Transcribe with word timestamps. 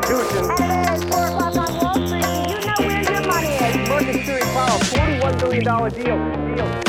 Constitution. 0.00 0.50
At 0.60 1.00
4 1.10 1.26
o'clock 1.26 1.56
on 1.56 1.76
Wall 1.76 2.06
Street, 2.06 2.24
you 2.24 2.60
know 2.66 2.74
where 2.78 3.02
your 3.02 3.26
money 3.26 3.48
is? 3.48 3.88
Market 3.88 4.24
clearing 4.24 4.44
power, 4.54 4.78
$41 4.80 5.38
billion 5.40 5.64
deal. 5.64 6.56
deal. 6.56 6.87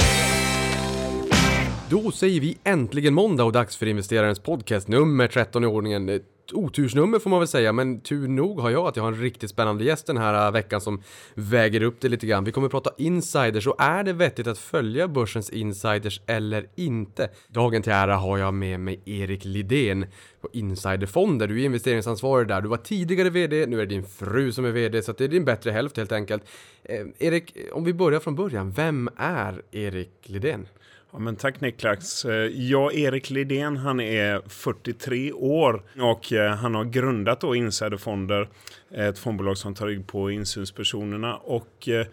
Då 1.89 2.11
säger 2.11 2.41
vi 2.41 2.57
äntligen 2.63 3.13
måndag 3.13 3.43
och 3.43 3.51
dags 3.51 3.77
för 3.77 3.85
investerarens 3.85 4.39
podcast 4.39 4.87
nummer 4.87 5.27
13 5.27 5.63
i 5.63 5.67
ordningen. 5.67 6.09
Ett 6.09 6.23
otursnummer 6.53 7.19
får 7.19 7.29
man 7.29 7.39
väl 7.39 7.47
säga, 7.47 7.73
men 7.73 8.01
tur 8.01 8.27
nog 8.27 8.59
har 8.59 8.69
jag 8.69 8.87
att 8.87 8.95
jag 8.95 9.03
har 9.03 9.11
en 9.11 9.21
riktigt 9.21 9.49
spännande 9.49 9.83
gäst 9.83 10.07
den 10.07 10.17
här 10.17 10.45
äh, 10.45 10.51
veckan 10.51 10.81
som 10.81 11.01
väger 11.33 11.83
upp 11.83 12.01
det 12.01 12.09
lite 12.09 12.27
grann. 12.27 12.43
Vi 12.43 12.51
kommer 12.51 12.65
att 12.65 12.71
prata 12.71 12.91
insiders 12.97 13.67
och 13.67 13.81
är 13.81 14.03
det 14.03 14.13
vettigt 14.13 14.47
att 14.47 14.57
följa 14.57 15.07
börsens 15.07 15.49
insiders 15.49 16.21
eller 16.25 16.67
inte? 16.75 17.29
Dagen 17.47 17.81
till 17.81 17.91
ära 17.91 18.15
har 18.15 18.37
jag 18.37 18.53
med 18.53 18.79
mig 18.79 19.01
Erik 19.05 19.45
Lidén 19.45 20.05
på 20.41 20.49
Insiderfonder. 20.53 21.47
Du 21.47 21.61
är 21.61 21.65
investeringsansvarig 21.65 22.47
där. 22.47 22.61
Du 22.61 22.67
var 22.69 22.77
tidigare 22.77 23.29
VD, 23.29 23.65
nu 23.65 23.75
är 23.75 23.85
det 23.85 23.95
din 23.95 24.05
fru 24.05 24.51
som 24.51 24.65
är 24.65 24.71
VD, 24.71 25.01
så 25.01 25.11
det 25.11 25.23
är 25.23 25.27
din 25.27 25.45
bättre 25.45 25.71
hälft 25.71 25.97
helt 25.97 26.11
enkelt. 26.11 26.43
Eh, 26.83 27.05
Erik, 27.19 27.57
om 27.71 27.83
vi 27.83 27.93
börjar 27.93 28.19
från 28.19 28.35
början, 28.35 28.71
vem 28.71 29.09
är 29.17 29.61
Erik 29.71 30.11
Lidén? 30.23 30.67
Ja, 31.11 31.19
men 31.19 31.35
tack 31.35 31.61
Niklas. 31.61 32.25
Eh, 32.25 32.33
jag, 32.45 32.93
Erik 32.95 33.29
Lidén, 33.29 33.77
han 33.77 33.99
är 33.99 34.41
43 34.47 35.31
år 35.31 35.83
och 35.99 36.33
eh, 36.33 36.55
han 36.55 36.75
har 36.75 36.85
grundat 36.85 37.41
då 37.41 37.55
Insiderfonder, 37.55 38.49
eh, 38.91 39.05
ett 39.05 39.19
fondbolag 39.19 39.57
som 39.57 39.75
tar 39.75 39.87
rygg 39.87 40.07
på 40.07 40.31
insynspersonerna. 40.31 41.35
Och, 41.35 41.89
eh, 41.89 42.05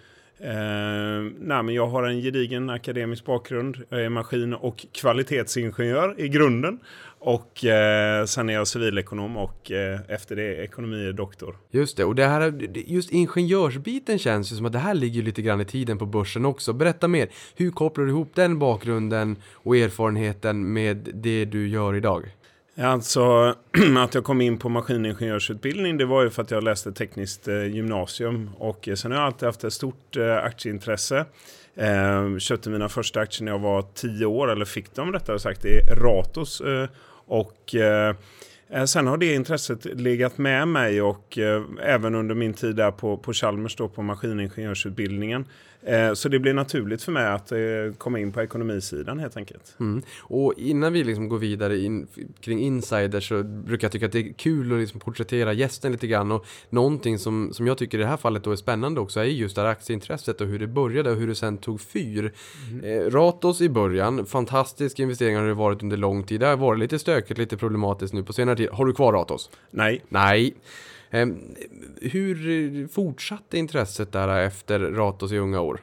nej, 1.38 1.62
men 1.62 1.68
jag 1.68 1.86
har 1.86 2.02
en 2.02 2.20
gedigen 2.20 2.70
akademisk 2.70 3.24
bakgrund. 3.24 3.76
Jag 3.88 4.04
är 4.04 4.08
maskin 4.08 4.54
och 4.54 4.86
kvalitetsingenjör 4.92 6.20
i 6.20 6.28
grunden. 6.28 6.78
Och 7.26 7.64
eh, 7.64 8.24
sen 8.24 8.48
är 8.48 8.54
jag 8.54 8.68
civilekonom 8.68 9.36
och 9.36 9.70
eh, 9.70 10.00
efter 10.08 10.36
det 10.36 10.56
ekonomi 10.64 11.12
doktor. 11.12 11.56
Just 11.70 11.96
det, 11.96 12.04
och 12.04 12.14
det 12.14 12.26
här, 12.26 12.68
just 12.74 13.10
ingenjörsbiten 13.10 14.18
känns 14.18 14.52
ju 14.52 14.56
som 14.56 14.66
att 14.66 14.72
det 14.72 14.78
här 14.78 14.94
ligger 14.94 15.22
lite 15.22 15.42
grann 15.42 15.60
i 15.60 15.64
tiden 15.64 15.98
på 15.98 16.06
börsen 16.06 16.44
också. 16.44 16.72
Berätta 16.72 17.08
mer, 17.08 17.28
hur 17.56 17.70
kopplar 17.70 18.04
du 18.04 18.10
ihop 18.10 18.30
den 18.34 18.58
bakgrunden 18.58 19.36
och 19.52 19.76
erfarenheten 19.76 20.72
med 20.72 21.10
det 21.14 21.44
du 21.44 21.68
gör 21.68 21.94
idag? 21.94 22.34
Alltså 22.78 23.54
att 23.98 24.14
jag 24.14 24.24
kom 24.24 24.40
in 24.40 24.58
på 24.58 24.68
maskiningenjörsutbildning 24.68 25.96
det 25.98 26.04
var 26.04 26.22
ju 26.22 26.30
för 26.30 26.42
att 26.42 26.50
jag 26.50 26.64
läste 26.64 26.92
tekniskt 26.92 27.48
eh, 27.48 27.66
gymnasium 27.66 28.50
och 28.58 28.88
eh, 28.88 28.94
sen 28.94 29.10
har 29.12 29.18
jag 29.18 29.26
alltid 29.26 29.46
haft 29.46 29.64
ett 29.64 29.72
stort 29.72 30.16
eh, 30.16 30.36
aktieintresse. 30.36 31.24
Köpte 32.38 32.70
mina 32.70 32.88
första 32.88 33.20
aktier 33.20 33.44
när 33.44 33.52
jag 33.52 33.58
var 33.58 33.84
10 33.94 34.26
år, 34.26 34.52
eller 34.52 34.64
fick 34.64 34.94
dem 34.94 35.12
rättare 35.12 35.38
sagt, 35.38 35.64
i 35.64 35.80
Ratos. 35.80 36.62
Och 37.26 37.74
eh, 37.74 38.14
eh, 38.70 38.84
Sen 38.84 39.06
har 39.06 39.16
det 39.16 39.34
intresset 39.34 39.84
legat 39.84 40.38
med 40.38 40.68
mig 40.68 41.02
och 41.02 41.38
eh, 41.38 41.62
även 41.82 42.14
under 42.14 42.34
min 42.34 42.54
tid 42.54 42.76
där 42.76 42.90
på, 42.90 43.16
på 43.16 43.32
Chalmers 43.32 43.76
då 43.76 43.88
på 43.88 44.02
maskiningenjörsutbildningen. 44.02 45.44
Eh, 45.86 46.12
så 46.14 46.28
det 46.28 46.38
blir 46.38 46.52
naturligt 46.52 47.02
för 47.02 47.12
mig 47.12 47.26
att 47.26 47.52
eh, 47.52 47.58
komma 47.98 48.18
in 48.18 48.32
på 48.32 48.42
ekonomisidan 48.42 49.18
helt 49.18 49.36
enkelt. 49.36 49.76
Mm. 49.80 50.02
Och 50.20 50.54
innan 50.56 50.92
vi 50.92 51.04
liksom 51.04 51.28
går 51.28 51.38
vidare 51.38 51.78
in, 51.78 52.06
kring 52.40 52.60
insiders 52.60 53.28
så 53.28 53.42
brukar 53.42 53.84
jag 53.84 53.92
tycka 53.92 54.06
att 54.06 54.12
det 54.12 54.18
är 54.18 54.32
kul 54.32 54.72
att 54.72 54.78
liksom 54.78 55.00
porträttera 55.00 55.52
gästen 55.52 55.92
lite 55.92 56.06
grann 56.06 56.32
och 56.32 56.46
någonting 56.70 57.18
som, 57.18 57.52
som 57.52 57.66
jag 57.66 57.78
tycker 57.78 57.98
i 57.98 58.00
det 58.00 58.06
här 58.06 58.16
fallet 58.16 58.44
då 58.44 58.52
är 58.52 58.56
spännande 58.56 59.00
också 59.00 59.20
är 59.20 59.24
just 59.24 59.56
det 59.56 59.62
här 59.62 59.68
aktieintresset 59.68 60.40
och 60.40 60.46
hur 60.46 60.58
det 60.58 60.66
började 60.66 61.10
och 61.10 61.16
hur 61.16 61.26
det 61.26 61.34
sen 61.34 61.58
tog 61.58 61.80
fyr. 61.80 62.32
Eh, 62.82 63.10
Ratos 63.10 63.60
i 63.60 63.68
början, 63.68 64.26
fantastisk 64.26 64.98
investering 64.98 65.36
har 65.36 65.46
det 65.46 65.54
varit 65.54 65.82
under 65.82 65.96
lång 65.96 66.22
tid. 66.22 66.40
Det 66.40 66.46
har 66.46 66.56
varit 66.56 66.78
lite 66.78 66.98
stökigt, 66.98 67.38
lite 67.38 67.56
problematiskt 67.56 68.14
nu 68.14 68.22
på 68.22 68.32
senare 68.32 68.56
tid. 68.56 68.68
Har 68.72 68.86
du 68.86 68.92
kvar 68.92 69.12
Ratos? 69.12 69.50
Nej, 69.70 70.04
Nej. 70.08 70.54
Ehm, 71.10 71.54
hur 72.00 72.88
fortsatte 72.88 73.58
intresset 73.58 74.12
där 74.12 74.40
efter 74.40 74.80
Ratos 74.80 75.32
i 75.32 75.38
unga 75.38 75.60
år? 75.60 75.80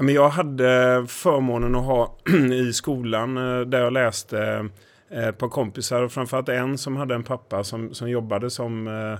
Jag 0.00 0.28
hade 0.28 1.04
förmånen 1.08 1.74
att 1.74 1.84
ha 1.84 2.16
i 2.52 2.72
skolan 2.72 3.36
eh, 3.36 3.60
där 3.60 3.80
jag 3.80 3.92
läste 3.92 4.68
eh, 5.10 5.28
ett 5.28 5.38
par 5.38 5.48
kompisar 5.48 6.02
och 6.02 6.12
framförallt 6.12 6.48
en 6.48 6.78
som 6.78 6.96
hade 6.96 7.14
en 7.14 7.24
pappa 7.24 7.64
som, 7.64 7.94
som 7.94 8.10
jobbade 8.10 8.50
som 8.50 8.88
eh, 8.88 9.18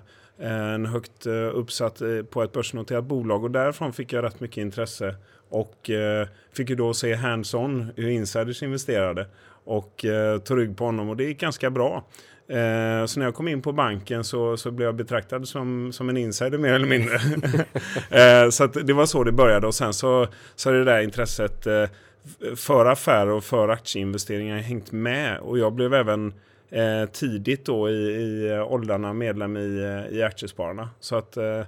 en 0.48 0.86
högt 0.86 1.26
uppsatt 1.52 2.02
på 2.30 2.42
ett 2.42 2.52
börsnoterat 2.52 3.04
bolag 3.04 3.44
och 3.44 3.50
därifrån 3.50 3.92
fick 3.92 4.12
jag 4.12 4.24
rätt 4.24 4.40
mycket 4.40 4.56
intresse 4.56 5.14
och 5.48 5.90
fick 6.52 6.70
ju 6.70 6.76
då 6.76 6.94
se 6.94 7.14
hands-on 7.14 7.92
hur 7.96 8.08
insiders 8.08 8.62
investerade 8.62 9.26
och 9.64 10.04
tog 10.44 10.58
rygg 10.58 10.76
på 10.76 10.84
honom 10.84 11.08
och 11.08 11.16
det 11.16 11.24
gick 11.24 11.40
ganska 11.40 11.70
bra. 11.70 12.04
Eh, 12.48 13.06
så 13.06 13.18
när 13.18 13.26
jag 13.26 13.34
kom 13.34 13.48
in 13.48 13.62
på 13.62 13.72
banken 13.72 14.24
så, 14.24 14.56
så 14.56 14.70
blev 14.70 14.86
jag 14.88 14.94
betraktad 14.94 15.48
som, 15.48 15.92
som 15.92 16.08
en 16.08 16.16
insider 16.16 16.58
mer 16.58 16.72
eller 16.72 16.86
mindre. 16.86 17.14
eh, 18.44 18.50
så 18.50 18.64
att 18.64 18.86
det 18.86 18.92
var 18.92 19.06
så 19.06 19.24
det 19.24 19.32
började 19.32 19.66
och 19.66 19.74
sen 19.74 19.92
så, 19.94 20.28
så 20.54 20.70
har 20.70 20.76
det 20.76 20.84
där 20.84 21.00
intresset 21.00 21.66
eh, 21.66 21.84
för 22.56 22.86
affärer 22.86 23.30
och 23.30 23.44
för 23.44 23.68
aktieinvesteringar 23.68 24.58
hängt 24.58 24.92
med. 24.92 25.38
Och 25.38 25.58
jag 25.58 25.72
blev 25.72 25.94
även 25.94 26.32
eh, 26.70 27.08
tidigt 27.12 27.66
då 27.66 27.90
i, 27.90 27.92
i 27.92 28.58
åldrarna 28.60 29.12
medlem 29.12 29.56
i, 29.56 29.82
eh, 29.82 30.16
i 30.16 30.22
Aktiespararna. 30.22 30.90
Så 31.00 31.16
att 31.16 31.36
eh, 31.36 31.62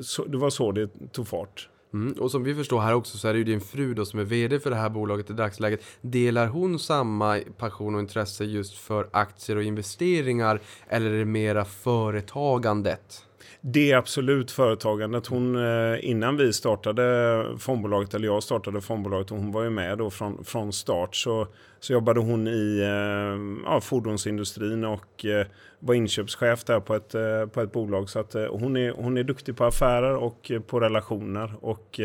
så, 0.00 0.24
det 0.24 0.36
var 0.36 0.50
så 0.50 0.72
det 0.72 0.90
tog 1.12 1.28
fart. 1.28 1.68
Mm, 1.94 2.12
och 2.12 2.30
som 2.30 2.44
vi 2.44 2.54
förstår 2.54 2.80
här 2.80 2.94
också 2.94 3.18
så 3.18 3.28
är 3.28 3.32
det 3.32 3.38
ju 3.38 3.44
din 3.44 3.60
fru 3.60 3.94
då 3.94 4.04
som 4.04 4.20
är 4.20 4.24
VD 4.24 4.60
för 4.60 4.70
det 4.70 4.76
här 4.76 4.90
bolaget 4.90 5.30
i 5.30 5.32
dagsläget. 5.32 5.84
Delar 6.00 6.46
hon 6.46 6.78
samma 6.78 7.40
passion 7.58 7.94
och 7.94 8.00
intresse 8.00 8.44
just 8.44 8.78
för 8.78 9.08
aktier 9.12 9.56
och 9.56 9.62
investeringar 9.62 10.60
eller 10.88 11.10
är 11.10 11.18
det 11.18 11.24
mera 11.24 11.64
företagandet? 11.64 13.26
Det 13.60 13.92
är 13.92 13.96
absolut 13.96 14.50
företagandet. 14.50 15.26
Hon, 15.26 15.56
eh, 15.56 16.10
innan 16.10 16.36
vi 16.36 16.52
startade 16.52 17.44
fondbolaget, 17.58 18.14
eller 18.14 18.26
jag 18.26 18.42
startade 18.42 18.80
fondbolaget, 18.80 19.30
och 19.30 19.38
hon 19.38 19.52
var 19.52 19.62
ju 19.62 19.70
med 19.70 19.98
då 19.98 20.10
från, 20.10 20.44
från 20.44 20.72
start, 20.72 21.16
så, 21.16 21.46
så 21.80 21.92
jobbade 21.92 22.20
hon 22.20 22.48
i 22.48 22.80
eh, 22.80 23.70
ja, 23.70 23.80
fordonsindustrin 23.80 24.84
och 24.84 25.24
eh, 25.24 25.46
var 25.78 25.94
inköpschef 25.94 26.64
där 26.64 26.80
på 26.80 26.94
ett, 26.94 27.14
eh, 27.14 27.46
på 27.46 27.60
ett 27.60 27.72
bolag. 27.72 28.08
Så 28.10 28.18
att, 28.18 28.34
hon, 28.50 28.76
är, 28.76 28.90
hon 28.90 29.16
är 29.16 29.22
duktig 29.22 29.56
på 29.56 29.64
affärer 29.64 30.16
och 30.16 30.52
på 30.66 30.80
relationer 30.80 31.54
och, 31.60 32.00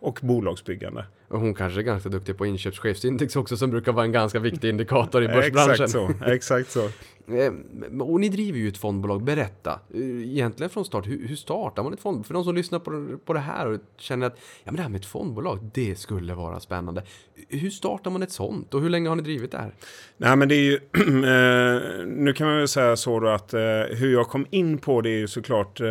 och 0.00 0.18
bolagsbyggande. 0.22 1.04
Och 1.28 1.40
hon 1.40 1.54
kanske 1.54 1.80
är 1.80 1.82
ganska 1.82 2.08
duktig 2.08 2.38
på 2.38 2.46
inköpschefsindex 2.46 3.36
också 3.36 3.56
som 3.56 3.70
brukar 3.70 3.92
vara 3.92 4.04
en 4.04 4.12
ganska 4.12 4.38
viktig 4.38 4.68
indikator 4.68 5.24
i 5.24 5.28
börsbranschen. 5.28 5.70
Exakt 5.70 5.90
så. 5.90 6.24
Exakt 6.26 6.70
så. 6.70 6.90
Och 8.00 8.20
ni 8.20 8.28
driver 8.28 8.58
ju 8.58 8.68
ett 8.68 8.78
fondbolag, 8.78 9.22
berätta. 9.22 9.80
Egentligen 9.94 10.70
från 10.70 10.84
start, 10.84 11.06
hur, 11.06 11.28
hur 11.28 11.36
startar 11.36 11.82
man 11.82 11.92
ett 11.92 12.00
fondbolag? 12.00 12.26
För 12.26 12.34
de 12.34 12.44
som 12.44 12.54
lyssnar 12.54 12.78
på, 12.78 13.18
på 13.24 13.32
det 13.32 13.40
här 13.40 13.66
och 13.66 13.80
känner 13.98 14.26
att 14.26 14.38
ja, 14.64 14.72
men 14.72 14.76
det 14.76 14.82
här 14.82 14.88
med 14.88 15.00
ett 15.00 15.06
fondbolag, 15.06 15.70
det 15.74 15.98
skulle 15.98 16.34
vara 16.34 16.60
spännande. 16.60 17.02
Hur 17.48 17.70
startar 17.70 18.10
man 18.10 18.22
ett 18.22 18.32
sånt 18.32 18.74
och 18.74 18.80
hur 18.80 18.90
länge 18.90 19.08
har 19.08 19.15
ni 19.16 19.22
drivit 19.22 19.52
det 19.52 19.58
här? 19.58 19.72
Nej 20.16 20.36
men 20.36 20.48
det 20.48 20.54
är 20.54 20.62
ju, 20.62 20.74
eh, 20.94 22.06
nu 22.06 22.32
kan 22.32 22.46
man 22.46 22.56
väl 22.56 22.68
säga 22.68 22.96
så 22.96 23.20
då 23.20 23.28
att 23.28 23.54
eh, 23.54 23.60
hur 23.90 24.12
jag 24.12 24.28
kom 24.28 24.46
in 24.50 24.78
på 24.78 25.00
det 25.00 25.10
är 25.10 25.18
ju 25.18 25.28
såklart 25.28 25.80
eh, 25.80 25.86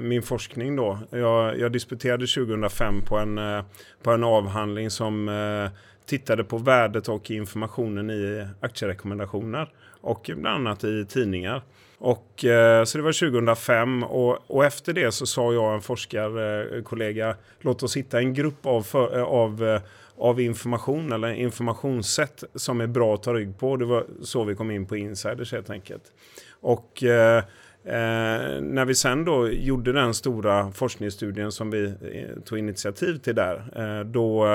min 0.00 0.22
forskning 0.22 0.76
då. 0.76 0.98
Jag, 1.10 1.58
jag 1.58 1.72
disputerade 1.72 2.26
2005 2.26 3.02
på 3.02 3.18
en, 3.18 3.38
eh, 3.38 3.64
på 4.02 4.10
en 4.10 4.24
avhandling 4.24 4.90
som 4.90 5.28
eh, 5.28 5.70
tittade 6.06 6.44
på 6.44 6.58
värdet 6.58 7.08
och 7.08 7.30
informationen 7.30 8.10
i 8.10 8.46
aktierekommendationer 8.60 9.68
och 10.00 10.30
bland 10.36 10.68
annat 10.68 10.84
i 10.84 11.06
tidningar. 11.08 11.62
Och, 11.98 12.44
eh, 12.44 12.84
så 12.84 12.98
det 12.98 13.04
var 13.04 13.30
2005 13.30 14.02
och, 14.02 14.50
och 14.50 14.64
efter 14.64 14.92
det 14.92 15.12
så 15.12 15.26
sa 15.26 15.52
jag 15.52 15.64
och 15.64 15.74
en 15.74 15.80
forskarkollega 15.80 17.36
låt 17.60 17.82
oss 17.82 17.96
hitta 17.96 18.18
en 18.18 18.34
grupp 18.34 18.66
av, 18.66 18.82
för, 18.82 19.18
eh, 19.18 19.24
av, 19.24 19.80
av 20.20 20.40
information 20.40 21.12
eller 21.12 21.32
informationssätt 21.32 22.44
som 22.54 22.80
är 22.80 22.86
bra 22.86 23.14
att 23.14 23.22
ta 23.22 23.34
rygg 23.34 23.58
på. 23.58 23.76
Det 23.76 23.84
var 23.84 24.06
så 24.22 24.44
vi 24.44 24.54
kom 24.54 24.70
in 24.70 24.86
på 24.86 24.96
insiders 24.96 25.52
helt 25.52 25.70
enkelt. 25.70 26.02
Och 26.60 27.02
eh, 27.02 27.44
Eh, 27.84 28.60
när 28.60 28.84
vi 28.84 28.94
sen 28.94 29.24
då 29.24 29.48
gjorde 29.48 29.92
den 29.92 30.14
stora 30.14 30.72
forskningsstudien 30.72 31.52
som 31.52 31.70
vi 31.70 31.84
eh, 31.84 32.42
tog 32.44 32.58
initiativ 32.58 33.18
till 33.18 33.34
där, 33.34 33.64
eh, 33.76 34.04
då 34.04 34.46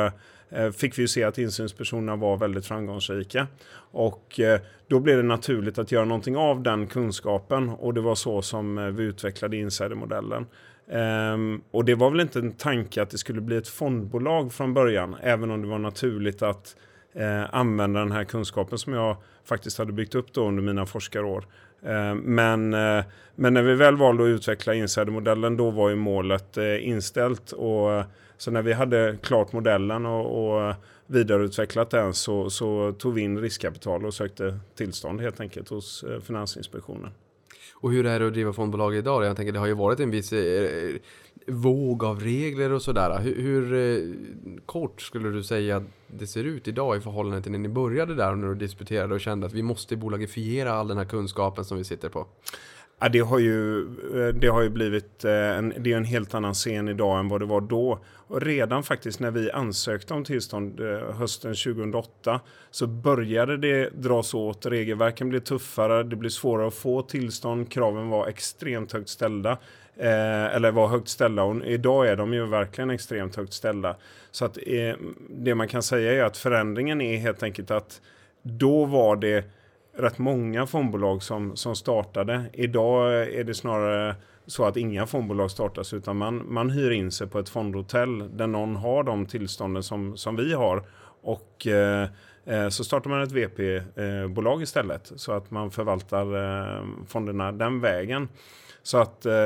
eh, 0.50 0.72
fick 0.72 0.98
vi 0.98 1.02
ju 1.02 1.08
se 1.08 1.24
att 1.24 1.38
insynspersonerna 1.38 2.16
var 2.16 2.38
väldigt 2.38 2.66
framgångsrika. 2.66 3.48
Och 3.92 4.40
eh, 4.40 4.60
då 4.88 5.00
blev 5.00 5.18
det 5.18 5.24
naturligt 5.24 5.78
att 5.78 5.92
göra 5.92 6.06
någonting 6.06 6.38
av 6.38 6.64
den 6.64 6.88
kunskapen 6.88 7.70
och 7.70 7.94
det 7.94 8.02
var 8.02 8.16
så 8.16 8.42
som 8.42 8.78
eh, 8.78 8.86
vi 8.86 9.04
utvecklade 9.04 9.58
insidermodellen. 9.58 10.46
Um, 10.88 11.62
och 11.72 11.86
det 11.86 11.96
var 11.96 12.10
väl 12.10 12.20
inte 12.20 12.40
en 12.40 12.52
tanke 12.52 13.02
att 13.02 13.10
det 13.10 13.18
skulle 13.18 13.42
bli 13.42 13.58
ett 13.58 13.68
fondbolag 13.68 14.54
från 14.54 14.74
början, 14.74 15.16
även 15.22 15.52
om 15.52 15.62
det 15.62 15.68
var 15.68 15.80
naturligt 15.80 16.42
att 16.42 16.76
uh, 17.20 17.56
använda 17.56 18.00
den 18.00 18.12
här 18.12 18.24
kunskapen 18.24 18.78
som 18.78 18.94
jag 18.94 19.18
faktiskt 19.46 19.78
hade 19.78 19.92
byggt 19.92 20.16
upp 20.16 20.34
då 20.34 20.48
under 20.48 20.64
mina 20.64 20.86
forskarår. 20.86 21.46
Uh, 21.86 22.16
men, 22.16 22.74
uh, 22.74 23.04
men 23.36 23.54
när 23.54 23.62
vi 23.62 23.76
väl 23.76 23.96
valde 23.98 24.24
att 24.24 24.28
utveckla 24.28 24.74
insidermodellen 24.74 25.58
då 25.58 25.72
var 25.72 25.90
ju 25.90 25.96
målet 25.96 26.58
eh, 26.58 26.88
inställt. 26.88 27.52
Och, 27.52 28.04
så 28.38 28.52
när 28.52 28.62
vi 28.62 28.74
hade 28.74 29.18
klart 29.22 29.54
modellen 29.54 30.06
och, 30.06 30.58
och 30.58 30.74
vidareutvecklat 31.08 31.90
den 31.90 32.14
så, 32.14 32.50
så 32.50 32.92
tog 32.92 33.14
vi 33.14 33.22
in 33.22 33.40
riskkapital 33.40 34.06
och 34.06 34.14
sökte 34.14 34.60
tillstånd 34.76 35.22
helt 35.22 35.40
enkelt 35.40 35.70
hos 35.70 36.06
Finansinspektionen. 36.24 37.12
Och 37.86 37.92
hur 37.92 38.06
är 38.06 38.20
det 38.20 38.28
att 38.28 38.34
driva 38.34 38.54
fondbolag 38.54 38.96
idag? 38.96 39.26
Jag 39.26 39.36
tänker 39.36 39.54
det 39.54 39.60
har 39.60 39.68
ju 39.68 39.74
varit 39.74 40.00
en 40.00 40.12
viss 40.12 40.34
eh, 40.34 40.64
eh, 40.64 40.96
våg 41.48 42.04
av 42.04 42.20
regler 42.20 42.72
och 42.72 42.82
sådär. 42.82 43.20
Hur, 43.20 43.36
hur 43.42 43.74
eh, 43.74 44.60
kort 44.66 45.02
skulle 45.02 45.30
du 45.30 45.44
säga 45.44 45.78
att 45.78 45.84
det 46.08 46.28
ser 46.28 46.44
ut 46.44 46.68
idag 46.68 46.98
i 46.98 47.02
förhållande 47.02 47.42
till 47.42 47.52
när 47.52 47.60
ni 47.60 47.70
började 47.70 48.16
där 48.16 48.32
och 48.32 48.38
när 48.38 48.48
du 48.48 48.56
disputerade 48.56 49.14
och 49.14 49.22
kände 49.22 49.48
att 49.48 49.54
vi 49.54 49.62
måste 49.62 49.96
bolagifiera 49.96 50.74
all 50.74 50.88
den 50.88 50.98
här 50.98 51.06
kunskapen 51.06 51.66
som 51.66 51.78
vi 51.78 51.84
sitter 51.84 52.10
på? 52.10 52.28
Ja, 53.06 53.10
det, 53.10 53.20
har 53.20 53.40
ju, 53.40 53.80
eh, 54.16 54.34
det 54.34 54.48
har 54.48 54.62
ju 54.62 54.70
blivit 54.70 55.26
eh, 55.26 55.32
en, 55.32 55.74
det 55.78 55.94
är 55.94 55.98
en 55.98 56.06
helt 56.06 56.34
annan 56.34 56.54
scen 56.54 56.88
idag 56.88 57.20
än 57.20 57.30
vad 57.30 57.42
det 57.42 57.46
var 57.46 57.62
då. 57.62 58.00
Och 58.28 58.42
redan 58.42 58.84
faktiskt 58.84 59.20
när 59.20 59.32
vi 59.32 59.52
ansökte 59.52 60.14
om 60.14 60.24
tillstånd 60.24 60.80
eh, 60.80 61.12
hösten 61.12 61.54
2008 61.56 62.42
så 62.72 62.88
började 62.88 63.58
det 63.58 63.90
dras 63.90 64.34
åt. 64.34 64.66
Regelverken 64.66 65.30
blev 65.30 65.40
tuffare, 65.40 66.04
det 66.04 66.16
blev 66.16 66.30
svårare 66.30 66.68
att 66.68 66.74
få 66.74 67.02
tillstånd. 67.02 67.72
Kraven 67.72 68.10
var 68.10 68.28
extremt 68.28 68.92
högt 68.92 69.10
ställda. 69.10 69.52
Eh, 69.98 70.56
eller 70.56 70.72
var 70.72 70.88
högt 70.88 71.10
ställda 71.10 71.44
och 71.44 71.66
idag 71.66 72.08
är 72.08 72.16
de 72.16 72.34
ju 72.34 72.46
verkligen 72.46 72.90
extremt 72.90 73.36
högt 73.36 73.54
ställda. 73.54 73.96
Så 74.32 74.46
att 74.46 74.58
eh, 74.58 74.96
det 75.30 75.56
man 75.56 75.68
kan 75.68 75.84
säga 75.84 76.14
är 76.14 76.24
att 76.24 76.38
förändringen 76.38 77.02
är 77.02 77.18
helt 77.18 77.44
enkelt 77.44 77.72
att 77.72 78.02
då 78.42 78.86
var 78.86 79.16
det 79.16 79.46
rätt 79.98 80.18
många 80.18 80.66
fondbolag 80.66 81.24
som, 81.24 81.56
som 81.56 81.76
startade. 81.76 82.46
Idag 82.54 83.24
är 83.34 83.44
det 83.44 83.54
snarare 83.54 84.16
så 84.48 84.66
att 84.66 84.78
inga 84.78 85.06
fondbolag 85.06 85.52
startas 85.52 85.94
utan 85.94 86.18
man, 86.18 86.54
man 86.54 86.70
hyr 86.70 86.92
in 86.92 87.12
sig 87.12 87.28
på 87.28 87.40
ett 87.40 87.50
fondhotell 87.50 88.38
där 88.38 88.48
någon 88.48 88.76
har 88.76 89.04
de 89.04 89.26
tillstånden 89.26 89.84
som, 89.84 90.18
som 90.18 90.36
vi 90.36 90.54
har. 90.54 90.84
Och 91.22 91.68
eh, 91.68 92.10
eh 92.46 92.70
så 92.70 92.84
startar 92.84 93.10
man 93.10 93.22
ett 93.22 93.32
VP-bolag 93.32 94.62
istället 94.62 95.12
så 95.16 95.32
att 95.32 95.52
man 95.52 95.72
förvaltar 95.72 96.36
eh, 96.36 96.84
fonderna 97.08 97.52
den 97.52 97.82
vägen. 97.82 98.28
Så 98.84 98.98
att 98.98 99.26
eh, 99.26 99.46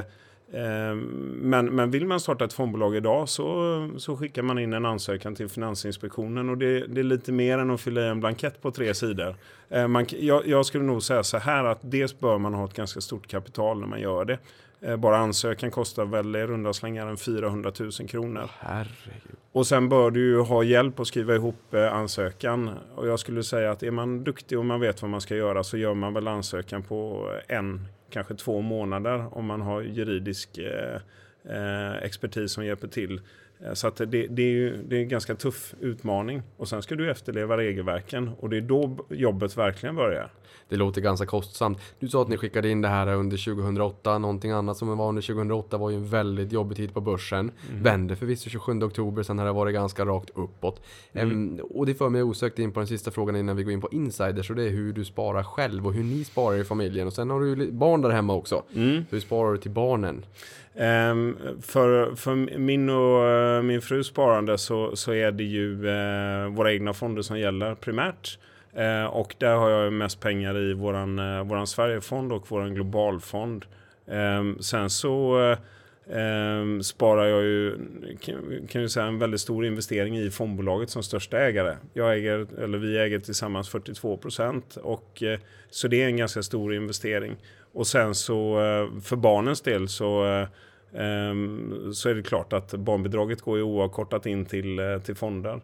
men, 0.51 1.65
men 1.65 1.91
vill 1.91 2.05
man 2.05 2.19
starta 2.19 2.45
ett 2.45 2.53
fondbolag 2.53 2.95
idag 2.95 3.29
så, 3.29 3.89
så 3.97 4.17
skickar 4.17 4.41
man 4.41 4.59
in 4.59 4.73
en 4.73 4.85
ansökan 4.85 5.35
till 5.35 5.49
Finansinspektionen 5.49 6.49
och 6.49 6.57
det, 6.57 6.87
det 6.87 7.01
är 7.01 7.03
lite 7.03 7.31
mer 7.31 7.57
än 7.57 7.71
att 7.71 7.81
fylla 7.81 8.01
i 8.01 8.07
en 8.07 8.19
blankett 8.19 8.61
på 8.61 8.71
tre 8.71 8.93
sidor. 8.93 9.35
Ehm, 9.69 9.91
man, 9.91 10.05
jag, 10.09 10.47
jag 10.47 10.65
skulle 10.65 10.83
nog 10.83 11.03
säga 11.03 11.23
så 11.23 11.37
här 11.37 11.63
att 11.63 11.79
dels 11.81 12.19
bör 12.19 12.37
man 12.37 12.53
ha 12.53 12.65
ett 12.65 12.73
ganska 12.73 13.01
stort 13.01 13.27
kapital 13.27 13.79
när 13.79 13.87
man 13.87 14.01
gör 14.01 14.25
det. 14.25 14.37
Ehm, 14.81 15.01
bara 15.01 15.17
ansökan 15.17 15.71
kostar 15.71 16.05
väl 16.05 16.35
i 16.35 16.45
runda 16.45 16.73
slängar 16.73 17.15
400 17.15 17.71
000 17.79 17.91
kronor. 17.91 18.49
Herregud. 18.59 19.35
Och 19.51 19.67
sen 19.67 19.89
bör 19.89 20.11
du 20.11 20.19
ju 20.19 20.39
ha 20.39 20.63
hjälp 20.63 20.99
att 20.99 21.07
skriva 21.07 21.35
ihop 21.35 21.73
eh, 21.73 21.93
ansökan. 21.93 22.69
Och 22.95 23.07
jag 23.07 23.19
skulle 23.19 23.43
säga 23.43 23.71
att 23.71 23.83
är 23.83 23.91
man 23.91 24.23
duktig 24.23 24.59
och 24.59 24.65
man 24.65 24.79
vet 24.79 25.01
vad 25.01 25.11
man 25.11 25.21
ska 25.21 25.35
göra 25.35 25.63
så 25.63 25.77
gör 25.77 25.93
man 25.93 26.13
väl 26.13 26.27
ansökan 26.27 26.83
på 26.83 27.29
en 27.47 27.87
kanske 28.09 28.35
två 28.35 28.61
månader 28.61 29.37
om 29.37 29.45
man 29.45 29.61
har 29.61 29.81
juridisk 29.81 30.57
eh, 30.57 31.01
eh 31.43 31.95
expertis 32.03 32.51
som 32.51 32.65
hjälper 32.65 32.87
till. 32.87 33.21
Eh, 33.65 33.73
så 33.73 33.87
att 33.87 33.95
det, 33.95 34.05
det, 34.05 34.41
är 34.41 34.51
ju, 34.51 34.83
det 34.83 34.97
är 34.97 35.01
en 35.01 35.09
ganska 35.09 35.35
tuff 35.35 35.73
utmaning. 35.79 36.41
Och 36.57 36.67
sen 36.67 36.81
ska 36.81 36.95
du 36.95 37.11
efterleva 37.11 37.57
regelverken 37.57 38.31
och 38.39 38.49
det 38.49 38.57
är 38.57 38.61
då 38.61 38.97
jobbet 39.09 39.57
verkligen 39.57 39.95
börjar. 39.95 40.31
Det 40.69 40.75
låter 40.75 41.01
ganska 41.01 41.25
kostsamt. 41.25 41.79
Du 41.99 42.07
sa 42.07 42.21
att 42.21 42.27
ni 42.27 42.37
skickade 42.37 42.69
in 42.69 42.81
det 42.81 42.87
här 42.87 43.07
under 43.07 43.37
2008. 43.37 44.17
Någonting 44.17 44.51
annat 44.51 44.77
som 44.77 44.97
var 44.97 45.09
under 45.09 45.21
2008 45.21 45.77
var 45.77 45.89
ju 45.89 45.95
en 45.95 46.09
väldigt 46.09 46.51
jobbig 46.51 46.77
tid 46.77 46.93
på 46.93 47.01
börsen. 47.01 47.51
Mm. 47.69 47.83
Vände 47.83 48.15
förvisso 48.15 48.49
27 48.49 48.83
oktober, 48.83 49.23
sen 49.23 49.39
har 49.39 49.45
det 49.45 49.51
varit 49.51 49.73
ganska 49.73 50.05
rakt 50.05 50.29
uppåt. 50.35 50.81
Mm. 51.13 51.31
Um, 51.31 51.59
och 51.69 51.85
det 51.85 51.93
för 51.93 52.09
mig 52.09 52.23
osökt 52.23 52.59
in 52.59 52.71
på 52.71 52.79
den 52.79 52.87
sista 52.87 53.11
frågan 53.11 53.35
innan 53.35 53.55
vi 53.55 53.63
går 53.63 53.73
in 53.73 53.81
på 53.81 53.89
insiders 53.91 54.49
och 54.49 54.55
det 54.55 54.63
är 54.63 54.69
hur 54.69 54.93
du 54.93 55.05
sparar 55.05 55.43
själv 55.43 55.87
och 55.87 55.93
hur 55.93 56.03
ni 56.03 56.23
sparar 56.23 56.57
i 56.57 56.63
familjen. 56.63 57.07
Och 57.07 57.13
sen 57.13 57.29
har 57.29 57.41
du 57.41 57.71
barn 57.71 58.01
där 58.01 58.09
hemma 58.09 58.33
också. 58.33 58.63
Mm. 58.75 59.05
Hur 59.09 59.19
sparar 59.19 59.51
du 59.51 59.57
till 59.57 59.71
barnen? 59.71 60.25
Um, 60.73 61.37
för, 61.61 62.15
för 62.15 62.57
min 62.57 62.89
och 62.89 63.23
Eh, 63.57 63.61
min 63.61 63.81
frus 63.81 64.07
sparande 64.07 64.57
så, 64.57 64.95
så 64.95 65.13
är 65.13 65.31
det 65.31 65.43
ju 65.43 65.89
eh, 65.89 66.47
våra 66.47 66.73
egna 66.73 66.93
fonder 66.93 67.21
som 67.21 67.39
gäller 67.39 67.75
primärt. 67.75 68.39
Eh, 68.73 69.05
och 69.05 69.35
där 69.37 69.55
har 69.55 69.69
jag 69.69 69.93
mest 69.93 70.19
pengar 70.19 70.57
i 70.57 70.73
våran, 70.73 71.19
eh, 71.19 71.43
våran 71.43 71.67
Sverigefond 71.67 72.31
och 72.31 72.51
våran 72.51 72.75
globalfond. 72.75 73.65
Um, 74.05 74.57
sen 74.61 74.89
så 74.89 75.37
Eh, 76.09 76.79
sparar 76.81 77.25
jag 77.25 77.43
ju, 77.43 77.77
kan, 78.21 78.67
kan 78.67 78.81
ju 78.81 78.89
säga, 78.89 79.05
en 79.05 79.19
väldigt 79.19 79.41
stor 79.41 79.65
investering 79.65 80.17
i 80.17 80.29
fondbolaget 80.29 80.89
som 80.89 81.03
största 81.03 81.39
ägare. 81.39 81.75
Jag 81.93 82.13
äger, 82.13 82.47
eller 82.63 82.77
vi 82.77 82.97
äger 82.97 83.19
tillsammans 83.19 83.69
42 83.69 84.17
procent. 84.17 84.77
så 85.69 85.87
det 85.87 86.01
är 86.01 86.05
en 86.05 86.17
ganska 86.17 86.43
stor 86.43 86.73
investering. 86.73 87.35
Och 87.73 87.87
sen 87.87 88.15
så 88.15 88.55
för 89.03 89.15
barnens 89.15 89.61
del 89.61 89.87
så 89.87 90.45
Ehm, 90.93 91.93
så 91.93 92.09
är 92.09 92.15
det 92.15 92.23
klart 92.23 92.53
att 92.53 92.73
barnbidraget 92.73 93.41
går 93.41 93.57
ju 93.57 93.63
oavkortat 93.63 94.25
in 94.25 94.45
till, 94.45 94.79
eh, 94.79 94.97
till 94.99 95.15
fonder. 95.15 95.61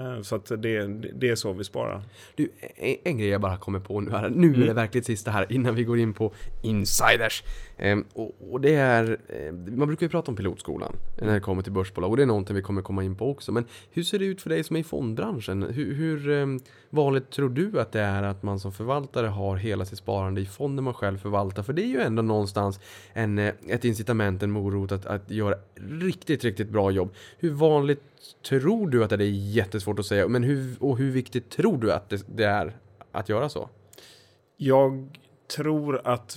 Ehm, 0.00 0.24
så 0.24 0.36
att 0.36 0.46
det, 0.46 0.86
det 1.14 1.28
är 1.28 1.34
så 1.34 1.52
vi 1.52 1.64
sparar. 1.64 2.02
Du, 2.34 2.48
en, 2.76 2.96
en 3.04 3.18
grej 3.18 3.28
jag 3.28 3.40
bara 3.40 3.56
kommer 3.56 3.80
på 3.80 4.00
nu 4.00 4.10
här. 4.10 4.28
Nu 4.28 4.48
mm. 4.48 4.62
är 4.62 4.66
det 4.66 4.72
verkligen 4.72 5.04
sista 5.04 5.30
här 5.30 5.52
innan 5.52 5.74
vi 5.74 5.84
går 5.84 5.98
in 5.98 6.14
på 6.14 6.32
insiders. 6.62 7.42
Ehm, 7.76 8.04
och, 8.12 8.32
och, 8.50 8.60
det 8.60 8.74
är, 8.74 9.18
eh, 9.28 9.52
man 9.52 9.88
brukar 9.88 10.06
ju 10.06 10.10
prata 10.10 10.30
om 10.30 10.36
pilotskolan 10.36 10.96
när 11.20 11.34
det 11.34 11.40
kommer 11.40 11.62
till 11.62 11.72
börsbolag 11.72 12.10
och 12.10 12.16
det 12.16 12.22
är 12.22 12.26
någonting 12.26 12.56
vi 12.56 12.62
kommer 12.62 12.82
komma 12.82 13.04
in 13.04 13.16
på 13.16 13.30
också. 13.30 13.52
Men 13.52 13.64
hur 13.90 14.02
ser 14.02 14.18
det 14.18 14.24
ut 14.24 14.42
för 14.42 14.50
dig 14.50 14.64
som 14.64 14.76
är 14.76 14.80
i 14.80 14.84
fondbranschen? 14.84 15.62
Hur, 15.62 15.94
hur 15.94 16.30
eh, 16.30 16.46
vanligt 16.90 17.30
tror 17.30 17.48
du 17.48 17.80
att 17.80 17.92
det 17.92 18.00
är 18.00 18.22
att 18.22 18.42
man 18.42 18.60
som 18.60 18.72
förvaltare 18.72 19.26
har 19.26 19.56
hela 19.56 19.84
sitt 19.84 19.98
sparande 19.98 20.40
i 20.40 20.46
fonden 20.46 20.84
man 20.84 20.94
själv 20.94 21.18
förvaltar? 21.18 21.62
För 21.62 21.72
det 21.72 21.82
är 21.82 21.86
ju 21.86 22.00
ändå 22.00 22.22
någonstans 22.22 22.80
en, 23.12 23.38
eh, 23.38 23.54
ett 23.68 23.84
incitament, 23.84 24.42
en 24.42 24.50
morot 24.50 24.92
att, 24.92 25.06
att 25.06 25.30
göra 25.30 25.54
riktigt, 25.74 26.44
riktigt 26.44 26.68
bra 26.68 26.90
jobb. 26.90 27.14
Hur 27.38 27.50
vanligt 27.50 28.02
tror 28.48 28.88
du 28.88 29.04
att 29.04 29.10
det 29.10 29.16
är? 29.16 29.20
Jättesvårt 29.28 29.98
att 29.98 30.06
säga, 30.06 30.28
men 30.28 30.42
hur, 30.42 30.76
och 30.80 30.98
hur 30.98 31.10
viktigt 31.10 31.50
tror 31.50 31.78
du 31.78 31.92
att 31.92 32.08
det, 32.08 32.24
det 32.36 32.44
är 32.44 32.76
att 33.12 33.28
göra 33.28 33.48
så? 33.48 33.70
Jag 34.56 35.18
tror 35.56 36.00
att 36.04 36.32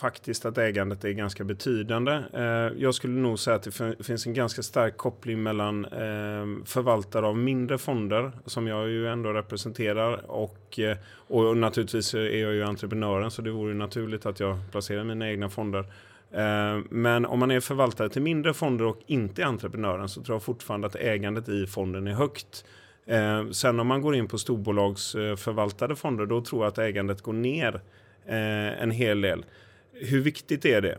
faktiskt 0.00 0.46
att 0.46 0.58
ägandet 0.58 1.04
är 1.04 1.10
ganska 1.10 1.44
betydande. 1.44 2.22
Eh, 2.34 2.82
jag 2.82 2.94
skulle 2.94 3.20
nog 3.20 3.38
säga 3.38 3.56
att 3.56 3.62
det 3.62 4.04
finns 4.04 4.26
en 4.26 4.34
ganska 4.34 4.62
stark 4.62 4.96
koppling 4.96 5.42
mellan 5.42 5.84
eh, 5.84 6.64
förvaltare 6.64 7.26
av 7.26 7.36
mindre 7.36 7.78
fonder, 7.78 8.32
som 8.46 8.66
jag 8.66 8.88
ju 8.88 9.08
ändå 9.08 9.32
representerar, 9.32 10.30
och, 10.30 10.78
eh, 10.78 10.96
och 11.12 11.56
naturligtvis 11.56 12.14
är 12.14 12.42
jag 12.42 12.54
ju 12.54 12.64
entreprenören, 12.64 13.30
så 13.30 13.42
det 13.42 13.50
vore 13.50 13.74
naturligt 13.74 14.26
att 14.26 14.40
jag 14.40 14.58
placerar 14.70 15.04
mina 15.04 15.30
egna 15.30 15.48
fonder. 15.48 15.84
Eh, 16.32 16.78
men 16.90 17.26
om 17.26 17.38
man 17.38 17.50
är 17.50 17.60
förvaltare 17.60 18.08
till 18.08 18.22
mindre 18.22 18.54
fonder 18.54 18.84
och 18.84 18.98
inte 19.06 19.42
är 19.42 19.46
entreprenören 19.46 20.08
så 20.08 20.22
tror 20.22 20.34
jag 20.34 20.42
fortfarande 20.42 20.86
att 20.86 20.96
ägandet 20.96 21.48
i 21.48 21.66
fonden 21.66 22.06
är 22.06 22.12
högt. 22.12 22.64
Eh, 23.06 23.50
sen 23.50 23.80
om 23.80 23.86
man 23.86 24.00
går 24.00 24.14
in 24.14 24.28
på 24.28 24.38
storbolagsförvaltade 24.38 25.96
fonder 25.96 26.26
då 26.26 26.40
tror 26.40 26.62
jag 26.62 26.68
att 26.68 26.78
ägandet 26.78 27.22
går 27.22 27.32
ner 27.32 27.80
eh, 28.26 28.82
en 28.82 28.90
hel 28.90 29.20
del 29.20 29.44
hur 29.92 30.20
viktigt 30.20 30.64
är 30.64 30.80
det? 30.80 30.98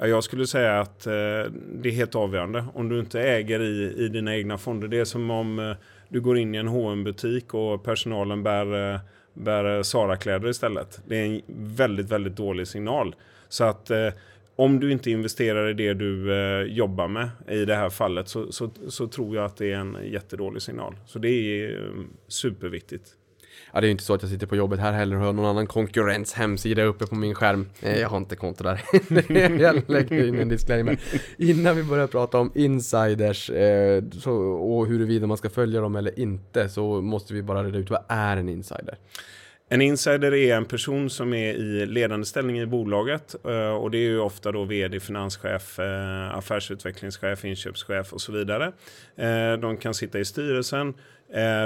Jag 0.00 0.24
skulle 0.24 0.46
säga 0.46 0.80
att 0.80 1.00
det 1.00 1.88
är 1.88 1.90
helt 1.90 2.14
avgörande. 2.14 2.64
Om 2.74 2.88
du 2.88 3.00
inte 3.00 3.20
äger 3.20 3.60
i, 3.60 3.94
i 3.96 4.08
dina 4.08 4.36
egna 4.36 4.58
fonder. 4.58 4.88
Det 4.88 4.98
är 4.98 5.04
som 5.04 5.30
om 5.30 5.74
du 6.08 6.20
går 6.20 6.38
in 6.38 6.54
i 6.54 6.58
en 6.58 6.68
hm 6.68 7.04
butik 7.04 7.54
och 7.54 7.84
personalen 7.84 8.42
bär, 8.42 9.00
bär 9.34 9.82
Sara-kläder 9.82 10.48
istället. 10.48 11.00
Det 11.06 11.16
är 11.16 11.24
en 11.24 11.42
väldigt, 11.48 12.10
väldigt 12.10 12.36
dålig 12.36 12.68
signal. 12.68 13.14
Så 13.48 13.64
att 13.64 13.90
om 14.58 14.80
du 14.80 14.92
inte 14.92 15.10
investerar 15.10 15.70
i 15.70 15.74
det 15.74 15.94
du 15.94 16.32
eh, 16.32 16.62
jobbar 16.62 17.08
med 17.08 17.30
i 17.48 17.64
det 17.64 17.74
här 17.74 17.90
fallet 17.90 18.28
så, 18.28 18.52
så, 18.52 18.70
så 18.88 19.06
tror 19.06 19.36
jag 19.36 19.44
att 19.44 19.56
det 19.56 19.72
är 19.72 19.76
en 19.76 19.98
jättedålig 20.04 20.62
signal. 20.62 20.96
Så 21.06 21.18
det 21.18 21.28
är 21.28 21.70
eh, 21.70 22.04
superviktigt. 22.28 23.14
Ja, 23.72 23.80
det 23.80 23.84
är 23.84 23.88
ju 23.88 23.92
inte 23.92 24.04
så 24.04 24.14
att 24.14 24.22
jag 24.22 24.30
sitter 24.30 24.46
på 24.46 24.56
jobbet 24.56 24.80
här 24.80 24.92
heller 24.92 25.16
och 25.16 25.22
har 25.22 25.32
någon 25.32 25.44
annan 25.44 25.66
konkurrens 25.66 26.32
hemsida 26.32 26.82
uppe 26.82 27.06
på 27.06 27.14
min 27.14 27.34
skärm. 27.34 27.68
Eh, 27.80 28.00
jag 28.00 28.08
har 28.08 28.16
inte 28.16 28.36
konto 28.36 28.64
där. 28.64 28.80
jag 29.60 29.90
lägger 29.90 30.26
in 30.26 30.38
en 30.38 30.48
disclaimer. 30.48 31.00
Innan 31.36 31.76
vi 31.76 31.82
börjar 31.82 32.06
prata 32.06 32.38
om 32.38 32.52
insiders 32.54 33.50
eh, 33.50 34.02
så, 34.12 34.32
och 34.42 34.86
huruvida 34.86 35.26
man 35.26 35.36
ska 35.36 35.50
följa 35.50 35.80
dem 35.80 35.96
eller 35.96 36.18
inte 36.18 36.68
så 36.68 37.00
måste 37.00 37.34
vi 37.34 37.42
bara 37.42 37.64
reda 37.64 37.78
ut 37.78 37.90
vad 37.90 38.04
är 38.08 38.36
en 38.36 38.48
insider? 38.48 38.98
En 39.70 39.82
insider 39.82 40.34
är 40.34 40.56
en 40.56 40.64
person 40.64 41.10
som 41.10 41.34
är 41.34 41.54
i 41.54 41.86
ledande 41.86 42.26
ställning 42.26 42.60
i 42.60 42.66
bolaget 42.66 43.34
eh, 43.44 43.70
och 43.70 43.90
det 43.90 43.98
är 43.98 44.02
ju 44.02 44.18
ofta 44.18 44.52
då 44.52 44.64
vd, 44.64 45.00
finanschef, 45.00 45.78
eh, 45.78 46.36
affärsutvecklingschef, 46.36 47.44
inköpschef 47.44 48.12
och 48.12 48.20
så 48.20 48.32
vidare. 48.32 48.72
Eh, 49.16 49.52
de 49.52 49.76
kan 49.76 49.94
sitta 49.94 50.18
i 50.18 50.24
styrelsen, 50.24 50.94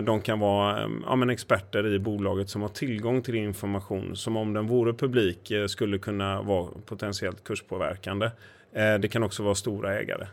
de 0.05 0.21
kan 0.21 0.41
vara 0.41 0.91
ja, 1.07 1.17
men 1.17 1.31
experter 1.31 1.95
i 1.95 1.99
bolaget 1.99 2.51
som 2.51 2.63
har 2.63 2.69
tillgång 2.69 3.23
till 3.23 3.35
information 3.35 4.17
som 4.17 4.37
om 4.37 4.53
den 4.53 4.67
vore 4.67 4.93
publik 4.93 5.53
skulle 5.69 5.99
kunna 5.99 6.43
vara 6.43 6.69
potentiellt 6.87 7.45
kurspåverkande. 7.45 8.31
Det 8.73 9.13
kan 9.13 9.23
också 9.23 9.43
vara 9.43 9.55
stora 9.55 9.95
ägare. 9.99 10.27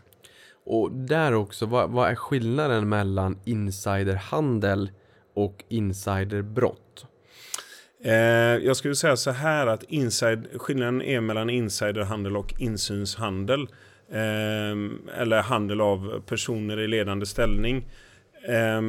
Och 0.66 0.92
där 0.92 1.34
också, 1.34 1.66
vad, 1.66 1.90
vad 1.90 2.10
är 2.10 2.16
skillnaden 2.16 2.90
mellan 2.90 3.40
insiderhandel 3.46 4.92
och 5.34 5.64
insiderbrott? 5.68 7.06
Eh, 8.04 8.14
jag 8.66 8.76
skulle 8.78 8.96
säga 8.96 9.16
så 9.16 9.32
här 9.32 9.68
att 9.68 9.84
inside, 9.84 10.48
skillnaden 10.56 11.02
är 11.02 11.22
mellan 11.22 11.50
insiderhandel 11.50 12.38
och 12.38 12.54
insynshandel. 12.58 13.62
Eh, 14.12 15.20
eller 15.22 15.42
handel 15.42 15.82
av 15.82 16.22
personer 16.26 16.80
i 16.80 16.88
ledande 16.88 17.26
ställning. 17.26 17.88
Eh, 18.48 18.82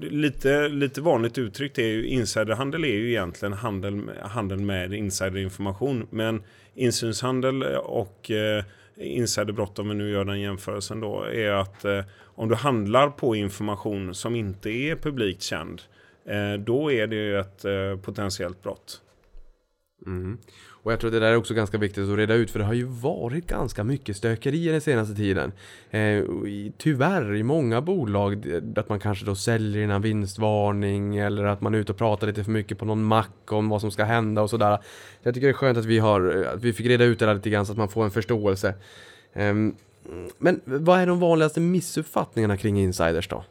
lite, 0.00 0.68
lite 0.68 1.00
vanligt 1.00 1.38
uttryckt 1.38 1.78
är 1.78 1.86
ju 1.86 2.06
insiderhandel 2.06 2.84
är 2.84 2.88
ju 2.88 3.10
egentligen 3.10 3.52
handel, 3.52 4.10
handel 4.22 4.60
med 4.60 4.92
insiderinformation. 4.92 6.06
Men 6.10 6.42
insynshandel 6.74 7.62
och 7.76 8.30
eh, 8.30 8.64
insiderbrott, 8.96 9.78
om 9.78 9.88
vi 9.88 9.94
nu 9.94 10.10
gör 10.10 10.24
den 10.24 10.40
jämförelsen 10.40 11.00
då, 11.00 11.22
är 11.22 11.50
att 11.50 11.84
eh, 11.84 12.00
om 12.22 12.48
du 12.48 12.54
handlar 12.54 13.10
på 13.10 13.36
information 13.36 14.14
som 14.14 14.36
inte 14.36 14.70
är 14.70 14.96
publikt 14.96 15.42
känd, 15.42 15.80
eh, 15.80 15.93
Eh, 16.26 16.60
då 16.60 16.92
är 16.92 17.06
det 17.06 17.16
ju 17.16 17.38
ett 17.38 17.64
eh, 17.64 17.96
potentiellt 18.02 18.62
brott. 18.62 19.00
Mm. 20.06 20.38
Och 20.84 20.92
jag 20.92 21.00
tror 21.00 21.08
att 21.08 21.12
det 21.12 21.20
där 21.20 21.32
är 21.32 21.36
också 21.36 21.54
ganska 21.54 21.78
viktigt 21.78 22.08
att 22.08 22.16
reda 22.16 22.34
ut 22.34 22.50
för 22.50 22.58
det 22.58 22.64
har 22.64 22.74
ju 22.74 22.84
varit 22.84 23.46
ganska 23.46 23.84
mycket 23.84 24.16
stökerier 24.16 24.72
den 24.72 24.80
senaste 24.80 25.14
tiden. 25.14 25.52
Eh, 25.90 26.24
tyvärr 26.78 27.34
i 27.34 27.42
många 27.42 27.80
bolag 27.80 28.46
att 28.76 28.88
man 28.88 29.00
kanske 29.00 29.24
då 29.24 29.34
säljer 29.34 29.82
innan 29.82 30.02
vinstvarning 30.02 31.16
eller 31.16 31.44
att 31.44 31.60
man 31.60 31.74
är 31.74 31.78
ute 31.78 31.92
och 31.92 31.98
pratar 31.98 32.26
lite 32.26 32.44
för 32.44 32.50
mycket 32.50 32.78
på 32.78 32.84
någon 32.84 33.04
mack 33.04 33.52
om 33.52 33.68
vad 33.68 33.80
som 33.80 33.90
ska 33.90 34.04
hända 34.04 34.42
och 34.42 34.50
sådär. 34.50 34.78
Jag 35.22 35.34
tycker 35.34 35.46
det 35.46 35.50
är 35.50 35.54
skönt 35.54 35.78
att 35.78 35.84
vi, 35.84 35.98
har, 35.98 36.46
att 36.54 36.64
vi 36.64 36.72
fick 36.72 36.86
reda 36.86 37.04
ut 37.04 37.18
det 37.18 37.26
där 37.26 37.34
lite 37.34 37.50
grann 37.50 37.66
så 37.66 37.72
att 37.72 37.78
man 37.78 37.88
får 37.88 38.04
en 38.04 38.10
förståelse. 38.10 38.74
Eh, 39.32 39.54
men 40.38 40.60
vad 40.64 41.00
är 41.00 41.06
de 41.06 41.20
vanligaste 41.20 41.60
missuppfattningarna 41.60 42.56
kring 42.56 42.80
insiders 42.80 43.28
då? 43.28 43.44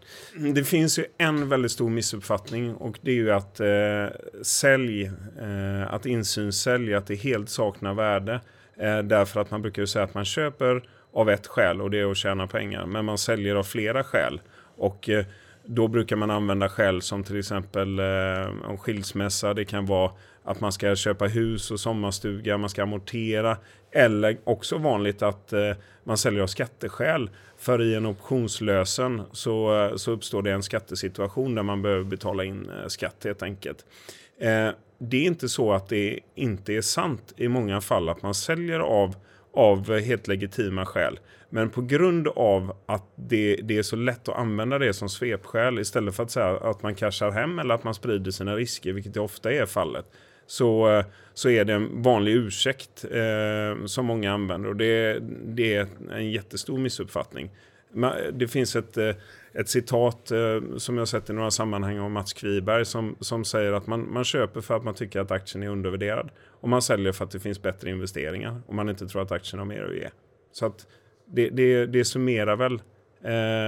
Det 0.53 0.63
finns 0.63 0.99
ju 0.99 1.05
en 1.17 1.49
väldigt 1.49 1.71
stor 1.71 1.89
missuppfattning 1.89 2.75
och 2.75 2.99
det 3.01 3.11
är 3.11 3.15
ju 3.15 3.31
att 3.31 3.59
eh, 3.59 4.05
sälj, 4.41 5.03
eh, 5.41 5.93
att 5.93 6.05
insynssälj, 6.05 6.93
att 6.93 7.07
det 7.07 7.15
helt 7.15 7.49
saknar 7.49 7.93
värde. 7.93 8.41
Eh, 8.77 8.97
därför 8.97 9.41
att 9.41 9.51
man 9.51 9.61
brukar 9.61 9.81
ju 9.81 9.87
säga 9.87 10.05
att 10.05 10.13
man 10.13 10.25
köper 10.25 10.83
av 11.13 11.29
ett 11.29 11.47
skäl 11.47 11.81
och 11.81 11.91
det 11.91 11.99
är 11.99 12.11
att 12.11 12.17
tjäna 12.17 12.47
pengar. 12.47 12.85
Men 12.85 13.05
man 13.05 13.17
säljer 13.17 13.55
av 13.55 13.63
flera 13.63 14.03
skäl. 14.03 14.41
Och 14.77 15.09
eh, 15.09 15.25
då 15.65 15.87
brukar 15.87 16.15
man 16.15 16.31
använda 16.31 16.69
skäl 16.69 17.01
som 17.01 17.23
till 17.23 17.39
exempel 17.39 17.99
eh, 17.99 18.69
om 18.69 18.77
skilsmässa. 18.77 19.53
Det 19.53 19.65
kan 19.65 19.85
vara 19.85 20.11
att 20.43 20.61
man 20.61 20.71
ska 20.71 20.95
köpa 20.95 21.25
hus 21.25 21.71
och 21.71 21.79
sommarstuga, 21.79 22.57
man 22.57 22.69
ska 22.69 22.83
amortera. 22.83 23.57
Eller 23.91 24.37
också 24.43 24.77
vanligt 24.77 25.21
att 25.21 25.53
eh, 25.53 25.71
man 26.03 26.17
säljer 26.17 26.43
av 26.43 26.47
skatteskäl. 26.47 27.29
För 27.57 27.81
i 27.81 27.95
en 27.95 28.05
optionslösen 28.05 29.21
så, 29.31 29.83
eh, 29.83 29.95
så 29.95 30.11
uppstår 30.11 30.41
det 30.41 30.51
en 30.51 30.63
skattesituation 30.63 31.55
där 31.55 31.63
man 31.63 31.81
behöver 31.81 32.03
betala 32.03 32.43
in 32.43 32.69
eh, 32.69 32.87
skatt 32.87 33.23
helt 33.23 33.43
enkelt. 33.43 33.85
Eh, 34.39 34.69
det 34.97 35.17
är 35.17 35.25
inte 35.25 35.49
så 35.49 35.73
att 35.73 35.89
det 35.89 36.19
inte 36.35 36.73
är 36.73 36.81
sant 36.81 37.33
i 37.37 37.47
många 37.47 37.81
fall 37.81 38.09
att 38.09 38.21
man 38.21 38.33
säljer 38.33 38.79
av, 38.79 39.15
av 39.53 39.99
helt 39.99 40.27
legitima 40.27 40.85
skäl. 40.85 41.19
Men 41.49 41.69
på 41.69 41.81
grund 41.81 42.27
av 42.27 42.75
att 42.85 43.11
det, 43.15 43.55
det, 43.55 43.77
är 43.77 43.83
så 43.83 43.95
lätt 43.95 44.29
att 44.29 44.37
använda 44.37 44.79
det 44.79 44.93
som 44.93 45.09
svepskäl 45.09 45.79
istället 45.79 46.15
för 46.15 46.23
att 46.23 46.31
säga 46.31 46.57
att 46.57 46.83
man 46.83 46.95
cashar 46.95 47.31
hem 47.31 47.59
eller 47.59 47.75
att 47.75 47.83
man 47.83 47.93
sprider 47.93 48.31
sina 48.31 48.55
risker, 48.55 48.93
vilket 48.93 49.17
ofta 49.17 49.51
är 49.51 49.65
fallet, 49.65 50.05
så, 50.47 51.03
så 51.33 51.49
är 51.49 51.65
det 51.65 51.73
en 51.73 52.01
vanlig 52.01 52.33
ursäkt 52.33 53.05
eh, 53.11 53.85
som 53.85 54.05
många 54.05 54.33
använder. 54.33 54.69
Och 54.69 54.75
det, 54.75 55.19
det 55.45 55.75
är 55.75 55.87
en 56.11 56.31
jättestor 56.31 56.77
missuppfattning. 56.77 57.49
Det 58.33 58.47
finns 58.47 58.75
ett, 58.75 58.97
eh, 58.97 59.15
ett 59.53 59.69
citat 59.69 60.31
eh, 60.31 60.77
som 60.77 60.97
jag 60.97 61.07
sett 61.07 61.29
i 61.29 61.33
några 61.33 61.51
sammanhang 61.51 61.99
av 61.99 62.11
Mats 62.11 62.33
Kviberg 62.33 62.85
som, 62.85 63.15
som 63.19 63.45
säger 63.45 63.73
att 63.73 63.87
man, 63.87 64.13
man 64.13 64.23
köper 64.23 64.61
för 64.61 64.75
att 64.75 64.83
man 64.83 64.93
tycker 64.93 65.19
att 65.19 65.31
aktien 65.31 65.63
är 65.63 65.67
undervärderad. 65.67 66.29
Och 66.47 66.69
man 66.69 66.81
säljer 66.81 67.11
för 67.11 67.25
att 67.25 67.31
det 67.31 67.39
finns 67.39 67.61
bättre 67.61 67.89
investeringar 67.89 68.61
och 68.67 68.75
man 68.75 68.89
inte 68.89 69.07
tror 69.07 69.21
att 69.21 69.31
aktien 69.31 69.59
har 69.59 69.65
mer 69.65 69.83
att 69.83 69.95
ge. 69.95 70.09
Så 70.51 70.65
att 70.65 70.87
det, 71.25 71.49
det, 71.49 71.85
det 71.85 72.05
summerar 72.05 72.55
väl 72.55 72.81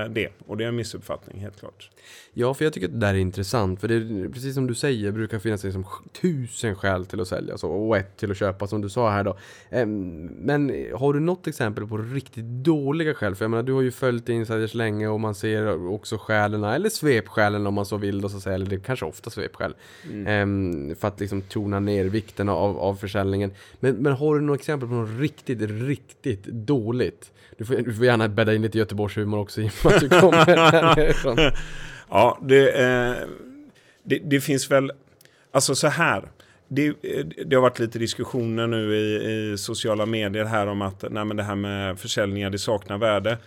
det. 0.10 0.30
Och 0.48 0.58
det 0.58 0.64
är 0.64 0.68
en 0.68 0.76
missuppfattning 0.76 1.42
helt 1.42 1.60
klart. 1.60 1.90
Ja, 2.34 2.54
för 2.54 2.66
jag 2.66 2.74
tycker 2.74 2.88
att 2.88 2.94
det 2.94 3.00
där 3.00 3.14
är 3.14 3.18
intressant. 3.18 3.82
För 3.82 3.88
det 3.88 3.96
är 3.96 4.30
precis 4.30 4.54
som 4.54 4.68
du 4.68 4.76
säger, 4.76 5.12
brukar 5.12 5.40
finnas 5.40 5.64
liksom 5.64 5.86
tusen 6.22 6.76
skäl 6.76 7.06
till 7.06 7.22
att 7.22 7.28
sälja 7.28 7.58
så, 7.58 7.70
och 7.70 7.98
ett 7.98 8.18
till 8.18 8.32
att 8.32 8.38
köpa 8.38 8.68
som 8.68 8.82
du 8.82 8.90
sa 8.90 9.10
här 9.10 9.24
då. 9.24 9.38
Eh, 9.70 9.86
men 9.86 10.88
har 10.96 11.14
du 11.14 11.20
något 11.20 11.48
exempel 11.48 11.88
på 11.88 11.98
riktigt 11.98 12.46
dåliga 12.46 13.14
skäl? 13.14 13.36
För 13.36 13.46
jag 13.46 13.52
menar, 13.52 13.64
du 13.64 13.74
har 13.74 13.82
ju 13.82 13.92
följt 13.92 14.30
insiders 14.30 14.74
länge 14.74 15.08
och 15.08 15.20
man 15.20 15.36
ser 15.36 15.88
också 15.88 16.18
skälen, 16.18 16.64
eller 16.64 16.90
svepskälen 16.90 17.68
om 17.68 17.74
man 17.74 17.86
så 17.86 17.98
vill 17.98 18.22
då 18.22 18.30
så 18.30 18.38
att 18.38 18.44
säga, 18.44 18.56
eller 18.56 18.66
det 18.66 18.76
är 18.76 18.80
kanske 18.80 19.06
ofta 19.06 19.30
svepskäl. 19.30 19.76
Mm. 20.12 20.90
Eh, 20.90 20.96
för 20.96 21.08
att 21.08 21.20
liksom 21.20 21.42
tona 21.42 21.80
ner 21.80 22.06
vikten 22.06 22.50
av, 22.50 22.78
av 22.78 22.96
försäljningen. 22.96 23.52
Men, 23.80 23.96
men 23.96 24.14
har 24.14 24.36
du 24.36 24.42
något 24.42 24.60
exempel 24.60 24.90
på 24.90 24.96
något 24.96 25.20
riktigt, 25.20 25.62
riktigt 25.62 26.46
dåligt? 26.46 27.32
Du 27.58 27.66
får, 27.66 27.76
du 27.76 27.94
får 27.94 28.06
gärna 28.06 28.28
bädda 28.28 28.56
in 28.56 28.62
lite 28.62 28.78
Göteborgshumor 28.78 29.38
också 29.46 29.62
i 29.62 29.70
och 29.70 29.86
med 29.86 29.96
att 29.96 30.02
du 30.02 30.10
kommer 30.10 31.54
Ja, 32.10 32.40
det, 32.42 32.70
eh, 32.70 33.16
det, 34.04 34.20
det, 34.24 34.42
finns 34.42 34.72
väl... 34.72 34.92
Alltså 35.52 35.76
så 35.76 35.88
här. 35.88 36.32
Det, 36.68 36.94
det, 37.46 37.56
har 37.56 37.62
varit 37.62 37.80
lite 37.80 38.00
diskussioner 38.00 38.68
nu 38.68 38.96
i, 38.96 39.52
i, 39.52 39.58
sociala 39.58 40.06
medier 40.06 40.46
här 40.46 40.68
om 40.68 40.82
att 40.82 41.04
nej, 41.12 41.26
men 41.26 41.38
det 41.38 41.44
här 41.44 41.56
med 41.56 42.00
försäljningar 42.00 42.50
det 42.50 42.60
saknar 42.60 42.98
värde. 42.98 43.38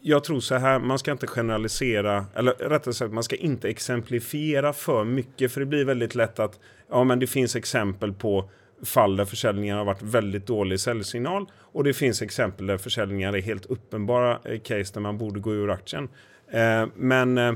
Jag 0.00 0.24
tror 0.24 0.40
så 0.40 0.54
här, 0.54 0.78
man 0.78 0.98
ska 0.98 1.12
inte 1.12 1.26
generalisera, 1.26 2.26
eller 2.34 2.52
rättare 2.52 2.94
sagt 2.94 3.12
man 3.12 3.24
ska 3.24 3.36
inte 3.36 3.68
exemplifiera 3.68 4.72
för 4.72 5.04
mycket 5.04 5.52
för 5.52 5.60
det 5.60 5.66
blir 5.66 5.84
väldigt 5.84 6.14
lätt 6.14 6.38
att 6.38 6.58
ja 6.90 7.04
men 7.04 7.18
det 7.18 7.26
finns 7.26 7.56
exempel 7.56 8.12
på 8.12 8.50
fall 8.82 9.16
där 9.16 9.24
försäljningen 9.24 9.76
har 9.76 9.84
varit 9.84 10.02
väldigt 10.02 10.46
dålig 10.46 10.80
säljsignal 10.80 11.46
och 11.58 11.84
det 11.84 11.94
finns 11.94 12.22
exempel 12.22 12.66
där 12.66 12.78
försäljningar 12.78 13.32
är 13.32 13.40
helt 13.40 13.66
uppenbara 13.66 14.38
eh, 14.44 14.60
case 14.60 14.94
där 14.94 15.00
man 15.00 15.18
borde 15.18 15.40
gå 15.40 15.54
ur 15.54 15.70
aktien. 15.70 16.08
Eh, 16.50 16.86
men 16.94 17.38
eh, 17.38 17.54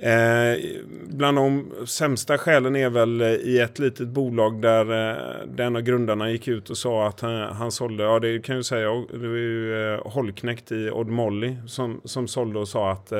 eh 0.00 0.58
bland 1.06 1.36
de 1.36 1.72
sämsta 1.86 2.38
skälen 2.38 2.76
är 2.76 2.90
väl 2.90 3.20
eh, 3.20 3.28
i 3.28 3.60
ett 3.60 3.78
litet 3.78 4.08
bolag 4.08 4.62
där 4.62 5.10
eh, 5.10 5.46
den 5.46 5.76
av 5.76 5.82
grundarna 5.82 6.30
gick 6.30 6.48
ut 6.48 6.70
och 6.70 6.78
sa 6.78 7.08
att 7.08 7.20
han, 7.20 7.56
han 7.56 7.72
sålde, 7.72 8.04
ja 8.04 8.18
det 8.18 8.44
kan 8.44 8.56
jag 8.56 8.64
säga, 8.64 8.88
det 9.12 9.28
var 9.28 9.36
ju 9.36 9.92
eh, 9.94 10.00
Holknekt 10.04 10.72
i 10.72 10.90
Odd 10.90 11.08
Molly 11.08 11.56
som, 11.66 12.00
som 12.04 12.28
sålde 12.28 12.58
och 12.58 12.68
sa 12.68 12.90
att 12.90 13.12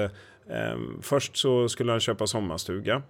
först 1.02 1.36
så 1.36 1.68
skulle 1.68 1.92
han 1.92 2.00
köpa 2.00 2.26
sommarstuga. 2.26 3.02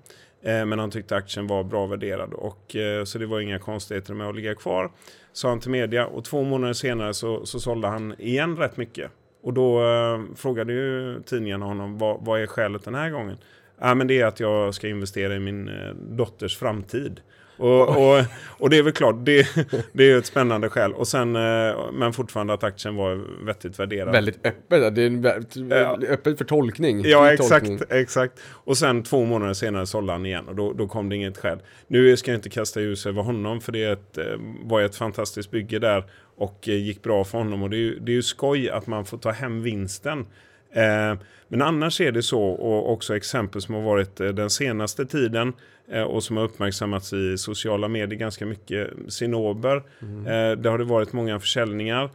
Eh, 0.43 0.67
men 0.67 0.79
han 0.79 0.91
tyckte 0.91 1.17
aktien 1.17 1.47
var 1.47 1.65
bra 1.65 1.87
värderad 1.87 2.35
och 2.35 2.77
eh, 2.77 3.05
så 3.05 3.19
det 3.19 3.27
var 3.27 3.41
inga 3.41 3.59
konstigheter 3.59 4.15
med 4.15 4.29
att 4.29 4.37
ligga 4.37 4.55
kvar. 4.55 4.91
Sa 5.33 5.49
han 5.49 5.61
till 5.61 5.71
media 5.71 6.07
och 6.07 6.25
två 6.25 6.43
månader 6.43 6.75
senare 6.75 7.15
så, 7.15 7.47
så 7.47 7.61
sålde 7.61 7.89
han 7.89 8.15
igen 8.19 8.57
rätt 8.57 8.77
mycket. 8.77 9.11
Och 9.43 9.53
då 9.55 9.85
eh, 9.85 10.21
frågade 10.37 10.73
ju 10.73 11.21
tidningen 11.23 11.63
honom 11.63 11.99
vad, 11.99 12.25
vad 12.25 12.41
är 12.41 12.47
skälet 12.47 12.85
den 12.85 12.95
här 12.95 13.11
gången? 13.11 13.37
Ja, 13.81 13.95
men 13.95 14.07
det 14.07 14.21
är 14.21 14.27
att 14.27 14.41
jag 14.41 14.75
ska 14.75 14.89
investera 14.89 15.35
i 15.35 15.39
min 15.39 15.69
eh, 15.69 15.95
dotters 15.95 16.57
framtid. 16.59 17.21
Och, 17.59 17.89
och, 17.89 18.25
och, 18.49 18.71
det 18.71 18.79
är 18.79 18.83
väl 18.83 18.93
klart, 18.93 19.17
det, 19.19 19.47
det 19.93 20.11
är 20.11 20.19
ett 20.19 20.27
spännande 20.27 20.69
skäl. 20.69 20.93
Och 20.93 21.09
sen, 21.09 21.37
eh, 21.37 21.93
men 21.93 22.13
fortfarande 22.13 22.53
att 22.53 22.65
aktien 22.65 22.97
var 22.97 23.45
vettigt 23.45 23.79
värderad. 23.79 24.13
Väldigt 24.13 24.47
öppet, 24.47 24.95
det 24.95 25.03
är 25.03 26.13
öppet 26.13 26.39
för 26.39 26.45
tolkning. 26.45 27.03
Ja, 27.05 27.33
exakt, 27.33 27.67
tolkning. 27.67 27.81
exakt. 27.91 28.41
Och 28.51 28.79
sen 28.79 29.03
två 29.03 29.25
månader 29.25 29.55
senare 29.55 29.87
sålde 29.87 30.13
han 30.13 30.27
igen 30.27 30.49
och 30.49 30.55
då, 30.55 30.73
då 30.73 30.89
kom 30.89 31.09
det 31.09 31.17
inget 31.17 31.39
skäl. 31.39 31.59
Nu 31.87 32.17
ska 32.17 32.31
jag 32.31 32.39
inte 32.39 32.51
kasta 32.51 32.81
ljus 32.81 33.07
över 33.07 33.23
honom 33.23 33.61
för 33.61 33.73
det 33.73 33.85
ett, 33.85 34.19
eh, 34.19 34.25
var 34.63 34.81
ett 34.81 34.97
fantastiskt 34.97 35.51
bygge 35.51 35.79
där 35.79 36.05
och 36.37 36.69
gick 36.69 37.03
bra 37.03 37.25
för 37.25 37.39
honom. 37.39 37.63
Och 37.63 37.71
det 37.71 37.77
är, 37.77 37.79
ju, 37.79 37.99
det 37.99 38.13
är 38.13 38.17
ju 38.17 38.23
skoj 38.23 38.71
att 38.71 38.87
man 38.87 39.05
får 39.05 39.19
ta 39.19 39.31
hem 39.31 39.63
vinsten. 39.63 40.27
Eh, 40.73 41.19
men 41.49 41.63
annars 41.63 42.01
är 42.01 42.13
det 42.13 42.23
så, 42.23 42.43
och 42.43 42.93
också 42.93 43.17
exempel 43.17 43.63
som 43.63 43.75
har 43.75 43.83
varit 43.83 44.21
eh, 44.21 44.29
den 44.29 44.51
senaste 44.51 45.07
tiden 45.07 45.53
eh, 45.91 46.03
och 46.03 46.25
som 46.25 46.37
har 46.37 46.45
uppmärksammats 46.45 47.13
i 47.13 47.39
sociala 47.39 47.89
medier 47.89 48.19
ganska 48.19 48.47
mycket, 48.47 48.91
Sinober. 49.09 49.83
Mm. 50.03 50.25
Där 50.63 50.71
har 50.71 50.79
det 50.79 50.85
varit 50.85 51.13
många 51.13 51.41
försäljningar. 51.41 52.11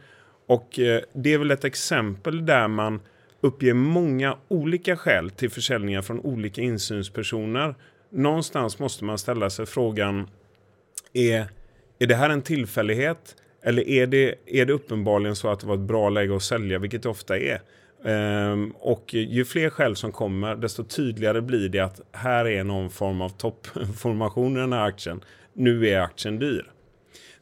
Och 0.46 0.68
det 1.12 1.32
är 1.32 1.38
väl 1.38 1.50
ett 1.50 1.64
exempel 1.64 2.46
där 2.46 2.68
man 2.68 3.00
uppger 3.40 3.74
många 3.74 4.36
olika 4.48 4.96
skäl 4.96 5.30
till 5.30 5.50
försäljningar 5.50 6.02
från 6.02 6.20
olika 6.20 6.62
insynspersoner. 6.62 7.74
Någonstans 8.10 8.78
måste 8.78 9.04
man 9.04 9.18
ställa 9.18 9.50
sig 9.50 9.66
frågan, 9.66 10.28
är, 11.12 11.46
är 11.98 12.06
det 12.06 12.14
här 12.14 12.30
en 12.30 12.42
tillfällighet? 12.42 13.36
Eller 13.62 13.88
är 13.88 14.06
det, 14.06 14.34
är 14.46 14.66
det 14.66 14.72
uppenbarligen 14.72 15.36
så 15.36 15.48
att 15.48 15.60
det 15.60 15.66
var 15.66 15.74
ett 15.74 15.80
bra 15.80 16.08
läge 16.08 16.36
att 16.36 16.42
sälja, 16.42 16.78
vilket 16.78 17.02
det 17.02 17.08
ofta 17.08 17.38
är? 17.38 17.60
Um, 18.06 18.70
och 18.70 19.14
ju 19.14 19.44
fler 19.44 19.70
skäl 19.70 19.96
som 19.96 20.12
kommer, 20.12 20.56
desto 20.56 20.84
tydligare 20.84 21.40
blir 21.40 21.68
det 21.68 21.80
att 21.80 22.00
här 22.12 22.44
är 22.44 22.64
någon 22.64 22.90
form 22.90 23.20
av 23.20 23.28
toppformation 23.28 24.56
i 24.56 24.60
den 24.60 24.72
här 24.72 24.86
aktien. 24.86 25.20
Nu 25.52 25.88
är 25.88 26.00
aktien 26.00 26.38
dyr. 26.38 26.70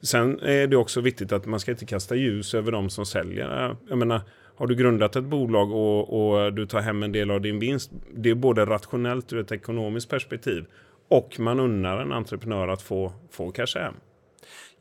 Sen 0.02 0.40
är 0.40 0.66
det 0.66 0.76
också 0.76 1.00
viktigt 1.00 1.32
att 1.32 1.46
man 1.46 1.60
ska 1.60 1.70
inte 1.70 1.84
kasta 1.84 2.14
ljus 2.14 2.54
över 2.54 2.72
de 2.72 2.90
som 2.90 3.06
säljer. 3.06 3.76
Jag 3.88 3.98
menar, 3.98 4.20
har 4.56 4.66
du 4.66 4.74
grundat 4.74 5.16
ett 5.16 5.24
bolag 5.24 5.72
och, 5.72 6.34
och 6.34 6.52
du 6.52 6.66
tar 6.66 6.80
hem 6.80 7.02
en 7.02 7.12
del 7.12 7.30
av 7.30 7.40
din 7.40 7.58
vinst, 7.58 7.90
det 8.16 8.30
är 8.30 8.34
både 8.34 8.64
rationellt 8.64 9.32
ur 9.32 9.40
ett 9.40 9.52
ekonomiskt 9.52 10.10
perspektiv 10.10 10.64
och 11.08 11.40
man 11.40 11.60
unnar 11.60 11.98
en 11.98 12.12
entreprenör 12.12 12.68
att 12.68 12.82
få, 12.82 13.12
få 13.30 13.50
cash 13.50 13.78
hem. 13.78 13.94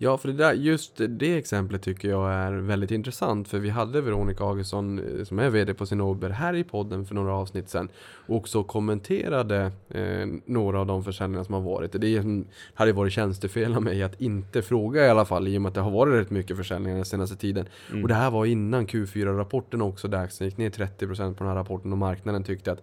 Ja, 0.04 0.18
för 0.18 0.28
det 0.28 0.34
där, 0.34 0.54
just 0.54 1.02
det 1.10 1.38
exemplet 1.38 1.82
tycker 1.82 2.10
jag 2.10 2.34
är 2.34 2.52
väldigt 2.52 2.92
intressant. 2.92 3.48
För 3.48 3.60
vi 3.60 3.70
hade 3.70 4.02
Veronica 4.02 4.44
Augustsson 4.44 5.00
eh, 5.00 5.24
som 5.24 5.40
är 5.40 5.50
VD 5.50 5.74
på 5.74 5.86
Cinnober 5.86 6.30
här 6.30 6.54
i 6.56 6.64
podden 6.64 7.06
för 7.06 7.16
några 7.16 7.34
avsnitt 7.34 7.70
sedan. 7.70 7.90
Och 8.28 8.36
också 8.36 8.64
kommenterade 8.64 9.72
eh, 9.90 10.28
några 10.46 10.80
av 10.80 10.86
de 10.86 11.04
försäljningar 11.04 11.44
som 11.44 11.54
har 11.54 11.62
varit. 11.62 11.92
Det 11.92 12.24
hade 12.74 12.94
varit 12.94 13.14
tjänstefel 13.14 13.76
av 13.76 13.84
mig 13.84 14.04
att 14.04 14.22
inte 14.22 14.62
fråga 14.62 15.06
i 15.06 15.10
alla 15.10 15.26
fall 15.26 15.48
i 15.48 15.58
och 15.58 15.62
med 15.62 15.70
att 15.70 15.76
det 15.76 15.82
har 15.82 15.92
varit 15.92 16.14
rätt 16.14 16.30
mycket 16.30 16.58
försäljningar 16.58 16.96
den 16.96 17.06
senaste 17.06 17.36
tiden. 17.36 17.66
Mm. 17.90 18.02
Och 18.02 18.08
det 18.08 18.16
här 18.16 18.32
var 18.32 18.46
innan 18.46 18.88
Q4-rapporten 18.88 19.82
också. 19.82 20.08
Där 20.08 20.18
aktien 20.18 20.50
gick 20.50 20.58
ner 20.58 20.70
30% 20.70 21.34
på 21.34 21.44
den 21.44 21.48
här 21.48 21.56
rapporten 21.56 21.92
och 21.92 21.98
marknaden 21.98 22.44
tyckte 22.44 22.72
att 22.72 22.82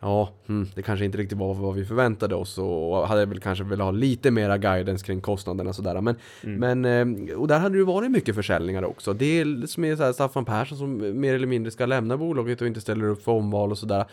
Ja, 0.00 0.30
hmm, 0.46 0.68
det 0.74 0.82
kanske 0.82 1.04
inte 1.04 1.18
riktigt 1.18 1.38
var 1.38 1.54
vad 1.54 1.74
vi 1.74 1.84
förväntade 1.84 2.34
oss 2.34 2.58
och 2.58 3.08
hade 3.08 3.26
väl 3.26 3.40
kanske 3.40 3.64
velat 3.64 3.84
ha 3.84 3.90
lite 3.90 4.30
mera 4.30 4.58
guidance 4.58 5.06
kring 5.06 5.20
kostnaderna 5.20 5.70
och 5.70 5.76
sådär. 5.76 6.00
Men, 6.00 6.16
mm. 6.42 6.82
men, 6.82 7.28
eh, 7.28 7.36
och 7.36 7.48
där 7.48 7.58
hade 7.58 7.78
det 7.78 7.84
varit 7.84 8.10
mycket 8.10 8.34
försäljningar 8.34 8.84
också. 8.84 9.12
Dels 9.12 9.78
med 9.78 9.98
så 9.98 10.04
här 10.04 10.12
Staffan 10.12 10.44
Persson 10.44 10.78
som 10.78 11.20
mer 11.20 11.34
eller 11.34 11.46
mindre 11.46 11.70
ska 11.70 11.86
lämna 11.86 12.16
bolaget 12.16 12.60
och 12.60 12.66
inte 12.66 12.80
ställer 12.80 13.04
upp 13.04 13.22
för 13.22 13.32
omval 13.32 13.70
och 13.70 13.78
sådär. 13.78 14.04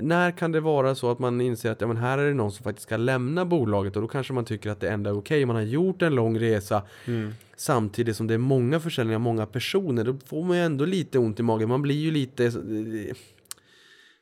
När 0.00 0.30
kan 0.30 0.52
det 0.52 0.60
vara 0.60 0.94
så 0.94 1.10
att 1.10 1.18
man 1.18 1.40
inser 1.40 1.70
att 1.70 1.80
ja, 1.80 1.86
men 1.86 1.96
här 1.96 2.18
är 2.18 2.28
det 2.28 2.34
någon 2.34 2.52
som 2.52 2.64
faktiskt 2.64 2.86
ska 2.86 2.96
lämna 2.96 3.44
bolaget 3.44 3.96
och 3.96 4.02
då 4.02 4.08
kanske 4.08 4.32
man 4.32 4.44
tycker 4.44 4.70
att 4.70 4.80
det 4.80 4.88
ändå 4.88 5.10
är 5.10 5.14
okej. 5.18 5.36
Okay. 5.36 5.46
Man 5.46 5.56
har 5.56 5.62
gjort 5.62 6.02
en 6.02 6.14
lång 6.14 6.38
resa. 6.38 6.82
Mm. 7.06 7.34
Samtidigt 7.56 8.16
som 8.16 8.26
det 8.26 8.34
är 8.34 8.38
många 8.38 8.80
försäljningar, 8.80 9.18
många 9.18 9.46
personer, 9.46 10.04
då 10.04 10.16
får 10.26 10.44
man 10.44 10.56
ju 10.56 10.62
ändå 10.62 10.84
lite 10.84 11.18
ont 11.18 11.40
i 11.40 11.42
magen. 11.42 11.68
Man 11.68 11.82
blir 11.82 11.98
ju 11.98 12.10
lite 12.10 12.52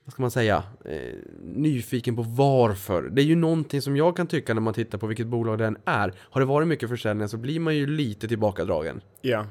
vad 0.05 0.13
ska 0.13 0.23
man 0.23 0.31
säga, 0.31 0.63
eh, 0.85 1.15
nyfiken 1.43 2.17
på 2.17 2.23
varför. 2.23 3.03
Det 3.03 3.23
är 3.23 3.27
ju 3.27 3.37
någonting 3.37 3.83
som 3.83 3.97
jag 3.97 4.17
kan 4.17 4.27
tycka 4.27 4.55
när 4.55 4.61
man 4.61 4.75
tittar 4.75 4.99
på 4.99 5.07
vilket 5.07 5.27
bolag 5.27 5.59
det 5.59 5.67
än 5.67 5.77
är. 5.85 6.13
Har 6.19 6.41
det 6.41 6.47
varit 6.47 6.69
mycket 6.69 6.89
försäljning 6.89 7.29
så 7.29 7.37
blir 7.37 7.61
man 7.61 7.77
ju 7.77 7.87
lite 7.87 8.29
tillbakadragen. 8.29 9.01
Ja, 9.21 9.47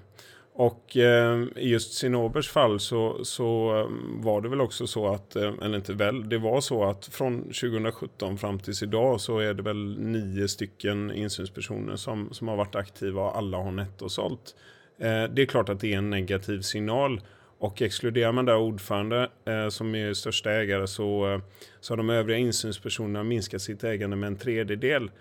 och 0.54 0.98
eh, 0.98 1.44
i 1.56 1.70
just 1.70 1.94
Sinobers 1.94 2.50
fall 2.50 2.80
så, 2.80 3.26
så 3.26 3.80
eh, 3.80 3.88
var 4.24 4.42
det 4.42 4.50
väl 4.50 4.62
också 4.62 4.88
så 4.88 5.14
att, 5.14 5.36
eh, 5.36 5.54
eller 5.62 5.76
inte 5.76 5.94
väl, 5.94 6.30
det 6.30 6.38
var 6.38 6.62
så 6.62 6.84
att 6.84 7.06
från 7.06 7.42
2017 7.44 8.38
fram 8.38 8.60
tills 8.60 8.84
idag 8.84 9.22
så 9.22 9.40
är 9.40 9.54
det 9.54 9.64
väl 9.64 10.00
nio 10.00 10.48
stycken 10.48 11.12
insynspersoner 11.12 11.96
som, 11.96 12.30
som 12.32 12.48
har 12.48 12.56
varit 12.56 12.76
aktiva 12.76 13.22
och 13.22 13.38
alla 13.38 13.58
har 13.58 13.72
nettosålt. 13.72 14.56
Eh, 14.98 15.24
det 15.24 15.42
är 15.42 15.46
klart 15.46 15.70
att 15.70 15.80
det 15.80 15.94
är 15.94 15.98
en 15.98 16.10
negativ 16.10 16.62
signal 16.62 17.22
och 17.62 17.82
exkluderar 17.82 18.32
man 18.32 18.46
där 18.46 18.58
ordförande 18.58 19.30
eh, 19.46 19.70
som 19.70 19.96
är 19.96 20.14
största 20.14 20.52
ägare 20.52 20.88
så, 20.88 21.34
eh, 21.34 21.42
så 21.80 21.92
har 21.92 21.98
de 21.98 22.10
övriga 22.10 22.38
insynspersonerna 22.38 23.24
minskat 23.24 23.62
sitt 23.62 23.84
ägande 23.84 24.16
med 24.16 24.28
en 24.28 24.38
tredjedel. 24.38 25.12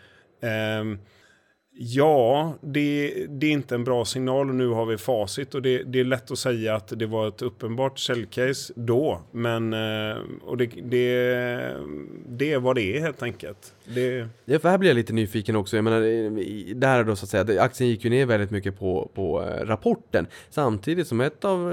Eh, 0.42 1.00
Ja, 1.72 2.54
det, 2.60 3.26
det, 3.28 3.46
är 3.46 3.50
inte 3.50 3.74
en 3.74 3.84
bra 3.84 4.04
signal 4.04 4.48
och 4.48 4.54
nu 4.54 4.68
har 4.68 4.86
vi 4.86 4.98
facit 4.98 5.54
och 5.54 5.62
det, 5.62 5.82
det 5.82 6.00
är 6.00 6.04
lätt 6.04 6.30
att 6.30 6.38
säga 6.38 6.74
att 6.74 6.92
det 6.98 7.06
var 7.06 7.28
ett 7.28 7.42
uppenbart 7.42 7.98
säljcase 7.98 8.72
då. 8.76 9.20
Men 9.30 9.72
eh, 9.72 10.16
och 10.42 10.56
det, 10.56 10.66
det, 10.66 11.14
det 12.28 12.52
är 12.52 12.58
vad 12.58 12.76
det 12.76 12.96
är 12.96 13.00
helt 13.00 13.22
enkelt. 13.22 13.74
Det... 13.94 14.28
Ja, 14.44 14.58
för 14.58 14.68
här 14.68 14.78
blir 14.78 14.90
jag 14.90 14.94
lite 14.94 15.12
nyfiken 15.12 15.56
också. 15.56 15.76
Jag 15.76 15.84
menar, 15.84 16.00
där 16.74 17.04
då 17.04 17.16
så 17.16 17.24
att 17.24 17.30
säga, 17.30 17.62
aktien 17.62 17.90
gick 17.90 18.04
ju 18.04 18.10
ner 18.10 18.26
väldigt 18.26 18.50
mycket 18.50 18.78
på, 18.78 19.10
på 19.14 19.42
eh, 19.42 19.66
rapporten. 19.66 20.26
Samtidigt 20.50 21.06
som 21.06 21.20
ett 21.20 21.44
av 21.44 21.66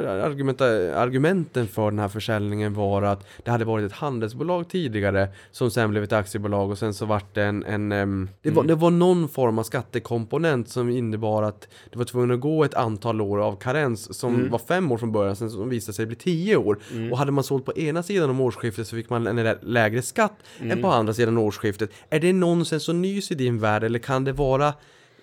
argumenten 0.96 1.68
för 1.68 1.92
den 1.92 2.00
här 2.00 2.08
försäljningen 2.08 2.74
var 2.74 3.02
att 3.02 3.28
det 3.44 3.52
hade 3.52 3.66
varit 3.66 3.86
ett 3.86 3.98
handelsbolag 3.98 4.70
tidigare 4.70 5.28
som 5.52 5.72
sen 5.72 5.90
blev 5.90 6.04
ett 6.04 6.14
aktiebolag 6.14 6.72
och 6.72 6.78
sen 6.78 6.94
så 6.94 7.06
vart 7.06 7.36
det 7.36 7.44
en, 7.44 7.64
en 7.66 8.30
det, 8.42 8.50
var, 8.50 8.64
mm. 8.64 8.68
det 8.68 8.76
var 8.76 8.92
någon 8.92 9.30
form 9.30 9.60
av 9.60 9.64
skatte 9.64 9.88
skattekomponent 9.88 10.70
som 10.70 10.90
innebar 10.90 11.44
att 11.44 11.68
det 11.92 11.98
var 11.98 12.06
tvungen 12.06 12.32
att 12.32 12.40
gå 12.40 12.64
ett 12.64 12.74
antal 12.74 13.22
år 13.22 13.40
av 13.40 13.56
karens 13.56 14.14
som 14.14 14.36
mm. 14.36 14.52
var 14.52 14.60
fem 14.60 14.92
år 14.92 14.98
från 14.98 15.12
början, 15.12 15.36
sen 15.36 15.50
som 15.50 15.70
visade 15.70 15.94
sig 15.94 16.06
bli 16.06 16.16
tio 16.16 16.56
år. 16.56 16.80
Mm. 16.92 17.12
Och 17.12 17.18
hade 17.18 17.32
man 17.32 17.44
sålt 17.44 17.66
på 17.66 17.78
ena 17.78 18.04
sidan 18.04 18.30
om 18.30 18.42
årsskiftet 18.42 18.88
så 18.88 18.96
fick 18.96 19.10
man 19.10 19.28
en 19.28 19.56
lägre 19.62 20.02
skatt 20.02 20.34
mm. 20.60 20.72
än 20.72 20.82
på 20.82 20.88
andra 20.88 21.14
sidan 21.14 21.38
årsskiftet. 21.38 21.90
Är 22.10 22.20
det 22.20 22.34
nonsens 22.34 22.90
och 22.90 22.96
nys 22.96 23.32
i 23.32 23.36
din 23.36 23.60
värld 23.60 23.84
eller 23.84 24.00
kan 24.00 24.24
det 24.24 24.32
vara 24.32 24.74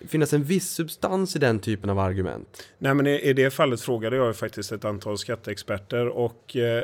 finnas 0.07 0.33
en 0.33 0.43
viss 0.43 0.69
substans 0.69 1.35
i 1.35 1.39
den 1.39 1.59
typen 1.59 1.89
av 1.89 1.99
argument? 1.99 2.67
Nej, 2.77 2.93
men 2.93 3.07
i, 3.07 3.19
i 3.19 3.33
det 3.33 3.49
fallet 3.49 3.81
frågade 3.81 4.15
jag 4.15 4.35
faktiskt 4.35 4.71
ett 4.71 4.85
antal 4.85 5.17
skatteexperter 5.17 6.07
och 6.07 6.55
eh, 6.55 6.83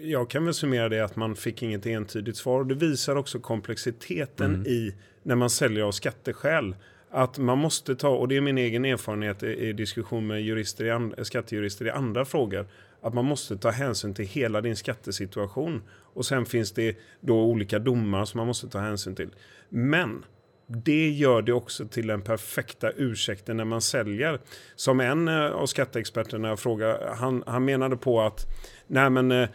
jag 0.00 0.30
kan 0.30 0.44
väl 0.44 0.54
summera 0.54 0.88
det 0.88 1.00
att 1.00 1.16
man 1.16 1.36
fick 1.36 1.62
inget 1.62 1.86
entydigt 1.86 2.36
svar. 2.36 2.64
Det 2.64 2.74
visar 2.74 3.16
också 3.16 3.38
komplexiteten 3.38 4.54
mm. 4.54 4.66
i 4.66 4.94
när 5.22 5.34
man 5.34 5.50
säljer 5.50 5.84
av 5.84 5.92
skatteskäl 5.92 6.74
att 7.10 7.38
man 7.38 7.58
måste 7.58 7.96
ta, 7.96 8.08
och 8.08 8.28
det 8.28 8.36
är 8.36 8.40
min 8.40 8.58
egen 8.58 8.84
erfarenhet 8.84 9.42
i, 9.42 9.46
i 9.46 9.72
diskussion 9.72 10.26
med 10.26 10.42
jurister 10.42 10.84
i 10.84 10.90
and, 10.90 11.14
skattejurister 11.22 11.86
i 11.86 11.90
andra 11.90 12.24
frågor, 12.24 12.66
att 13.00 13.14
man 13.14 13.24
måste 13.24 13.56
ta 13.56 13.70
hänsyn 13.70 14.14
till 14.14 14.26
hela 14.26 14.60
din 14.60 14.76
skattesituation. 14.76 15.82
Och 16.14 16.26
sen 16.26 16.46
finns 16.46 16.72
det 16.72 16.96
då 17.20 17.42
olika 17.42 17.78
domar 17.78 18.24
som 18.24 18.38
man 18.38 18.46
måste 18.46 18.68
ta 18.68 18.78
hänsyn 18.78 19.14
till. 19.14 19.30
Men 19.68 20.24
det 20.66 21.10
gör 21.10 21.42
det 21.42 21.52
också 21.52 21.88
till 21.88 22.06
den 22.06 22.22
perfekta 22.22 22.90
ursäkten 22.90 23.56
när 23.56 23.64
man 23.64 23.80
säljer. 23.80 24.40
Som 24.76 25.00
en 25.00 25.28
eh, 25.28 25.50
av 25.50 25.66
skatteexperterna 25.66 26.56
frågade, 26.56 27.14
han, 27.14 27.44
han 27.46 27.64
menade 27.64 27.96
på 27.96 28.20
att 28.20 28.46
nej 28.86 29.10
men 29.10 29.32
eh, 29.32 29.48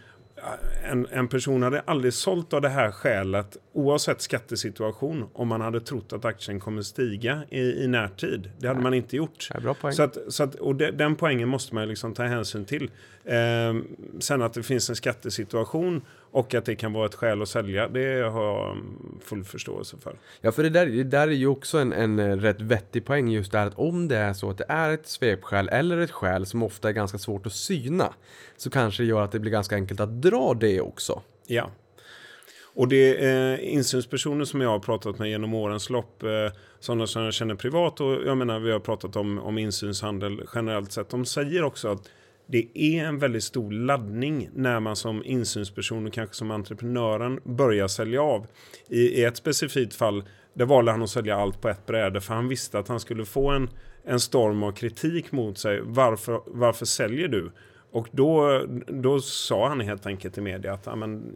en, 0.92 1.08
en 1.12 1.28
person 1.28 1.64
hade 1.64 1.80
aldrig 1.80 2.14
sålt 2.14 2.54
av 2.54 2.62
det 2.62 2.70
här 2.70 2.92
skälet 2.92 3.58
oavsett 3.74 4.22
skattesituation 4.22 5.26
om 5.34 5.48
man 5.48 5.62
hade 5.62 5.82
trott 5.82 6.14
att 6.14 6.26
aktien 6.26 6.60
kommer 6.60 6.82
stiga 6.82 7.44
i, 7.50 7.84
i 7.84 7.88
närtid. 7.88 8.52
Det 8.60 8.68
hade 8.68 8.80
Nej. 8.80 8.84
man 8.84 8.94
inte 8.94 9.16
gjort. 9.16 9.50
Ja, 9.54 9.60
bra 9.60 9.74
poäng. 9.74 9.94
Så 9.94 10.04
att, 10.04 10.18
så 10.28 10.44
att, 10.44 10.56
och 10.56 10.76
de, 10.76 10.92
den 10.92 11.16
poängen 11.16 11.50
måste 11.50 11.76
man 11.76 11.88
liksom 11.88 12.14
ta 12.14 12.24
hänsyn 12.24 12.66
till. 12.66 12.92
Eh, 13.24 13.76
sen 14.20 14.42
att 14.42 14.54
det 14.54 14.64
finns 14.64 14.90
en 14.90 14.96
skattesituation 14.96 16.02
och 16.36 16.54
att 16.54 16.66
det 16.66 16.76
kan 16.76 16.94
vara 16.94 17.06
ett 17.06 17.16
skäl 17.16 17.42
att 17.42 17.50
sälja, 17.50 17.88
det 17.88 18.30
har 18.30 18.44
jag 18.44 18.78
full 19.22 19.44
förståelse 19.44 19.98
för. 19.98 20.16
Ja, 20.42 20.52
för 20.52 20.64
det 20.64 20.70
där, 20.70 20.86
det 20.86 21.04
där 21.04 21.28
är 21.28 21.32
ju 21.32 21.48
också 21.48 21.78
en, 21.78 21.94
en 21.94 22.20
eh, 22.20 22.38
rätt 22.38 22.62
vettig 22.62 23.06
poäng 23.06 23.28
just 23.28 23.52
där 23.52 23.66
att 23.66 23.80
om 23.80 24.08
det 24.08 24.18
är 24.18 24.34
så 24.34 24.50
att 24.50 24.58
det 24.58 24.66
är 24.70 24.90
ett 24.90 25.08
svepskäl 25.08 25.70
eller 25.70 25.98
ett 25.98 26.12
skäl 26.12 26.46
som 26.46 26.64
ofta 26.64 26.90
är 26.90 26.94
ganska 26.94 27.18
svårt 27.18 27.46
att 27.46 27.54
syna 27.54 28.14
så 28.58 28.70
kanske 28.70 29.04
det 29.04 29.08
gör 29.08 29.22
att 29.22 29.32
det 29.32 29.40
blir 29.40 29.52
ganska 29.52 29.76
enkelt 29.76 30.00
att 30.00 30.22
dra 30.22 30.54
det 30.54 30.82
också. 30.82 31.22
Ja. 31.48 31.70
Och 32.64 32.88
det 32.88 33.26
är 33.26 33.54
eh, 33.54 33.74
insynspersoner 33.74 34.46
som 34.46 34.62
jag 34.62 34.70
har 34.70 34.80
pratat 34.80 35.20
med 35.20 35.30
genom 35.30 35.54
årens 35.54 35.90
lopp, 35.90 36.24
eh, 36.24 36.30
sådana 36.80 37.08
som 37.08 37.24
jag 37.24 37.34
känner 37.34 37.56
privat 37.56 38.02
och 38.02 38.14
jag 38.26 38.38
menar 38.38 38.60
vi 38.60 38.72
har 38.72 38.80
pratat 38.80 39.16
om, 39.16 39.40
om 39.40 39.58
insynshandel 39.58 40.42
generellt 40.56 40.92
sett, 40.92 41.10
de 41.10 41.26
säger 41.26 41.64
också 41.64 41.88
att 41.88 42.10
det 42.48 42.68
är 42.74 43.06
en 43.06 43.20
väldigt 43.20 43.44
stor 43.44 43.72
laddning 43.72 44.50
när 44.54 44.80
man 44.80 44.96
som 44.96 45.24
insynsperson 45.26 46.08
och 46.08 46.14
kanske 46.14 46.36
som 46.36 46.52
entreprenören 46.52 47.40
börjar 47.44 47.88
sälja 47.88 48.22
av. 48.22 48.48
I, 48.90 49.00
i 49.00 49.24
ett 49.24 49.38
specifikt 49.38 49.96
fall 49.96 50.24
där 50.54 50.66
valde 50.66 50.92
han 50.92 51.02
att 51.02 51.10
sälja 51.10 51.36
allt 51.36 51.62
på 51.62 51.70
ett 51.70 51.86
bräde 51.86 52.22
för 52.22 52.34
han 52.34 52.48
visste 52.48 52.80
att 52.80 52.88
han 52.88 53.00
skulle 53.00 53.26
få 53.26 53.50
en, 53.50 53.70
en 54.04 54.20
storm 54.20 54.64
av 54.64 54.72
kritik 54.72 55.32
mot 55.32 55.58
sig. 55.58 55.82
Varför, 55.84 56.42
varför 56.46 56.86
säljer 56.86 57.28
du? 57.28 57.52
Och 57.92 58.08
då, 58.12 58.62
då 58.88 59.20
sa 59.20 59.68
han 59.68 59.82
helt 59.82 60.06
enkelt 60.06 60.38
i 60.38 60.42
media 60.42 60.74
att 60.74 60.88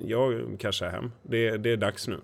jag 0.02 0.42
cashar 0.60 0.90
hem. 0.90 1.12
Det, 1.24 1.58
det 1.58 1.72
är 1.72 1.78
dags 1.78 2.08
nu. 2.08 2.18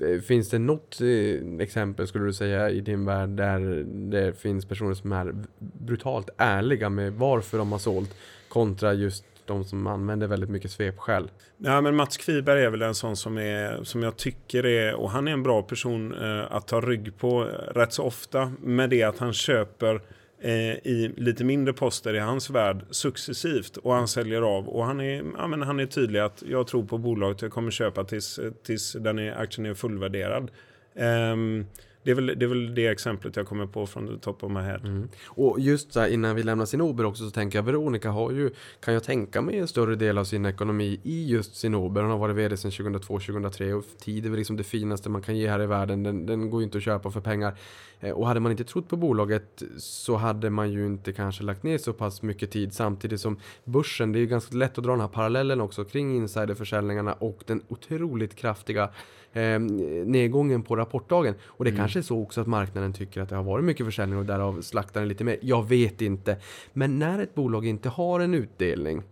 Eh, 0.00 0.20
finns 0.20 0.50
det 0.50 0.58
något 0.58 1.00
eh, 1.00 1.60
exempel 1.60 2.06
skulle 2.06 2.24
du 2.24 2.32
säga 2.32 2.70
i 2.70 2.80
din 2.80 3.04
värld 3.04 3.28
där 3.28 3.84
det 3.86 4.40
finns 4.40 4.66
personer 4.66 4.94
som 4.94 5.12
är 5.12 5.34
brutalt 5.58 6.30
ärliga 6.36 6.88
med 6.88 7.12
varför 7.12 7.58
de 7.58 7.72
har 7.72 7.78
sålt 7.78 8.14
kontra 8.48 8.94
just 8.94 9.24
de 9.46 9.64
som 9.64 9.86
använder 9.86 10.26
väldigt 10.26 10.50
mycket 10.50 10.70
svepskäl? 10.70 11.30
Ja, 11.58 11.80
men 11.80 11.96
Mats 11.96 12.16
Kviberg 12.16 12.64
är 12.64 12.70
väl 12.70 12.82
en 12.82 12.94
sån 12.94 13.16
som, 13.16 13.38
är, 13.38 13.84
som 13.84 14.02
jag 14.02 14.16
tycker 14.16 14.66
är, 14.66 14.94
och 14.94 15.10
han 15.10 15.28
är 15.28 15.32
en 15.32 15.42
bra 15.42 15.62
person 15.62 16.14
eh, 16.14 16.52
att 16.52 16.68
ta 16.68 16.80
rygg 16.80 17.18
på 17.18 17.40
rätt 17.74 17.92
så 17.92 18.02
ofta 18.02 18.52
med 18.60 18.90
det 18.90 19.02
att 19.02 19.18
han 19.18 19.32
köper 19.32 19.94
eh, 19.94 20.00
Eh, 20.46 20.52
i 20.86 21.12
lite 21.16 21.44
mindre 21.44 21.74
poster 21.74 22.14
i 22.14 22.18
hans 22.18 22.50
värld 22.50 22.84
successivt 22.90 23.76
och 23.76 23.94
han 23.94 24.08
säljer 24.08 24.42
av 24.42 24.68
och 24.68 24.84
han 24.84 25.00
är, 25.00 25.24
ja, 25.36 25.46
men 25.46 25.62
han 25.62 25.80
är 25.80 25.86
tydlig 25.86 26.20
att 26.20 26.42
jag 26.46 26.66
tror 26.66 26.84
på 26.84 26.98
bolaget, 26.98 27.42
jag 27.42 27.52
kommer 27.52 27.70
köpa 27.70 28.04
tills, 28.04 28.40
tills 28.62 28.92
den 28.92 29.18
är, 29.18 29.32
aktien 29.32 29.66
är 29.66 29.74
fullvärderad. 29.74 30.50
Um, 30.94 31.66
det 32.06 32.10
är, 32.10 32.14
väl, 32.14 32.26
det 32.26 32.44
är 32.44 32.48
väl 32.48 32.74
det 32.74 32.86
exemplet 32.86 33.36
jag 33.36 33.46
kommer 33.46 33.66
på 33.66 33.86
från 33.86 34.06
the 34.06 34.18
top 34.18 34.44
of 34.44 34.52
my 34.52 34.60
head. 34.60 34.80
Mm. 34.84 35.08
Och 35.26 35.60
just 35.60 35.92
så 35.92 36.00
här, 36.00 36.08
innan 36.08 36.36
vi 36.36 36.42
lämnar 36.42 36.64
Sinober 36.64 37.04
också 37.04 37.24
så 37.24 37.30
tänker 37.30 37.58
jag 37.58 37.62
Veronica 37.62 38.10
har 38.10 38.32
ju, 38.32 38.50
kan 38.80 38.94
jag 38.94 39.04
tänka 39.04 39.42
mig 39.42 39.58
en 39.58 39.68
större 39.68 39.96
del 39.96 40.18
av 40.18 40.24
sin 40.24 40.46
ekonomi 40.46 41.00
i 41.02 41.28
just 41.28 41.56
Sinober. 41.56 42.02
Hon 42.02 42.10
har 42.10 42.18
varit 42.18 42.36
vd 42.36 42.56
sedan 42.56 42.70
2002-2003 42.70 43.72
och 43.72 43.84
tid 43.98 44.26
är 44.26 44.30
väl 44.30 44.38
liksom 44.38 44.56
det 44.56 44.64
finaste 44.64 45.08
man 45.08 45.22
kan 45.22 45.36
ge 45.36 45.48
här 45.48 45.62
i 45.62 45.66
världen. 45.66 46.02
Den, 46.02 46.26
den 46.26 46.50
går 46.50 46.60
ju 46.60 46.64
inte 46.64 46.78
att 46.78 46.84
köpa 46.84 47.10
för 47.10 47.20
pengar. 47.20 47.58
Eh, 48.00 48.10
och 48.10 48.26
hade 48.26 48.40
man 48.40 48.52
inte 48.52 48.64
trott 48.64 48.88
på 48.88 48.96
bolaget 48.96 49.62
så 49.78 50.16
hade 50.16 50.50
man 50.50 50.72
ju 50.72 50.86
inte 50.86 51.12
kanske 51.12 51.42
lagt 51.42 51.62
ner 51.62 51.78
så 51.78 51.92
pass 51.92 52.22
mycket 52.22 52.50
tid 52.50 52.72
samtidigt 52.72 53.20
som 53.20 53.38
börsen, 53.64 54.12
det 54.12 54.18
är 54.18 54.20
ju 54.20 54.26
ganska 54.26 54.56
lätt 54.56 54.78
att 54.78 54.84
dra 54.84 54.90
den 54.90 55.00
här 55.00 55.08
parallellen 55.08 55.60
också 55.60 55.84
kring 55.84 56.16
insiderförsäljningarna 56.16 57.12
och 57.12 57.42
den 57.46 57.62
otroligt 57.68 58.34
kraftiga 58.34 58.90
eh, 59.32 59.60
nedgången 60.06 60.62
på 60.62 60.76
rapportdagen. 60.76 61.34
Och 61.44 61.64
det 61.64 61.72
kanske 61.72 61.98
är 61.98 62.02
så 62.02 62.22
också 62.22 62.40
att 62.40 62.46
marknaden 62.46 62.92
tycker 62.92 63.20
att 63.20 63.28
det 63.28 63.36
har 63.36 63.42
varit 63.42 63.64
mycket 63.64 63.86
försäljning 63.86 64.18
och 64.18 64.26
därav 64.26 64.62
slaktar 64.62 65.00
den 65.00 65.08
lite 65.08 65.24
mer. 65.24 65.38
Jag 65.42 65.68
vet 65.68 66.02
inte. 66.02 66.36
Men 66.72 66.98
när 66.98 67.18
ett 67.18 67.34
bolag 67.34 67.66
inte 67.66 67.88
har 67.88 68.20
en 68.20 68.34
utdelning 68.34 69.02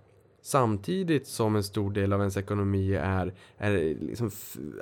Samtidigt 0.46 1.26
som 1.26 1.56
en 1.56 1.62
stor 1.62 1.90
del 1.90 2.12
av 2.12 2.20
ens 2.20 2.36
ekonomi 2.36 2.94
är, 2.94 3.32
är 3.58 3.96
liksom 4.00 4.30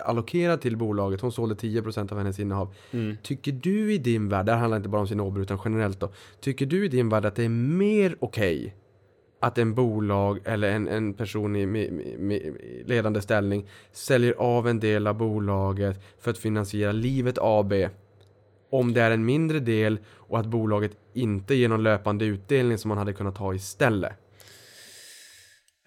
allokerad 0.05 0.61
till 0.61 0.77
bolaget. 0.77 1.21
Hon 1.21 1.33
sålde 1.33 1.55
10% 1.55 2.13
av 2.13 2.19
hennes 2.19 2.39
innehav. 2.41 2.75
Tycker 3.23 3.53
du 3.53 3.93
i 3.93 3.99
din 3.99 4.29
värld, 4.29 4.47
det 4.47 4.53
här 4.53 4.59
handlar 4.59 4.77
inte 4.77 4.89
bara 4.89 5.01
om 5.01 5.09
sin 5.09 5.21
Åbro 5.21 5.43
utan 5.43 5.59
generellt 5.65 6.01
då. 6.01 6.09
Tycker 6.41 6.67
du 6.67 6.85
i 6.85 6.89
din 6.89 7.09
värld 7.09 7.25
att 7.25 7.35
det 7.35 7.45
är 7.45 7.49
mer 7.49 8.17
okej 8.21 8.77
att 9.41 9.59
en 9.59 9.75
bolag 9.75 10.39
eller 10.45 10.71
en, 10.71 10.89
en 10.89 11.15
person 11.15 11.57
i 11.57 11.67
mi- 11.67 12.19
mi- 12.19 12.57
ledande 12.87 13.21
ställning 13.23 13.69
säljer 13.93 14.33
av 14.33 14.69
en 14.69 14.81
del 14.81 15.07
av 15.07 15.15
bolaget 15.15 16.01
för 16.21 16.31
att 16.31 16.39
finansiera 16.39 16.93
Livet 16.93 17.39
AB 17.41 17.73
om 18.71 18.93
det 18.93 19.01
är 19.03 19.11
en 19.11 19.25
mindre 19.25 19.61
del 19.61 19.99
och 20.09 20.39
att 20.39 20.47
bolaget 20.47 20.93
inte 21.13 21.55
ger 21.55 21.69
någon 21.69 21.83
löpande 21.83 22.25
utdelning 22.25 22.79
som 22.79 22.89
man 22.89 22.99
hade 22.99 23.13
kunnat 23.13 23.39
ha 23.39 23.55
istället? 23.55 24.13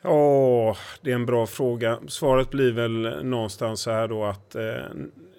Åh, 0.08 0.78
det 1.02 1.12
är 1.12 1.15
en 1.15 1.26
bra 1.26 1.48
fråga. 1.48 2.00
Svaret 2.08 2.50
blir 2.50 2.72
väl 2.72 3.26
någonstans 3.26 3.82
så 3.82 3.91
här 3.91 4.08
då 4.08 4.26
att 4.26 4.56
eh, 4.56 4.63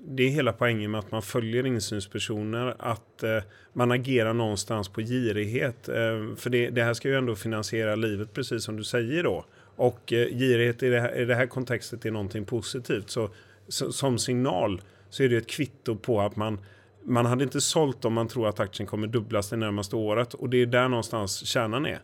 det 0.09 0.23
är 0.23 0.29
hela 0.29 0.53
poängen 0.53 0.91
med 0.91 0.99
att 0.99 1.11
man 1.11 1.23
följer 1.23 1.67
insynspersoner, 1.67 2.75
att 2.79 3.23
eh, 3.23 3.39
man 3.73 3.93
agerar 3.93 4.33
någonstans 4.33 4.89
på 4.89 5.01
girighet. 5.01 5.89
Eh, 5.89 6.37
för 6.37 6.51
det, 6.51 6.71
det 6.71 6.83
här 6.83 6.95
ska 6.95 7.09
ju 7.09 7.15
ändå 7.15 7.37
finansiera 7.37 7.97
livet, 7.97 8.33
precis 8.33 8.65
som 8.65 8.77
du 8.77 8.85
säger 8.85 9.23
då. 9.23 9.45
Och 9.77 10.13
eh, 10.13 10.29
girighet 10.29 10.83
i 10.83 10.89
det, 10.89 11.01
här, 11.01 11.17
i 11.17 11.25
det 11.25 11.35
här 11.35 11.47
kontextet 11.47 12.07
är 12.07 12.11
någonting 12.11 12.45
positivt. 12.45 13.11
Så, 13.11 13.31
så 13.69 13.93
som 13.93 14.19
signal 14.19 14.81
så 15.11 15.23
är 15.23 15.29
det 15.29 15.37
ett 15.37 15.51
kvitto 15.51 15.97
på 15.97 16.21
att 16.21 16.37
man 16.37 16.59
man 17.07 17.27
hade 17.27 17.45
inte 17.45 17.61
sålt 17.61 18.05
om 18.05 18.12
man 18.12 18.29
tror 18.29 18.49
att 18.49 18.61
aktien 18.61 18.87
kommer 18.87 19.07
dubblas 19.07 19.51
det 19.51 19.57
närmaste 19.57 19.97
året. 19.97 20.35
Och 20.35 20.51
det 20.51 20.62
är 20.62 20.66
där 20.66 20.88
någonstans 20.88 21.47
kärnan 21.47 21.87
är. 21.87 22.01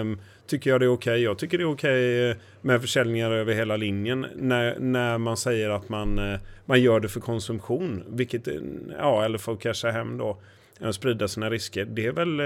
Um, 0.00 0.18
tycker 0.46 0.70
jag 0.70 0.80
det 0.80 0.86
är 0.86 0.92
okej? 0.92 1.22
Jag 1.22 1.38
tycker 1.38 1.58
det 1.58 1.64
är 1.64 1.72
okej 1.72 2.30
okay 2.30 2.42
med 2.60 2.80
försäljningar 2.80 3.30
över 3.30 3.54
hela 3.54 3.76
linjen. 3.76 4.26
När, 4.36 4.78
när 4.78 5.18
man 5.18 5.36
säger 5.36 5.70
att 5.70 5.88
man, 5.88 6.18
eh, 6.18 6.40
man 6.64 6.80
gör 6.80 7.00
det 7.00 7.08
för 7.08 7.20
konsumtion. 7.20 8.02
Vilket, 8.08 8.48
eh, 8.48 8.54
ja, 8.98 9.24
eller 9.24 9.38
för 9.38 9.52
att 9.52 9.60
casha 9.60 9.90
hem 9.90 10.18
då. 10.18 10.38
eh, 10.80 10.90
Sprida 10.90 11.28
sina 11.28 11.50
risker. 11.50 11.84
Det 11.84 12.06
är 12.06 12.12
väl 12.12 12.40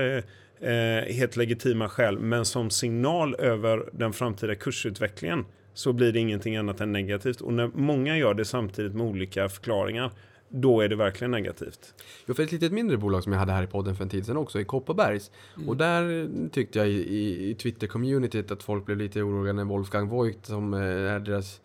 eh, 0.60 1.14
helt 1.14 1.36
legitima 1.36 1.88
skäl. 1.88 2.18
Men 2.18 2.44
som 2.44 2.70
signal 2.70 3.34
över 3.38 3.88
den 3.92 4.12
framtida 4.12 4.54
kursutvecklingen 4.54 5.44
så 5.74 5.92
blir 5.92 6.12
det 6.12 6.18
ingenting 6.18 6.56
annat 6.56 6.80
än 6.80 6.92
negativt. 6.92 7.40
Och 7.40 7.52
när 7.52 7.70
många 7.74 8.16
gör 8.16 8.34
det 8.34 8.44
samtidigt 8.44 8.94
med 8.94 9.06
olika 9.06 9.48
förklaringar 9.48 10.10
då 10.54 10.80
är 10.80 10.88
det 10.88 10.96
verkligen 10.96 11.30
negativt. 11.30 11.94
Jo, 12.26 12.34
för 12.34 12.42
ett 12.42 12.52
litet 12.52 12.72
mindre 12.72 12.96
bolag 12.96 13.22
som 13.22 13.32
jag 13.32 13.40
hade 13.40 13.52
här 13.52 13.62
i 13.62 13.66
podden 13.66 13.96
för 13.96 14.04
en 14.04 14.10
tid 14.10 14.26
sedan 14.26 14.36
också, 14.36 14.60
i 14.60 14.64
Kopparbergs. 14.64 15.30
Och 15.66 15.76
där 15.76 16.28
tyckte 16.50 16.78
jag 16.78 16.88
i, 16.88 16.92
i, 16.92 17.50
i 17.50 17.54
Twitter-communityt 17.54 18.52
att 18.52 18.62
folk 18.62 18.86
blev 18.86 18.98
lite 18.98 19.22
oroliga 19.22 19.52
när 19.52 19.64
Wolfgang 19.64 20.08
Voigt, 20.08 20.46
som 20.46 20.74
eh, 20.74 20.80
är 20.80 21.20
deras 21.20 21.60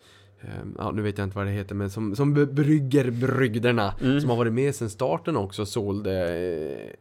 Ja, 0.78 0.90
nu 0.90 1.02
vet 1.02 1.18
jag 1.18 1.26
inte 1.26 1.36
vad 1.36 1.46
det 1.46 1.52
heter, 1.52 1.74
men 1.74 1.90
som, 1.90 2.16
som 2.16 2.34
brygger 2.54 3.10
brygderna, 3.10 3.94
som 4.20 4.30
har 4.30 4.36
varit 4.36 4.52
med 4.52 4.74
sedan 4.74 4.90
starten 4.90 5.36
också, 5.36 5.66
sålde 5.66 6.12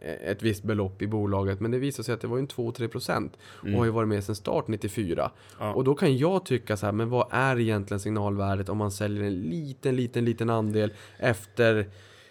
eh, 0.01 0.31
ett 0.31 0.43
visst 0.43 0.63
belopp 0.63 1.01
i 1.01 1.07
bolaget. 1.07 1.59
Men 1.59 1.71
det 1.71 1.77
visade 1.79 2.03
sig 2.03 2.13
att 2.13 2.21
det 2.21 2.27
var 2.27 2.37
ju 2.37 2.41
en 2.41 2.47
2-3 2.47 2.87
procent 2.87 3.37
och 3.61 3.69
har 3.69 3.85
ju 3.85 3.91
varit 3.91 4.07
med 4.09 4.23
sedan 4.23 4.35
start 4.35 4.67
94. 4.67 5.31
Ja. 5.59 5.73
Och 5.73 5.83
då 5.83 5.95
kan 5.95 6.17
jag 6.17 6.45
tycka 6.45 6.77
så 6.77 6.85
här, 6.85 6.93
men 6.93 7.09
vad 7.09 7.27
är 7.31 7.59
egentligen 7.59 7.99
signalvärdet 7.99 8.69
om 8.69 8.77
man 8.77 8.91
säljer 8.91 9.23
en 9.23 9.41
liten, 9.41 9.95
liten, 9.95 10.25
liten 10.25 10.49
andel 10.49 10.93
efter 11.19 11.77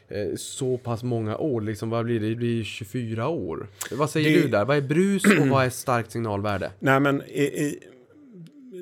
eh, 0.08 0.34
så 0.36 0.78
pass 0.78 1.02
många 1.02 1.36
år? 1.36 1.60
Liksom, 1.60 1.90
vad 1.90 2.04
blir 2.04 2.20
det? 2.20 2.28
Det 2.28 2.36
blir 2.36 2.64
24 2.64 3.28
år. 3.28 3.66
Vad 3.92 4.10
säger 4.10 4.36
Det- 4.36 4.42
du 4.42 4.48
där? 4.48 4.64
Vad 4.64 4.76
är 4.76 4.80
brus 4.82 5.24
och 5.40 5.48
vad 5.48 5.64
är 5.64 5.70
starkt 5.70 6.10
signalvärde? 6.12 6.70
Nej, 6.78 7.00
men 7.00 7.22
i, 7.22 7.42
i, 7.42 7.78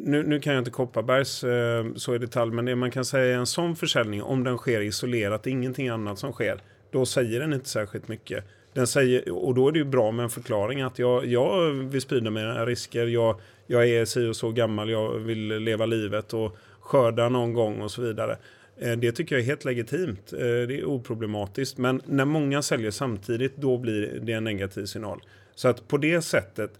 nu, 0.00 0.22
nu 0.22 0.40
kan 0.40 0.52
jag 0.52 0.60
inte 0.60 0.70
Kopparbergs 0.70 1.44
eh, 1.44 1.86
så 1.94 2.14
i 2.14 2.18
detalj, 2.18 2.52
men 2.52 2.64
det 2.64 2.76
man 2.76 2.90
kan 2.90 3.04
säga 3.04 3.34
är 3.34 3.38
en 3.38 3.46
sån 3.46 3.76
försäljning, 3.76 4.22
om 4.22 4.44
den 4.44 4.58
sker 4.58 4.80
isolerat, 4.80 5.42
det 5.42 5.50
är 5.50 5.52
ingenting 5.52 5.88
annat 5.88 6.18
som 6.18 6.32
sker, 6.32 6.60
då 6.90 7.06
säger 7.06 7.40
den 7.40 7.52
inte 7.52 7.68
särskilt 7.68 8.08
mycket. 8.08 8.44
Den 8.72 8.86
säger, 8.86 9.32
och 9.32 9.54
då 9.54 9.68
är 9.68 9.72
det 9.72 9.78
ju 9.78 9.84
bra 9.84 10.10
med 10.10 10.22
en 10.22 10.30
förklaring 10.30 10.82
att 10.82 10.98
jag, 10.98 11.26
jag 11.26 11.70
vill 11.70 12.00
sprida 12.00 12.30
mina 12.30 12.66
risker, 12.66 13.06
jag, 13.06 13.40
jag 13.66 13.88
är 13.88 14.04
si 14.04 14.26
och 14.26 14.36
så 14.36 14.52
gammal, 14.52 14.90
jag 14.90 15.10
vill 15.10 15.48
leva 15.48 15.86
livet 15.86 16.34
och 16.34 16.56
skörda 16.80 17.28
någon 17.28 17.52
gång 17.52 17.80
och 17.80 17.90
så 17.90 18.02
vidare. 18.02 18.36
Eh, 18.78 18.92
det 18.92 19.12
tycker 19.12 19.34
jag 19.34 19.42
är 19.42 19.46
helt 19.46 19.64
legitimt. 19.64 20.32
Eh, 20.32 20.38
det 20.38 20.78
är 20.78 20.84
oproblematiskt. 20.84 21.78
Men 21.78 22.02
när 22.06 22.24
många 22.24 22.62
säljer 22.62 22.90
samtidigt, 22.90 23.56
då 23.56 23.78
blir 23.78 24.20
det 24.22 24.32
en 24.32 24.44
negativ 24.44 24.84
signal. 24.84 25.20
Så 25.54 25.68
att 25.68 25.88
på 25.88 25.96
det 25.96 26.22
sättet, 26.22 26.70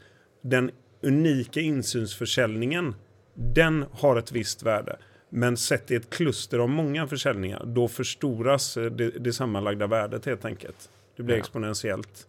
den 0.41 0.71
unika 1.03 1.61
insynsförsäljningen, 1.61 2.95
den 3.37 3.85
har 3.93 4.17
ett 4.17 4.33
visst 4.33 4.63
värde. 4.63 4.97
Men 5.29 5.57
sett 5.57 5.91
i 5.91 5.95
ett 5.95 6.11
kluster 6.11 6.59
av 6.59 6.69
många 6.69 7.07
försäljningar, 7.07 7.65
då 7.67 7.89
förstoras 7.89 8.77
eh, 8.77 8.85
det, 8.85 9.11
det 9.11 9.33
sammanlagda 9.33 9.87
värdet 9.87 10.27
helt 10.27 10.45
enkelt. 10.45 10.91
Det 11.17 11.23
blir 11.23 11.35
Ja. 11.35 11.41
exponentiellt. 11.41 12.27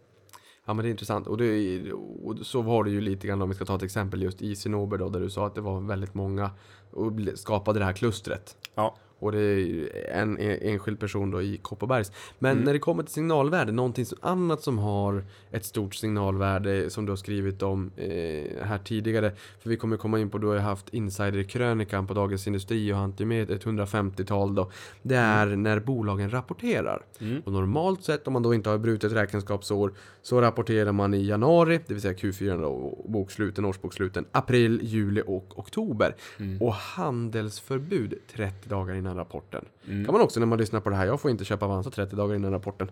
Ja 0.65 0.73
men 0.73 0.83
det 0.83 0.89
är 0.89 0.91
intressant. 0.91 1.27
Och, 1.27 1.37
det, 1.37 1.91
och 2.23 2.37
så 2.45 2.61
var 2.61 2.83
det 2.83 2.89
ju 2.89 3.01
lite 3.01 3.27
grann 3.27 3.41
om 3.41 3.49
vi 3.49 3.55
ska 3.55 3.65
ta 3.65 3.75
ett 3.75 3.83
exempel 3.83 4.21
just 4.23 4.41
i 4.41 4.55
Cinnober 4.55 4.97
då, 4.97 5.09
där 5.09 5.19
du 5.19 5.29
sa 5.29 5.47
att 5.47 5.55
det 5.55 5.61
var 5.61 5.79
väldigt 5.81 6.13
många 6.13 6.51
och 6.91 7.11
skapade 7.35 7.79
det 7.79 7.85
här 7.85 7.93
klustret. 7.93 8.57
Ja. 8.75 8.97
Och 9.19 9.31
det 9.31 9.39
är 9.39 9.89
en, 10.11 10.37
en 10.37 10.57
enskild 10.61 10.99
person 10.99 11.31
då 11.31 11.41
i 11.41 11.57
Kopparbergs. 11.57 12.11
Men 12.39 12.57
när 12.57 12.73
det 12.73 12.79
kommer 12.79 13.03
till 13.03 13.13
signalvärde, 13.13 13.71
någonting 13.71 14.05
annat 14.21 14.61
som 14.61 14.77
har 14.77 15.25
ett 15.51 15.65
stort 15.65 15.95
signalvärde 15.95 16.89
som 16.89 17.05
du 17.05 17.11
har 17.11 17.17
skrivit 17.17 17.63
om 17.63 17.91
eh, 17.95 18.65
här 18.65 18.77
tidigare. 18.83 19.31
För 19.59 19.69
vi 19.69 19.77
kommer 19.77 19.97
komma 19.97 20.19
in 20.19 20.29
på, 20.29 20.37
du 20.37 20.47
har 20.47 20.53
ju 20.53 20.59
haft 20.59 20.89
insiderkrönikan 20.89 22.07
på 22.07 22.13
Dagens 22.13 22.47
Industri 22.47 22.93
och 22.93 22.97
han 22.97 23.13
med 23.19 23.51
ett 23.51 23.65
150-tal 23.65 24.55
då. 24.55 24.71
Det 25.01 25.15
är 25.15 25.45
när 25.45 25.79
bolagen 25.79 26.29
rapporterar. 26.29 27.05
Och 27.45 27.51
normalt 27.51 28.03
sett 28.03 28.27
om 28.27 28.33
man 28.33 28.43
då 28.43 28.53
inte 28.53 28.69
har 28.69 28.77
brutit 28.77 29.11
räkenskapsår 29.11 29.93
så 30.21 30.41
rapporterar 30.41 30.91
man 30.91 31.13
i 31.13 31.25
januari, 31.25 31.79
det 31.87 31.93
vill 31.93 32.01
säga 32.01 32.13
Q4 32.13 32.61
då, 32.61 32.67
och 32.67 33.11
boksluten, 33.11 33.65
årsboksluten, 33.65 34.25
april, 34.31 34.79
juli 34.83 35.23
och 35.27 35.59
oktober. 35.59 36.15
Och 36.59 36.73
handelsförbud 36.73 38.13
30 38.35 38.69
dagar 38.69 38.95
innan 38.95 39.06
rapporten. 39.15 39.65
Kan 39.85 40.13
man 40.13 40.21
också 40.21 40.39
när 40.39 40.47
man 40.47 40.57
lyssnar 40.57 40.79
på 40.79 40.89
det 40.89 40.95
här, 40.95 41.05
jag 41.05 41.21
får 41.21 41.31
inte 41.31 41.45
köpa 41.45 41.65
Avanza 41.65 41.89
30 41.89 42.15
dagar 42.15 42.35
innan 42.35 42.51
rapporten. 42.51 42.91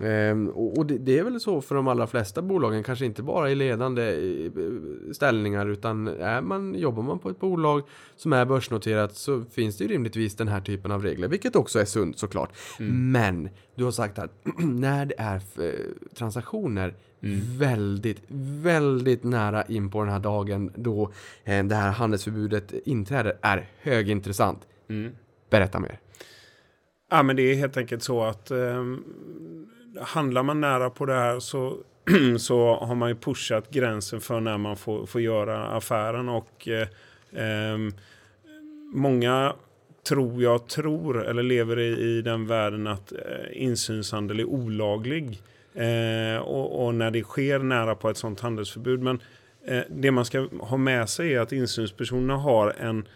Ehm, 0.00 0.48
och 0.48 0.78
och 0.78 0.86
det, 0.86 0.98
det 0.98 1.18
är 1.18 1.24
väl 1.24 1.40
så 1.40 1.60
för 1.60 1.74
de 1.74 1.88
allra 1.88 2.06
flesta 2.06 2.42
bolagen, 2.42 2.82
kanske 2.82 3.04
inte 3.04 3.22
bara 3.22 3.50
i 3.50 3.54
ledande 3.54 4.02
eh, 4.02 4.50
ställningar 5.12 5.66
utan 5.66 6.08
är 6.08 6.40
man, 6.40 6.74
jobbar 6.74 7.02
man 7.02 7.18
på 7.18 7.30
ett 7.30 7.40
bolag 7.40 7.82
som 8.16 8.32
är 8.32 8.44
börsnoterat 8.44 9.16
så 9.16 9.44
finns 9.52 9.76
det 9.76 9.84
ju 9.84 9.90
rimligtvis 9.90 10.36
den 10.36 10.48
här 10.48 10.60
typen 10.60 10.90
av 10.90 11.02
regler, 11.02 11.28
vilket 11.28 11.56
också 11.56 11.78
är 11.78 11.84
sunt 11.84 12.18
såklart. 12.18 12.56
Men 12.78 13.48
du 13.74 13.84
har 13.84 13.90
sagt 13.90 14.18
att 14.18 14.30
när 14.58 15.06
det 15.06 15.14
är 15.18 15.36
eh, 15.36 15.72
transaktioner 16.14 16.94
väldigt, 17.58 18.22
väldigt 18.62 19.24
nära 19.24 19.64
in 19.64 19.90
på 19.90 20.00
den 20.00 20.12
här 20.12 20.20
dagen 20.20 20.70
då 20.74 21.12
eh, 21.44 21.64
det 21.64 21.74
här 21.74 21.90
handelsförbudet 21.90 22.72
inträder 22.84 23.38
är 23.42 23.68
högintressant. 23.80 24.66
Berätta 25.50 25.80
mer. 25.80 25.98
Ja, 27.10 27.22
men 27.22 27.36
det 27.36 27.42
är 27.42 27.54
helt 27.54 27.76
enkelt 27.76 28.02
så 28.02 28.24
att 28.24 28.50
eh, 28.50 28.84
handlar 30.00 30.42
man 30.42 30.60
nära 30.60 30.90
på 30.90 31.06
det 31.06 31.14
här 31.14 31.40
så, 31.40 31.76
så 32.38 32.74
har 32.74 32.94
man 32.94 33.08
ju 33.08 33.14
pushat 33.14 33.70
gränsen 33.70 34.20
för 34.20 34.40
när 34.40 34.58
man 34.58 34.76
får, 34.76 35.06
får 35.06 35.20
göra 35.20 35.66
affären. 35.66 36.28
Och 36.28 36.68
eh, 36.68 36.88
eh, 37.42 37.78
många 38.94 39.54
tror 40.08 40.42
jag 40.42 40.68
tror, 40.68 41.26
eller 41.26 41.42
lever 41.42 41.78
i, 41.78 42.16
i 42.16 42.22
den 42.22 42.46
världen 42.46 42.86
att 42.86 43.12
eh, 43.12 43.18
insynshandel 43.52 44.40
är 44.40 44.44
olaglig. 44.44 45.42
Eh, 45.74 46.38
och, 46.38 46.86
och 46.86 46.94
när 46.94 47.10
det 47.10 47.22
sker 47.22 47.58
nära 47.58 47.94
på 47.94 48.10
ett 48.10 48.16
sånt 48.16 48.40
handelsförbud. 48.40 49.02
Men 49.02 49.20
eh, 49.66 49.82
det 49.88 50.10
man 50.10 50.24
ska 50.24 50.48
ha 50.60 50.76
med 50.76 51.08
sig 51.08 51.34
är 51.34 51.40
att 51.40 51.52
insynspersonerna 51.52 52.36
har 52.36 52.74
en 52.80 53.06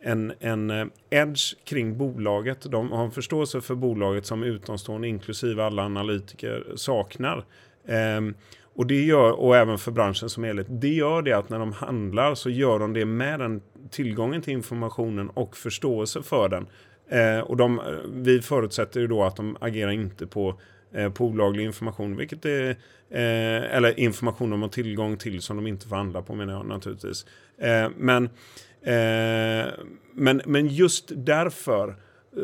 en, 0.00 0.32
en 0.40 0.70
eh, 0.70 0.86
edge 1.10 1.54
kring 1.64 1.98
bolaget. 1.98 2.70
De 2.70 2.92
har 2.92 3.04
en 3.04 3.10
förståelse 3.10 3.60
för 3.60 3.74
bolaget 3.74 4.26
som 4.26 4.42
utomstående, 4.42 5.08
inklusive 5.08 5.62
alla 5.64 5.82
analytiker, 5.82 6.66
saknar. 6.76 7.44
Ehm, 7.88 8.34
och 8.76 8.86
det 8.86 9.04
gör, 9.04 9.32
och 9.32 9.56
även 9.56 9.78
för 9.78 9.90
branschen 9.90 10.30
som 10.30 10.44
helhet, 10.44 10.66
det 10.70 10.94
gör 10.94 11.22
det 11.22 11.32
att 11.32 11.48
när 11.48 11.58
de 11.58 11.72
handlar 11.72 12.34
så 12.34 12.50
gör 12.50 12.78
de 12.78 12.92
det 12.92 13.04
med 13.04 13.40
den 13.40 13.62
tillgången 13.90 14.42
till 14.42 14.52
informationen 14.52 15.30
och 15.30 15.56
förståelse 15.56 16.22
för 16.22 16.48
den. 16.48 16.66
Eh, 17.08 17.40
och 17.40 17.56
de, 17.56 17.78
eh, 17.78 17.84
vi 18.12 18.42
förutsätter 18.42 19.00
ju 19.00 19.06
då 19.06 19.24
att 19.24 19.36
de 19.36 19.56
agerar 19.60 19.90
inte 19.90 20.26
på, 20.26 20.60
eh, 20.92 21.12
på 21.12 21.24
olaglig 21.24 21.64
information, 21.64 22.16
vilket 22.16 22.44
är, 22.44 22.70
eh, 23.10 23.76
eller 23.76 24.00
information 24.00 24.50
de 24.50 24.62
har 24.62 24.68
tillgång 24.68 25.16
till 25.16 25.42
som 25.42 25.56
de 25.56 25.66
inte 25.66 25.88
får 25.88 25.96
handla 25.96 26.22
på 26.22 26.34
menar 26.34 26.52
jag 26.52 26.66
naturligtvis. 26.66 27.26
Eh, 27.58 27.88
men, 27.96 28.28
eh, 28.86 29.66
men, 30.12 30.42
men 30.44 30.66
just 30.66 31.12
därför 31.16 31.96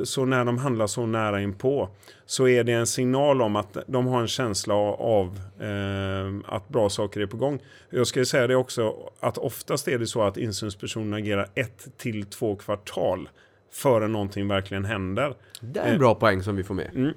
så 0.04 0.24
när 0.24 0.44
de 0.44 0.58
handlar 0.58 0.86
så 0.86 1.06
nära 1.06 1.40
inpå 1.40 1.88
så 2.26 2.48
är 2.48 2.64
det 2.64 2.72
en 2.72 2.86
signal 2.86 3.42
om 3.42 3.56
att 3.56 3.76
de 3.86 4.06
har 4.06 4.20
en 4.20 4.28
känsla 4.28 4.74
av 4.74 5.40
eh, 5.60 6.54
att 6.54 6.68
bra 6.68 6.88
saker 6.88 7.20
är 7.20 7.26
på 7.26 7.36
gång. 7.36 7.62
Jag 7.90 8.06
ska 8.06 8.24
säga 8.24 8.46
det 8.46 8.56
också 8.56 8.94
att 9.20 9.38
oftast 9.38 9.88
är 9.88 9.98
det 9.98 10.06
så 10.06 10.22
att 10.22 10.36
insynspersonen 10.36 11.14
agerar 11.14 11.48
ett 11.54 11.98
till 11.98 12.24
två 12.24 12.56
kvartal 12.56 13.28
före 13.72 14.08
någonting 14.08 14.48
verkligen 14.48 14.84
händer. 14.84 15.34
Det 15.60 15.80
är 15.80 15.92
en 15.92 15.98
bra 15.98 16.14
poäng 16.14 16.42
som 16.42 16.56
vi 16.56 16.64
får 16.64 16.74
med. 16.74 17.14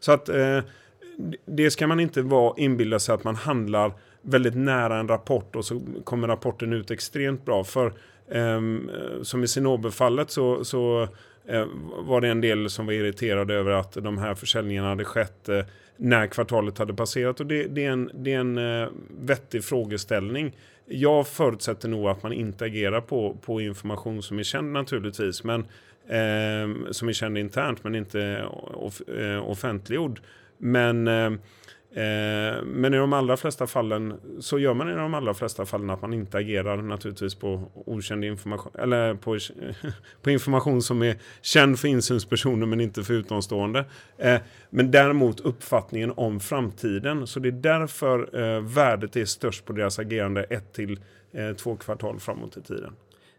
Så 0.00 0.12
att 0.12 0.28
eh, 0.28 0.60
det 1.46 1.70
ska 1.70 1.86
man 1.86 2.00
inte 2.00 2.22
vara 2.22 2.54
inbilla 2.56 2.98
sig 2.98 3.14
att 3.14 3.24
man 3.24 3.36
handlar 3.36 3.92
väldigt 4.22 4.56
nära 4.56 4.98
en 4.98 5.08
rapport 5.08 5.56
och 5.56 5.64
så 5.64 5.80
kommer 6.04 6.28
rapporten 6.28 6.72
ut 6.72 6.90
extremt 6.90 7.44
bra. 7.44 7.64
För 7.64 7.92
Ehm, 8.30 8.88
eh, 8.88 9.22
som 9.22 9.44
i 9.44 9.48
Sinobefallet 9.48 10.30
så, 10.30 10.64
så 10.64 11.08
eh, 11.46 11.66
var 11.98 12.20
det 12.20 12.28
en 12.28 12.40
del 12.40 12.70
som 12.70 12.86
var 12.86 12.92
irriterade 12.92 13.54
över 13.54 13.70
att 13.70 13.92
de 13.92 14.18
här 14.18 14.34
försäljningarna 14.34 14.88
hade 14.88 15.04
skett 15.04 15.48
eh, 15.48 15.60
när 15.96 16.26
kvartalet 16.26 16.78
hade 16.78 16.94
passerat. 16.94 17.40
Och 17.40 17.46
det, 17.46 17.66
det 17.66 17.84
är 17.84 17.90
en, 17.90 18.10
det 18.14 18.32
är 18.32 18.40
en 18.40 18.88
vettig 19.20 19.64
frågeställning. 19.64 20.56
Jag 20.88 21.26
förutsätter 21.26 21.88
nog 21.88 22.08
att 22.08 22.22
man 22.22 22.32
inte 22.32 22.64
agerar 22.64 23.00
på, 23.00 23.36
på 23.42 23.60
information 23.60 24.22
som 24.22 24.38
är 24.38 24.42
känd 24.42 24.72
naturligtvis. 24.72 25.44
Men, 25.44 25.60
eh, 26.08 26.90
som 26.90 27.08
är 27.08 27.12
känd 27.12 27.38
internt 27.38 27.84
men 27.84 27.94
inte 27.94 28.44
off, 28.74 29.00
eh, 29.00 29.50
offentliggjord. 29.50 30.20
Men, 30.58 31.08
eh, 31.08 31.30
Eh, 31.94 32.62
men 32.64 32.94
i 32.94 32.96
de 32.96 33.12
allra 33.12 33.36
flesta 33.36 33.66
fallen 33.66 34.20
så 34.40 34.58
gör 34.58 34.74
man 34.74 34.90
i 34.90 34.92
de 34.92 35.14
allra 35.14 35.34
flesta 35.34 35.66
fallen 35.66 35.90
att 35.90 36.02
man 36.02 36.14
inte 36.14 36.38
agerar 36.38 36.76
naturligtvis 36.76 37.34
på 37.34 37.70
okänd 37.74 38.24
information 38.24 38.72
eller 38.78 39.14
på, 39.14 39.38
på 40.22 40.30
information 40.30 40.82
som 40.82 41.02
är 41.02 41.16
känd 41.42 41.78
för 41.78 41.88
insynspersoner 41.88 42.66
men 42.66 42.80
inte 42.80 43.02
för 43.02 43.14
utomstående. 43.14 43.84
Eh, 44.18 44.40
men 44.70 44.90
däremot 44.90 45.40
uppfattningen 45.40 46.12
om 46.16 46.40
framtiden. 46.40 47.26
Så 47.26 47.40
det 47.40 47.48
är 47.48 47.52
därför 47.52 48.40
eh, 48.40 48.60
värdet 48.60 49.16
är 49.16 49.24
störst 49.24 49.64
på 49.64 49.72
deras 49.72 49.98
agerande 49.98 50.42
ett 50.42 50.72
till 50.72 51.00
två 51.56 51.76
kvartal 51.76 52.20
framåt 52.20 52.56
i 52.56 52.62
tiden. 52.62 52.92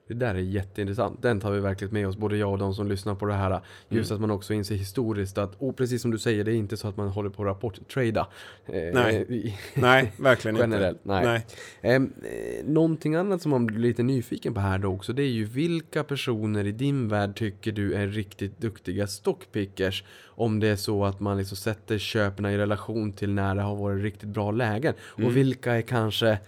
Det 0.08 0.14
där 0.14 0.36
är 0.36 0.40
jätteintressant. 0.40 1.22
Den 1.22 1.40
tar 1.40 1.52
vi 1.52 1.60
verkligen 1.60 1.94
med 1.94 2.08
oss, 2.08 2.18
både 2.18 2.38
jag 2.38 2.52
och 2.52 2.58
de 2.58 2.74
som 2.74 2.88
lyssnar 2.88 3.16
på 3.16 3.26
det 3.26 3.34
här. 3.34 3.62
Just 3.90 4.12
att 4.12 4.22
man 4.22 4.32
också 4.32 4.54
inser 4.54 4.76
historiskt 4.76 5.38
att, 5.38 5.56
och 5.58 5.78
precis 5.78 6.02
som 6.02 6.12
du 6.12 6.18
säger, 6.18 6.44
det 6.44 6.52
är 6.52 6.56
inte 6.56 6.78
så 6.78 6.88
att 6.88 6.98
man 6.98 7.08
håller 7.08 7.30
på 7.30 7.44
att 7.44 7.48
rapporttrada. 7.48 8.28
Eh, 8.66 8.74
Nej. 8.94 9.60
Nej, 9.74 10.14
verkligen 10.18 10.58
Generellt, 10.58 10.98
inte. 10.98 11.22
nej. 11.22 11.46
Ehm, 11.82 12.14
eh, 12.24 12.66
någonting 12.66 13.16
annat 13.16 13.42
som 13.42 13.52
man 13.52 13.66
blir 13.66 13.80
lite 13.80 14.04
nyfiken 14.04 14.54
på 14.54 14.60
här 14.60 14.78
då 14.78 14.88
också, 14.88 15.14
det 15.14 15.24
är 15.24 15.32
ju 15.32 15.46
vilka 15.46 16.04
personer 16.04 16.66
i 16.66 16.72
din 16.72 17.08
värld 17.08 17.36
tycker 17.36 17.72
du 17.72 17.94
är 17.94 18.08
riktigt 18.08 18.62
duktiga 18.62 19.08
stockpickers? 19.08 20.04
Om 20.26 20.60
det 20.60 20.68
är 20.68 20.76
så 20.76 21.06
att 21.06 21.20
man 21.20 21.38
liksom 21.38 21.58
sätter 21.58 21.98
köperna 21.98 22.54
i 22.54 22.58
relation 22.58 23.14
till 23.14 23.34
när 23.34 23.56
det 23.56 23.62
har 23.62 23.76
varit 23.76 24.04
riktigt 24.04 24.30
bra 24.30 24.52
lägen. 24.52 24.94
Mm. 25.18 25.28
Och 25.28 25.38
vilka 25.38 25.74
är 25.74 25.82
kanske, 25.82 26.40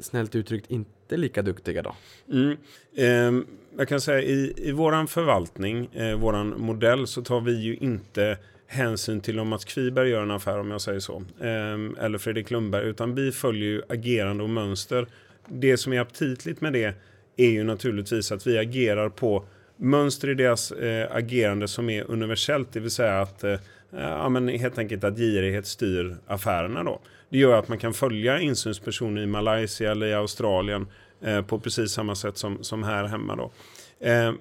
snällt 0.00 0.34
uttryckt, 0.34 0.70
inte 0.70 1.16
lika 1.16 1.42
duktiga 1.42 1.82
då? 1.82 1.96
Mm. 2.32 2.56
Eh, 2.96 3.44
jag 3.78 3.88
kan 3.88 4.00
säga 4.00 4.22
i, 4.22 4.54
i 4.56 4.72
våran 4.72 5.08
förvaltning, 5.08 5.94
eh, 5.94 6.16
våran 6.16 6.60
modell, 6.60 7.06
så 7.06 7.22
tar 7.22 7.40
vi 7.40 7.60
ju 7.60 7.76
inte 7.76 8.38
hänsyn 8.66 9.20
till 9.20 9.38
om 9.38 9.48
Mats 9.48 9.64
Kviberg 9.64 10.10
gör 10.10 10.22
en 10.22 10.30
affär 10.30 10.58
om 10.58 10.70
jag 10.70 10.80
säger 10.80 11.00
så. 11.00 11.16
eh, 11.40 12.04
eller 12.04 12.18
Fredrik 12.18 12.50
Lundberg. 12.50 12.88
Utan 12.88 13.14
vi 13.14 13.32
följer 13.32 13.68
ju 13.68 13.82
agerande 13.88 14.42
och 14.42 14.50
mönster. 14.50 15.06
Det 15.48 15.76
som 15.76 15.92
är 15.92 16.00
aptitligt 16.00 16.60
med 16.60 16.72
det 16.72 16.94
är 17.36 17.50
ju 17.50 17.64
naturligtvis 17.64 18.32
att 18.32 18.46
vi 18.46 18.58
agerar 18.58 19.08
på 19.08 19.44
mönster 19.76 20.28
i 20.28 20.34
deras 20.34 20.72
eh, 20.72 21.16
agerande 21.16 21.68
som 21.68 21.90
är 21.90 22.10
universellt. 22.10 22.72
Det 22.72 22.80
vill 22.80 22.90
säga 22.90 23.20
att 23.20 23.44
eh, 23.44 23.58
ja, 23.90 24.28
men 24.28 24.48
helt 24.48 24.78
enkelt 24.78 25.04
att 25.04 25.16
girighet 25.16 25.66
styr 25.66 26.16
affärerna 26.26 26.84
då. 26.84 27.00
Det 27.28 27.38
gör 27.38 27.58
att 27.58 27.68
man 27.68 27.78
kan 27.78 27.94
följa 27.94 28.40
insynspersoner 28.40 29.22
i 29.22 29.26
Malaysia 29.26 29.90
eller 29.90 30.06
i 30.06 30.14
Australien 30.14 30.86
eh, 31.20 31.42
på 31.42 31.60
precis 31.60 31.92
samma 31.92 32.14
sätt 32.14 32.36
som, 32.36 32.64
som 32.64 32.82
här 32.82 33.04
hemma 33.04 33.36
då. 33.36 33.52
Eh, 34.00 34.32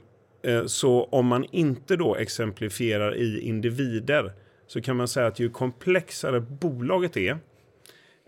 eh, 0.44 0.66
så 0.66 1.04
om 1.04 1.28
man 1.28 1.46
inte 1.52 1.96
då 1.96 2.16
exemplifierar 2.16 3.16
i 3.16 3.40
individer 3.40 4.34
så 4.68 4.82
kan 4.82 4.98
man 4.98 5.08
säga 5.08 5.28
att 5.28 5.40
ju 5.40 5.50
komplexare 5.50 6.40
bolaget 6.40 7.18
är 7.18 7.38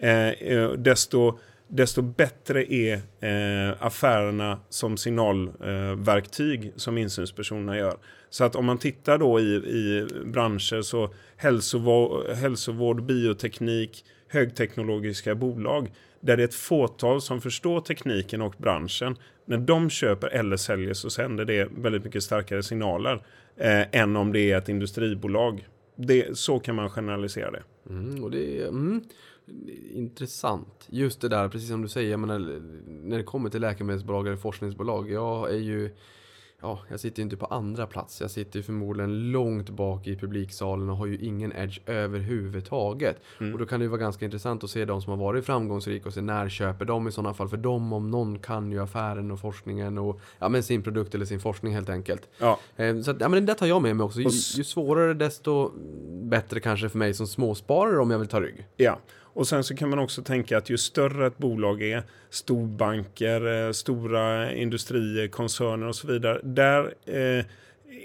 eh, 0.02 0.30
eh 0.30 0.72
desto, 0.72 1.40
desto 1.68 2.02
bättre 2.02 2.74
är 2.74 2.94
eh, 3.20 3.76
affärerna 3.80 4.60
som 4.70 4.98
signalverktyg 4.98 6.66
eh, 6.66 6.72
som 6.76 6.98
insynspersonerna 6.98 7.78
gör. 7.78 7.98
Så 8.30 8.44
att 8.44 8.56
om 8.56 8.66
man 8.66 8.78
tittar 8.78 9.18
då 9.18 9.40
i, 9.40 9.56
i 9.56 10.08
branscher 10.26 10.82
så 10.82 11.14
hälsovård, 11.36 12.30
hälsovård, 12.30 13.04
bioteknik, 13.04 14.04
högteknologiska 14.28 15.36
bolag 15.36 15.92
där 16.20 16.38
det 16.38 16.44
är 16.44 16.48
ett 16.48 16.54
fåtal 16.54 17.22
som 17.22 17.42
förstår 17.42 17.82
tekniken 17.82 18.42
och 18.42 18.56
branschen. 18.58 19.16
När 19.46 19.58
de 19.58 19.90
köper 19.90 20.28
eller 20.28 20.58
säljer 20.58 20.94
så 20.94 21.10
sänder 21.10 21.46
det 21.46 21.70
väldigt 21.78 22.04
mycket 22.04 22.24
starkare 22.24 22.64
signaler 22.64 23.24
eh, 23.56 24.02
än 24.02 24.16
om 24.16 24.34
det 24.34 24.52
är 24.52 24.58
ett 24.58 24.70
industribolag. 24.70 25.68
Det, 25.96 26.38
så 26.38 26.60
kan 26.60 26.76
man 26.76 26.90
generalisera 26.90 27.52
det. 27.52 27.64
Mm, 27.90 28.24
och 28.24 28.32
det 28.32 28.62
är 28.62 28.68
mm, 28.68 29.02
intressant. 29.94 30.88
Just 30.90 31.22
det 31.22 31.30
där, 31.30 31.50
precis 31.50 31.70
som 31.70 31.82
du 31.82 31.88
säger, 31.88 32.18
menar, 32.18 32.40
när 32.88 33.18
det 33.18 33.24
kommer 33.24 33.50
till 33.50 33.62
läkemedelsbolag 33.62 34.28
eller 34.28 34.38
forskningsbolag. 34.38 35.12
Jag 35.12 35.50
är 35.50 35.60
ju, 35.60 35.90
ja, 36.62 36.80
jag 36.90 37.00
sitter 37.00 37.20
ju 37.20 37.24
inte 37.24 37.38
på 37.38 37.46
andra 37.46 37.88
plats. 37.88 38.22
Jag 38.22 38.32
sitter 38.32 38.60
ju 38.60 38.64
förmodligen 38.64 39.32
långt 39.32 39.70
bak 39.70 40.08
i 40.08 40.16
publiksalen 40.16 40.90
och 40.90 40.98
har 40.98 41.06
ju 41.06 41.18
ingen 41.18 41.54
edge 41.56 41.80
överhuvudtaget. 41.86 43.18
Och 43.54 43.60
då 43.60 43.66
kan 43.66 43.80
det 43.80 43.84
ju 43.84 43.90
vara 43.90 44.00
ganska 44.02 44.26
intressant 44.26 44.64
att 44.64 44.70
se 44.70 44.86
de 44.86 45.02
som 45.02 45.10
har 45.12 45.18
varit 45.18 45.46
framgångsrika 45.46 46.08
och 46.08 46.14
se 46.14 46.22
när 46.22 46.50
köper 46.50 46.86
de 46.86 47.08
i 47.08 47.12
sådana 47.12 47.34
fall. 47.34 47.50
För 47.50 47.58
de 47.58 47.94
om 47.94 48.12
någon 48.12 48.40
kan 48.40 48.72
ju 48.72 48.80
affären 48.84 49.32
och 49.32 49.40
forskningen 49.40 49.98
och 49.98 50.20
ja, 50.40 50.50
men 50.50 50.64
sin 50.64 50.84
produkt 50.84 51.16
eller 51.16 51.26
sin 51.26 51.40
forskning 51.40 51.74
helt 51.74 51.90
enkelt. 51.90 52.30
Ja. 52.40 52.60
Eh, 52.76 53.00
Så 53.00 53.12
att, 53.12 53.22
ja, 53.22 53.30
men 53.30 53.46
det 53.46 53.54
tar 53.54 53.66
jag 53.66 53.82
med 53.82 53.96
mig 53.96 54.04
också. 54.04 54.20
Ju, 54.20 54.30
ju 54.58 54.64
svårare 54.64 55.14
desto 55.14 55.72
bättre 56.24 56.60
kanske 56.60 56.90
för 56.90 56.98
mig 56.98 57.14
som 57.14 57.28
småsparare 57.28 58.00
om 58.00 58.12
jag 58.12 58.20
vill 58.20 58.28
ta 58.28 58.42
rygg. 58.42 58.68
Ja, 58.76 59.00
och 59.38 59.48
sen 59.48 59.64
så 59.64 59.76
kan 59.76 59.90
man 59.90 60.00
också 60.00 60.22
tänka 60.24 60.58
att 60.58 60.70
ju 60.70 60.78
större 60.78 61.28
ett 61.28 61.38
bolag 61.38 61.82
är, 61.82 62.04
storbanker, 62.30 63.66
eh, 63.66 63.72
stora 63.72 64.54
industrier, 64.54 65.28
koncerner 65.28 65.88
och 65.88 65.96
så 65.96 66.08
vidare, 66.08 66.40
där 66.44 66.94
eh, 67.06 67.46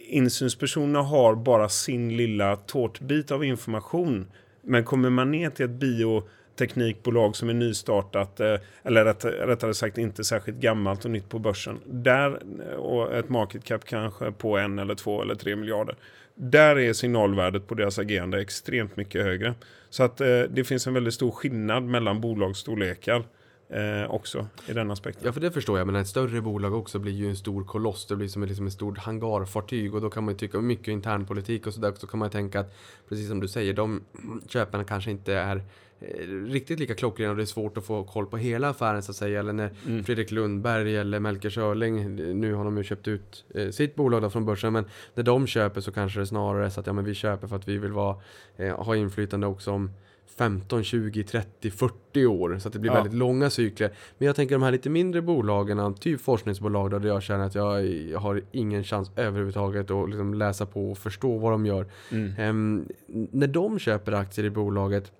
insynspersonerna 0.09 1.03
har 1.03 1.35
bara 1.35 1.69
sin 1.69 2.17
lilla 2.17 2.57
tårtbit 2.57 3.31
av 3.31 3.45
information. 3.45 4.27
Men 4.63 4.85
kommer 4.85 5.11
man 5.11 5.31
ner 5.31 5.51
till 5.51 5.65
ett 5.65 5.71
bioteknikbolag 5.71 7.37
som 7.37 7.49
är 7.49 7.55
nystartat, 7.55 8.41
eh, 8.41 8.57
eller 8.83 9.05
rätt, 9.05 9.25
rättare 9.25 9.75
sagt 9.75 9.99
inte 9.99 10.25
särskilt 10.25 10.59
gammalt 10.59 11.05
och 11.05 11.11
nytt 11.11 11.29
på 11.29 11.39
börsen, 11.39 11.79
där, 11.87 12.43
och 12.77 13.15
ett 13.15 13.29
market 13.29 13.65
cap 13.65 13.85
kanske 13.85 14.33
på 14.33 14.59
en 14.59 14.79
eller 14.79 14.95
två 14.95 15.23
eller 15.23 15.35
tre 15.35 15.57
miljarder, 15.57 15.97
där 16.35 16.79
är 16.79 16.93
signalvärdet 16.93 17.67
på 17.67 17.75
deras 17.75 17.99
agerande 17.99 18.41
extremt 18.41 18.97
mycket 18.97 19.23
högre. 19.25 19.55
Så 19.91 20.03
att 20.03 20.21
eh, 20.21 20.41
det 20.41 20.65
finns 20.65 20.87
en 20.87 20.95
väldigt 20.95 21.15
stor 21.15 21.31
skillnad 21.31 21.83
mellan 21.83 22.21
bolagsstorlekar 22.21 23.25
eh, 23.73 24.11
också 24.11 24.47
i 24.67 24.73
den 24.73 24.91
aspekten. 24.91 25.23
Ja, 25.27 25.33
för 25.33 25.41
det 25.41 25.51
förstår 25.51 25.79
jag. 25.79 25.87
Men 25.87 25.97
ett 25.97 26.09
större 26.09 26.41
bolag 26.41 26.75
också 26.75 26.99
blir 26.99 27.13
ju 27.13 27.29
en 27.29 27.37
stor 27.37 27.65
koloss. 27.65 28.07
Det 28.07 28.17
blir 28.17 28.29
som, 28.29 28.45
liksom 28.45 28.67
ett 28.67 28.73
stort 28.73 28.99
hangarfartyg. 28.99 29.95
Och 29.95 30.01
då 30.01 30.11
kan 30.11 30.25
man 30.25 30.35
ju 30.35 30.39
tycka 30.39 30.61
mycket 30.61 30.89
internpolitik 30.89 31.67
och 31.67 31.75
sådär. 31.75 31.93
Så 31.97 32.07
kan 32.07 32.19
man 32.19 32.27
ju 32.27 32.33
tänka 32.33 32.61
att, 32.61 32.75
precis 33.09 33.29
som 33.29 33.41
du 33.41 33.49
säger, 33.49 33.75
de 33.75 34.01
köparna 34.49 34.85
kanske 34.85 35.11
inte 35.11 35.35
är 35.35 35.57
eh, 36.01 36.27
riktigt 36.29 36.81
lika 36.81 36.95
klockrena 36.95 37.31
och 37.31 37.37
det 37.37 37.43
är 37.43 37.47
svårt 37.47 37.79
att 37.79 37.85
få 37.85 38.05
koll 38.05 38.27
på 38.27 38.37
hela 38.37 38.69
affären 38.69 39.03
så 39.03 39.11
att 39.11 39.17
säga. 39.17 39.41
Eller 39.41 39.53
när 39.53 40.03
Fredrik 40.03 40.31
Lundberg 40.31 40.97
eller 40.97 41.21
Melker 41.21 41.51
Schörling, 41.51 42.17
nu 42.41 42.55
har 42.55 42.65
de 42.65 42.77
ju 42.77 42.85
köpt 42.85 43.09
ut 43.09 43.45
eh, 43.55 43.71
sitt 43.71 43.95
bolag 43.95 44.23
då 44.23 44.31
från 44.31 44.45
börsen, 44.45 44.73
men 44.73 44.85
när 45.15 45.23
de 45.23 45.47
köper 45.47 45.81
så 45.81 45.93
kanske 45.93 46.21
det 46.21 46.27
snarare 46.27 46.67
är 46.67 46.71
så 46.71 46.81
att 46.81 46.87
ja, 46.87 46.93
men 46.93 47.05
vi 47.05 47.15
köper 47.15 47.47
för 47.47 47.57
att 47.57 47.69
vi 47.69 47.79
vill 47.79 47.93
vara, 47.93 48.17
eh, 48.57 48.77
ha 48.77 48.97
inflytande 48.97 49.47
också 49.47 49.71
om 49.71 49.91
15, 50.39 50.83
20, 50.85 51.25
30, 51.25 51.71
40 51.71 52.27
år. 52.27 52.59
Så 52.59 52.69
att 52.69 52.73
det 52.73 52.79
blir 52.79 52.91
Ja. 52.91 52.95
väldigt 52.95 53.15
långa 53.15 53.51
cykler. 53.51 53.93
Men 54.19 54.27
jag 54.27 54.37
tänker 54.37 54.55
de 54.55 54.63
här 54.63 54.73
lite 54.73 54.91
mindre 54.91 55.23
bolagen, 55.23 55.95
typ 55.95 56.21
forskningsbolag 56.21 56.91
där 56.91 57.09
jag 57.09 57.23
känner 57.23 57.45
att 57.45 57.55
jag, 57.55 57.87
jag 57.87 58.21
har 58.21 58.43
ingen 58.53 58.85
chans 58.85 59.11
överhuvudtaget 59.17 59.91
att 59.91 60.09
liksom 60.09 60.35
läsa 60.35 60.67
på 60.67 60.91
och 60.91 60.99
förstå 60.99 61.39
vad 61.39 61.53
de 61.53 61.67
gör. 61.67 61.87
Mm. 62.11 62.33
Ehm, 62.39 62.89
när 63.33 63.47
de 63.47 63.79
köper 63.79 64.13
aktier 64.13 64.45
i 64.45 64.51
bolaget, 64.51 65.13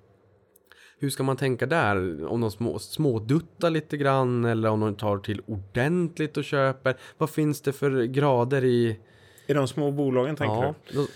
hur 0.99 1.11
ska 1.11 1.23
man 1.23 1.37
tänka 1.37 1.67
där? 1.67 2.27
Om 2.27 2.41
de 2.41 2.51
små, 2.51 2.79
småduttar 2.79 3.71
lite 3.71 3.97
grann 3.97 4.45
eller 4.45 4.69
om 4.69 4.81
de 4.81 4.95
tar 4.95 5.19
till 5.19 5.43
ordentligt 5.47 6.37
och 6.37 6.45
köper? 6.45 6.97
Vad 7.19 7.31
finns 7.31 7.61
det 7.61 7.73
för 7.73 8.05
grader 8.05 8.65
i... 8.65 8.99
I 9.47 9.53
de 9.53 9.69
små 9.69 9.91
bolagen 9.91 10.37
tänker 10.37 10.55
ja, 10.55 10.75
du? 10.93 11.07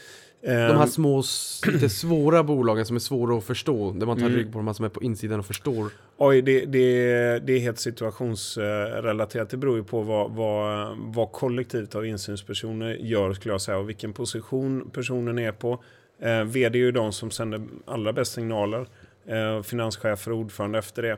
De 0.43 0.77
här 0.77 0.87
små, 0.87 1.21
s- 1.21 1.61
lite 1.73 1.89
svåra 1.89 2.43
bolagen 2.43 2.87
som 2.87 2.97
är 2.97 3.01
svåra 3.01 3.39
att 3.39 3.45
förstå. 3.45 3.91
Där 3.93 4.07
man 4.07 4.17
tar 4.19 4.27
Mm. 4.27 4.39
rygg 4.39 4.53
på 4.53 4.59
de 4.59 4.67
här 4.67 4.75
som 4.75 4.85
är 4.85 4.89
på 4.89 5.03
insidan 5.03 5.39
och 5.41 5.47
förstår. 5.47 5.91
Oj, 6.17 6.43
det, 6.43 6.65
det, 6.65 7.39
det 7.39 7.53
är 7.53 7.59
helt 7.59 7.79
situationsrelaterat. 7.79 9.51
Det 9.51 9.57
beror 9.57 9.77
ju 9.77 9.85
på 9.85 10.03
vad, 10.03 10.31
vad, 10.31 10.97
vad 10.99 11.33
kollektivet 11.33 11.95
av 11.95 12.07
insynspersoner 12.07 12.95
gör 12.95 13.33
skulle 13.33 13.55
jag 13.55 13.61
säga 13.61 13.79
och 13.79 13.89
vilken 13.89 14.13
position 14.13 14.91
personen 14.93 15.39
är 15.39 15.53
på. 15.53 15.83
Eh, 16.23 16.45
vd 16.45 16.79
är 16.79 16.83
ju 16.83 16.93
de 16.93 17.13
som 17.13 17.31
sänder 17.31 17.63
allra 17.87 18.13
bäst 18.13 18.33
signaler. 18.33 18.87
Eh, 19.29 19.63
finanschefer 19.63 20.33
och 20.33 20.39
ordförande 20.39 20.79
efter 20.79 21.03
det. 21.03 21.17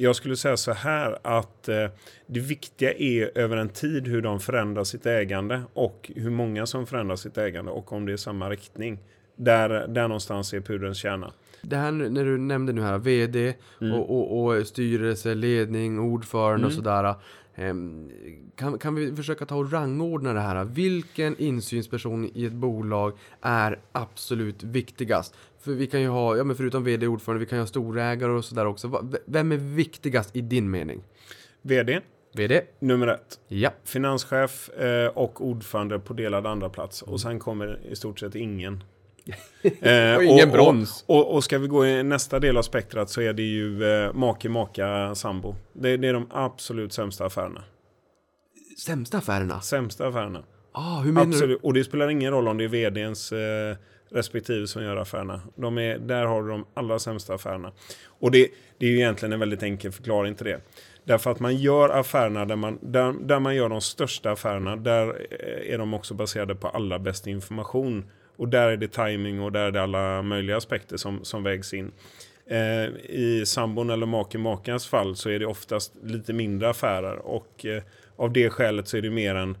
Jag 0.00 0.16
skulle 0.16 0.36
säga 0.36 0.56
så 0.56 0.72
här 0.72 1.18
att 1.22 1.68
eh, 1.68 1.86
det 2.26 2.40
viktiga 2.40 2.92
är 2.92 3.38
över 3.38 3.56
en 3.56 3.68
tid 3.68 4.08
hur 4.08 4.22
de 4.22 4.40
förändrar 4.40 4.84
sitt 4.84 5.06
ägande 5.06 5.62
och 5.74 6.10
hur 6.16 6.30
många 6.30 6.66
som 6.66 6.86
förändrar 6.86 7.16
sitt 7.16 7.38
ägande 7.38 7.70
och 7.70 7.92
om 7.92 8.06
det 8.06 8.12
är 8.12 8.16
samma 8.16 8.50
riktning. 8.50 8.98
Där, 9.36 9.88
där 9.88 10.08
någonstans 10.08 10.52
är 10.54 10.60
pudelns 10.60 10.98
kärna. 10.98 11.32
Det 11.62 11.76
här 11.76 11.92
när 11.92 12.24
du 12.24 12.38
nämnde 12.38 12.72
nu 12.72 12.82
här, 12.82 12.98
VD 12.98 13.54
Mm. 13.80 13.94
och, 13.94 14.10
och, 14.10 14.44
och 14.56 14.66
styrelse, 14.66 15.34
ledning, 15.34 15.98
ordförande 15.98 16.66
och 16.66 16.72
sådär. 16.72 17.14
Ehm, 17.54 18.10
Kan, 18.56 18.78
kan 18.78 18.94
vi 18.94 19.16
försöka 19.16 19.46
ta 19.46 19.56
och 19.56 19.72
rangordna 19.72 20.32
det 20.32 20.40
här? 20.40 20.64
Vilken 20.64 21.36
insynsperson 21.36 22.30
i 22.34 22.44
ett 22.44 22.52
bolag 22.52 23.12
är 23.40 23.78
absolut 23.92 24.62
viktigast? 24.62 25.34
För 25.68 25.74
vi 25.74 25.86
kan 25.86 26.00
ju 26.00 26.08
ha, 26.08 26.36
ja 26.36 26.44
men 26.44 26.56
förutom 26.56 26.84
VD 26.84 27.06
och 27.06 27.12
ordförande, 27.12 27.44
vi 27.44 27.46
kan 27.46 27.58
ju 27.58 27.62
ha 27.62 27.66
storägare 27.66 28.32
och 28.32 28.44
sådär 28.44 28.66
också. 28.66 29.08
Vem 29.26 29.52
är 29.52 29.56
viktigast 29.56 30.36
i 30.36 30.40
din 30.40 30.70
mening? 30.70 31.02
VD, 31.62 32.00
VD? 32.34 32.62
nummer 32.78 33.06
ett. 33.06 33.40
Ja. 33.48 33.70
Finanschef 33.84 34.68
eh, 34.68 35.06
och 35.06 35.46
ordförande 35.46 35.98
på 35.98 36.14
delad 36.14 36.46
andra 36.46 36.68
plats 36.68 37.02
och 37.02 37.20
sen 37.20 37.38
kommer 37.38 37.80
i 37.90 37.96
stort 37.96 38.18
sett 38.18 38.34
ingen. 38.34 38.84
Eh, 39.62 40.16
Och 40.16 40.22
ingen 40.22 40.50
brons. 40.50 41.04
Och, 41.06 41.16
och, 41.16 41.34
och 41.34 41.44
ska 41.44 41.58
vi 41.58 41.66
gå 41.68 41.86
i 41.86 42.02
nästa 42.02 42.38
del 42.38 42.56
av 42.56 42.62
spektrat 42.62 43.10
så 43.10 43.20
är 43.20 43.32
det 43.32 43.42
ju 43.42 43.84
eh, 43.84 44.12
make, 44.12 44.48
maka, 44.48 45.14
sambo. 45.14 45.54
Det, 45.72 45.96
det 45.96 46.08
är 46.08 46.12
de 46.12 46.26
absolut 46.30 46.92
sämsta 46.92 47.26
affärerna. 47.26 47.64
Sämsta 48.78 49.18
affärerna? 49.18 49.60
Sämsta 49.60 50.06
affärerna. 50.06 50.42
Ah, 50.72 51.00
hur 51.00 51.12
menar 51.12 51.46
du? 51.46 51.56
Och 51.56 51.74
det 51.74 51.84
spelar 51.84 52.08
ingen 52.08 52.32
roll 52.32 52.48
om 52.48 52.58
det 52.58 52.64
är 52.64 52.68
vdns 52.68 53.32
eh, 53.32 53.76
respektive 54.10 54.66
som 54.66 54.82
gör 54.82 54.96
affärerna. 54.96 55.40
De 55.56 55.78
är, 55.78 55.98
där 55.98 56.24
har 56.24 56.42
du 56.42 56.48
de 56.48 56.64
allra 56.74 56.98
sämsta 56.98 57.34
affärerna. 57.34 57.72
Och 58.06 58.30
det, 58.30 58.48
det 58.78 58.86
är 58.86 58.90
ju 58.90 58.96
egentligen 58.96 59.32
en 59.32 59.40
väldigt 59.40 59.62
enkel 59.62 59.92
förklaring 59.92 60.34
till 60.34 60.46
det. 60.46 60.60
Därför 61.04 61.30
att 61.30 61.40
man 61.40 61.56
gör 61.56 61.88
affärerna 61.88 62.44
där 62.44 62.56
man, 62.56 62.78
där, 62.82 63.12
där 63.12 63.40
man 63.40 63.54
gör 63.54 63.68
de 63.68 63.80
största 63.80 64.30
affärerna, 64.30 64.76
där 64.76 65.06
eh, 65.30 65.74
är 65.74 65.78
de 65.78 65.94
också 65.94 66.14
baserade 66.14 66.54
på 66.54 66.68
allra 66.68 66.98
bästa 66.98 67.30
information. 67.30 68.04
Och 68.36 68.48
där 68.48 68.68
är 68.68 68.76
det 68.76 68.88
timing 68.88 69.40
och 69.40 69.52
där 69.52 69.66
är 69.66 69.70
det 69.70 69.82
alla 69.82 70.22
möjliga 70.22 70.56
aspekter 70.56 70.96
som, 70.96 71.24
som 71.24 71.42
vägs 71.42 71.74
in. 71.74 71.92
Eh, 72.46 72.88
I 73.10 73.42
sambon 73.46 73.90
eller 73.90 74.06
make-makans 74.06 74.88
fall 74.88 75.16
så 75.16 75.30
är 75.30 75.38
det 75.38 75.46
oftast 75.46 75.92
lite 76.02 76.32
mindre 76.32 76.70
affärer 76.70 77.18
och 77.18 77.66
eh, 77.66 77.82
av 78.16 78.32
det 78.32 78.50
skälet 78.50 78.88
så 78.88 78.96
är 78.96 79.02
det 79.02 79.10
mer 79.10 79.34
en 79.34 79.56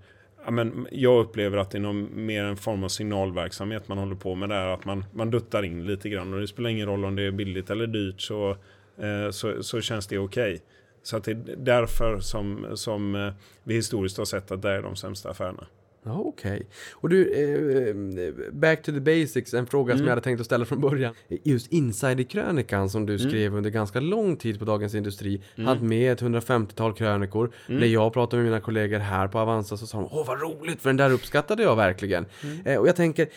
Ja, 0.48 0.52
men 0.52 0.86
jag 0.92 1.20
upplever 1.20 1.58
att 1.58 1.70
det 1.70 1.78
är 1.78 1.82
någon, 1.82 2.26
mer 2.26 2.44
en 2.44 2.56
form 2.56 2.84
av 2.84 2.88
signalverksamhet 2.88 3.88
man 3.88 3.98
håller 3.98 4.14
på 4.14 4.34
med 4.34 4.48
där. 4.48 4.66
Att 4.66 4.84
man, 4.84 5.04
man 5.12 5.30
duttar 5.30 5.62
in 5.62 5.86
lite 5.86 6.08
grann 6.08 6.34
och 6.34 6.40
det 6.40 6.48
spelar 6.48 6.70
ingen 6.70 6.86
roll 6.86 7.04
om 7.04 7.16
det 7.16 7.22
är 7.22 7.30
billigt 7.30 7.70
eller 7.70 7.86
dyrt 7.86 8.20
så, 8.20 8.50
eh, 8.98 9.30
så, 9.30 9.62
så 9.62 9.80
känns 9.80 10.06
det 10.06 10.18
okej. 10.18 10.62
Så 11.02 11.16
att 11.16 11.24
det 11.24 11.30
är 11.30 11.56
därför 11.56 12.20
som, 12.20 12.66
som 12.74 13.14
eh, 13.14 13.32
vi 13.64 13.74
historiskt 13.74 14.18
har 14.18 14.24
sett 14.24 14.50
att 14.50 14.62
det 14.62 14.70
är 14.70 14.82
de 14.82 14.96
sämsta 14.96 15.30
affärerna. 15.30 15.66
Ja, 16.04 16.12
Okej. 16.24 16.66
Och 16.92 17.08
du, 17.08 17.32
eh, 17.32 18.52
back 18.52 18.82
to 18.82 18.92
the 18.92 19.00
basics, 19.00 19.54
en 19.54 19.66
fråga 19.66 19.92
Mm. 19.92 19.98
som 19.98 20.06
jag 20.06 20.10
hade 20.12 20.22
tänkt 20.22 20.40
att 20.40 20.46
ställa 20.46 20.64
från 20.64 20.80
början. 20.80 21.14
Just 21.44 21.72
insiderkrönikan 21.72 22.90
som 22.90 23.06
du 23.06 23.14
Mm. 23.14 23.28
skrev 23.28 23.54
under 23.54 23.70
ganska 23.70 24.00
lång 24.00 24.36
tid 24.36 24.58
på 24.58 24.64
Dagens 24.64 24.94
Industri, 24.94 25.42
hade 25.56 25.84
med 25.84 26.12
ett 26.12 26.22
150-tal 26.22 26.94
krönikor. 26.94 27.50
Mm. 27.68 27.80
När 27.80 27.86
jag 27.86 28.12
pratade 28.12 28.42
med 28.42 28.50
mina 28.50 28.60
kollegor 28.60 28.98
här 28.98 29.28
på 29.28 29.38
Avanza 29.38 29.76
så 29.76 29.86
sa 29.86 29.98
de 30.00 30.08
Åh 30.12 30.26
vad 30.26 30.40
roligt, 30.40 30.80
för 30.80 30.88
den 30.88 30.96
där 30.96 31.10
uppskattade 31.12 31.62
jag 31.62 31.76
verkligen. 31.76 32.26
Mm. 32.42 32.58
Eh, 32.66 32.78
och 32.78 32.88
jag 32.88 32.96
tänker, 32.96 33.28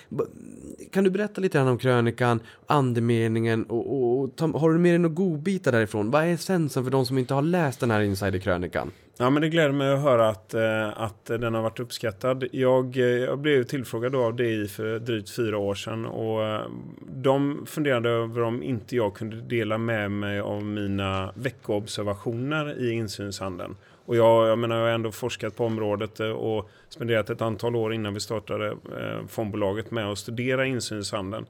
kan 0.92 1.04
du 1.04 1.10
berätta 1.10 1.42
lite 1.42 1.58
grann 1.58 1.68
om 1.68 1.78
krönikan, 1.78 2.40
andemeningen 2.68 3.64
och, 3.64 3.94
och, 3.94 4.20
och 4.24 4.36
ta, 4.36 4.48
har 4.58 4.72
du 4.72 4.80
med 4.80 4.92
dig 4.92 5.00
några 5.00 5.14
godbitar 5.16 5.72
därifrån? 5.72 6.12
Vad 6.12 6.24
är 6.24 6.28
essensen 6.34 6.84
för 6.84 6.92
de 6.92 7.06
som 7.06 7.18
inte 7.18 7.34
har 7.34 7.42
läst 7.42 7.80
den 7.80 7.92
här 7.92 8.02
insiderkrönikan? 8.02 8.92
Ja, 9.18 9.30
men 9.30 9.42
det 9.42 9.50
gläder 9.50 9.72
mig 9.72 9.94
att 9.94 10.02
höra 10.02 10.30
att, 10.30 10.54
eh, 10.54 11.02
att 11.02 11.26
den 11.26 11.54
har 11.54 11.62
varit 11.62 11.80
uppskattad. 11.80 12.44
Jag, 12.52 12.98
eh, 12.98 13.04
jag 13.04 13.40
blev 13.40 13.64
tillfrågad 13.64 14.16
av 14.16 14.36
DI 14.36 14.68
för 14.68 15.00
drygt 15.00 15.30
fyra 15.30 15.58
år 15.58 15.76
sedan 15.76 16.06
och 16.06 16.44
eh, 16.44 16.66
de 17.08 17.66
funderade 17.66 18.10
över 18.10 18.42
om 18.42 18.64
inte 18.64 18.96
jag 18.96 19.14
kunde 19.14 19.42
dela 19.42 19.78
med 19.78 20.12
mig 20.12 20.40
av 20.40 20.64
mina 20.64 21.34
veckoobservationer 21.36 22.80
i 22.80 22.92
insynshandeln. 22.92 23.76
Och 24.06 24.16
jag, 24.16 24.48
jag 24.48 24.60
menar, 24.60 24.76
jag 24.76 24.84
har 24.84 24.92
ändå 24.92 25.12
forskat 25.12 25.56
på 25.56 25.66
området 25.66 26.20
och 26.20 26.70
spenderat 26.90 27.30
ett 27.30 27.42
antal 27.42 27.76
år 27.76 27.94
innan 27.94 28.14
vi 28.14 28.20
startade 28.20 28.68
eh, 28.70 29.28
fondbolaget 29.28 29.92
med 29.92 30.12
att 30.12 30.18
studera 30.18 30.66
insynshandeln. 30.66 31.46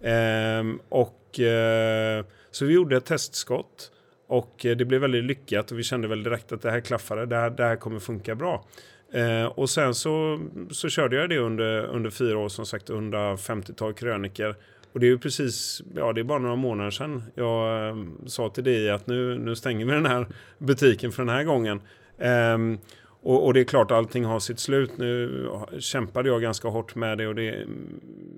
Ehm, 0.00 0.78
och, 0.88 1.40
eh, 1.40 2.24
så 2.50 2.64
vi 2.64 2.74
gjorde 2.74 2.96
ett 2.96 3.04
testskott. 3.04 3.92
Och 4.28 4.66
eh, 4.66 4.76
det 4.76 4.84
blev 4.84 5.00
väldigt 5.00 5.24
lyckat 5.24 5.70
och 5.70 5.78
vi 5.78 5.82
kände 5.82 6.08
väl 6.08 6.22
direkt 6.22 6.52
att 6.52 6.62
det 6.62 6.70
här 6.70 6.80
klaffade, 6.80 7.26
det 7.26 7.36
här, 7.36 7.50
det 7.50 7.64
här 7.64 7.76
kommer 7.76 7.98
funka 7.98 8.34
bra. 8.34 8.64
Eh, 9.12 9.44
och 9.44 9.70
sen 9.70 9.94
så, 9.94 10.40
så 10.70 10.88
körde 10.88 11.16
jag 11.16 11.30
det 11.30 11.38
under, 11.38 11.84
under 11.84 12.10
fyra 12.10 12.38
år, 12.38 12.48
som 12.48 12.66
sagt 12.66 12.90
150-tal 12.90 13.92
kröniker. 13.92 14.54
Och 14.92 15.00
det 15.00 15.06
är 15.06 15.08
ju 15.08 15.18
precis, 15.18 15.82
ja 15.96 16.12
det 16.12 16.20
är 16.20 16.24
bara 16.24 16.38
några 16.38 16.56
månader 16.56 16.90
sedan 16.90 17.22
jag 17.34 17.88
eh, 17.88 17.96
sa 18.26 18.48
till 18.48 18.64
dig 18.64 18.90
att 18.90 19.06
nu, 19.06 19.38
nu 19.38 19.56
stänger 19.56 19.86
vi 19.86 19.92
den 19.92 20.06
här 20.06 20.26
butiken 20.58 21.12
för 21.12 21.22
den 21.24 21.34
här 21.34 21.44
gången. 21.44 21.80
Eh, 22.18 22.58
och, 23.22 23.46
och 23.46 23.54
det 23.54 23.60
är 23.60 23.64
klart 23.64 23.90
allting 23.90 24.24
har 24.24 24.40
sitt 24.40 24.60
slut. 24.60 24.90
Nu 24.98 25.48
kämpade 25.78 26.28
jag 26.28 26.42
ganska 26.42 26.68
hårt 26.68 26.94
med 26.94 27.18
det 27.18 27.26
och 27.26 27.34
det, 27.34 27.66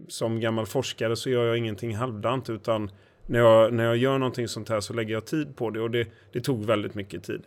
som 0.09 0.41
gammal 0.41 0.67
forskare 0.67 1.17
så 1.17 1.31
gör 1.31 1.47
jag 1.47 1.59
ingenting 1.59 1.97
halvdant 1.97 2.51
utan 2.51 2.91
när 3.31 3.39
jag, 3.39 3.73
när 3.73 3.85
jag 3.85 3.97
gör 3.97 4.19
någonting 4.19 4.49
sånt 4.49 4.69
här 4.69 4.81
så 4.81 4.93
lägger 4.93 5.15
jag 5.15 5.25
tid 5.25 5.57
på 5.57 5.71
det 5.71 5.81
och 5.81 5.91
det, 5.91 6.09
det 6.33 6.41
tog 6.41 6.65
väldigt 6.65 6.95
mycket 6.95 7.25
tid. 7.25 7.43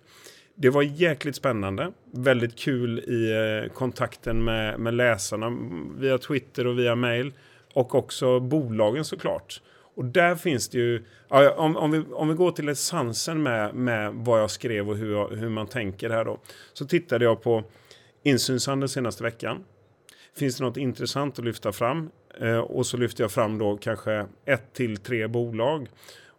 Det 0.56 0.70
var 0.70 0.82
jäkligt 0.82 1.36
spännande, 1.36 1.92
väldigt 2.12 2.56
kul 2.56 3.00
i 3.00 3.32
eh, 3.32 3.74
kontakten 3.74 4.44
med, 4.44 4.80
med 4.80 4.94
läsarna 4.94 5.58
via 5.98 6.18
Twitter 6.18 6.68
och 6.68 6.80
via 6.80 6.96
mail 6.96 7.34
och 7.74 7.96
också 7.96 8.40
bolagen 8.40 9.06
såklart. 9.06 9.62
Och 9.96 10.06
där 10.06 10.36
finns 10.36 10.70
det 10.70 10.78
ju, 10.78 11.04
om, 11.56 11.78
om, 11.78 11.92
vi, 11.92 12.04
om 12.12 12.28
vi 12.28 12.34
går 12.34 12.52
till 12.52 12.70
essensen 12.70 13.44
med, 13.44 13.76
med 13.76 14.14
vad 14.14 14.42
jag 14.42 14.52
skrev 14.52 14.90
och 14.90 14.98
hur, 14.98 15.12
jag, 15.12 15.28
hur 15.30 15.50
man 15.50 15.68
tänker 15.68 16.10
här 16.10 16.26
då. 16.26 16.40
Så 16.74 16.86
tittade 16.86 17.26
jag 17.26 17.44
på 17.44 17.64
insynshandeln 18.24 18.90
senaste 18.90 19.24
veckan. 19.24 19.64
Finns 20.36 20.58
det 20.58 20.64
något 20.64 20.78
intressant 20.78 21.40
att 21.40 21.46
lyfta 21.46 21.72
fram? 21.72 22.10
Eh, 22.42 22.58
och 22.58 22.86
så 22.86 22.98
lyfter 22.98 23.24
jag 23.24 23.32
fram 23.32 23.58
då 23.58 23.78
kanske 23.78 24.26
ett 24.46 24.74
till 24.74 24.98
tre 24.98 25.28
bolag. 25.28 25.90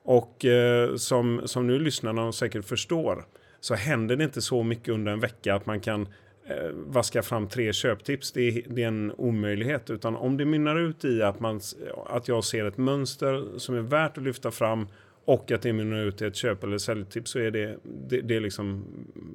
Och 0.05 0.45
eh, 0.45 0.97
som, 0.97 1.41
som 1.45 1.67
nu 1.67 1.79
lyssnarna 1.79 2.33
säkert 2.33 2.65
förstår 2.65 3.25
så 3.61 3.75
händer 3.75 4.17
det 4.17 4.25
inte 4.25 4.43
så 4.43 4.63
mycket 4.63 4.89
under 4.89 5.13
en 5.13 5.21
vecka 5.21 5.55
att 5.55 5.67
man 5.67 5.81
kan 5.81 6.03
eh, 6.47 6.71
vaska 6.73 7.23
fram 7.23 7.49
tre 7.49 7.73
köptips. 7.73 8.33
Det 8.33 8.49
är, 8.49 8.63
det 8.67 8.83
är 8.83 8.89
en 8.89 9.13
omöjlighet. 9.17 9.91
Utan 9.91 10.17
om 10.17 10.37
det 10.37 10.45
mynnar 10.45 10.77
ut 10.81 11.05
i 11.05 11.23
att, 11.23 11.41
man, 11.41 11.61
att 12.07 12.29
jag 12.29 12.45
ser 12.45 12.65
ett 12.65 12.77
mönster 12.77 13.59
som 13.59 13.75
är 13.75 13.81
värt 13.81 14.19
att 14.19 14.25
lyfta 14.25 14.51
fram 14.51 14.87
och 15.25 15.51
att 15.53 15.63
det 15.63 15.73
mynnar 15.73 16.05
ut 16.05 16.23
i 16.23 16.25
ett 16.25 16.37
köp 16.37 16.65
eller 16.65 16.79
säljtips 16.79 17.31
så 17.31 17.39
är 17.39 17.51
det, 17.51 17.79
det, 18.09 18.21
det, 18.21 18.37
är 18.37 18.41
liksom, 18.41 18.85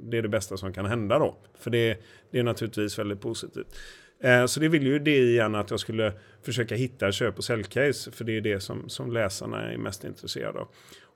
det 0.04 0.18
är 0.18 0.22
det 0.22 0.30
bästa 0.30 0.58
som 0.58 0.74
kan 0.74 0.86
hända 0.86 1.20
då. 1.20 1.38
För 1.60 1.72
det, 1.72 1.98
det 2.32 2.40
är 2.40 2.44
naturligtvis 2.44 3.00
väldigt 3.00 3.22
positivt. 3.22 3.80
Eh, 4.24 4.46
Så 4.46 4.60
det 4.60 4.68
vill 4.68 4.88
ju 4.88 5.00
det 5.00 5.18
igen 5.18 5.56
att 5.56 5.72
jag 5.72 5.80
skulle 5.80 6.14
försöka 6.46 6.76
hitta 6.76 7.12
köp 7.12 7.38
och 7.38 7.44
säljcase. 7.44 8.12
För 8.12 8.24
det 8.24 8.38
är 8.38 8.42
det 8.42 8.60
som, 8.60 8.90
som 8.90 9.12
läsarna 9.12 9.72
är 9.72 9.78
mest 9.78 10.04
intresserade 10.04 10.60
av. 10.60 10.68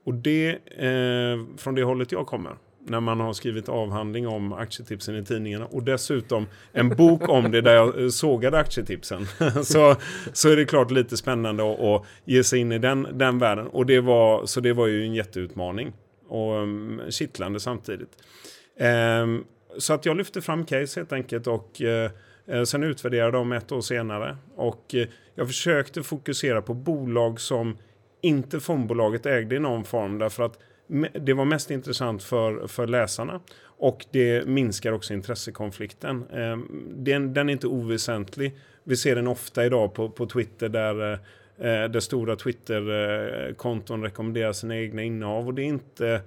Och 0.04 0.14
det, 0.14 0.48
eh, 0.76 1.56
från 1.56 1.74
det 1.74 1.82
hållet 1.82 2.12
jag 2.12 2.26
kommer. 2.26 2.56
När 2.86 3.00
man 3.00 3.20
har 3.20 3.32
skrivit 3.32 3.68
avhandling 3.68 4.28
om 4.28 4.52
aktietipsen 4.52 5.16
i 5.16 5.24
tidningarna 5.24 5.66
och 5.66 5.82
dessutom 5.82 6.46
en 6.72 6.88
bok 6.88 7.28
om 7.28 7.50
det 7.50 7.60
där 7.60 7.74
jag 7.74 8.02
eh, 8.02 8.08
sågade 8.08 8.58
aktietipsen. 8.58 9.26
så, 9.64 9.96
så 10.32 10.48
är 10.48 10.56
det 10.56 10.64
klart 10.64 10.90
lite 10.90 11.16
spännande 11.16 11.72
att, 11.72 11.80
att 11.80 12.06
ge 12.24 12.44
sig 12.44 12.58
in 12.58 12.72
i 12.72 12.78
den, 12.78 13.06
den 13.12 13.38
världen. 13.38 13.66
Och 13.66 13.86
det 13.86 14.00
var, 14.00 14.46
så 14.46 14.60
det 14.60 14.72
var 14.72 14.86
ju 14.86 15.02
en 15.02 15.14
jätteutmaning. 15.14 15.92
Och 16.28 16.62
um, 16.62 17.00
kittlande 17.10 17.60
samtidigt. 17.60 18.10
Ehm, 18.78 19.44
så 19.78 19.92
att 19.92 20.06
jag 20.06 20.16
lyfte 20.16 20.40
fram 20.40 20.64
case 20.64 21.00
helt 21.00 21.12
enkelt 21.12 21.46
och 21.46 21.82
eh, 21.82 22.10
Eh, 22.46 22.62
sen 22.62 22.82
utvärderade 22.82 23.36
de 23.36 23.52
ett 23.52 23.72
år 23.72 23.80
senare. 23.80 24.36
Och 24.54 24.94
eh, 24.94 25.08
jag 25.34 25.46
försökte 25.46 26.02
fokusera 26.02 26.62
på 26.62 26.74
bolag 26.74 27.40
som 27.40 27.78
inte 28.20 28.60
fondbolaget 28.60 29.26
ägde 29.26 29.56
i 29.56 29.58
någon 29.58 29.84
form 29.84 30.18
därför 30.18 30.42
att 30.42 30.58
det 31.12 31.32
var 31.32 31.44
mest 31.44 31.70
intressant 31.70 32.22
för, 32.22 32.66
för 32.66 32.86
läsarna 32.86 33.40
och 33.62 34.06
det 34.10 34.46
minskar 34.46 34.92
också 34.92 35.14
intressekonflikten. 35.14 36.24
Ehm, 36.32 36.86
den, 36.96 37.34
den 37.34 37.48
är 37.48 37.52
inte 37.52 37.66
oväsentlig 37.66 38.54
vi 38.84 38.96
ser 38.96 39.16
den 39.16 39.26
ofta 39.26 39.64
idag 39.64 39.94
på, 39.94 40.10
på 40.10 40.26
Twitter 40.26 40.68
där, 40.68 41.12
eh, 41.12 41.18
där 41.90 42.00
stora 42.00 42.36
Twitter-konton 42.36 44.02
rekommenderar 44.02 44.52
sina 44.52 44.76
egna 44.76 45.02
innehav. 45.02 45.46
Och 45.46 45.54
det 45.54 45.62
är 45.62 45.66
inte, 45.66 46.20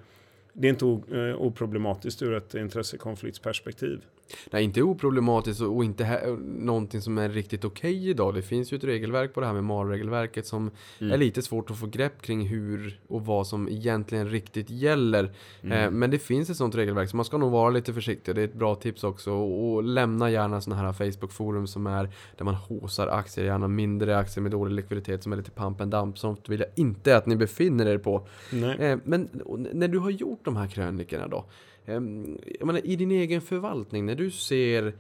det 0.54 0.68
är 0.68 0.70
inte 0.70 0.86
oproblematiskt 1.36 2.22
ur 2.22 2.34
ett 2.34 2.56
intressekonfliktsperspektiv. 2.56 4.02
Nej, 4.52 4.64
inte 4.64 4.82
oproblematiskt 4.82 5.62
och 5.62 5.84
inte 5.84 6.04
här, 6.04 6.38
någonting 6.46 7.02
som 7.02 7.18
är 7.18 7.30
riktigt 7.30 7.66
okej 7.66 7.96
okay 7.96 8.10
idag. 8.10 8.34
Det 8.34 8.42
finns 8.42 8.74
ju 8.74 8.78
ett 8.78 8.84
regelverk 8.84 9.34
på 9.34 9.40
det 9.40 9.46
här 9.46 9.54
med 9.54 9.64
MAR-regelverket 9.64 10.48
som 10.48 10.72
mm. 11.00 11.14
är 11.14 11.18
lite 11.18 11.42
svårt 11.42 11.72
att 11.72 11.80
få 11.80 11.86
grepp 11.86 12.22
kring 12.22 12.48
hur 12.48 13.00
och 13.08 13.26
vad 13.26 13.48
som 13.48 13.70
egentligen 13.70 14.30
riktigt 14.30 14.70
gäller. 14.70 15.32
Mm. 15.62 15.84
Eh, 15.84 15.92
men 15.92 16.12
det 16.12 16.20
finns 16.20 16.50
ett 16.50 16.58
sånt 16.58 16.76
regelverk 16.76 17.10
så 17.10 17.16
man 17.16 17.26
ska 17.26 17.38
nog 17.38 17.52
vara 17.52 17.70
lite 17.70 17.94
försiktig. 17.94 18.36
Det 18.36 18.42
är 18.42 18.46
ett 18.46 18.54
bra 18.54 18.76
tips 18.76 19.04
också. 19.04 19.32
Och, 19.32 19.74
och 19.74 19.84
lämna 19.84 20.30
gärna 20.30 20.62
sådana 20.62 20.82
här 20.82 20.94
Facebook-forum 20.94 21.68
som 21.68 21.88
är 21.88 22.10
där 22.38 22.46
man 22.46 22.56
håsar 22.56 23.08
aktier, 23.08 23.46
gärna 23.46 23.68
mindre 23.68 24.18
aktier 24.18 24.42
med 24.42 24.52
dålig 24.52 24.76
likviditet 24.76 25.24
som 25.24 25.34
är 25.34 25.38
lite 25.38 25.52
pump 25.52 25.82
and 25.82 25.92
dump. 25.92 26.18
Sånt 26.18 26.50
vill 26.50 26.60
jag 26.60 26.70
inte 26.76 27.18
att 27.18 27.26
ni 27.26 27.36
befinner 27.36 27.86
er 27.86 27.98
på. 27.98 28.28
Eh, 28.80 28.98
men 29.04 29.30
när 29.74 29.88
du 29.88 30.00
har 30.00 30.10
gjort 30.10 30.46
de 30.46 30.56
här 30.56 30.68
krönikorna 30.68 31.28
då. 31.28 31.46
Ehm, 31.88 32.38
jag 32.60 32.66
menar, 32.66 32.88
i 32.88 32.96
din 32.96 33.12
egen 33.12 33.42
förvaltning, 33.42 34.06
när 34.06 34.16
du 34.16 34.32
ser 34.32 34.94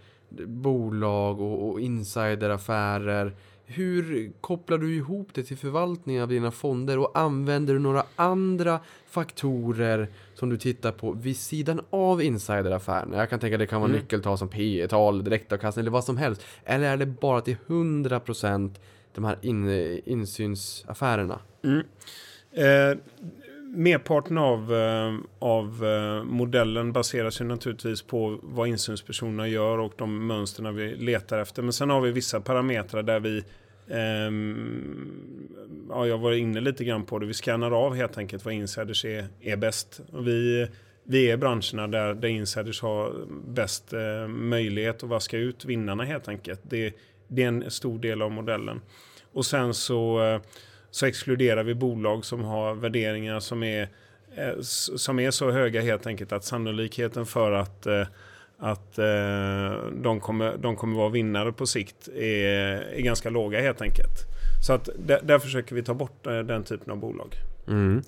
bolag 0.45 1.41
och, 1.41 1.69
och 1.69 1.81
insideraffärer, 1.81 3.35
hur 3.65 4.31
kopplar 4.41 4.77
du 4.77 4.95
ihop 4.95 5.29
det 5.33 5.43
till 5.43 5.57
förvaltningen 5.57 6.23
av 6.23 6.29
dina 6.29 6.51
fonder 6.51 6.99
och 6.99 7.11
använder 7.13 7.73
du 7.73 7.79
några 7.79 8.03
andra 8.15 8.79
faktorer 9.09 10.07
som 10.33 10.49
du 10.49 10.57
tittar 10.57 10.91
på 10.91 11.11
vid 11.11 11.37
sidan 11.37 11.81
av 11.89 12.21
insideraffärerna? 12.21 13.17
Jag 13.17 13.29
kan 13.29 13.39
tänka 13.39 13.55
att 13.55 13.59
det 13.59 13.67
kan 13.67 13.81
vara 13.81 13.89
mm. 13.89 14.01
nyckeltal 14.01 14.37
som 14.37 14.49
P 14.49 14.87
tal 14.89 15.23
direktavkastning 15.23 15.81
eller 15.81 15.91
vad 15.91 16.03
som 16.03 16.17
helst. 16.17 16.45
Eller 16.65 16.91
är 16.91 16.97
det 16.97 17.05
bara 17.05 17.41
till 17.41 17.57
100% 17.67 18.75
de 19.13 19.23
här 19.25 19.37
in, 19.41 19.69
insynsaffärerna? 20.05 21.39
Mm. 21.63 21.83
Eh, 22.51 22.97
merparten 23.75 24.37
av, 24.37 24.73
eh, 24.73 25.13
av 25.39 25.85
eh, 25.85 26.23
modellen 26.23 26.93
baseras 26.93 27.41
ju 27.41 27.45
naturligtvis 27.45 28.01
på 28.01 28.39
vad 28.43 28.67
insynspersonerna 28.67 29.47
gör 29.47 29.77
och 29.77 29.93
de 29.97 30.27
mönsterna 30.27 30.71
vi 30.71 30.95
letar 30.95 31.37
efter. 31.37 31.61
Men 31.61 31.73
sen 31.73 31.89
har 31.89 32.01
vi 32.01 32.11
vissa 32.11 32.41
parametrar 32.41 33.03
där 33.03 33.19
vi 33.19 33.43
Um, 33.89 35.87
ja, 35.89 36.07
jag 36.07 36.17
var 36.17 36.31
inne 36.31 36.59
lite 36.59 36.83
grann 36.83 37.05
på 37.05 37.19
det. 37.19 37.25
Vi 37.25 37.33
skannar 37.33 37.71
av 37.71 37.95
helt 37.95 38.17
enkelt 38.17 38.45
vad 38.45 38.53
insiders 38.53 39.05
är, 39.05 39.27
är 39.41 39.55
bäst. 39.55 40.01
Och 40.11 40.27
vi, 40.27 40.67
vi 41.03 41.31
är 41.31 41.37
branscherna 41.37 41.87
där, 41.87 42.13
där 42.13 42.27
insiders 42.27 42.81
har 42.81 43.25
bäst 43.47 43.93
uh, 43.93 44.27
möjlighet 44.27 45.03
att 45.03 45.09
vaska 45.09 45.37
ut 45.37 45.65
vinnarna 45.65 46.03
helt 46.03 46.27
enkelt. 46.27 46.61
Det, 46.63 46.93
det, 47.27 47.43
är 47.43 47.47
en 47.47 47.71
stor 47.71 47.99
del 47.99 48.21
av 48.21 48.31
modellen. 48.31 48.81
Och 49.33 49.45
sen 49.45 49.73
så 49.73 50.21
uh, 50.21 50.41
så 50.91 51.05
exkluderar 51.05 51.63
vi 51.63 51.73
bolag 51.73 52.25
som 52.25 52.43
har 52.43 52.73
värderingar 52.75 53.39
som 53.39 53.63
är, 53.63 53.89
eh, 54.35 54.59
som 54.61 55.19
är 55.19 55.31
så 55.31 55.51
höga 55.51 55.81
helt 55.81 56.07
enkelt 56.07 56.31
att 56.31 56.43
sannolikheten 56.43 57.25
för 57.25 57.51
att, 57.51 57.85
eh, 57.85 58.07
att 58.57 58.97
eh, 58.99 59.71
de, 59.93 60.19
kommer, 60.19 60.57
de 60.57 60.75
kommer 60.75 60.97
vara 60.97 61.09
vinnare 61.09 61.51
på 61.51 61.65
sikt 61.65 62.07
är, 62.07 62.93
är 62.93 63.01
ganska 63.01 63.29
låga 63.29 63.61
helt 63.61 63.81
enkelt. 63.81 64.25
Så 64.67 64.73
att 64.73 64.89
där, 64.97 65.19
där 65.23 65.39
försöker 65.39 65.75
vi 65.75 65.83
ta 65.83 65.93
bort 65.93 66.23
den 66.23 66.63
typen 66.63 66.91
av 66.91 66.97
bolag. 66.97 67.35
Mm. 67.67 68.01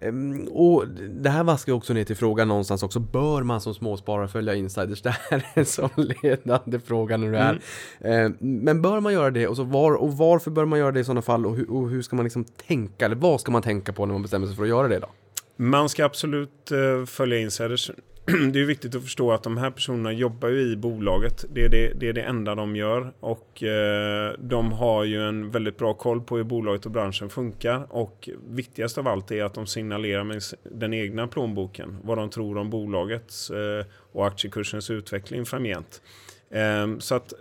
Ehm, 0.00 0.48
och 0.48 0.88
det 1.10 1.30
här 1.30 1.44
vaskar 1.44 1.72
också 1.72 1.92
ner 1.92 2.04
till 2.04 2.16
frågan 2.16 2.48
någonstans 2.48 2.82
också. 2.82 3.00
Bör 3.00 3.42
man 3.42 3.60
som 3.60 3.74
småsparare 3.74 4.28
följa 4.28 4.54
insiders? 4.54 5.02
Det 5.04 5.10
här 5.30 5.46
är 5.54 5.58
en 5.60 5.66
sån 5.66 5.90
ledande 5.96 6.80
fråga 6.80 7.16
nu 7.16 7.36
är. 7.36 7.60
Mm. 8.00 8.26
Ehm, 8.26 8.36
men 8.40 8.82
bör 8.82 9.00
man 9.00 9.12
göra 9.12 9.30
det? 9.30 9.48
Och, 9.48 9.56
så 9.56 9.64
var, 9.64 9.92
och 9.92 10.16
varför 10.16 10.50
bör 10.50 10.64
man 10.64 10.78
göra 10.78 10.92
det 10.92 11.00
i 11.00 11.04
sådana 11.04 11.22
fall? 11.22 11.46
Och 11.46 11.56
hur, 11.56 11.70
och 11.70 11.90
hur 11.90 12.02
ska 12.02 12.16
man 12.16 12.24
liksom 12.24 12.44
tänka? 12.44 13.04
Eller 13.04 13.16
vad 13.16 13.40
ska 13.40 13.52
man 13.52 13.62
tänka 13.62 13.92
på 13.92 14.06
när 14.06 14.12
man 14.12 14.22
bestämmer 14.22 14.46
sig 14.46 14.56
för 14.56 14.62
att 14.62 14.68
göra 14.68 14.88
det 14.88 14.98
då? 14.98 15.08
Man 15.56 15.88
ska 15.88 16.04
absolut 16.04 16.72
uh, 16.72 17.06
följa 17.06 17.38
insiders. 17.38 17.90
det 18.52 18.60
är 18.60 18.64
viktigt 18.64 18.94
att 18.94 19.02
förstå 19.02 19.32
att 19.32 19.42
de 19.42 19.56
här 19.56 19.70
personerna 19.70 20.12
jobbar 20.12 20.48
ju 20.48 20.60
i 20.60 20.76
bolaget. 20.76 21.44
Det 21.52 21.64
är 21.64 21.68
det, 21.68 21.92
det, 21.92 22.08
är 22.08 22.12
det 22.12 22.22
enda 22.22 22.54
de 22.54 22.76
gör. 22.76 23.12
Och 23.20 23.62
eh, 23.62 24.32
de 24.38 24.72
har 24.72 25.04
ju 25.04 25.28
en 25.28 25.50
väldigt 25.50 25.78
bra 25.78 25.94
koll 25.94 26.20
på 26.20 26.36
hur 26.36 26.44
bolaget 26.44 26.86
och 26.86 26.92
branschen 26.92 27.30
funkar. 27.30 27.86
Och 27.90 28.28
viktigast 28.48 28.98
av 28.98 29.08
allt 29.08 29.30
är 29.30 29.44
att 29.44 29.54
de 29.54 29.66
signalerar 29.66 30.24
med 30.24 30.42
den 30.62 30.94
egna 30.94 31.26
plånboken 31.26 31.96
vad 32.02 32.18
de 32.18 32.30
tror 32.30 32.58
om 32.58 32.70
bolagets 32.70 33.50
eh, 33.50 33.84
och 34.12 34.26
aktiekursens 34.26 34.90
utveckling 34.90 35.46
framgent. 35.46 36.02
Eh, 36.50 36.98
så 36.98 37.14
att 37.14 37.32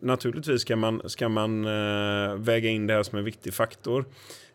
naturligtvis 0.00 0.60
ska 0.60 0.76
man, 0.76 1.02
ska 1.04 1.28
man 1.28 1.64
eh, 1.64 2.34
väga 2.36 2.70
in 2.70 2.86
det 2.86 2.94
här 2.94 3.02
som 3.02 3.18
en 3.18 3.24
viktig 3.24 3.54
faktor. 3.54 4.04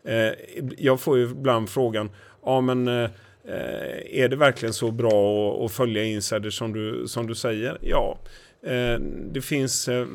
Eh, 0.04 0.32
jag 0.78 1.00
får 1.00 1.18
ju 1.18 1.24
ibland 1.24 1.70
frågan, 1.70 2.10
ja 2.46 2.62
men 2.62 2.88
eh, 2.88 3.10
eh, 3.48 4.22
är 4.22 4.30
det 4.30 4.36
verkligen 4.36 4.74
så 4.74 4.92
bra 4.92 5.66
att 5.66 5.72
följa 5.72 6.04
insiders 6.04 6.58
som 6.58 6.74
du, 6.74 7.08
som 7.08 7.28
du 7.28 7.36
säger? 7.36 7.78
Ja. 7.82 8.20
Eh, 8.64 9.00
det 9.32 9.42
finns 9.42 9.88
eh, 9.88 10.08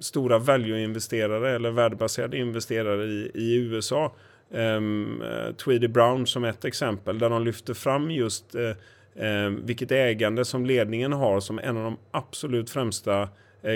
stora 0.00 0.38
value-investerare 0.38 1.54
eller 1.54 1.70
värdebaserade 1.70 2.38
investerare 2.38 3.04
i, 3.04 3.30
i 3.34 3.56
USA. 3.56 4.12
Ehm, 4.54 5.22
eh, 5.22 5.54
Tweedy 5.54 5.88
Brown 5.88 6.26
som 6.26 6.44
ett 6.44 6.64
exempel 6.64 7.18
där 7.18 7.30
de 7.30 7.44
lyfter 7.44 7.74
fram 7.74 8.10
just 8.10 8.54
eh, 8.54 9.26
eh, 9.26 9.50
vilket 9.50 9.92
ägande 9.92 10.44
som 10.44 10.66
ledningen 10.66 11.12
har 11.12 11.40
som 11.40 11.58
en 11.58 11.76
av 11.76 11.84
de 11.84 11.96
absolut 12.10 12.70
främsta 12.70 13.28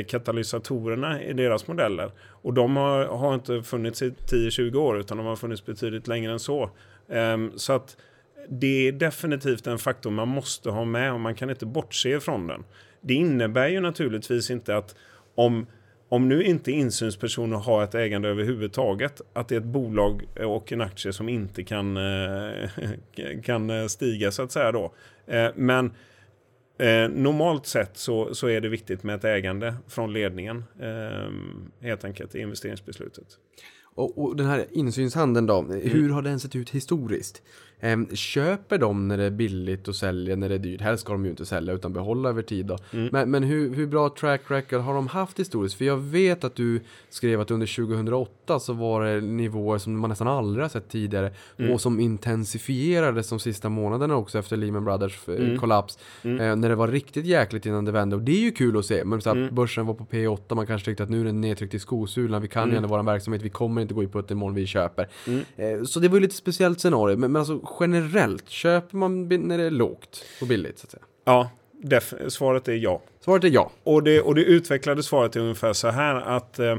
katalysatorerna 0.08 1.22
i 1.22 1.32
deras 1.32 1.66
modeller. 1.66 2.10
Och 2.18 2.54
de 2.54 2.76
har, 2.76 3.04
har 3.04 3.34
inte 3.34 3.62
funnits 3.62 4.02
i 4.02 4.10
10-20 4.10 4.76
år 4.76 4.98
utan 4.98 5.16
de 5.16 5.26
har 5.26 5.36
funnits 5.36 5.66
betydligt 5.66 6.08
längre 6.08 6.32
än 6.32 6.38
så. 6.38 6.70
Ehm, 7.08 7.52
så 7.56 7.72
att 7.72 7.96
det 8.48 8.88
är 8.88 8.92
definitivt 8.92 9.66
en 9.66 9.78
faktor 9.78 10.10
man 10.10 10.28
måste 10.28 10.70
ha 10.70 10.84
med 10.84 11.12
och 11.12 11.20
man 11.20 11.34
kan 11.34 11.50
inte 11.50 11.66
bortse 11.66 12.08
ifrån 12.08 12.46
den. 12.46 12.64
Det 13.00 13.14
innebär 13.14 13.68
ju 13.68 13.80
naturligtvis 13.80 14.50
inte 14.50 14.76
att 14.76 14.94
om, 15.34 15.66
om 16.08 16.28
nu 16.28 16.42
inte 16.42 16.72
insynspersoner 16.72 17.56
har 17.56 17.84
ett 17.84 17.94
ägande 17.94 18.28
överhuvudtaget, 18.28 19.20
att 19.32 19.48
det 19.48 19.54
är 19.54 19.60
ett 19.60 19.66
bolag 19.66 20.24
och 20.40 20.72
en 20.72 20.80
aktie 20.80 21.12
som 21.12 21.28
inte 21.28 21.64
kan, 21.64 21.96
eh, 21.96 22.68
kan 23.44 23.88
stiga 23.88 24.30
så 24.30 24.42
att 24.42 24.52
säga 24.52 24.72
då. 24.72 24.94
Eh, 25.26 25.48
men 25.54 25.86
eh, 26.78 27.08
normalt 27.08 27.66
sett 27.66 27.96
så, 27.96 28.34
så 28.34 28.48
är 28.48 28.60
det 28.60 28.68
viktigt 28.68 29.02
med 29.02 29.14
ett 29.14 29.24
ägande 29.24 29.74
från 29.88 30.12
ledningen 30.12 30.64
helt 31.80 32.04
enkelt 32.04 32.34
i 32.34 32.40
investeringsbeslutet. 32.40 33.26
Och, 33.98 34.22
och 34.22 34.36
den 34.36 34.46
här 34.46 34.66
insynshandeln 34.70 35.46
då, 35.46 35.58
mm. 35.58 35.90
hur 35.90 36.10
har 36.10 36.22
den 36.22 36.40
sett 36.40 36.56
ut 36.56 36.70
historiskt? 36.70 37.42
Ehm, 37.80 38.16
köper 38.16 38.78
de 38.78 39.08
när 39.08 39.16
det 39.16 39.24
är 39.24 39.30
billigt 39.30 39.88
och 39.88 39.96
säljer 39.96 40.36
när 40.36 40.48
det 40.48 40.54
är 40.54 40.58
dyrt? 40.58 40.80
Helst 40.80 41.04
ska 41.04 41.12
de 41.12 41.24
ju 41.24 41.30
inte 41.30 41.46
sälja 41.46 41.74
utan 41.74 41.92
behålla 41.92 42.28
över 42.28 42.42
tid 42.42 42.66
då. 42.66 42.78
Mm. 42.92 43.08
Men, 43.12 43.30
men 43.30 43.42
hur, 43.42 43.74
hur 43.74 43.86
bra 43.86 44.08
track 44.08 44.40
record 44.48 44.80
har 44.80 44.94
de 44.94 45.06
haft 45.06 45.38
historiskt? 45.38 45.74
För 45.74 45.84
jag 45.84 45.96
vet 45.96 46.44
att 46.44 46.54
du 46.54 46.80
skrev 47.08 47.40
att 47.40 47.50
under 47.50 47.76
2008 47.76 48.60
så 48.60 48.72
var 48.72 49.04
det 49.04 49.20
nivåer 49.20 49.78
som 49.78 49.98
man 49.98 50.10
nästan 50.10 50.28
aldrig 50.28 50.64
har 50.64 50.68
sett 50.68 50.88
tidigare 50.88 51.32
mm. 51.58 51.72
och 51.72 51.80
som 51.80 52.00
intensifierades 52.00 53.28
de 53.28 53.38
sista 53.38 53.68
månaderna 53.68 54.16
också 54.16 54.38
efter 54.38 54.56
Lehman 54.56 54.84
Brothers 54.84 55.28
eh, 55.28 55.34
mm. 55.34 55.58
kollaps. 55.58 55.98
Mm. 56.22 56.40
Eh, 56.40 56.56
när 56.56 56.68
det 56.68 56.74
var 56.74 56.88
riktigt 56.88 57.26
jäkligt 57.26 57.66
innan 57.66 57.84
det 57.84 57.92
vände 57.92 58.16
och 58.16 58.22
det 58.22 58.32
är 58.32 58.40
ju 58.40 58.50
kul 58.50 58.78
att 58.78 58.86
se. 58.86 59.04
Men 59.04 59.20
så 59.20 59.30
att 59.30 59.36
mm. 59.36 59.54
börsen 59.54 59.86
var 59.86 59.94
på 59.94 60.04
P8, 60.04 60.54
man 60.54 60.66
kanske 60.66 60.84
tyckte 60.84 61.02
att 61.02 61.10
nu 61.10 61.20
är 61.20 61.24
den 61.24 61.40
nedtryckt 61.40 61.74
i 61.74 61.78
skosulan, 61.78 62.42
vi 62.42 62.48
kan 62.48 62.62
ju 62.62 62.64
mm. 62.64 62.76
ändå 62.76 62.88
vara 62.88 63.00
en 63.00 63.06
verksamhet, 63.06 63.42
vi 63.42 63.50
kommer 63.50 63.82
inte 63.82 63.94
gå 63.94 64.02
i 64.02 64.08
putten 64.08 64.36
imorgon 64.36 64.54
vi 64.54 64.66
köper. 64.66 65.08
Eh, 65.56 65.84
så 65.84 66.00
det 66.00 66.08
var 66.08 66.16
ju 66.16 66.20
lite 66.20 66.34
speciellt 66.34 66.80
scenario. 66.80 67.16
Men, 67.16 67.32
men 67.32 67.40
alltså 67.40 67.58
generellt, 67.80 68.48
köper 68.48 68.96
man 68.96 69.28
när 69.28 69.58
det 69.58 69.64
är 69.64 69.70
lågt 69.70 70.24
och 70.40 70.46
billigt? 70.46 70.78
Så 70.78 70.86
att 70.86 70.90
säga? 70.90 71.02
Ja, 71.24 71.50
svaret 72.28 72.68
är 72.68 72.74
ja. 72.74 73.02
Svaret 73.20 73.44
är 73.44 73.48
ja. 73.48 73.70
Och 73.82 74.02
det, 74.02 74.20
och 74.20 74.34
det 74.34 74.44
utvecklade 74.44 75.02
svaret 75.02 75.36
är 75.36 75.40
ungefär 75.40 75.72
så 75.72 75.88
här 75.88 76.14
att 76.14 76.58
eh, 76.58 76.76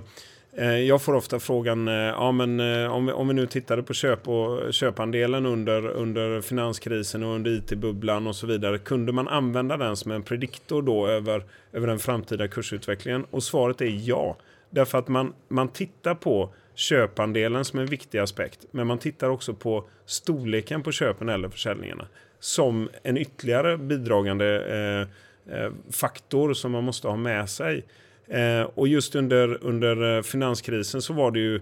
eh 0.58 0.78
jag 0.78 1.02
får 1.02 1.14
ofta 1.14 1.40
frågan, 1.40 1.88
eh, 1.88 1.94
ja 1.94 2.32
men 2.32 2.60
eh, 2.60 2.92
om 2.92 3.06
vi, 3.06 3.12
om 3.12 3.28
vi 3.28 3.34
nu 3.34 3.48
tittade 3.48 3.84
på 3.84 3.94
köp 3.94 4.28
och, 4.28 4.74
köpandelen 4.74 5.46
under, 5.46 5.88
under 5.88 6.42
finanskrisen 6.42 7.24
och 7.24 7.36
under 7.36 7.52
IT-bubblan 7.52 8.28
och 8.28 8.36
så 8.36 8.48
vidare. 8.48 8.78
Kunde 8.78 9.12
man 9.12 9.28
använda 9.28 9.78
den 9.78 9.98
som 9.98 10.12
en 10.12 10.24
prediktor 10.24 10.82
då 10.82 11.08
över, 11.08 11.44
över 11.74 11.88
den 11.88 12.00
framtida 12.00 12.48
kursutvecklingen? 12.48 13.26
Och 13.32 13.44
svaret 13.44 13.82
är 13.82 14.02
ja. 14.08 14.38
Därför 14.70 14.98
att 14.98 15.08
man, 15.08 15.34
man 15.48 15.68
tittar 15.68 16.16
på 16.16 16.54
köpandelen 16.80 17.66
som 17.66 17.80
en 17.80 17.86
viktig 17.86 18.20
aspekt. 18.20 18.60
Men 18.72 18.88
man 18.88 18.98
tittar 18.98 19.30
också 19.30 19.54
på 19.54 19.90
storleken 20.06 20.84
på 20.84 20.92
köpen 20.92 21.30
eller 21.30 21.50
försäljningarna 21.50 22.08
som 22.40 22.90
en 23.04 23.18
ytterligare 23.18 23.78
bidragande 23.78 24.66
eh, 24.66 25.56
eh 25.56 25.72
faktor 25.92 26.54
som 26.54 26.72
man 26.72 26.84
måste 26.84 27.08
ha 27.08 27.16
med 27.16 27.50
sig. 27.50 27.86
Eh, 28.28 28.62
och 28.62 28.88
just 28.88 29.16
under, 29.16 29.64
under 29.64 30.18
eh, 30.18 30.22
finanskrisen 30.22 31.02
så 31.02 31.14
var 31.14 31.32
det 31.32 31.40
ju 31.40 31.62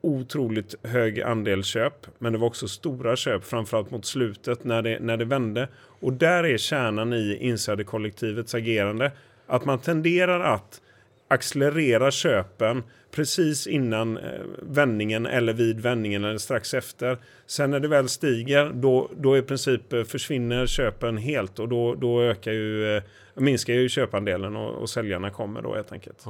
otroligt 0.00 0.74
hög 0.82 1.20
andel 1.20 1.64
köp, 1.64 2.06
men 2.18 2.32
det 2.32 2.38
var 2.38 2.46
också 2.46 2.68
stora 2.68 3.16
köp, 3.16 3.44
framförallt 3.44 3.90
mot 3.90 4.06
slutet 4.06 4.64
när 4.64 4.82
det, 4.82 4.98
när 5.00 5.16
det 5.16 5.24
vände. 5.24 5.68
Och 6.00 6.12
där 6.12 6.44
är 6.44 6.58
kärnan 6.58 7.12
i 7.12 7.38
insiderkollektivets 7.40 8.54
agerande, 8.54 9.12
att 9.46 9.64
man 9.64 9.78
tenderar 9.78 10.40
att 10.40 10.80
accelerera 11.28 12.10
köpen 12.10 12.82
precis 13.12 13.66
innan 13.66 14.16
eh, 14.16 14.40
vändningen 14.62 15.26
eller 15.26 15.52
vid 15.52 15.80
vändningen 15.80 16.24
eller 16.24 16.38
strax 16.38 16.74
efter. 16.74 17.18
Sen 17.46 17.70
när 17.70 17.80
det 17.80 17.88
väl 17.88 18.08
stiger, 18.08 18.70
då, 18.74 19.10
då 19.16 19.38
i 19.38 19.42
princip 19.42 19.92
eh, 19.92 20.04
försvinner 20.04 20.66
köpen 20.66 21.16
helt 21.16 21.58
och 21.58 21.68
då, 21.68 21.94
då 21.94 22.22
ökar 22.22 22.52
ju, 22.52 22.96
eh, 22.96 23.02
minskar 23.34 23.74
ju 23.74 23.88
köpandelen 23.88 24.56
och, 24.56 24.74
och 24.74 24.90
säljarna 24.90 25.30
kommer 25.30 25.62
då 25.62 25.74
helt 25.74 25.92
enkelt. 25.92 26.22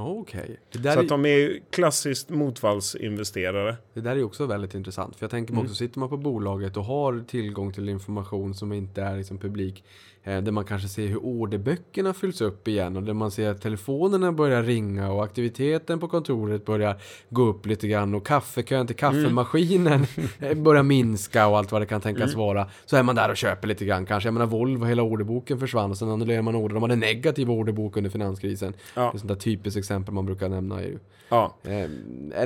Det, 0.72 0.92
Så 0.92 1.00
att 1.00 1.08
de 1.08 1.26
är 1.26 1.58
klassiskt 1.70 2.30
motvallsinvesterare. 2.30 3.76
det 3.94 4.00
där 4.00 4.16
är 4.16 4.22
också 4.24 4.46
väldigt 4.46 4.74
intressant. 4.74 5.16
För 5.16 5.24
jag 5.24 5.30
tänker 5.30 5.52
mig 5.52 5.58
Mm. 5.60 5.64
också, 5.70 5.74
sitter 5.76 5.98
man 6.00 6.08
på 6.08 6.16
bolaget 6.16 6.76
och 6.76 6.84
har 6.84 7.24
tillgång 7.28 7.72
till 7.72 7.88
information 7.88 8.54
som 8.54 8.72
inte 8.72 9.02
är 9.02 9.16
liksom 9.16 9.38
publik. 9.38 9.84
Eh, 10.24 10.40
där 10.42 10.52
man 10.52 10.64
kanske 10.64 10.88
ser 10.88 11.06
hur 11.06 11.16
orderböckerna 11.18 12.14
fylls 12.14 12.40
upp 12.40 12.68
igen 12.68 12.96
och 12.96 13.02
där 13.02 13.12
man 13.12 13.30
ser 13.30 13.50
att 13.50 13.60
telefonerna 13.62 14.32
börjar 14.32 14.62
ringa 14.62 15.12
och 15.12 15.24
aktiviteten 15.24 15.98
på 16.00 16.08
kontoret 16.08 16.64
börjar 16.64 16.96
gå 17.28 17.42
upp 17.42 17.66
lite 17.66 17.88
grann 17.88 18.14
och 18.14 18.26
kaffekön 18.26 18.86
till 18.86 18.96
kaffemaskinen 18.96 20.06
eh, 20.40 20.54
börjar 20.54 20.82
minska 20.82 21.46
och 21.46 21.58
allt 21.58 21.72
vad 21.72 21.82
det 21.82 21.86
kan 21.86 22.00
tänkas 22.00 22.34
vara. 22.34 22.66
Så 22.86 22.96
är 22.96 23.02
man 23.02 23.14
där 23.14 23.30
och 23.30 23.36
köper 23.36 23.68
lite 23.68 23.84
grann 23.84 24.06
kanske. 24.06 24.26
Jag 24.26 24.34
menar 24.34 24.46
Volvo, 24.46 24.84
hela 24.84 25.02
orderboken 25.02 25.58
försvann 25.58 25.90
och 25.90 25.98
sen 25.98 26.08
annullerar 26.08 26.42
man 26.42 26.54
order. 26.54 26.74
De 27.00 27.06
hade 27.06 27.14
negativ 27.14 27.50
orderbok 27.50 27.96
under 27.96 28.10
finanskrisen. 28.10 28.74
Ja. 28.96 29.02
Det 29.02 29.16
är 29.16 29.18
sånt 29.18 29.28
där 29.28 29.34
typiskt 29.34 29.78
exempel 29.78 30.14
man 30.14 30.26
brukar 30.26 30.48
nämna. 30.48 30.80
Är 30.80 30.84
ju. 30.84 30.98
Ja, 31.28 31.56
är, 31.62 31.88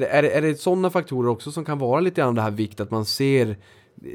det- 0.00 0.06
är, 0.06 0.22
är 0.22 0.42
det 0.42 0.60
sådana 0.60 0.90
faktorer 0.90 1.28
också 1.28 1.52
som 1.52 1.64
kan 1.64 1.78
vara 1.78 2.00
lite 2.00 2.20
grann 2.20 2.34
det 2.34 2.42
här 2.42 2.50
vikt 2.50 2.80
att 2.80 2.90
man 2.90 3.04
ser 3.04 3.56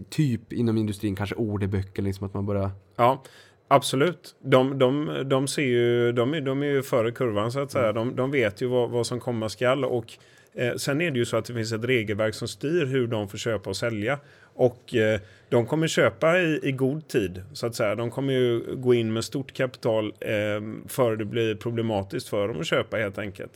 typ 0.09 0.53
inom 0.53 0.77
industrin 0.77 1.15
kanske 1.15 1.35
orderböcker 1.35 2.01
liksom 2.03 2.27
att 2.27 2.33
man 2.33 2.45
börjar 2.45 2.71
ja. 2.95 3.23
Absolut. 3.67 4.35
De, 4.43 4.79
de, 4.79 5.23
de, 5.29 5.47
ser 5.47 5.61
ju, 5.61 6.11
de, 6.11 6.33
är, 6.33 6.41
de 6.41 6.61
är 6.63 6.65
ju 6.67 6.83
före 6.83 7.11
kurvan 7.11 7.51
så 7.51 7.59
att 7.59 7.71
säga. 7.71 7.93
De, 7.93 8.15
de 8.15 8.31
vet 8.31 8.61
ju 8.61 8.67
vad, 8.67 8.89
vad 8.89 9.07
som 9.07 9.19
komma 9.19 9.49
skall. 9.49 9.85
Och 9.85 10.13
eh, 10.55 10.75
sen 10.75 11.01
är 11.01 11.11
det 11.11 11.19
ju 11.19 11.25
så 11.25 11.37
att 11.37 11.45
det 11.45 11.53
finns 11.53 11.71
ett 11.71 11.83
regelverk 11.83 12.35
som 12.35 12.47
styr 12.47 12.85
hur 12.85 13.07
de 13.07 13.29
får 13.29 13.37
köpa 13.37 13.69
och 13.69 13.77
sälja. 13.77 14.19
Och 14.53 14.95
eh, 14.95 15.19
de 15.49 15.65
kommer 15.65 15.87
köpa 15.87 16.39
i, 16.39 16.59
i 16.63 16.71
god 16.71 17.07
tid 17.07 17.43
så 17.53 17.67
att 17.67 17.75
säga. 17.75 17.95
De 17.95 18.11
kommer 18.11 18.33
ju 18.33 18.75
gå 18.75 18.93
in 18.93 19.13
med 19.13 19.25
stort 19.25 19.53
kapital 19.53 20.13
eh, 20.19 20.61
före 20.87 21.15
det 21.15 21.25
blir 21.25 21.55
problematiskt 21.55 22.29
för 22.29 22.47
dem 22.47 22.59
att 22.59 22.67
köpa 22.67 22.97
helt 22.97 23.17
enkelt. 23.17 23.51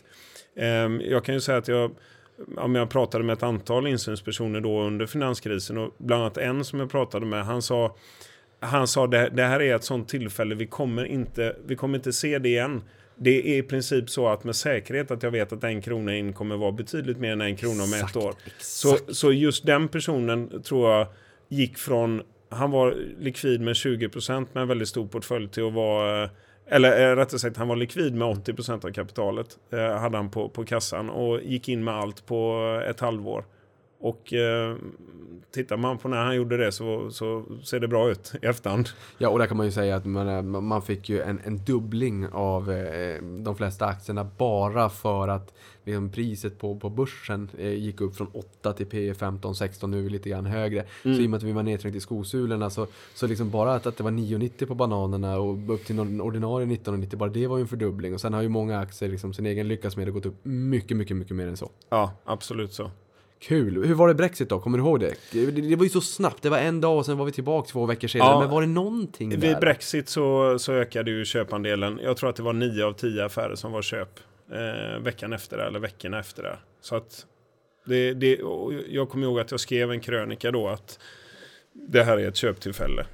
Eh, 0.56 0.68
jag 1.10 1.26
kan 1.26 1.36
ju 1.36 1.41
säga 1.41 1.58
att 1.58 1.68
jag 1.68 1.91
om 2.58 2.76
jag 2.76 2.89
pratade 2.89 3.24
med 3.24 3.34
ett 3.34 3.43
antal 3.43 3.88
insynspersoner 3.88 4.62
då 4.62 4.82
under 4.82 5.06
finanskrisen 5.06 5.78
och 5.78 5.96
bland 5.98 6.22
annat 6.22 6.38
en 6.38 6.66
som 6.66 6.80
jag 6.80 6.91
pratade 6.91 7.26
med, 7.26 7.46
han 7.46 7.62
sa 7.62 7.96
han 8.60 8.88
sa 8.88 9.08
det, 9.08 9.30
det 9.30 9.43
här 9.43 9.62
är 9.62 9.76
ett 9.76 9.84
sånt 9.84 10.10
tillfälle, 10.10 10.56
vi 10.56 10.68
kommer, 10.68 11.06
inte, 11.06 11.56
vi 11.66 11.76
kommer 11.76 11.98
inte 11.98 12.14
se 12.14 12.39
det 12.39 12.50
igen. 12.50 12.82
Det 13.18 13.53
är 13.53 13.57
i 13.57 13.63
princip 13.63 14.09
så 14.09 14.28
att 14.28 14.43
med 14.43 14.55
säkerhet 14.55 15.11
att 15.11 15.24
jag 15.24 15.32
vet 15.32 15.53
att 15.53 15.63
en 15.63 15.82
krona 15.82 16.16
in 16.16 16.34
kommer 16.34 16.57
vara 16.57 16.72
betydligt 16.72 17.18
mer 17.18 17.32
än 17.32 17.41
en 17.41 17.55
krona 17.55 17.84
om 17.84 17.93
ett 17.93 18.16
år. 18.16 18.34
Så, 18.59 18.97
så 19.07 19.32
just 19.32 19.66
den 19.66 19.88
personen 19.88 20.63
tror 20.63 20.91
jag 20.91 21.07
gick 21.49 21.78
från, 21.78 22.22
han 22.49 22.72
var 22.72 22.97
likvid 23.20 23.61
med 23.61 23.74
20% 23.74 24.47
med 24.53 24.61
en 24.61 24.68
väldigt 24.68 24.88
stor 24.88 25.07
portfölj 25.07 25.49
till 25.49 25.68
att 25.68 25.74
vara 25.74 26.24
eh, 26.24 26.30
eller 26.68 27.11
eh, 27.11 27.16
rättare 27.16 27.39
sagt, 27.39 27.57
han 27.57 27.68
var 27.68 27.76
likvid 27.76 28.16
med 28.16 28.28
80% 28.28 28.86
av 28.86 28.91
kapitalet. 28.91 29.47
Eh, 29.72 29.80
hade 29.80 30.18
han 30.18 30.30
på, 30.30 30.49
på 30.49 30.66
kassan 30.66 31.09
och 31.09 31.41
gick 31.43 31.70
in 31.70 31.84
med 31.84 31.93
allt 31.93 32.26
på 32.26 32.61
ett 32.88 32.99
halvår. 32.99 33.45
Och 33.99 34.34
eh, 34.34 34.76
tittar 35.56 35.78
man 35.78 35.97
på 35.97 36.08
när 36.08 36.24
han 36.24 36.36
gjorde 36.36 36.58
det 36.58 36.72
så, 36.72 37.12
så 37.12 37.43
ser 37.64 37.80
det 37.80 37.88
bra 37.88 38.10
ut 38.10 38.34
i 38.41 38.45
efterhand. 38.45 38.89
Ja, 39.18 39.30
och 39.30 39.39
där 39.39 39.47
kan 39.47 39.58
man 39.58 39.66
ju 39.66 39.72
säga 39.72 39.95
att 39.95 40.06
man, 40.06 40.28
eh, 40.28 40.41
man 40.41 40.82
fick 40.82 41.10
ju 41.10 41.22
en, 41.22 41.39
en 41.43 41.58
dubbling 41.58 42.28
av 42.28 42.72
eh, 42.72 43.22
de 43.22 43.56
flesta 43.56 43.86
aktierna 43.86 44.30
bara 44.38 44.89
för 44.89 45.28
att 45.28 45.53
liksom, 45.84 46.10
priset 46.10 46.60
på, 46.60 46.80
på 46.80 46.89
börsen 46.89 47.49
eh, 47.58 47.74
gick 47.74 48.01
upp 48.01 48.16
från 48.16 48.28
8 48.34 48.74
till 48.74 48.86
P 48.86 49.14
15, 49.14 49.56
16, 49.56 49.91
nu 49.91 49.99
är 49.99 50.03
vi 50.03 50.10
lite 50.10 50.30
grann 50.30 50.45
högre. 50.45 50.86
Så 51.03 51.10
i 51.10 51.26
och 51.26 51.30
med 51.30 51.38
att 51.38 51.43
vi 51.43 51.51
var 51.51 51.64
nedtryckta 51.64 51.97
i 51.97 52.01
skosulorna 52.01 52.70
så, 52.70 52.88
så 53.14 53.28
liksom 53.28 53.49
bara 53.49 53.74
att, 53.76 53.86
att 53.86 53.97
det 53.97 54.03
var 54.03 54.12
9,90 54.12 54.66
på 54.66 54.76
bananerna 54.76 55.39
och 55.39 55.74
upp 55.74 55.86
till 55.86 55.95
någon 55.95 56.22
ordinarie 56.22 56.68
19,90, 56.68 57.16
bara 57.16 57.30
det 57.30 57.47
var 57.47 57.58
ju 57.58 57.62
en 57.62 57.68
fördubbling. 57.68 58.14
Och 58.14 58.22
sen 58.22 58.34
har 58.34 58.41
ju 58.41 58.49
många 58.49 58.80
aktier 58.80 59.10
liksom 59.10 59.34
sin 59.34 59.45
egen 59.45 59.68
lyckas 59.68 59.97
med 59.97 60.08
det 60.08 60.12
gått 60.12 60.26
upp 60.26 60.45
mycket, 60.45 60.97
mycket, 60.97 61.18
mycket 61.18 61.36
mer 61.36 61.47
än 61.47 61.58
så. 61.58 61.70
Ja, 61.89 62.12
absolut 62.26 62.74
så. 62.74 62.91
Kul. 63.39 63.86
Hur 63.86 63.93
var 63.93 64.07
det 64.07 64.13
Brexit 64.13 64.49
då? 64.49 64.59
Kommer 64.59 64.77
du 64.77 64.83
ihåg 64.83 64.99
det? 64.99 65.15
Det, 65.31 65.45
det 65.51 65.75
var 65.75 65.83
ju 65.83 65.89
så 65.89 66.01
snabbt. 66.01 66.41
Det 66.41 66.49
var 66.49 66.57
en 66.57 66.81
dag 66.81 66.97
och 66.97 67.05
sen 67.05 67.17
var 67.17 67.25
vi 67.25 67.31
tillbaka 67.31 67.67
två 67.71 67.86
veckor 67.86 68.07
senare. 68.07 68.29
Ja. 68.29 68.39
Men 68.39 68.49
var 68.49 68.61
det 68.61 68.67
någonting 68.67 69.29
där? 69.29 69.38
Vid 69.38 69.57
Brexit 69.59 70.09
så, 70.09 70.59
så 70.59 70.73
ökade 70.73 71.11
ju 71.11 71.25
köpandelen. 71.25 71.99
Jag 72.03 72.17
tror 72.17 72.29
att 72.29 72.36
det 72.36 72.43
var 72.43 72.53
9 72.53 72.86
av 72.86 72.93
10 72.93 73.25
affärer 73.25 73.55
som 73.55 73.71
var 73.71 73.81
köp 73.81 74.19
eh, 74.51 74.99
veckan 75.01 75.33
efter 75.33 75.57
det, 75.57 75.63
eller 75.63 75.79
veckorna 75.79 76.19
efter 76.19 76.43
det. 76.43 76.57
Så 76.81 76.95
att 76.95 77.25
det, 77.86 78.13
det, 78.13 78.39
jag 78.88 79.09
kommer 79.09 79.25
ihåg 79.27 79.39
att 79.39 79.51
jag 79.51 79.59
skrev 79.59 79.91
en 79.91 79.99
krönika 79.99 80.51
då 80.51 80.67
att 80.67 80.99
det 81.73 82.03
här 82.03 82.17
är 82.17 82.27
ett 82.27 82.36
köptillfälle. 82.36 83.05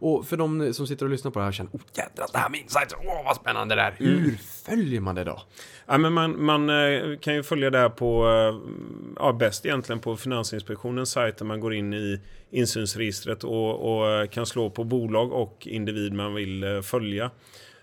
Och 0.00 0.26
för 0.26 0.36
de 0.36 0.74
som 0.74 0.86
sitter 0.86 1.06
och 1.06 1.10
lyssnar 1.10 1.30
på 1.30 1.38
det 1.38 1.42
här 1.42 1.50
och 1.50 1.54
känner 1.54 1.70
oh 1.70 1.80
jädrar, 1.94 2.26
det 2.32 2.38
här 2.38 2.48
med 2.48 2.60
insights, 2.60 2.94
åh 3.04 3.24
vad 3.24 3.36
spännande 3.36 3.74
det 3.74 3.82
är. 3.82 3.94
Hur 3.98 4.38
följer 4.64 5.00
man 5.00 5.14
det 5.14 5.24
då? 5.24 5.42
Ja, 5.86 5.98
men 5.98 6.12
man, 6.12 6.44
man 6.44 6.70
eh, 6.70 7.18
kan 7.18 7.34
ju 7.34 7.42
följa 7.42 7.70
det 7.70 7.78
här 7.78 7.88
på, 7.88 8.28
eh, 8.28 8.70
ja, 9.16 9.32
bäst 9.32 9.66
egentligen 9.66 10.00
på 10.00 10.16
Finansinspektionens 10.16 11.10
sajt 11.10 11.36
där 11.36 11.44
man 11.44 11.60
går 11.60 11.74
in 11.74 11.94
i 11.94 12.20
insynsregistret 12.50 13.44
och, 13.44 13.98
och 13.98 14.10
eh, 14.10 14.26
kan 14.26 14.46
slå 14.46 14.70
på 14.70 14.84
bolag 14.84 15.32
och 15.32 15.66
individ 15.66 16.12
man 16.12 16.34
vill 16.34 16.82
följa. 16.82 17.30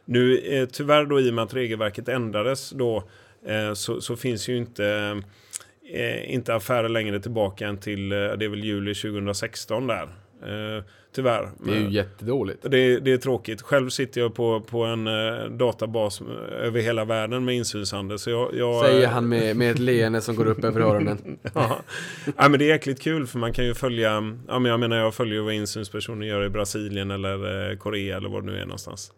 Nu 0.05 0.67
tyvärr 0.71 1.05
då 1.05 1.19
i 1.19 1.29
och 1.29 1.33
med 1.33 1.43
att 1.43 1.53
regelverket 1.53 2.09
ändrades 2.09 2.69
då 2.69 3.03
så, 3.75 4.01
så 4.01 4.15
finns 4.15 4.49
ju 4.49 4.57
inte, 4.57 5.21
inte 6.25 6.55
affärer 6.55 6.89
längre 6.89 7.19
tillbaka 7.19 7.67
än 7.67 7.77
till, 7.77 8.09
det 8.09 8.45
är 8.45 8.49
väl 8.49 8.63
juli 8.63 8.95
2016 8.95 9.87
där. 9.87 10.09
Eh, 10.43 10.83
tyvärr. 11.15 11.49
Det 11.57 11.71
är 11.71 11.79
ju 11.79 11.89
jättedåligt. 11.89 12.61
Det, 12.61 12.99
det 12.99 13.11
är 13.11 13.17
tråkigt. 13.17 13.61
Själv 13.61 13.89
sitter 13.89 14.21
jag 14.21 14.35
på, 14.35 14.61
på 14.61 14.83
en 14.83 15.07
eh, 15.07 15.45
databas 15.49 16.21
över 16.61 16.81
hela 16.81 17.05
världen 17.05 17.45
med 17.45 17.55
insynshandel. 17.55 18.19
Så 18.19 18.29
jag, 18.29 18.55
jag, 18.55 18.85
Säger 18.85 19.07
han 19.07 19.29
med, 19.29 19.55
med 19.55 19.71
ett 19.71 19.79
leende 19.79 20.21
som 20.21 20.35
går 20.35 20.45
upp 20.45 20.63
över 20.63 20.81
öronen. 20.81 21.39
ja. 21.53 21.77
ja, 22.37 22.49
men 22.49 22.59
det 22.59 22.65
är 22.65 22.69
jäkligt 22.69 23.01
kul 23.01 23.27
för 23.27 23.39
man 23.39 23.53
kan 23.53 23.65
ju 23.65 23.73
följa, 23.73 24.11
ja, 24.47 24.59
men 24.59 24.65
jag 24.65 24.79
menar 24.79 24.97
jag 24.97 25.13
följer 25.13 25.41
vad 25.41 25.53
insynspersoner 25.53 26.27
gör 26.27 26.45
i 26.45 26.49
Brasilien 26.49 27.11
eller 27.11 27.69
eh, 27.71 27.77
Korea 27.77 28.17
eller 28.17 28.29
vad 28.29 28.43
det 28.43 28.51
nu 28.51 28.57
är 28.57 28.65
någonstans. 28.65 29.11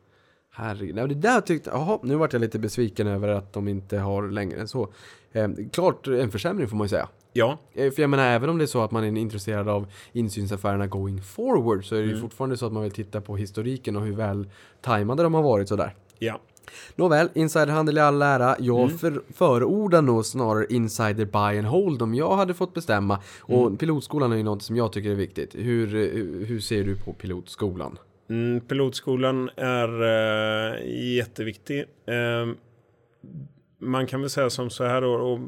Herregud, 0.51 0.95
det 0.95 1.15
där 1.15 1.41
tyckte 1.41 1.69
jaha, 1.69 1.99
nu 2.03 2.15
vart 2.15 2.33
jag 2.33 2.39
lite 2.39 2.59
besviken 2.59 3.07
över 3.07 3.27
att 3.27 3.53
de 3.53 3.67
inte 3.67 3.97
har 3.97 4.29
längre 4.29 4.59
än 4.59 4.67
så. 4.67 4.93
Eh, 5.31 5.49
klart 5.71 6.07
en 6.07 6.31
försämring 6.31 6.67
får 6.67 6.77
man 6.77 6.85
ju 6.85 6.89
säga. 6.89 7.09
Ja, 7.33 7.57
Eh, 7.73 7.91
För 7.91 8.01
jag 8.01 8.09
menar, 8.09 8.23
även 8.27 8.49
om 8.49 8.57
det 8.57 8.63
är 8.63 8.67
så 8.67 8.81
att 8.81 8.91
man 8.91 9.03
är 9.03 9.17
intresserad 9.21 9.69
av 9.69 9.87
insynsaffärerna 10.13 10.87
going 10.87 11.21
forward 11.21 11.85
så 11.85 11.95
är 11.95 11.99
det 12.01 12.07
ju 12.07 12.21
fortfarande 12.21 12.57
så 12.57 12.65
att 12.65 12.73
man 12.73 12.83
vill 12.83 12.91
titta 12.91 13.21
på 13.21 13.37
historiken 13.37 13.95
och 13.95 14.01
hur 14.05 14.13
väl 14.15 14.49
tajmade 14.81 15.23
de 15.23 15.33
har 15.33 15.43
varit 15.43 15.67
sådär. 15.67 15.95
ja. 16.19 16.39
Nåväl, 16.95 17.29
insiderhandel 17.33 17.97
i 17.97 18.01
all 18.01 18.21
ära. 18.21 18.55
Jag 18.59 18.91
för, 18.99 19.21
förordar 19.33 20.01
nog 20.01 20.25
snarare 20.25 20.65
insider 20.69 21.25
buy 21.25 21.57
and 21.59 21.67
hold 21.67 22.01
om 22.01 22.15
jag 22.15 22.35
hade 22.35 22.53
fått 22.53 22.73
bestämma. 22.73 23.19
Och 23.39 23.79
pilotskolan 23.79 24.31
är 24.31 24.37
ju 24.37 24.43
något 24.43 24.61
som 24.63 24.75
jag 24.75 24.93
tycker 24.93 25.09
är 25.09 25.15
viktigt. 25.15 25.55
Hur, 25.55 25.87
hur, 25.87 26.45
hur 26.45 26.59
ser 26.59 26.83
du 26.83 26.95
på 26.95 27.13
pilotskolan? 27.13 27.97
Mm, 28.29 28.61
pilotskolan 28.61 29.49
är 29.55 30.01
eh, 30.03 31.15
jätteviktig. 31.15 31.79
Eh, 32.05 32.53
man 33.79 34.07
kan 34.07 34.21
väl 34.21 34.29
säga 34.29 34.49
som 34.49 34.69
så 34.69 34.83
här 34.83 35.01
då, 35.01 35.13
och 35.13 35.39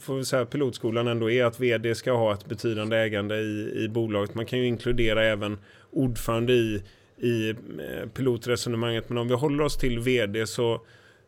får 0.00 0.16
vi 0.16 0.24
säga 0.24 0.42
att 0.42 0.50
pilotskolan 0.50 1.08
ändå 1.08 1.30
är 1.30 1.44
att 1.44 1.60
vd 1.60 1.94
ska 1.94 2.12
ha 2.12 2.34
ett 2.34 2.46
betydande 2.46 2.96
ägande 2.96 3.36
i, 3.36 3.84
i 3.84 3.88
bolaget. 3.88 4.34
Man 4.34 4.46
kan 4.46 4.58
ju 4.58 4.66
inkludera 4.66 5.24
även 5.24 5.58
ordförande 5.90 6.52
i, 6.52 6.82
i 7.16 7.50
eh, 7.50 8.08
pilotresonemanget. 8.14 9.08
Men 9.08 9.18
om 9.18 9.28
vi 9.28 9.34
håller 9.34 9.64
oss 9.64 9.76
till 9.76 9.98
vd 9.98 10.46
så, 10.46 10.80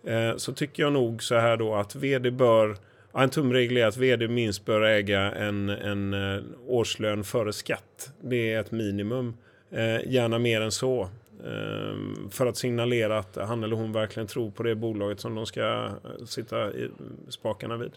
eh, 0.06 0.36
så 0.36 0.52
tycker 0.52 0.82
jag 0.82 0.92
nog 0.92 1.22
så 1.22 1.34
här 1.34 1.56
då 1.56 1.74
att 1.74 1.96
vd 1.96 2.30
bör 2.30 2.76
Ja, 3.12 3.22
en 3.22 3.30
tumregel 3.30 3.76
är 3.76 3.86
att 3.86 3.96
vd 3.96 4.28
minst 4.28 4.64
bör 4.64 4.82
äga 4.82 5.20
en, 5.20 5.68
en 5.68 6.14
eh, 6.14 6.42
årslön 6.66 7.24
före 7.24 7.52
skatt. 7.52 8.12
Det 8.20 8.52
är 8.52 8.60
ett 8.60 8.70
minimum. 8.70 9.36
Eh, 9.70 10.12
gärna 10.12 10.38
mer 10.38 10.60
än 10.60 10.72
så. 10.72 11.08
Eh, 11.44 12.30
för 12.30 12.46
att 12.46 12.56
signalera 12.56 13.18
att 13.18 13.36
han 13.36 13.64
eller 13.64 13.76
hon 13.76 13.92
verkligen 13.92 14.26
tror 14.26 14.50
på 14.50 14.62
det 14.62 14.74
bolaget 14.74 15.20
som 15.20 15.34
de 15.34 15.46
ska 15.46 15.60
eh, 15.60 16.24
sitta 16.24 16.72
i 16.72 16.90
spakarna 17.28 17.76
vid. 17.76 17.92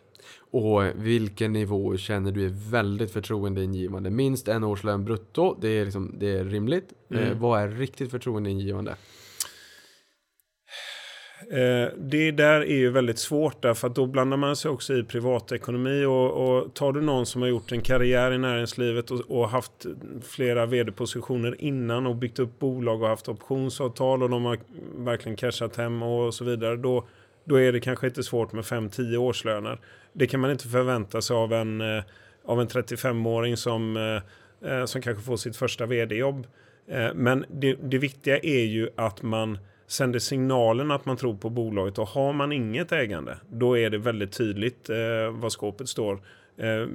Och 0.51 0.83
vilken 0.95 1.53
nivå 1.53 1.97
känner 1.97 2.31
du 2.31 2.45
är 2.45 2.71
väldigt 2.71 3.11
förtroendeingivande? 3.11 4.09
Minst 4.09 4.47
en 4.47 4.63
årslön 4.63 5.05
brutto, 5.05 5.57
det 5.61 5.67
är, 5.67 5.83
liksom, 5.85 6.15
det 6.19 6.37
är 6.37 6.45
rimligt. 6.45 6.93
Eh, 7.09 7.37
vad 7.37 7.61
är 7.61 7.67
riktigt 7.67 8.11
förtroendeingivande? 8.11 8.95
Eh, 11.49 11.89
det 11.97 12.31
där 12.31 12.61
är 12.61 12.75
ju 12.75 12.89
väldigt 12.89 13.19
svårt 13.19 13.61
därför 13.61 13.87
att 13.87 13.95
då 13.95 14.05
blandar 14.05 14.37
man 14.37 14.55
sig 14.55 14.71
också 14.71 14.93
i 14.93 15.03
privatekonomi 15.03 16.05
och, 16.05 16.31
och 16.31 16.73
tar 16.73 16.91
du 16.91 17.01
någon 17.01 17.25
som 17.25 17.41
har 17.41 17.49
gjort 17.49 17.71
en 17.71 17.81
karriär 17.81 18.31
i 18.31 18.37
näringslivet 18.37 19.11
och, 19.11 19.19
och 19.19 19.49
haft 19.49 19.85
flera 20.21 20.65
vd-positioner 20.65 21.55
innan 21.59 22.07
och 22.07 22.15
byggt 22.15 22.39
upp 22.39 22.59
bolag 22.59 23.01
och 23.01 23.07
haft 23.07 23.29
optionsavtal 23.29 24.23
och 24.23 24.29
de 24.29 24.45
har 24.45 24.59
verkligen 24.97 25.35
cashat 25.35 25.75
hem 25.75 26.03
och 26.03 26.33
så 26.33 26.43
vidare. 26.43 26.75
Då, 26.75 27.07
då 27.43 27.55
är 27.59 27.71
det 27.71 27.79
kanske 27.79 28.07
inte 28.07 28.23
svårt 28.23 28.53
med 28.53 28.63
5-10 28.63 29.17
årslöner. 29.17 29.79
Det 30.13 30.27
kan 30.27 30.39
man 30.39 30.51
inte 30.51 30.67
förvänta 30.67 31.21
sig 31.21 31.35
av 31.35 31.53
en, 31.53 31.81
eh, 31.81 32.03
av 32.45 32.61
en 32.61 32.67
35-åring 32.67 33.57
som, 33.57 33.97
eh, 34.61 34.85
som 34.85 35.01
kanske 35.01 35.23
får 35.23 35.37
sitt 35.37 35.55
första 35.55 35.85
vd-jobb. 35.85 36.47
Men 37.13 37.45
det, 37.49 37.77
det 37.81 37.97
viktiga 37.97 38.37
är 38.37 38.63
ju 38.63 38.89
att 38.95 39.21
man 39.21 39.57
sänder 39.93 40.19
signalen 40.19 40.91
att 40.91 41.05
man 41.05 41.17
tror 41.17 41.35
på 41.37 41.49
bolaget 41.49 41.97
och 41.97 42.07
har 42.07 42.33
man 42.33 42.51
inget 42.51 42.91
ägande 42.91 43.37
då 43.49 43.77
är 43.77 43.89
det 43.89 43.97
väldigt 43.97 44.31
tydligt 44.31 44.89
eh, 44.89 45.31
vad 45.31 45.51
skåpet 45.51 45.89
står. 45.89 46.13
Eh, 46.57 46.87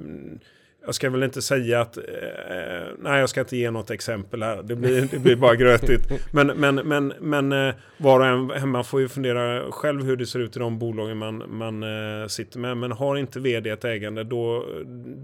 jag 0.85 0.95
ska 0.95 1.09
väl 1.09 1.23
inte 1.23 1.41
säga 1.41 1.81
att, 1.81 1.97
eh, 1.97 2.03
nej 2.99 3.19
jag 3.19 3.29
ska 3.29 3.39
inte 3.39 3.57
ge 3.57 3.71
något 3.71 3.91
exempel 3.91 4.43
här, 4.43 4.63
det 4.63 4.75
blir, 4.75 5.07
det 5.11 5.19
blir 5.19 5.35
bara 5.35 5.55
grötigt. 5.55 6.11
Men, 6.31 6.47
men, 6.47 6.75
men, 6.75 7.13
men 7.19 7.51
eh, 7.67 7.75
var 7.97 8.19
och 8.19 8.25
en 8.25 8.49
hemma 8.61 8.83
får 8.83 9.01
ju 9.01 9.07
fundera 9.07 9.71
själv 9.71 10.05
hur 10.05 10.17
det 10.17 10.25
ser 10.25 10.39
ut 10.39 10.55
i 10.55 10.59
de 10.59 10.79
bolagen 10.79 11.17
man, 11.17 11.43
man 11.57 11.83
eh, 11.83 12.27
sitter 12.27 12.59
med. 12.59 12.77
Men 12.77 12.91
har 12.91 13.15
inte 13.17 13.39
vd 13.39 13.69
ett 13.69 13.85
ägande 13.85 14.23
då, 14.23 14.65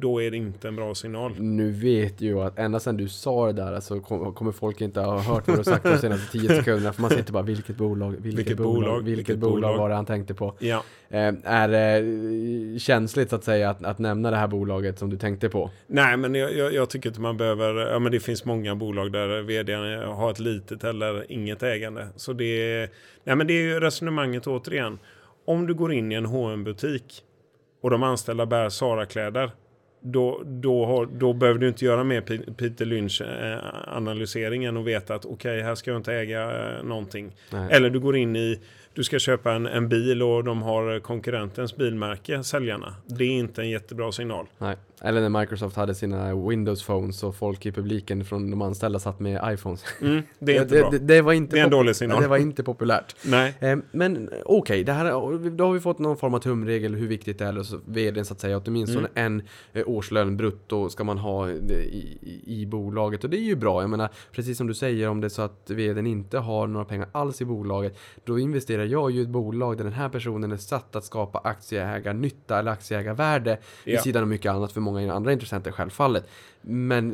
då 0.01 0.21
är 0.21 0.31
det 0.31 0.37
inte 0.37 0.67
en 0.67 0.75
bra 0.75 0.95
signal. 0.95 1.31
Nu 1.39 1.71
vet 1.71 2.21
ju 2.21 2.29
jag 2.29 2.41
att 2.41 2.59
ända 2.59 2.79
sedan 2.79 2.97
du 2.97 3.07
sa 3.09 3.45
det 3.45 3.53
där 3.53 3.79
så 3.79 3.99
kom- 3.99 4.33
kommer 4.33 4.51
folk 4.51 4.81
inte 4.81 4.99
ha 4.99 5.19
hört 5.19 5.47
vad 5.47 5.57
du 5.57 5.63
sagt 5.63 5.83
de 5.83 5.97
senaste 5.97 6.31
10 6.31 6.49
sekunderna. 6.49 6.93
För 6.93 7.01
man 7.01 7.11
sitter 7.11 7.33
bara 7.33 7.43
vilket 7.43 7.77
bolag, 7.77 8.11
vilket, 8.19 8.39
Vilket 8.39 8.57
bolag, 8.57 8.73
bolag, 8.73 8.97
vilket, 9.03 9.17
vilket 9.19 9.37
bolag 9.39 9.61
bolag. 9.61 9.77
var 9.77 9.89
det 9.89 9.95
han 9.95 10.05
tänkte 10.05 10.33
på. 10.33 10.53
Ja. 10.59 10.83
Eh, 11.09 11.33
är 11.43 11.67
det 11.67 12.79
känsligt 12.79 13.33
att 13.33 13.43
säga 13.43 13.69
att, 13.69 13.85
att 13.85 13.99
nämna 13.99 14.31
det 14.31 14.37
här 14.37 14.47
bolaget 14.47 14.99
som 14.99 15.09
du 15.09 15.17
tänkte 15.17 15.49
på? 15.49 15.71
Nej, 15.87 16.17
men 16.17 16.35
jag, 16.35 16.53
jag, 16.55 16.73
jag 16.73 16.89
tycker 16.89 17.09
inte 17.09 17.21
man 17.21 17.37
behöver... 17.37 17.91
Ja, 17.91 17.99
men 17.99 18.11
det 18.11 18.19
finns 18.19 18.45
många 18.45 18.75
bolag 18.75 19.11
där 19.11 19.41
vd 19.41 19.73
har 20.05 20.31
ett 20.31 20.39
litet 20.39 20.83
eller 20.83 21.31
inget 21.31 21.63
ägande. 21.63 22.07
Så 22.15 22.33
det 22.33 22.89
nej, 23.23 23.35
men 23.35 23.47
det 23.47 23.53
är 23.53 23.61
ju 23.61 23.79
resonemanget 23.79 24.47
återigen. 24.47 24.99
Om 25.45 25.67
du 25.67 25.73
går 25.73 25.93
in 25.93 26.11
i 26.11 26.15
en 26.15 26.25
hm 26.25 26.63
butik 26.63 27.21
och 27.81 27.89
de 27.89 28.03
anställda 28.03 28.45
bär 28.45 28.69
Zara-kläder. 28.69 29.51
Då, 30.07 30.41
då, 30.45 30.85
har, 30.85 31.05
då 31.05 31.33
behöver 31.33 31.59
du 31.59 31.67
inte 31.67 31.85
göra 31.85 32.03
mer 32.03 32.21
Pe- 32.21 32.53
Peter 32.53 32.85
Lynch-analyseringen 32.85 34.77
och 34.77 34.87
veta 34.87 35.15
att 35.15 35.25
okej, 35.25 35.61
här 35.61 35.75
ska 35.75 35.91
jag 35.91 35.99
inte 35.99 36.13
äga 36.13 36.41
eh, 36.43 36.83
någonting. 36.83 37.35
Nej. 37.51 37.67
Eller 37.71 37.89
du 37.89 37.99
går 37.99 38.17
in 38.17 38.35
i, 38.35 38.59
du 38.95 39.03
ska 39.03 39.19
köpa 39.19 39.53
en, 39.53 39.65
en 39.65 39.89
bil 39.89 40.23
och 40.23 40.43
de 40.43 40.61
har 40.61 40.99
konkurrentens 40.99 41.75
bilmärke, 41.75 42.43
säljarna. 42.43 42.95
Det 43.05 43.23
är 43.23 43.31
inte 43.31 43.61
en 43.61 43.69
jättebra 43.69 44.11
signal. 44.11 44.47
Nej. 44.57 44.77
Eller 45.05 45.29
när 45.29 45.39
Microsoft 45.39 45.75
hade 45.75 45.95
sina 45.95 46.35
Windows 46.35 46.85
Phones 46.85 47.23
och 47.23 47.35
folk 47.35 47.65
i 47.65 47.71
publiken 47.71 48.25
från 48.25 48.51
de 48.51 48.61
anställda 48.61 48.99
satt 48.99 49.19
med 49.19 49.41
iPhones. 49.53 49.83
Mm, 50.01 50.21
det 50.39 50.57
är 50.57 50.61
inte 50.61 50.79
bra. 50.79 50.89
det, 50.91 50.97
det 50.99 51.21
var 51.21 51.33
inte 51.33 51.55
Det 51.55 51.59
är 51.59 51.63
en 51.63 51.69
dålig 51.69 51.95
signal. 51.95 52.21
Det 52.21 52.27
var 52.27 52.37
inte 52.37 52.63
populärt. 52.63 53.15
Nej. 53.25 53.53
Eh, 53.59 53.77
Men 53.91 54.29
okej, 54.45 54.83
det 54.83 54.93
här, 54.93 55.49
då 55.49 55.65
har 55.65 55.73
vi 55.73 55.79
fått 55.79 55.99
någon 55.99 56.17
form 56.17 56.33
av 56.33 56.39
tumregel 56.39 56.95
hur 56.95 57.07
viktigt 57.07 57.39
det 57.39 57.45
är 57.45 57.63
för 57.63 57.79
vdn 57.85 58.25
så 58.25 58.33
att 58.33 58.39
säga. 58.39 58.61
Åtminstone 58.65 59.07
en 59.13 59.41
eh, 59.73 59.83
årslön 59.87 60.37
brutto 60.37 60.89
ska 60.89 61.03
man 61.03 61.17
ha 61.17 61.49
eh, 61.49 61.55
i, 61.71 62.17
i, 62.21 62.61
i 62.61 62.65
bolaget. 62.65 63.23
Och 63.23 63.29
det 63.29 63.37
är 63.37 63.41
ju 63.41 63.55
bra. 63.55 63.81
Jag 63.81 63.89
menar, 63.89 64.09
precis 64.31 64.57
som 64.57 64.67
du 64.67 64.73
säger, 64.73 65.09
om 65.09 65.21
det 65.21 65.27
är 65.27 65.29
så 65.29 65.41
att 65.41 65.69
vdn 65.69 66.07
inte 66.07 66.37
har 66.37 66.67
några 66.67 66.85
pengar 66.85 67.07
alls 67.11 67.41
i 67.41 67.45
bolaget. 67.45 67.97
Då 68.23 68.39
investerar 68.39 68.85
jag 68.85 69.11
ju 69.11 69.19
i 69.19 69.23
ett 69.23 69.29
bolag 69.29 69.77
där 69.77 69.83
den 69.83 69.93
här 69.93 70.09
personen 70.09 70.51
är 70.51 70.57
satt 70.57 70.95
att 70.95 71.05
skapa 71.05 71.39
aktieägarnytta 71.39 72.59
eller 72.59 72.71
aktieägarvärde. 72.71 73.57
Vid 73.85 73.95
Ja. 73.95 74.01
sidan 74.01 74.21
av 74.23 74.27
mycket 74.29 74.51
annat 74.51 74.71
för 74.71 74.81
många 74.81 74.94
andra 74.97 75.33
intressenter 75.33 75.71
självfallet. 75.71 76.27
Men, 76.61 77.07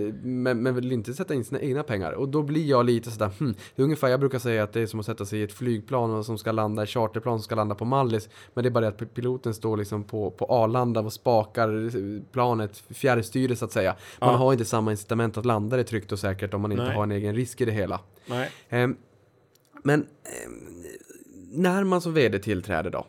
men, 0.44 0.64
men 0.64 0.76
vill 0.76 0.92
inte 0.92 1.14
sätta 1.14 1.34
in 1.34 1.44
sina 1.46 1.60
egna 1.62 1.84
pengar. 1.84 2.12
Och 2.12 2.30
då 2.30 2.42
blir 2.44 2.66
jag 2.66 2.86
lite 2.86 3.12
sådär, 3.12 3.32
hmm, 3.40 3.54
det 3.76 3.82
är 3.82 3.84
ungefär, 3.84 4.08
jag 4.08 4.20
brukar 4.20 4.40
säga 4.40 4.64
att 4.64 4.74
det 4.74 4.82
är 4.82 4.88
som 4.88 5.00
att 5.00 5.06
sätta 5.06 5.26
sig 5.26 5.40
i 5.40 5.44
ett 5.44 5.54
flygplan 5.54 6.24
som 6.24 6.38
ska 6.38 6.52
landa, 6.52 6.84
ett 6.84 6.90
charterplan 6.90 7.40
som 7.40 7.44
ska 7.44 7.56
landa 7.56 7.76
på 7.76 7.86
Mallis. 7.86 8.30
Men 8.54 8.64
det 8.64 8.68
är 8.68 8.72
bara 8.72 8.92
det 8.92 9.04
att 9.04 9.14
piloten 9.14 9.54
står 9.54 9.78
liksom 9.78 10.04
på, 10.04 10.32
på 10.32 10.46
Arlanda 10.46 11.00
och 11.00 11.14
spakar 11.14 11.86
eh, 11.86 12.22
planet, 12.32 12.84
fjärrstyre 12.90 13.56
så 13.56 13.66
att 13.66 13.72
säga. 13.72 13.96
Man 14.20 14.30
Ja. 14.30 14.36
har 14.38 14.52
inte 14.54 14.66
samma 14.66 14.92
incitament 14.92 15.38
att 15.38 15.46
landa 15.46 15.78
det 15.78 15.84
tryggt 15.84 16.12
och 16.12 16.20
säkert 16.20 16.54
om 16.54 16.62
man 16.62 16.72
inte 16.72 16.84
Nej. 16.84 16.96
har 16.96 17.04
en 17.04 17.12
egen 17.12 17.36
risk 17.36 17.62
i 17.62 17.66
det 17.66 17.72
hela. 17.72 18.00
Ehm, 18.70 18.96
men 19.84 20.00
ehm, 20.00 20.84
när 21.54 21.84
man 21.84 22.02
som 22.02 22.14
vd 22.14 22.40
tillträder 22.40 22.90
då? 22.90 23.06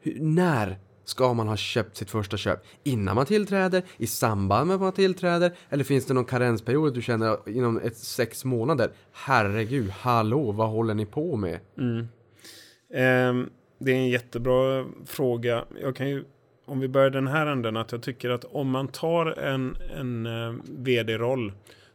Hur, 0.00 0.20
när 0.20 0.78
ska 1.04 1.34
man 1.34 1.48
ha 1.48 1.56
köpt 1.56 1.96
sitt 1.96 2.10
första 2.10 2.36
köp? 2.36 2.64
Innan 2.84 3.14
man 3.14 3.26
tillträder? 3.26 3.82
I 3.96 4.06
samband 4.06 4.66
med 4.66 4.74
att 4.74 4.80
man 4.80 4.92
tillträder? 4.92 5.52
Eller 5.68 5.84
finns 5.84 6.06
det 6.06 6.14
någon 6.14 6.24
karensperiod 6.24 6.94
du 6.94 7.02
känner 7.02 7.48
inom 7.48 7.78
ett 7.78 7.96
sex 7.96 8.44
månader? 8.44 8.90
Herregud, 9.12 9.90
hallå, 9.90 10.52
vad 10.52 10.68
håller 10.68 10.94
ni 10.94 11.06
på 11.06 11.36
med? 11.36 11.58
Mm. 11.78 12.08
Ehm, 12.94 13.50
det 13.78 13.92
är 13.92 13.96
en 13.96 14.08
jättebra 14.08 14.86
fråga. 15.06 15.64
Jag 15.82 15.96
kan 15.96 16.08
ju, 16.08 16.24
om 16.66 16.80
vi 16.80 16.88
börjar 16.88 17.10
den 17.10 17.26
här 17.26 17.46
änden, 17.46 17.76
att 17.76 17.92
jag 17.92 18.02
tycker 18.02 18.30
att 18.30 18.44
om 18.44 18.70
man 18.70 18.88
tar 18.88 19.26
en, 19.26 19.76
en 19.96 20.26
eh, 20.26 20.54
vd-roll 20.78 21.52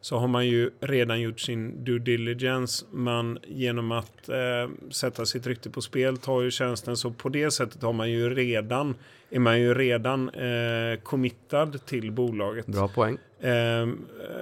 så 0.08 0.18
har 0.18 0.28
man 0.28 0.47
ju 0.47 0.72
redan 0.80 1.22
gjort 1.22 1.39
sin 1.39 1.84
due 1.84 1.99
diligence. 1.99 2.86
Man 2.91 3.39
genom 3.47 3.91
att 3.91 4.30
eh, 4.30 4.70
sätta 4.91 5.26
sitt 5.26 5.47
rykte 5.47 5.70
på 5.70 5.82
spel 5.82 6.18
tar 6.18 6.41
ju 6.41 6.51
tjänsten. 6.51 6.97
Så 6.97 7.12
på 7.12 7.30
det 7.30 7.51
sättet 7.51 7.82
har 7.82 7.93
man 7.93 8.12
ju 8.12 8.36
redan, 8.36 8.95
är 9.30 9.39
man 9.39 9.60
ju 9.60 9.74
redan 9.74 10.30
eh, 10.30 10.99
committad 11.03 11.86
till 11.86 12.12
bolaget. 12.12 12.66
Bra 12.66 12.88
poäng. 12.88 13.18
Eh, 13.39 13.88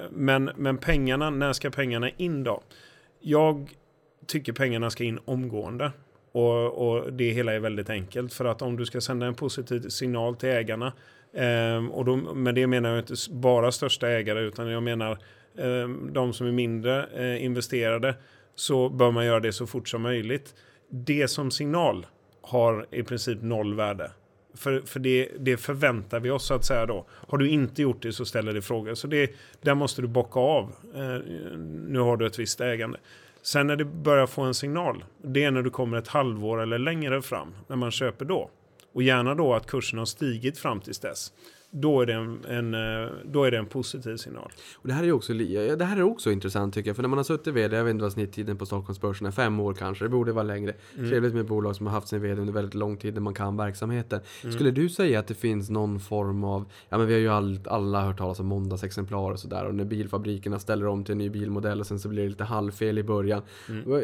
men, 0.09 0.51
men 0.55 0.77
pengarna, 0.77 1.29
när 1.29 1.53
ska 1.53 1.69
pengarna 1.69 2.09
in 2.09 2.43
då? 2.43 2.61
Jag 3.19 3.69
tycker 4.27 4.53
pengarna 4.53 4.89
ska 4.89 5.03
in 5.03 5.19
omgående. 5.25 5.91
Och, 6.31 6.87
och 6.87 7.13
det 7.13 7.31
hela 7.31 7.53
är 7.53 7.59
väldigt 7.59 7.89
enkelt. 7.89 8.33
För 8.33 8.45
att 8.45 8.61
om 8.61 8.77
du 8.77 8.85
ska 8.85 9.01
sända 9.01 9.25
en 9.25 9.35
positiv 9.35 9.89
signal 9.89 10.35
till 10.35 10.49
ägarna. 10.49 10.93
ehm, 11.33 11.91
och 11.91 12.05
då, 12.05 12.15
med 12.15 12.55
det 12.55 12.67
menar 12.67 12.89
jag 12.89 12.99
inte 12.99 13.15
bara 13.31 13.71
största 13.71 14.09
ägare 14.09 14.39
utan 14.39 14.67
jag 14.67 14.83
menar 14.83 15.17
Eh, 15.57 15.89
de 15.89 16.33
som 16.33 16.47
är 16.47 16.51
mindre 16.51 17.05
eh, 17.05 17.45
investerade. 17.45 18.15
Så 18.55 18.89
bör 18.89 19.11
man 19.11 19.25
göra 19.25 19.39
det 19.39 19.53
så 19.53 19.67
fort 19.67 19.89
som 19.89 20.01
möjligt. 20.01 20.55
Det 20.89 21.27
som 21.27 21.51
signal 21.51 22.05
har 22.41 22.85
i 22.91 23.03
princip 23.03 23.41
noll 23.41 23.75
värde. 23.75 24.11
För, 24.55 24.81
för 24.81 24.99
det, 24.99 25.29
det 25.39 25.57
förväntar 25.57 26.19
vi 26.19 26.29
oss 26.29 26.51
att 26.51 26.65
säga 26.65 26.85
då. 26.85 27.05
Har 27.09 27.37
du 27.37 27.49
inte 27.49 27.81
gjort 27.81 28.01
det 28.01 28.13
så 28.13 28.25
ställer 28.25 28.53
det 28.53 28.61
frågor. 28.61 28.93
Så 28.93 29.07
det, 29.07 29.31
där 29.61 29.75
måste 29.75 30.01
du 30.01 30.07
bocka 30.07 30.39
av. 30.39 30.71
Eh, 30.95 31.27
nu 31.87 31.99
har 31.99 32.17
du 32.17 32.25
ett 32.25 32.39
visst 32.39 32.61
ägande. 32.61 32.99
Sen 33.41 33.67
när 33.67 33.75
det 33.75 33.85
börjar 33.85 34.27
få 34.27 34.41
en 34.41 34.53
signal, 34.53 35.03
det 35.21 35.43
är 35.43 35.51
när 35.51 35.61
du 35.61 35.69
kommer 35.69 35.97
ett 35.97 36.07
halvår 36.07 36.61
eller 36.61 36.77
längre 36.77 37.21
fram, 37.21 37.55
när 37.67 37.75
man 37.75 37.91
köper 37.91 38.25
då. 38.25 38.49
Och 38.93 39.03
gärna 39.03 39.35
då 39.35 39.53
att 39.53 39.67
kursen 39.67 39.99
har 39.99 40.05
stigit 40.05 40.57
fram 40.57 40.81
tills 40.81 40.99
dess. 40.99 41.33
Då 41.77 42.01
är 42.01 42.05
det 42.05 42.13
en, 42.13 42.45
en, 42.45 42.73
eh, 42.73 43.09
då 43.25 43.43
är 43.43 43.51
det 43.51 43.57
en 43.57 43.65
positiv 43.65 44.17
signal. 44.17 44.51
Och 44.75 44.87
det 44.87 44.93
här 44.93 45.03
är 45.03 45.11
också, 45.11 45.33
det 45.33 45.85
här 45.85 45.97
är 45.97 46.03
också 46.03 46.31
intressant 46.31 46.73
tycker 46.73 46.89
jag. 46.89 46.95
För 46.95 47.03
när 47.03 47.09
man 47.09 47.17
har 47.17 47.23
suttit 47.23 47.53
vd, 47.53 47.77
jag 47.77 47.83
vet 47.83 47.91
inte 47.91 48.03
vad 48.03 48.11
snitttiden 48.11 48.57
på 48.57 48.65
Stockholmsbörsen 48.65 49.27
är, 49.27 49.31
fem 49.31 49.59
år 49.59 49.73
kanske, 49.73 50.05
det 50.05 50.09
borde 50.09 50.31
vara 50.31 50.43
längre. 50.43 50.73
Trevligt 50.95 51.33
med 51.33 51.45
bolag 51.45 51.75
som 51.75 51.85
har 51.85 51.93
haft 51.93 52.07
sin 52.07 52.21
vd 52.21 52.41
under 52.41 52.53
väldigt 52.53 52.73
lång 52.73 52.97
tid, 52.97 53.13
där 53.13 53.21
man 53.21 53.33
kan 53.33 53.57
verksamheten. 53.57 54.19
Skulle 54.51 54.71
du 54.71 54.89
säga 54.89 55.19
att 55.19 55.27
det 55.27 55.33
finns 55.33 55.69
någon 55.69 55.99
form 55.99 56.43
av, 56.43 56.65
ja 56.89 56.97
men 56.97 57.07
vi 57.07 57.13
har 57.13 57.19
ju 57.19 57.29
all, 57.29 57.59
alla 57.65 58.01
hört 58.05 58.17
talas 58.17 58.39
om 58.39 58.45
måndagsexemplar 58.45 59.31
och 59.31 59.39
sådär. 59.39 59.65
Och 59.65 59.75
när 59.75 59.85
bilfabrikerna 59.85 60.59
ställer 60.59 60.87
om 60.87 61.03
till 61.03 61.11
en 61.11 61.17
ny 61.17 61.29
bilmodell 61.29 61.79
och 61.79 61.87
sen 61.87 61.99
så 61.99 62.09
blir 62.09 62.23
det 62.23 62.29
lite 62.29 62.43
halvfel 62.43 62.97
i 62.97 63.03
början. 63.03 63.41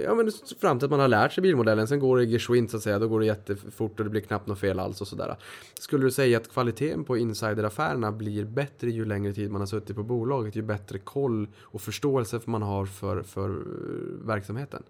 Ja 0.06 0.16
men 0.16 0.32
fram 0.62 0.80
till 0.80 0.86
att 0.86 0.92
man 0.92 1.00
har 1.00 1.08
lärt 1.08 1.34
sig 1.34 1.42
bilmodellen, 1.42 1.88
sen 1.88 2.00
går 2.00 2.18
det 2.18 2.26
geschwint 2.26 2.72
så 2.72 2.78
att 2.78 2.84
säga, 2.84 3.00
då 3.00 3.08
går 3.08 3.20
det 3.20 3.26
jättefort 3.26 4.00
och 4.00 4.04
det 4.04 4.10
blir 4.10 4.22
knappt 4.22 4.48
något 4.48 4.60
fel 4.60 4.80
alls 4.80 5.02
och 5.02 5.08
sådär. 5.08 5.36
Skulle 5.80 6.06
du 6.06 6.12
säga 6.12 6.38
att 6.38 6.54
kvaliteten 6.54 7.04
på 7.04 7.18
insideraffärerna 7.62 8.12
blir 8.12 8.46
bättre 8.46 8.90
ju 8.92 9.06
längre 9.06 9.34
tid 9.34 9.52
man 9.52 9.62
har 9.62 9.68
suttit 9.68 9.96
på 9.96 10.04
bolaget, 10.04 10.56
ju 10.56 10.62
bättre 10.62 11.00
koll 11.00 11.48
och 11.60 11.82
förståelse 11.82 12.40
man 12.46 12.62
har 12.62 12.86
för, 12.86 13.24
för 13.24 13.50
eh, 13.50 14.28
verksamheten? 14.28 14.84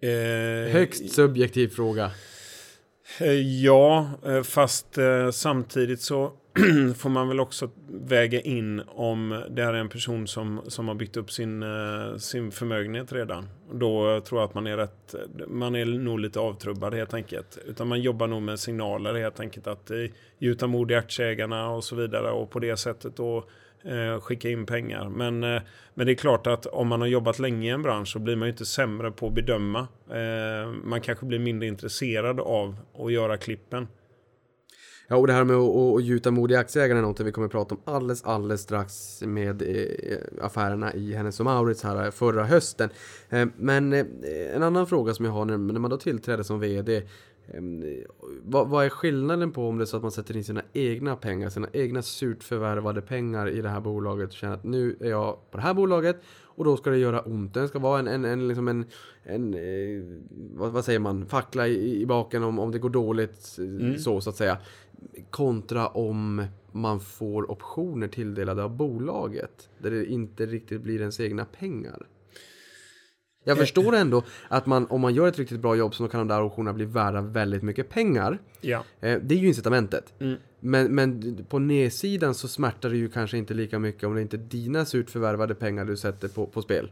Eh, 0.00 0.72
Högst 0.72 1.12
subjektiv 1.12 1.68
fråga. 1.68 2.10
Eh, 3.20 3.62
Ja, 3.62 4.10
eh, 4.24 4.42
fast 4.42 4.98
eh, 4.98 5.30
samtidigt 5.30 6.00
så 6.00 6.32
får 6.96 7.08
man 7.08 7.28
väl 7.28 7.40
också 7.40 7.70
väga 7.88 8.40
in 8.40 8.82
om 8.86 9.44
det 9.50 9.64
här 9.64 9.74
är 9.74 9.78
en 9.78 9.88
person 9.88 10.26
som, 10.26 10.60
som 10.66 10.88
har 10.88 10.94
byggt 10.94 11.16
upp 11.16 11.30
sin, 11.30 11.62
eh, 11.62 12.16
sin 12.16 12.52
förmögenhet 12.52 13.12
redan. 13.12 13.48
Då 13.72 14.20
tror 14.20 14.40
jag 14.40 14.48
att 14.48 14.54
man 14.54 14.66
är 14.66 14.76
rätt, 14.76 15.14
man 15.48 15.76
är 15.76 15.84
nog 15.84 16.20
lite 16.20 16.40
avtrubbad 16.40 16.94
helt 16.94 17.14
enkelt. 17.14 17.58
Utan 17.66 17.88
man 17.88 18.00
jobbar 18.00 18.26
nog 18.26 18.42
med 18.42 18.60
signaler 18.60 19.14
helt 19.14 19.40
enkelt 19.40 19.66
att 19.66 19.90
eh, 19.90 19.96
gjuta 20.38 20.66
mod 20.66 20.90
i 20.90 20.94
aktieägarna 20.94 21.70
och 21.70 21.84
så 21.84 21.96
vidare 21.96 22.30
och 22.30 22.50
på 22.50 22.58
det 22.58 22.76
sättet 22.76 23.16
då 23.16 23.44
eh, 23.84 24.20
skicka 24.20 24.48
in 24.48 24.66
pengar. 24.66 25.08
Men, 25.08 25.44
eh, 25.44 25.62
men 25.94 26.06
det 26.06 26.12
är 26.12 26.16
klart 26.16 26.46
att 26.46 26.66
om 26.66 26.88
man 26.88 27.00
har 27.00 27.08
jobbat 27.08 27.38
länge 27.38 27.68
i 27.68 27.70
en 27.70 27.82
bransch 27.82 28.08
så 28.08 28.18
blir 28.18 28.36
man 28.36 28.48
ju 28.48 28.52
inte 28.52 28.66
sämre 28.66 29.10
på 29.10 29.26
att 29.26 29.34
bedöma. 29.34 29.88
Eh, 30.10 30.72
man 30.84 31.00
kanske 31.00 31.26
blir 31.26 31.38
mindre 31.38 31.68
intresserad 31.68 32.40
av 32.40 32.76
att 32.98 33.12
göra 33.12 33.36
klippen. 33.36 33.88
Ja, 35.12 35.16
och 35.16 35.26
det 35.26 35.32
här 35.32 35.44
med 35.44 35.56
att, 35.56 36.04
gjuta 36.04 36.30
mod 36.30 36.52
i 36.52 36.56
aktieägarna 36.56 37.00
är 37.00 37.02
något 37.02 37.20
vi 37.20 37.32
kommer 37.32 37.46
att 37.46 37.52
prata 37.52 37.74
om 37.74 37.80
alldeles, 37.84 38.24
alldeles 38.24 38.60
strax 38.60 39.22
med 39.22 39.62
eh, 39.62 40.44
affärerna 40.44 40.94
i 40.94 41.14
Hennes 41.14 41.40
och 41.40 41.46
Mauritz 41.46 41.82
här 41.82 42.04
eh, 42.04 42.10
förra 42.10 42.44
hösten. 42.44 42.90
Eh, 43.28 43.48
men 43.56 43.92
eh, 43.92 44.06
en 44.54 44.62
annan 44.62 44.86
fråga 44.86 45.14
som 45.14 45.24
jag 45.24 45.32
har 45.32 45.44
när, 45.44 45.58
när 45.58 45.80
man 45.80 45.90
då 45.90 45.96
tillträder 45.96 46.42
som 46.42 46.60
VD 46.60 47.02
Ehm, 47.54 47.84
vad, 48.42 48.68
vad 48.68 48.84
är 48.84 48.88
skillnaden 48.88 49.52
på 49.52 49.68
om 49.68 49.78
det 49.78 49.84
är 49.84 49.86
så 49.86 49.96
att 49.96 50.02
man 50.02 50.12
sätter 50.12 50.36
in 50.36 50.44
sina 50.44 50.62
egna 50.72 51.16
pengar, 51.16 51.48
sina 51.48 51.68
egna 51.72 52.02
surt 52.02 52.42
förvärvade 52.42 53.02
pengar 53.02 53.48
i 53.48 53.60
det 53.60 53.68
här 53.68 53.80
bolaget 53.80 54.28
och 54.28 54.34
känner 54.34 54.54
att 54.54 54.64
nu 54.64 54.96
är 55.00 55.10
jag 55.10 55.50
på 55.50 55.56
det 55.56 55.62
här 55.62 55.74
bolaget 55.74 56.22
och 56.44 56.64
då 56.64 56.76
ska 56.76 56.90
det 56.90 56.98
göra 56.98 57.20
ont. 57.20 57.54
Det 57.54 57.68
ska 57.68 57.78
vara 57.78 57.98
en, 57.98 58.08
en, 58.08 58.24
en, 58.24 58.48
liksom 58.48 58.68
en, 58.68 58.84
en 59.22 59.54
eh, 59.54 60.04
vad, 60.54 60.72
vad 60.72 60.84
säger 60.84 60.98
man, 60.98 61.26
fackla 61.26 61.68
i, 61.68 62.00
i 62.00 62.06
baken 62.06 62.42
om, 62.42 62.58
om 62.58 62.70
det 62.70 62.78
går 62.78 62.90
dåligt 62.90 63.58
eh, 63.58 63.96
så 63.96 64.20
så 64.20 64.30
att 64.30 64.36
säga. 64.36 64.58
Kontra 65.30 65.88
om 65.88 66.44
man 66.72 67.00
får 67.00 67.50
optioner 67.50 68.08
tilldelade 68.08 68.62
av 68.64 68.76
bolaget 68.76 69.68
där 69.78 69.90
det 69.90 70.06
inte 70.06 70.46
riktigt 70.46 70.80
blir 70.80 71.00
ens 71.00 71.20
egna 71.20 71.44
pengar. 71.44 72.06
Jag 73.44 73.58
förstår 73.58 73.94
ändå 73.94 74.22
att 74.48 74.66
man, 74.66 74.86
om 74.86 75.00
man 75.00 75.14
gör 75.14 75.28
ett 75.28 75.38
riktigt 75.38 75.60
bra 75.60 75.76
jobb 75.76 75.94
så 75.94 76.08
kan 76.08 76.20
de 76.20 76.28
där 76.34 76.42
optionerna 76.42 76.72
bli 76.74 76.84
värda 76.84 77.20
väldigt 77.20 77.62
mycket 77.62 77.88
pengar. 77.88 78.38
Ja. 78.60 78.84
Eh, 79.00 79.18
Det 79.22 79.34
är 79.34 79.38
ju 79.38 79.48
incitamentet. 79.48 80.14
Men, 80.60 80.94
men 80.94 81.36
på 81.48 81.58
nedsidan 81.58 82.34
så 82.34 82.48
smärtar 82.48 82.90
det 82.90 82.96
ju 82.96 83.08
kanske 83.08 83.38
inte 83.38 83.54
lika 83.54 83.78
mycket 83.78 84.04
om 84.04 84.14
det 84.14 84.22
inte 84.22 84.36
är 84.36 84.38
dina 84.38 84.84
surt 84.84 85.10
förvärvade 85.10 85.54
pengar 85.54 85.84
du 85.84 85.96
sätter 85.96 86.28
på, 86.28 86.46
på 86.46 86.62
spel. 86.62 86.90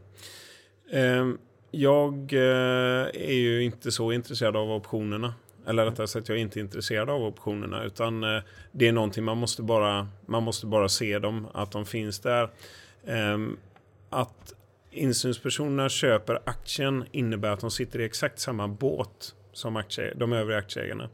Ehm, 0.91 1.39
Jag 1.71 2.33
eh, 2.33 3.07
är 3.15 3.35
ju 3.39 3.63
inte 3.63 3.91
så 3.93 4.13
intresserad 4.13 4.57
av 4.57 4.71
optionerna. 4.71 5.35
Eller 5.69 5.85
rättare 5.85 6.07
sagt, 6.07 6.29
jag 6.29 6.39
är 6.39 6.43
inte 6.43 6.61
intresserad 6.61 7.11
av 7.11 7.23
optionerna. 7.23 7.85
Utan 7.85 8.25
eh, 8.25 8.43
det 8.73 8.89
är 8.89 8.93
någonting 8.93 9.25
man 9.25 9.37
måste 9.39 9.63
bara, 9.63 10.09
man 10.27 10.43
måste 10.43 10.67
bara 10.67 10.89
se 10.89 11.19
dem, 11.19 11.47
att 11.55 11.71
de 11.71 11.87
finns 11.87 12.21
där. 12.21 12.51
Ehm, 13.07 13.57
att 14.11 14.55
insynspersonerna 14.91 15.89
köper 15.89 16.39
aktien 16.45 17.05
innebär 17.13 17.51
att 17.51 17.61
de 17.61 17.71
sitter 17.71 18.01
i 18.01 18.05
exakt 18.05 18.39
samma 18.39 18.69
båt 18.69 19.35
som 19.53 19.77
aktie, 19.77 20.15
de 20.15 20.33
övriga 20.33 20.59
aktieägarna. 20.59 21.09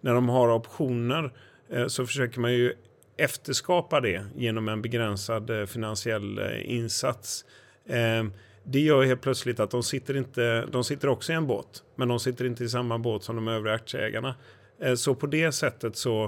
När 0.00 0.14
de 0.14 0.28
har 0.28 0.48
optioner 0.48 1.32
eh, 1.68 1.86
så 1.86 2.06
försöker 2.06 2.40
man 2.40 2.52
ju 2.52 2.74
efterskapa 3.16 4.00
det 4.00 4.24
genom 4.36 4.68
en 4.68 4.82
begränsad 4.82 5.50
eh, 5.50 5.66
finansiell 5.66 6.38
eh, 6.38 6.70
insats. 6.70 7.44
Ehm, 7.88 8.32
det 8.70 8.80
gör 8.80 9.02
helt 9.02 9.20
plötsligt 9.20 9.60
att 9.60 9.70
de 9.70 9.82
sitter, 9.82 10.16
inte, 10.16 10.66
de 10.66 10.84
sitter 10.84 11.08
också 11.08 11.32
i 11.32 11.34
en 11.34 11.46
båt, 11.46 11.82
men 11.96 12.08
de 12.08 12.20
sitter 12.20 12.44
inte 12.44 12.64
i 12.64 12.68
samma 12.68 12.98
båt 12.98 13.22
som 13.22 13.36
de 13.36 13.48
övriga 13.48 13.74
aktieägarna. 13.74 14.34
Eh, 14.82 14.94
så 14.94 15.14
på 15.14 15.26
det 15.26 15.52
sättet 15.52 15.96
så, 15.96 16.24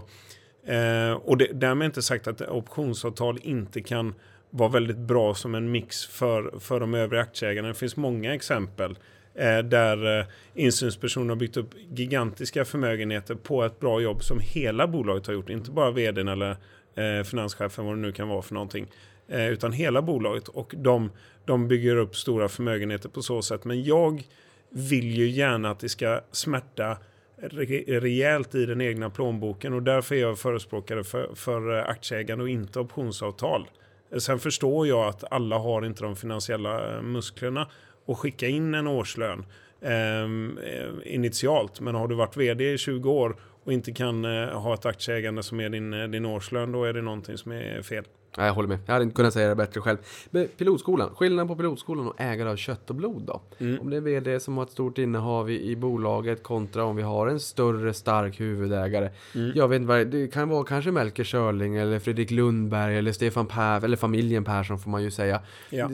eh, 0.66 1.12
och 1.12 1.36
det, 1.36 1.48
därmed 1.52 1.86
inte 1.86 2.02
sagt 2.02 2.26
att 2.26 2.40
optionsavtal 2.40 3.38
inte 3.42 3.82
kan 3.82 4.14
vara 4.50 4.68
väldigt 4.68 4.96
bra 4.96 5.34
som 5.34 5.54
en 5.54 5.70
mix 5.70 6.06
för, 6.06 6.58
för 6.58 6.80
de 6.80 6.94
övriga 6.94 7.22
aktieägarna. 7.22 7.68
Det 7.68 7.74
finns 7.74 7.96
många 7.96 8.34
exempel 8.34 8.98
eh, 9.34 9.58
där 9.58 10.26
insynspersoner 10.54 11.28
har 11.28 11.36
byggt 11.36 11.56
upp 11.56 11.70
gigantiska 11.90 12.64
förmögenheter 12.64 13.34
på 13.34 13.64
ett 13.64 13.80
bra 13.80 14.00
jobb 14.00 14.22
som 14.22 14.40
hela 14.40 14.86
bolaget 14.86 15.26
har 15.26 15.34
gjort, 15.34 15.50
inte 15.50 15.70
bara 15.70 15.90
vdn 15.90 16.28
eller 16.28 16.56
eh, 16.94 17.24
finanschefen, 17.24 17.86
vad 17.86 17.94
det 17.94 18.00
nu 18.00 18.12
kan 18.12 18.28
vara 18.28 18.42
för 18.42 18.54
någonting, 18.54 18.86
eh, 19.30 19.48
utan 19.48 19.72
hela 19.72 20.02
bolaget. 20.02 20.48
Och 20.48 20.74
de, 20.76 21.10
de 21.44 21.68
bygger 21.68 21.96
upp 21.96 22.16
stora 22.16 22.48
förmögenheter 22.48 23.08
på 23.08 23.22
så 23.22 23.42
sätt. 23.42 23.64
Men 23.64 23.84
jag 23.84 24.22
vill 24.70 25.16
ju 25.16 25.28
gärna 25.28 25.70
att 25.70 25.80
det 25.80 25.88
ska 25.88 26.20
smärta 26.32 26.96
re- 27.42 28.00
rejält 28.00 28.54
i 28.54 28.66
den 28.66 28.80
egna 28.80 29.10
plånboken 29.10 29.72
och 29.72 29.82
därför 29.82 30.14
är 30.14 30.20
jag 30.20 30.38
förespråkare 30.38 31.04
för, 31.04 31.30
för 31.34 31.78
eh, 31.78 31.88
aktieägande 31.88 32.44
och 32.44 32.50
inte 32.50 32.80
optionsavtal. 32.80 33.68
Eh, 34.12 34.18
sen 34.18 34.38
förstår 34.38 34.86
jag 34.86 35.08
att 35.08 35.32
alla 35.32 35.58
har 35.58 35.86
inte 35.86 36.02
de 36.02 36.16
finansiella 36.16 36.96
eh, 36.96 37.02
musklerna 37.02 37.68
att 38.06 38.18
skicka 38.18 38.48
in 38.48 38.74
en 38.74 38.86
årslön 38.86 39.44
ehm, 39.82 40.58
eh, 40.58 41.14
initialt. 41.14 41.80
Men 41.80 41.94
har 41.94 42.08
du 42.08 42.14
varit 42.14 42.36
vd 42.36 42.72
i 42.72 42.78
20 42.78 43.10
år 43.10 43.36
och 43.64 43.72
inte 43.72 43.92
kan 43.92 44.24
eh, 44.24 44.48
ha 44.48 44.74
ett 44.74 44.86
aktieägande 44.86 45.42
som 45.42 45.60
är 45.60 45.68
din, 45.68 46.10
din 46.10 46.26
årslön, 46.26 46.72
då 46.72 46.84
är 46.84 46.92
det 46.92 47.02
någonting 47.02 47.38
som 47.38 47.52
är 47.52 47.82
fel. 47.82 48.04
Nej, 48.36 48.46
jag 48.46 48.54
håller 48.54 48.68
med. 48.68 48.78
Jag 48.86 48.92
hade 48.92 49.02
inte 49.02 49.14
kunnat 49.14 49.32
säga 49.34 49.48
det 49.48 49.54
bättre 49.54 49.80
själv. 49.80 49.98
Men 50.30 50.48
pilotskolan, 50.58 51.10
skillnaden 51.14 51.48
på 51.48 51.56
pilotskolan 51.56 52.06
och 52.08 52.14
ägare 52.20 52.48
av 52.48 52.56
kött 52.56 52.90
och 52.90 52.96
blod 52.96 53.22
då? 53.22 53.40
Om 53.80 53.90
det 53.90 53.96
är 53.96 54.00
vd 54.00 54.40
som 54.40 54.56
har 54.56 54.64
ett 54.64 54.70
stort 54.70 54.98
innehav 54.98 55.50
i, 55.50 55.70
i 55.70 55.76
bolaget 55.76 56.42
kontra 56.42 56.84
om 56.84 56.96
vi 56.96 57.02
har 57.02 57.26
en 57.26 57.40
större 57.40 57.94
stark 57.94 58.40
huvudägare. 58.40 59.10
Jag 59.54 59.68
vet 59.68 59.76
inte 59.76 59.88
vad 59.88 59.98
det, 59.98 60.04
det 60.04 60.28
kan 60.28 60.48
vara 60.48 60.64
kanske 60.64 60.90
Melker 60.90 61.24
Schörling 61.24 61.76
eller 61.76 61.98
Fredrik 61.98 62.30
Lundberg 62.30 62.98
eller 62.98 63.12
Stefan 63.12 63.46
Per 63.46 63.84
eller 63.84 63.96
familjen 63.96 64.44
Persson 64.44 64.78
får 64.78 64.90
man 64.90 65.02
ju 65.02 65.10
säga. 65.10 65.40
Ja. 65.70 65.88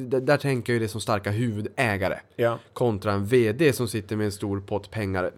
Ja. 2.36 2.58
Kontra 2.72 3.12
en 3.12 3.26
vd 3.26 3.72
som 3.72 3.88
sitter 3.88 4.16
med 4.16 4.26
en 4.26 4.32
stor 4.32 4.60
pott 4.60 4.90
pengar. 4.90 5.30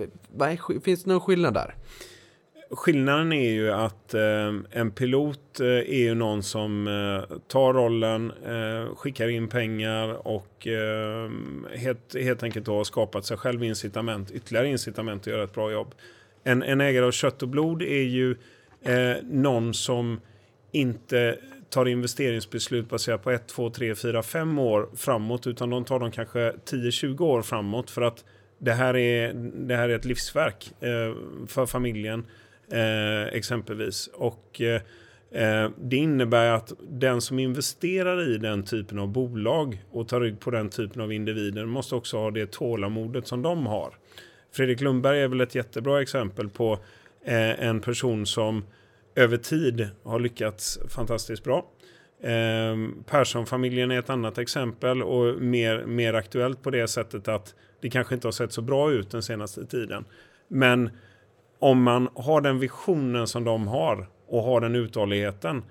Finns 0.85 1.05
det 1.05 1.11
någon 1.11 1.21
skillnad 1.21 1.55
där? 1.55 1.75
Skillnaden 2.71 3.33
är 3.33 3.51
ju 3.51 3.73
att 3.73 4.15
eh, 4.15 4.55
en 4.71 4.91
pilot 4.91 5.61
eh, 5.61 5.67
är 5.67 5.99
ju 5.99 6.15
någon 6.15 6.43
som 6.43 6.87
eh, 6.87 7.37
tar 7.39 7.73
rollen, 7.73 8.33
eh, 8.47 8.95
skickar 8.95 9.29
in 9.29 9.49
pengar 9.49 10.27
och 10.27 10.67
eh, 10.67 11.31
helt, 11.75 12.15
helt 12.15 12.43
enkelt 12.43 12.67
har 12.67 12.85
skapat 12.85 13.25
sig 13.25 13.37
själv 13.37 13.65
incitament, 13.65 14.31
ytterligare 14.31 14.69
incitament 14.69 15.21
att 15.23 15.27
göra 15.27 15.45
ett 15.45 15.55
bra 15.55 15.73
jobb. 15.73 15.95
En, 16.45 16.63
en 16.63 16.81
ägare 16.81 17.05
av 17.05 17.11
kött 17.11 17.43
och 17.43 17.49
blod 17.49 17.83
är 17.83 18.03
ju 18.03 18.37
eh, 18.83 19.17
någon 19.23 19.75
som 19.75 20.21
inte 20.73 21.39
tar 21.71 21.87
investeringsbeslut 21.87 22.89
baserat 22.89 23.23
på 23.23 23.31
1, 23.31 23.47
2, 23.49 23.71
3, 23.71 23.95
4, 23.95 24.23
5 24.23 24.59
år 24.59 24.89
framåt 24.97 25.47
utan 25.47 25.71
de 25.71 25.85
tar 25.85 25.99
dem 25.99 26.11
kanske 26.11 26.53
10-20 26.71 27.21
år 27.23 27.43
framåt 27.43 27.91
för 27.91 28.03
att 28.03 28.25
det 28.59 28.73
här 28.73 28.97
är, 28.97 29.33
det 29.67 29.77
här 29.77 29.89
är 29.89 29.95
ett 29.97 30.05
livsverk 30.05 30.73
eh, 30.81 31.15
för 31.47 31.67
familjen 31.67 32.27
eh, 32.73 33.27
exempelvis. 33.37 34.07
Och 34.15 34.61
eh, 34.61 34.83
eh, 35.43 35.71
det 35.79 35.97
innebär 35.97 36.51
att 36.51 36.73
den 36.89 37.21
som 37.21 37.39
investerar 37.39 38.35
i 38.35 38.39
den 38.39 38.63
typen 38.63 38.99
av 38.99 39.09
bolag 39.09 39.85
och 39.91 40.09
tar 40.09 40.21
rygg 40.21 40.41
på 40.41 40.51
den 40.51 40.69
typen 40.69 41.03
av 41.03 41.13
individer 41.13 41.67
måste 41.67 41.95
också 41.95 42.17
ha 42.17 42.31
det 42.31 42.53
tålamodet 42.53 43.27
som 43.27 43.43
de 43.43 43.67
har. 43.67 43.95
Fredrik 44.53 44.81
Lundberg 44.81 45.21
är 45.21 45.29
väl 45.29 45.41
ett 45.41 45.55
jättebra 45.55 46.03
exempel 46.03 46.49
på 46.49 46.73
eh, 47.25 47.65
en 47.65 47.81
person 47.81 48.27
som 48.27 48.65
över 49.15 49.37
tid 49.37 49.89
har 50.03 50.21
lyckats 50.21 50.79
fantastiskt 50.89 51.45
bra. 51.45 51.67
Eh, 52.23 52.77
Persson-familjen 53.07 53.91
är 53.91 53.99
ett 53.99 54.11
annat 54.11 54.39
exempel 54.39 55.03
och 55.03 55.43
mer, 55.43 55.85
mer 55.87 56.15
aktuellt 56.15 56.63
på 56.63 56.71
det 56.71 56.89
sättet 56.89 57.29
att 57.29 57.55
det 57.81 57.91
kanske 57.91 58.15
inte 58.15 58.27
har 58.27 58.33
sett 58.33 58.53
så 58.53 58.63
bra 58.63 58.93
ut 58.93 59.11
den 59.11 59.23
senaste 59.23 59.67
tiden. 59.67 60.05
Men 60.49 60.91
om 61.59 61.83
man 61.83 62.09
har 62.15 62.41
den 62.41 62.59
visionen 62.59 63.27
som 63.27 63.45
de 63.45 63.69
har 63.69 64.09
och 64.29 64.43
har 64.43 64.61
den 64.61 64.75
uthålligheten 64.75 65.63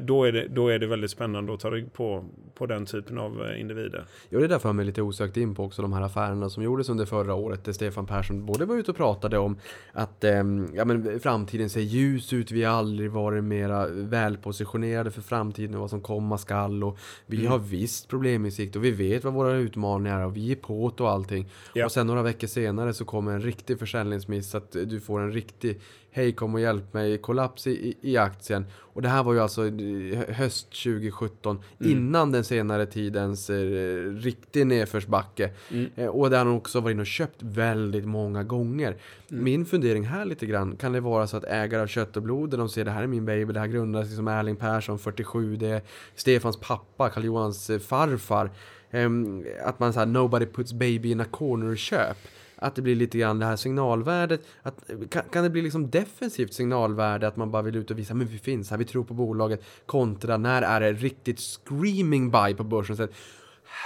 då, 0.00 0.24
är 0.24 0.32
det, 0.32 0.48
då 0.48 0.68
är 0.68 0.78
det 0.78 0.86
väldigt 0.86 1.10
spännande 1.10 1.54
att 1.54 1.60
ta 1.60 1.70
rygg 1.70 1.92
på, 1.92 2.24
på 2.54 2.66
den 2.66 2.86
typen 2.86 3.18
av 3.18 3.46
eh, 3.46 3.60
individer. 3.60 4.04
Jo, 4.30 4.38
det 4.38 4.44
är 4.44 4.48
därför 4.48 4.68
jag 4.68 4.76
mig 4.76 4.84
lite 4.86 5.02
osökt 5.02 5.36
in 5.36 5.54
på 5.54 5.64
också 5.64 5.82
de 5.82 5.92
här 5.92 6.02
affärerna 6.02 6.50
som 6.50 6.62
gjordes 6.62 6.88
under 6.88 7.04
förra 7.04 7.34
året 7.34 7.64
där 7.64 7.72
Stefan 7.72 8.06
Persson 8.06 8.46
både 8.46 8.64
var 8.64 8.76
ute 8.76 8.90
och 8.90 8.96
pratade 8.96 9.38
om 9.38 9.58
att 9.92 10.24
ehm, 10.24 10.68
ja, 10.74 10.84
men 10.84 11.20
framtiden 11.20 11.70
ser 11.70 11.80
ljus 11.80 12.32
ut, 12.32 12.50
vi 12.50 12.64
har 12.64 12.74
aldrig 12.74 13.10
varit 13.10 13.44
mera 13.44 13.86
välpositionerade 13.86 15.10
för 15.10 15.22
framtiden 15.22 15.74
och 15.74 15.80
vad 15.80 15.90
som 15.90 16.00
komma 16.00 16.38
skall 16.38 16.84
och 16.84 16.98
vi 17.26 17.46
har 17.46 17.58
visst 17.58 18.08
probleminsikt 18.08 18.76
och 18.76 18.84
vi 18.84 18.90
vet 18.90 19.24
vad 19.24 19.34
våra 19.34 19.56
utmaningar 19.56 20.20
är 20.20 20.26
och 20.26 20.36
vi 20.36 20.52
är 20.52 20.56
på 20.56 20.92
det 20.96 21.02
och 21.02 21.10
allting. 21.10 21.50
Ja. 21.74 21.84
Och 21.84 21.92
sen 21.92 22.06
några 22.06 22.22
veckor 22.22 22.46
senare 22.46 22.94
så 22.94 23.04
kommer 23.04 23.32
en 23.32 23.42
riktig 23.42 23.78
försäljningsmiss 23.78 24.54
att 24.54 24.72
du 24.72 25.00
får 25.00 25.20
en 25.20 25.32
riktig 25.32 25.80
Hej 26.16 26.32
kom 26.32 26.54
och 26.54 26.60
hjälp 26.60 26.92
mig 26.94 27.18
kollaps 27.18 27.66
i, 27.66 27.94
i- 28.00 28.16
aktien. 28.16 28.66
Och 28.72 29.02
det 29.02 29.08
här 29.08 29.22
var 29.22 29.32
ju 29.34 29.40
alltså 29.40 29.66
eh, 29.66 30.34
höst 30.34 30.66
2017 30.84 31.60
innan 31.80 32.32
den 32.32 32.44
senare 32.44 32.86
tidens 32.86 33.50
eh, 33.50 34.10
riktig 34.12 34.66
nedförsbacke. 34.66 35.50
Eh, 35.96 36.06
och 36.06 36.30
där 36.30 36.38
han 36.38 36.48
också 36.48 36.80
varit 36.80 36.92
inne 36.94 37.00
och 37.02 37.06
köpt 37.06 37.42
väldigt 37.42 38.04
många 38.04 38.42
gånger. 38.44 38.96
Min 39.28 39.66
fundering 39.66 40.04
här 40.04 40.24
lite 40.24 40.46
grann, 40.46 40.76
kan 40.76 40.92
det 40.92 41.00
vara 41.00 41.26
så 41.26 41.36
att 41.36 41.44
ägare 41.44 41.82
av 41.82 41.86
kött 41.86 42.16
och 42.16 42.22
blod, 42.22 42.50
de 42.50 42.68
ser 42.68 42.84
det 42.84 42.90
här 42.90 43.02
är 43.02 43.06
min 43.06 43.24
baby, 43.24 43.52
det 43.52 43.60
här 43.60 43.66
grundar 43.66 44.04
sig 44.04 44.16
som 44.16 44.28
Erling 44.28 44.56
Persson 44.56 44.98
47, 44.98 45.56
det 45.56 45.68
är 45.68 45.82
Stefans 46.14 46.56
pappa, 46.60 47.08
Karl 47.10 47.24
Johans 47.24 47.70
eh, 47.70 47.78
farfar. 47.78 48.50
Ehm, 48.90 49.44
att 49.64 49.78
man 49.78 49.92
säger 49.92 50.06
nobody 50.06 50.46
puts 50.46 50.72
baby 50.72 51.10
in 51.10 51.20
a 51.20 51.24
corner-köp. 51.30 52.16
Att 52.56 52.74
det 52.74 52.82
blir 52.82 52.96
lite 52.96 53.18
grann 53.18 53.38
det 53.38 53.46
här 53.46 53.56
signalvärdet. 53.56 54.40
Att, 54.62 54.90
kan, 55.10 55.22
kan 55.30 55.44
det 55.44 55.50
bli 55.50 55.62
liksom 55.62 55.90
defensivt 55.90 56.54
signalvärde 56.54 57.28
att 57.28 57.36
man 57.36 57.50
bara 57.50 57.62
vill 57.62 57.76
ut 57.76 57.90
och 57.90 57.98
visa 57.98 58.14
men 58.14 58.26
vi 58.26 58.38
finns 58.38 58.70
här, 58.70 58.78
vi 58.78 58.84
tror 58.84 59.04
på 59.04 59.14
bolaget. 59.14 59.64
Kontra 59.86 60.36
när 60.36 60.62
är 60.62 60.80
det 60.80 60.92
riktigt 60.92 61.40
screaming 61.40 62.30
buy 62.30 62.54
på 62.54 62.64
börsen. 62.64 62.96
Så 62.96 63.08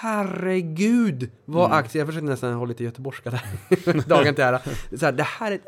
herregud 0.00 1.30
vad 1.44 1.72
aktier, 1.72 2.00
jag 2.00 2.08
försökte 2.08 2.30
nästan 2.30 2.54
ha 2.54 2.64
lite 2.64 2.84
göteborgska 2.84 3.30
där. 3.30 4.08
Dagen 4.08 4.34
till 4.34 4.44
ära. 4.44 4.60
Så 4.98 5.04
här, 5.04 5.12
det 5.12 5.22
här 5.22 5.52
är, 5.52 5.60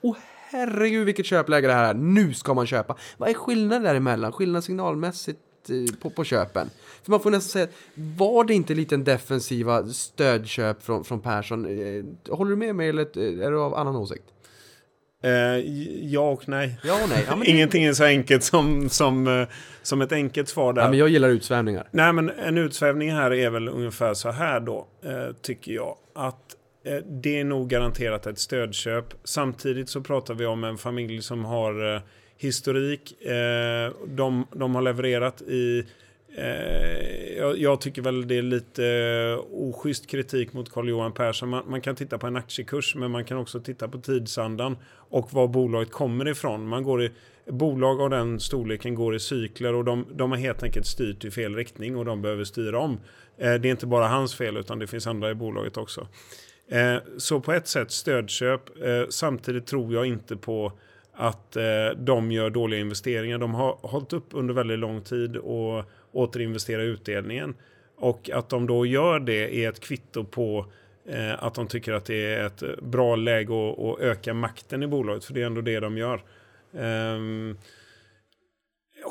oh 0.00 0.16
herregud 0.50 1.06
vilket 1.06 1.26
köpläge 1.26 1.66
det 1.66 1.72
här 1.72 1.94
är. 1.94 1.94
Nu 1.94 2.34
ska 2.34 2.54
man 2.54 2.66
köpa. 2.66 2.96
Vad 3.16 3.28
är 3.28 3.34
skillnaden 3.34 3.82
däremellan? 3.82 4.32
Skillnad 4.32 4.64
signalmässigt 4.64 5.40
på, 6.02 6.10
på 6.10 6.24
köpen. 6.24 6.70
För 7.02 7.10
man 7.10 7.20
får 7.20 7.30
nästan 7.30 7.50
säga, 7.50 7.66
var 7.94 8.44
det 8.44 8.54
inte 8.54 8.74
lite 8.74 8.94
en 8.94 9.04
defensiva 9.04 9.86
stödköp 9.86 10.82
från, 10.82 11.04
från 11.04 11.20
Persson? 11.20 11.64
Eh, 11.64 12.04
Håller 12.36 12.50
du 12.50 12.56
med 12.56 12.74
mig 12.74 12.88
eller 12.88 13.02
eh, 13.18 13.46
är 13.46 13.50
du 13.50 13.60
av 13.60 13.74
annan 13.74 13.96
åsikt? 13.96 14.24
Eh, 15.22 15.30
ja 16.12 16.30
och 16.30 16.48
nej. 16.48 16.80
Ja 16.84 17.02
och 17.02 17.08
nej. 17.08 17.24
Ja, 17.28 17.44
Ingenting 17.44 17.84
är 17.84 17.92
så 17.92 18.04
enkelt 18.04 18.42
som, 18.44 18.88
som, 18.88 19.46
som 19.82 20.00
ett 20.00 20.12
enkelt 20.12 20.48
svar 20.48 20.72
där. 20.72 20.82
Ja, 20.82 20.88
men 20.88 20.98
jag 20.98 21.08
gillar 21.08 21.28
utsvävningar. 21.28 21.88
Nej, 21.90 22.12
men 22.12 22.30
en 22.30 22.58
utsvävning 22.58 23.12
här 23.12 23.32
är 23.32 23.50
väl 23.50 23.68
ungefär 23.68 24.14
så 24.14 24.30
här 24.30 24.60
då, 24.60 24.86
eh, 25.04 25.34
tycker 25.42 25.72
jag. 25.72 25.96
Att 26.14 26.56
eh, 26.84 26.96
det 26.96 27.40
är 27.40 27.44
nog 27.44 27.68
garanterat 27.68 28.26
ett 28.26 28.38
stödköp. 28.38 29.04
Samtidigt 29.24 29.88
så 29.88 30.00
pratar 30.00 30.34
vi 30.34 30.46
om 30.46 30.64
en 30.64 30.78
familj 30.78 31.22
som 31.22 31.44
har 31.44 32.02
historik. 32.38 33.22
Eh, 33.22 33.92
de, 34.06 34.46
de 34.52 34.74
har 34.74 34.82
levererat 34.82 35.42
i... 35.42 35.84
Eh, 36.36 37.38
jag, 37.38 37.58
jag 37.58 37.80
tycker 37.80 38.02
väl 38.02 38.28
det 38.28 38.38
är 38.38 38.42
lite 38.42 39.38
oschysst 39.50 40.06
kritik 40.06 40.52
mot 40.52 40.72
Carl-Johan 40.72 41.12
Persson. 41.12 41.48
Man, 41.48 41.64
man 41.70 41.80
kan 41.80 41.96
titta 41.96 42.18
på 42.18 42.26
en 42.26 42.36
aktiekurs, 42.36 42.94
men 42.94 43.10
man 43.10 43.24
kan 43.24 43.38
också 43.38 43.60
titta 43.60 43.88
på 43.88 43.98
tidsandan 43.98 44.76
och 44.92 45.32
var 45.32 45.48
bolaget 45.48 45.90
kommer 45.90 46.28
ifrån. 46.28 46.68
Man 46.68 46.82
går 46.82 47.02
i, 47.02 47.10
bolag 47.46 48.00
av 48.00 48.10
den 48.10 48.40
storleken 48.40 48.94
går 48.94 49.14
i 49.14 49.20
cykler 49.20 49.74
och 49.74 49.84
de, 49.84 50.06
de 50.12 50.30
har 50.30 50.38
helt 50.38 50.62
enkelt 50.62 50.86
styrt 50.86 51.24
i 51.24 51.30
fel 51.30 51.56
riktning 51.56 51.96
och 51.96 52.04
de 52.04 52.22
behöver 52.22 52.44
styra 52.44 52.78
om. 52.78 53.00
Eh, 53.38 53.54
det 53.54 53.68
är 53.68 53.70
inte 53.70 53.86
bara 53.86 54.08
hans 54.08 54.34
fel 54.34 54.56
utan 54.56 54.78
det 54.78 54.86
finns 54.86 55.06
andra 55.06 55.30
i 55.30 55.34
bolaget 55.34 55.76
också. 55.76 56.08
Eh, 56.70 56.96
så 57.16 57.40
på 57.40 57.52
ett 57.52 57.68
sätt 57.68 57.90
stödköp. 57.90 58.60
Samtidigt 59.08 59.66
tror 59.66 59.94
jag 59.94 60.06
inte 60.06 60.36
på 60.36 60.72
att 61.20 61.56
eh, 61.56 61.90
de 61.96 62.32
gör 62.32 62.50
dåliga 62.50 62.80
investeringar. 62.80 63.38
De 63.38 63.54
har 63.54 63.78
hållit 63.82 64.12
upp 64.12 64.26
under 64.30 64.54
väldigt 64.54 64.78
lång 64.78 65.00
tid 65.00 65.36
och 65.36 65.84
återinvestera 66.12 66.82
utdelningen. 66.82 67.54
Och 67.96 68.30
att 68.30 68.48
de 68.48 68.66
då 68.66 68.86
gör 68.86 69.20
det 69.20 69.64
är 69.64 69.68
ett 69.68 69.80
kvitto 69.80 70.24
på 70.24 70.66
eh, 71.08 71.44
att 71.44 71.54
de 71.54 71.66
tycker 71.66 71.92
att 71.92 72.04
det 72.04 72.34
är 72.34 72.46
ett 72.46 72.82
bra 72.82 73.16
läge 73.16 73.70
att, 73.70 73.78
att 73.78 74.00
öka 74.00 74.34
makten 74.34 74.82
i 74.82 74.86
bolaget. 74.86 75.24
För 75.24 75.34
det 75.34 75.42
är 75.42 75.46
ändå 75.46 75.60
det 75.60 75.80
de 75.80 75.98
gör. 75.98 76.22
Eh, 76.72 77.18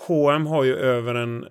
H&M 0.07 0.45
har 0.45 0.63
ju 0.63 0.75
över 0.75 1.15
en, 1.15 1.47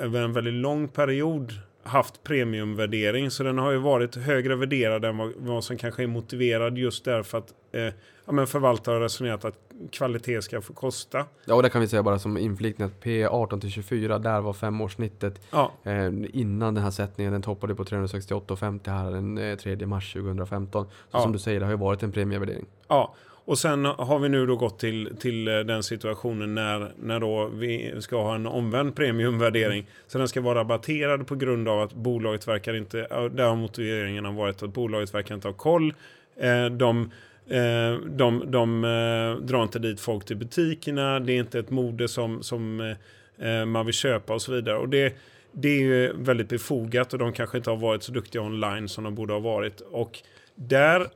över 0.00 0.22
en 0.22 0.32
väldigt 0.32 0.54
lång 0.54 0.88
period 0.88 1.52
haft 1.82 2.22
premiumvärdering. 2.22 3.30
Så 3.30 3.42
den 3.42 3.58
har 3.58 3.70
ju 3.70 3.78
varit 3.78 4.16
högre 4.16 4.56
värderad 4.56 5.04
än 5.04 5.16
vad, 5.16 5.32
vad 5.36 5.64
som 5.64 5.76
kanske 5.76 6.02
är 6.02 6.06
motiverad 6.06 6.78
just 6.78 7.04
därför 7.04 7.38
att 7.38 7.54
eh, 7.72 7.92
ja, 8.24 8.32
men 8.32 8.46
förvaltare 8.46 8.94
har 8.94 9.00
resonerat 9.00 9.44
att 9.44 9.67
kvalitet 9.92 10.42
ska 10.42 10.60
få 10.60 10.72
kosta. 10.72 11.24
Ja, 11.44 11.54
och 11.54 11.62
det 11.62 11.70
kan 11.70 11.80
vi 11.80 11.88
säga 11.88 12.02
bara 12.02 12.18
som 12.18 12.38
inflikning 12.38 12.86
att 12.86 13.04
P18 13.04 13.60
till 13.60 13.70
24, 13.70 14.18
där 14.18 14.40
var 14.40 14.52
femårssnittet 14.52 15.40
Ja, 15.50 15.72
eh, 15.84 16.10
innan 16.32 16.74
den 16.74 16.84
här 16.84 16.90
sättningen. 16.90 17.32
Den 17.32 17.42
toppade 17.42 17.74
på 17.74 17.84
368,50 17.84 18.90
här 18.90 19.10
den 19.10 19.38
eh, 19.38 19.56
3 19.56 19.86
mars 19.86 20.12
2015. 20.12 20.84
Så 20.84 20.90
Ja. 21.10 21.20
som 21.22 21.32
du 21.32 21.38
säger, 21.38 21.60
det 21.60 21.66
har 21.66 21.72
ju 21.72 21.78
varit 21.78 22.02
en 22.02 22.12
premievärdering. 22.12 22.66
ja. 22.88 23.14
Och 23.44 23.58
sen 23.58 23.84
har 23.84 24.18
vi 24.18 24.28
nu 24.28 24.46
då 24.46 24.56
gått 24.56 24.78
till, 24.78 25.16
till 25.20 25.48
eh, 25.48 25.58
den 25.58 25.82
situationen 25.82 26.54
när, 26.54 26.92
när 27.02 27.20
då 27.20 27.46
vi 27.54 27.94
ska 28.00 28.22
ha 28.22 28.34
en 28.34 28.46
omvänd 28.46 28.96
premiumvärdering. 28.96 29.86
Så 30.06 30.18
den 30.18 30.28
ska 30.28 30.40
vara 30.40 30.58
rabatterad 30.58 31.26
på 31.26 31.34
grund 31.34 31.68
av 31.68 31.80
att 31.80 31.94
bolaget 31.94 32.48
verkar 32.48 32.74
inte, 32.76 32.98
där 33.32 33.48
har 33.48 33.56
motiveringen 33.56 34.34
varit 34.36 34.62
att 34.62 34.72
bolaget 34.74 35.14
verkar 35.14 35.34
inte 35.34 35.48
ha 35.48 35.52
koll. 35.52 35.94
Eh, 36.36 36.66
de 36.66 37.00
eh, 37.00 37.08
Eh, 37.48 38.00
de, 38.06 38.50
de 38.50 38.84
eh, 38.84 39.44
drar 39.44 39.62
inte 39.62 39.78
dit 39.78 40.00
folk 40.00 40.24
till 40.24 40.36
butikerna, 40.36 41.20
det 41.20 41.32
är 41.32 41.38
inte 41.38 41.58
ett 41.58 41.70
mode 41.70 42.08
som, 42.08 42.42
som 42.42 42.94
eh, 43.38 43.64
man 43.64 43.86
vill 43.86 43.94
köpa 43.94 44.34
och 44.34 44.42
så 44.42 44.52
vidare. 44.52 44.78
Och 44.78 44.88
det, 44.88 45.14
det 45.52 45.68
är 45.68 45.80
ju 45.80 46.12
väldigt 46.16 46.48
befogat 46.48 47.12
och 47.12 47.18
de 47.18 47.32
kanske 47.32 47.58
inte 47.58 47.70
har 47.70 47.76
varit 47.76 48.02
så 48.02 48.12
duktiga 48.12 48.42
online 48.42 48.88
som 48.88 49.04
de 49.04 49.14
borde 49.14 49.32
ha 49.32 49.40
varit. 49.40 49.80
Och 49.80 50.18
där 50.54 51.06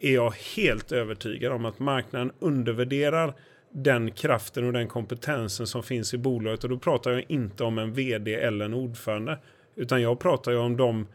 är 0.00 0.14
jag 0.14 0.34
helt 0.56 0.92
övertygad 0.92 1.52
om 1.52 1.64
att 1.64 1.78
marknaden 1.78 2.32
undervärderar 2.38 3.34
den 3.70 4.10
kraften 4.10 4.66
och 4.66 4.72
den 4.72 4.88
kompetensen 4.88 5.66
som 5.66 5.82
finns 5.82 6.14
i 6.14 6.18
bolaget. 6.18 6.64
Och 6.64 6.70
då 6.70 6.78
pratar 6.78 7.10
jag 7.10 7.24
inte 7.28 7.64
om 7.64 7.78
en 7.78 7.92
vd 7.92 8.34
eller 8.34 8.64
en 8.64 8.74
ordförande. 8.74 9.38
Utan 9.76 10.02
jag 10.02 10.20
pratar 10.20 10.52
ju 10.52 10.58
om 10.58 10.76
de, 10.76 11.06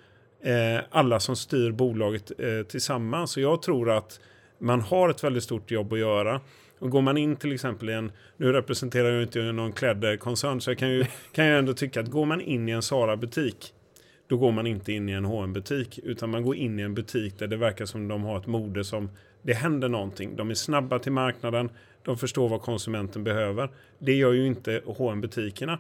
alla 0.90 1.20
som 1.20 1.36
styr 1.36 1.72
bolaget 1.72 2.32
eh, 2.40 2.64
tillsammans. 2.68 3.32
Så 3.32 3.40
jag 3.40 3.62
tror 3.62 3.92
att 3.92 4.20
man 4.58 4.82
har 4.82 5.10
ett 5.10 5.24
väldigt 5.24 5.44
stort 5.44 5.72
jobb 5.72 5.94
att 5.94 6.00
göra. 6.00 6.42
Och 6.80 6.90
går 6.90 7.02
man 7.02 7.18
in 7.18 7.36
till 7.36 7.54
exempel 7.54 7.90
i 7.90 7.94
en, 7.94 8.12
nu 8.38 8.52
representerar 8.52 9.12
jag 9.12 9.24
inte 9.24 9.42
någon 9.42 9.72
klädkoncern, 9.72 10.62
så 10.62 10.72
jag 10.72 10.78
kan 10.78 10.90
ju, 10.90 11.06
kan 11.32 11.46
ju 11.46 11.58
ändå 11.58 11.74
tycka 11.74 12.00
att 12.00 12.08
går 12.08 12.26
man 12.26 12.42
in 12.42 12.70
i 12.70 12.72
en 12.72 12.82
Sara-butik, 12.82 13.74
då 14.28 14.38
går 14.38 14.52
man 14.52 14.68
inte 14.68 14.94
in 14.94 15.10
i 15.10 15.12
en 15.12 15.26
hm 15.26 15.54
butik 15.54 16.00
utan 16.04 16.30
man 16.30 16.44
går 16.44 16.56
in 16.56 16.80
i 16.80 16.84
en 16.84 16.94
butik 16.94 17.40
där 17.40 17.48
det 17.48 17.58
verkar 17.58 17.86
som 17.86 18.08
de 18.08 18.24
har 18.24 18.38
ett 18.38 18.48
mode 18.48 18.84
som 18.84 19.10
det 19.42 19.54
händer 19.54 19.90
någonting. 19.90 20.36
De 20.36 20.50
är 20.50 20.54
snabba 20.54 21.00
till 21.00 21.12
marknaden, 21.12 21.70
de 22.04 22.18
förstår 22.18 22.50
vad 22.50 22.62
konsumenten 22.62 23.24
behöver. 23.24 23.70
Det 24.00 24.14
gör 24.14 24.34
ju 24.34 24.48
inte 24.48 24.82
hm 24.98 25.22
butikerna 25.22 25.80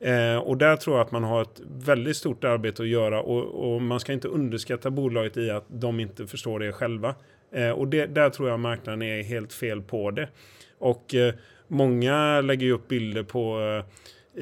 Eh, 0.00 0.36
och 0.36 0.56
där 0.56 0.76
tror 0.76 0.96
jag 0.96 1.06
att 1.06 1.12
man 1.12 1.24
har 1.24 1.42
ett 1.42 1.60
väldigt 1.66 2.16
stort 2.16 2.44
arbete 2.44 2.82
att 2.82 2.88
göra 2.88 3.22
och, 3.22 3.72
och 3.72 3.82
man 3.82 4.00
ska 4.00 4.12
inte 4.12 4.28
underskatta 4.28 4.90
bolaget 4.90 5.36
i 5.36 5.50
att 5.50 5.64
de 5.68 6.00
inte 6.00 6.26
förstår 6.26 6.60
det 6.60 6.72
själva. 6.72 7.14
Eh, 7.52 7.70
och 7.70 7.88
det, 7.88 8.06
där 8.06 8.30
tror 8.30 8.48
jag 8.48 8.60
marknaden 8.60 9.02
är 9.02 9.22
helt 9.22 9.52
fel 9.52 9.82
på 9.82 10.10
det. 10.10 10.28
Och 10.78 11.14
eh, 11.14 11.34
många 11.68 12.40
lägger 12.40 12.66
ju 12.66 12.72
upp 12.72 12.88
bilder 12.88 13.22
på 13.22 13.60
eh, 13.60 13.84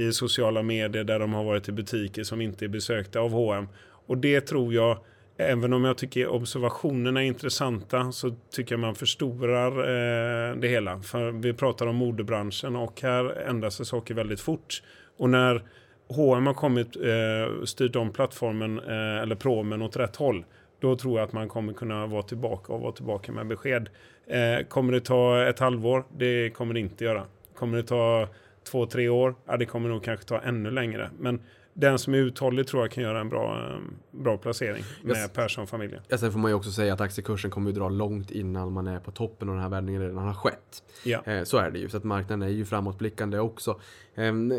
i 0.02 0.12
sociala 0.12 0.62
medier 0.62 1.04
där 1.04 1.18
de 1.18 1.32
har 1.32 1.44
varit 1.44 1.68
i 1.68 1.72
butiker 1.72 2.24
som 2.24 2.40
inte 2.40 2.64
är 2.64 2.68
besökta 2.68 3.20
av 3.20 3.32
H&M. 3.32 3.68
Och 4.06 4.18
det 4.18 4.40
tror 4.40 4.74
jag, 4.74 4.98
även 5.36 5.72
om 5.72 5.84
jag 5.84 5.98
tycker 5.98 6.28
observationerna 6.28 7.22
är 7.22 7.26
intressanta, 7.26 8.12
så 8.12 8.36
tycker 8.50 8.72
jag 8.72 8.80
man 8.80 8.94
förstorar 8.94 9.70
eh, 9.70 10.56
det 10.56 10.68
hela. 10.68 11.00
För 11.00 11.30
vi 11.30 11.52
pratar 11.52 11.86
om 11.86 11.96
modebranschen 11.96 12.76
och 12.76 13.00
här 13.02 13.40
ändrar 13.40 13.70
sig 13.70 13.86
saker 13.86 14.14
väldigt 14.14 14.40
fort. 14.40 14.82
Och 15.16 15.30
när 15.30 15.62
H&M 16.08 16.46
har 16.46 16.54
kommit, 16.54 16.96
eh, 16.96 17.64
styrt 17.64 17.96
om 17.96 18.12
plattformen 18.12 18.78
eh, 18.78 19.22
eller 19.22 19.34
promen 19.34 19.82
åt 19.82 19.96
rätt 19.96 20.16
håll, 20.16 20.44
då 20.80 20.96
tror 20.96 21.18
jag 21.18 21.26
att 21.26 21.32
man 21.32 21.48
kommer 21.48 21.72
kunna 21.72 22.06
vara 22.06 22.22
tillbaka 22.22 22.72
och 22.72 22.80
vara 22.80 22.92
tillbaka 22.92 23.32
med 23.32 23.46
besked. 23.46 23.88
Eh, 24.26 24.66
kommer 24.66 24.92
det 24.92 25.00
ta 25.00 25.42
ett 25.42 25.58
halvår? 25.58 26.04
Det 26.16 26.50
kommer 26.50 26.74
det 26.74 26.80
inte 26.80 27.04
göra. 27.04 27.22
Kommer 27.54 27.76
det 27.76 27.82
ta 27.82 28.28
två, 28.70 28.86
tre 28.86 29.08
år? 29.08 29.34
Ja, 29.46 29.56
det 29.56 29.66
kommer 29.66 29.88
nog 29.88 30.04
kanske 30.04 30.26
ta 30.26 30.40
ännu 30.40 30.70
längre. 30.70 31.10
Men 31.18 31.40
den 31.78 31.98
som 31.98 32.14
är 32.14 32.18
uthållig 32.18 32.66
tror 32.66 32.82
jag 32.82 32.90
kan 32.90 33.02
göra 33.02 33.20
en 33.20 33.28
bra, 33.28 33.70
eh, 33.72 33.80
bra 34.10 34.36
placering 34.36 34.84
med 35.02 35.16
Yes. 35.16 35.30
Persson-familjen. 35.32 36.02
Ja, 36.08 36.18
sen 36.18 36.32
får 36.32 36.38
man 36.38 36.50
ju 36.50 36.54
också 36.54 36.70
säga 36.70 36.94
att 36.94 37.00
aktiekursen 37.00 37.50
kommer 37.50 37.70
ju 37.70 37.76
dra 37.76 37.88
långt 37.88 38.30
innan 38.30 38.72
man 38.72 38.86
är 38.86 38.98
på 38.98 39.10
toppen 39.10 39.48
och 39.48 39.54
den 39.54 39.62
här 39.62 39.70
vändningen 39.70 40.02
redan 40.02 40.18
har 40.18 40.34
skett. 40.34 40.82
Ja. 41.04 41.22
Eh, 41.24 41.42
så 41.42 41.56
är 41.56 41.70
det 41.70 41.78
ju, 41.78 41.88
så 41.88 41.96
att 41.96 42.04
marknaden 42.04 42.42
är 42.42 42.52
ju 42.52 42.64
framåtblickande 42.64 43.38
också. 43.38 43.80
Ehm, 44.14 44.52
eh, 44.52 44.58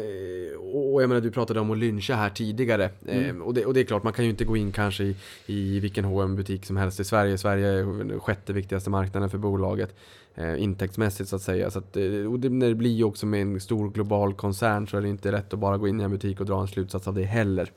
och 0.60 1.02
jag 1.02 1.10
menar, 1.10 1.22
du 1.22 1.32
pratade 1.32 1.60
om 1.60 1.72
att 1.72 1.78
lyncha 1.78 2.16
här 2.16 2.30
tidigare. 2.30 2.90
Ehm, 3.08 3.42
och, 3.42 3.54
det, 3.54 3.66
och 3.66 3.74
det 3.74 3.80
är 3.80 3.84
klart, 3.84 4.04
man 4.04 4.14
kan 4.14 4.26
ju 4.26 4.32
inte 4.32 4.46
gå 4.46 4.58
in 4.58 4.72
kanske 4.72 5.04
i, 5.04 5.16
i 5.46 5.80
vilken 5.80 6.06
hm 6.06 6.36
butik 6.36 6.66
som 6.66 6.78
helst 6.78 7.00
i 7.00 7.04
Sverige. 7.04 7.38
Sverige 7.38 7.68
är 7.68 8.20
sjätte 8.20 8.54
viktigaste 8.54 8.90
marknaden 8.90 9.30
för 9.30 9.38
bolaget. 9.38 9.96
Eh, 10.40 10.64
intäktsmässigt 10.64 11.30
så 11.30 11.36
att 11.36 11.42
säga. 11.42 11.72
Så 11.72 11.80
att, 11.80 11.98
eh, 11.98 12.32
och 12.32 12.40
det, 12.40 12.50
när 12.50 12.68
det 12.70 12.76
blir 12.76 13.04
också 13.04 13.26
med 13.26 13.42
en 13.42 13.60
stor 13.60 13.90
global 13.90 14.34
koncern 14.34 14.88
så 14.88 14.98
är 14.98 15.02
det 15.02 15.10
inte 15.10 15.32
lätt 15.32 15.54
att 15.54 15.60
bara 15.60 15.78
gå 15.78 15.88
in 15.88 16.00
i 16.00 16.04
en 16.04 16.12
butik 16.12 16.40
och 16.40 16.46
dra 16.46 16.62
en 16.62 16.68
slutsats 16.68 17.08
av 17.08 17.14
det 17.14 17.24
heller. 17.24 17.72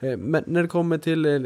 Eh, 0.00 0.16
Men 0.16 0.44
när 0.46 0.62
det 0.62 0.68
kommer 0.68 0.98
till 0.98 1.26
eh, 1.26 1.38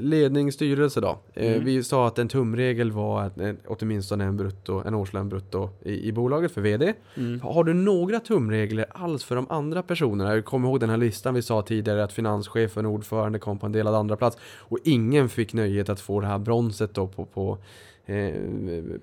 ledning, 0.00 0.52
styrelse 0.52 1.00
då. 1.00 1.18
Mm. 1.34 1.64
Vi 1.64 1.82
sa 1.82 2.06
att 2.06 2.18
en 2.18 2.28
tumregel 2.28 2.92
var 2.92 3.22
att 3.22 3.38
åtminstone 3.66 4.24
en, 4.24 4.36
brutto, 4.36 4.82
en 4.86 4.94
årslön 4.94 5.28
brutto 5.28 5.70
i, 5.84 6.08
i 6.08 6.12
bolaget 6.12 6.52
för 6.52 6.60
VD. 6.60 6.92
Mm. 7.14 7.40
Har 7.40 7.64
du 7.64 7.74
några 7.74 8.20
tumregler 8.20 8.86
alls 8.90 9.24
för 9.24 9.36
de 9.36 9.46
andra 9.50 9.82
personerna? 9.82 10.34
Jag 10.34 10.44
kommer 10.44 10.68
ihåg 10.68 10.80
den 10.80 10.90
här 10.90 10.96
listan 10.96 11.34
vi 11.34 11.42
sa 11.42 11.62
tidigare 11.62 12.04
att 12.04 12.12
finanschefen 12.12 12.86
och 12.86 12.92
ordförande 12.92 13.38
kom 13.38 13.58
på 13.58 13.66
en 13.66 13.72
delad 13.72 13.94
andra 13.94 14.16
plats 14.16 14.36
och 14.58 14.78
ingen 14.84 15.28
fick 15.28 15.52
nöjet 15.52 15.88
att 15.88 16.00
få 16.00 16.20
det 16.20 16.26
här 16.26 16.38
bronset 16.38 16.94
då 16.94 17.06
på, 17.06 17.24
på 17.24 17.58
eh, 18.06 18.34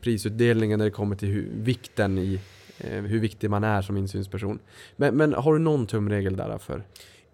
prisutdelningen 0.01 0.80
när 0.80 0.86
det 0.86 0.91
kommer 0.91 1.16
till 1.16 1.30
hur, 1.30 1.47
vikten 1.54 2.18
i 2.18 2.39
eh, 2.78 3.01
hur 3.01 3.20
viktig 3.20 3.49
man 3.49 3.64
är 3.64 3.82
som 3.82 3.97
insynsperson. 3.97 4.60
Men, 4.95 5.18
men 5.18 5.34
har 5.34 5.54
du 5.54 5.60
någon 5.60 5.88
tumregel 5.88 6.36
där 6.36 6.58
för? 6.58 6.84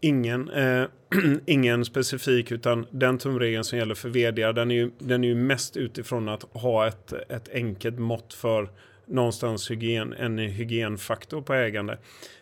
Ingen, 0.02 0.50
eh, 0.50 0.84
ingen 1.46 1.86
specifik, 1.86 2.52
utan 2.52 2.86
den 2.92 3.18
tumregeln 3.18 3.64
som 3.64 3.78
gäller 3.78 3.96
för 3.96 4.10
vd, 4.10 4.52
den 4.52 4.72
är 4.72 4.76
ju, 4.76 4.92
den 5.00 5.24
är 5.24 5.28
ju 5.28 5.36
mest 5.36 5.78
utifrån 5.78 6.30
att 6.30 6.44
ha 6.44 6.88
ett, 6.88 7.14
ett 7.30 7.50
enkelt 7.54 8.00
mått 8.00 8.34
för 8.34 8.70
någonstans 9.10 9.72
hygien, 9.72 10.14
en 10.14 10.38
hygienfaktor 10.38 11.42
på 11.42 11.54
ägande. 11.54 11.98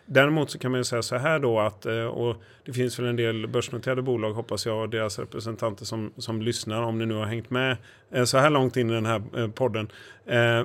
Däremot 0.06 0.50
så 0.50 0.58
kan 0.58 0.70
man 0.70 0.80
ju 0.80 0.84
säga 0.84 1.02
så 1.02 1.16
här 1.16 1.38
då 1.38 1.60
att, 1.60 1.86
eh, 1.86 2.04
och 2.04 2.42
det 2.64 2.72
finns 2.72 2.98
väl 2.98 3.06
en 3.06 3.16
del 3.16 3.46
börsnoterade 3.46 4.02
bolag 4.02 4.32
hoppas 4.32 4.66
jag 4.66 4.82
och 4.82 4.88
deras 4.88 5.18
representanter 5.18 5.84
som, 5.84 6.12
som 6.16 6.42
lyssnar 6.42 6.82
om 6.82 6.98
ni 6.98 7.06
nu 7.06 7.14
har 7.14 7.26
hängt 7.26 7.50
med 7.50 7.76
eh, 8.10 8.24
så 8.24 8.38
här 8.38 8.50
långt 8.50 8.76
in 8.76 8.90
i 8.90 8.92
den 8.92 9.06
här 9.06 9.22
eh, 9.36 9.48
podden. 9.48 9.88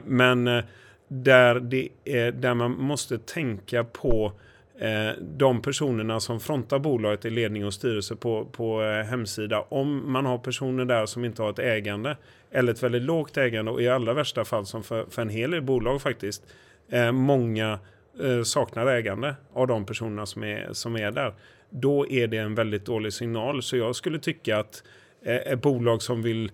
Men 0.06 0.64
där, 1.08 1.60
det 1.60 1.90
är, 2.06 2.32
där 2.32 2.54
man 2.54 2.72
måste 2.72 3.18
tänka 3.18 3.84
på 3.84 4.34
Eh, 4.80 5.12
de 5.22 5.62
personerna 5.62 6.20
som 6.20 6.40
frontar 6.40 6.80
bolaget 6.80 7.26
i 7.26 7.30
ledning 7.30 7.66
och 7.66 7.74
styrelse 7.74 8.16
på, 8.16 8.46
på 8.46 8.84
eh, 8.84 9.06
hemsida, 9.06 9.62
om 9.70 10.12
man 10.12 10.26
har 10.26 10.38
personer 10.38 10.86
där 10.86 11.06
som 11.06 11.26
inte 11.26 11.42
har 11.42 11.50
ett 11.50 11.60
ägande 11.60 12.18
eller 12.52 12.74
ett 12.74 12.84
väldigt 12.84 13.02
lågt 13.02 13.38
ägande 13.38 13.72
och 13.72 13.82
i 13.82 13.88
allra 13.88 14.14
värsta 14.14 14.46
fall 14.46 14.66
som 14.66 14.84
för, 14.84 15.06
för 15.10 15.22
en 15.22 15.30
hel 15.30 15.52
del 15.52 15.62
bolag 15.62 16.02
faktiskt, 16.02 16.44
eh, 16.90 17.12
många 17.12 17.80
saknar 18.44 18.88
ägande 18.88 19.36
av 19.54 19.68
de 19.68 19.86
personerna 19.86 20.26
som 20.26 20.44
är, 20.44 20.70
som 20.72 20.96
är 20.96 21.12
där. 21.12 21.34
Då 21.70 22.10
är 22.10 22.28
det 22.28 22.38
en 22.38 22.56
väldigt 22.56 22.86
dålig 22.86 23.14
signal. 23.14 23.64
Så 23.64 23.78
jag 23.78 23.96
skulle 23.96 24.20
tycka 24.20 24.58
att 24.58 24.84
ett 25.26 25.62
bolag 25.62 26.02
som 26.02 26.22
vill, 26.22 26.52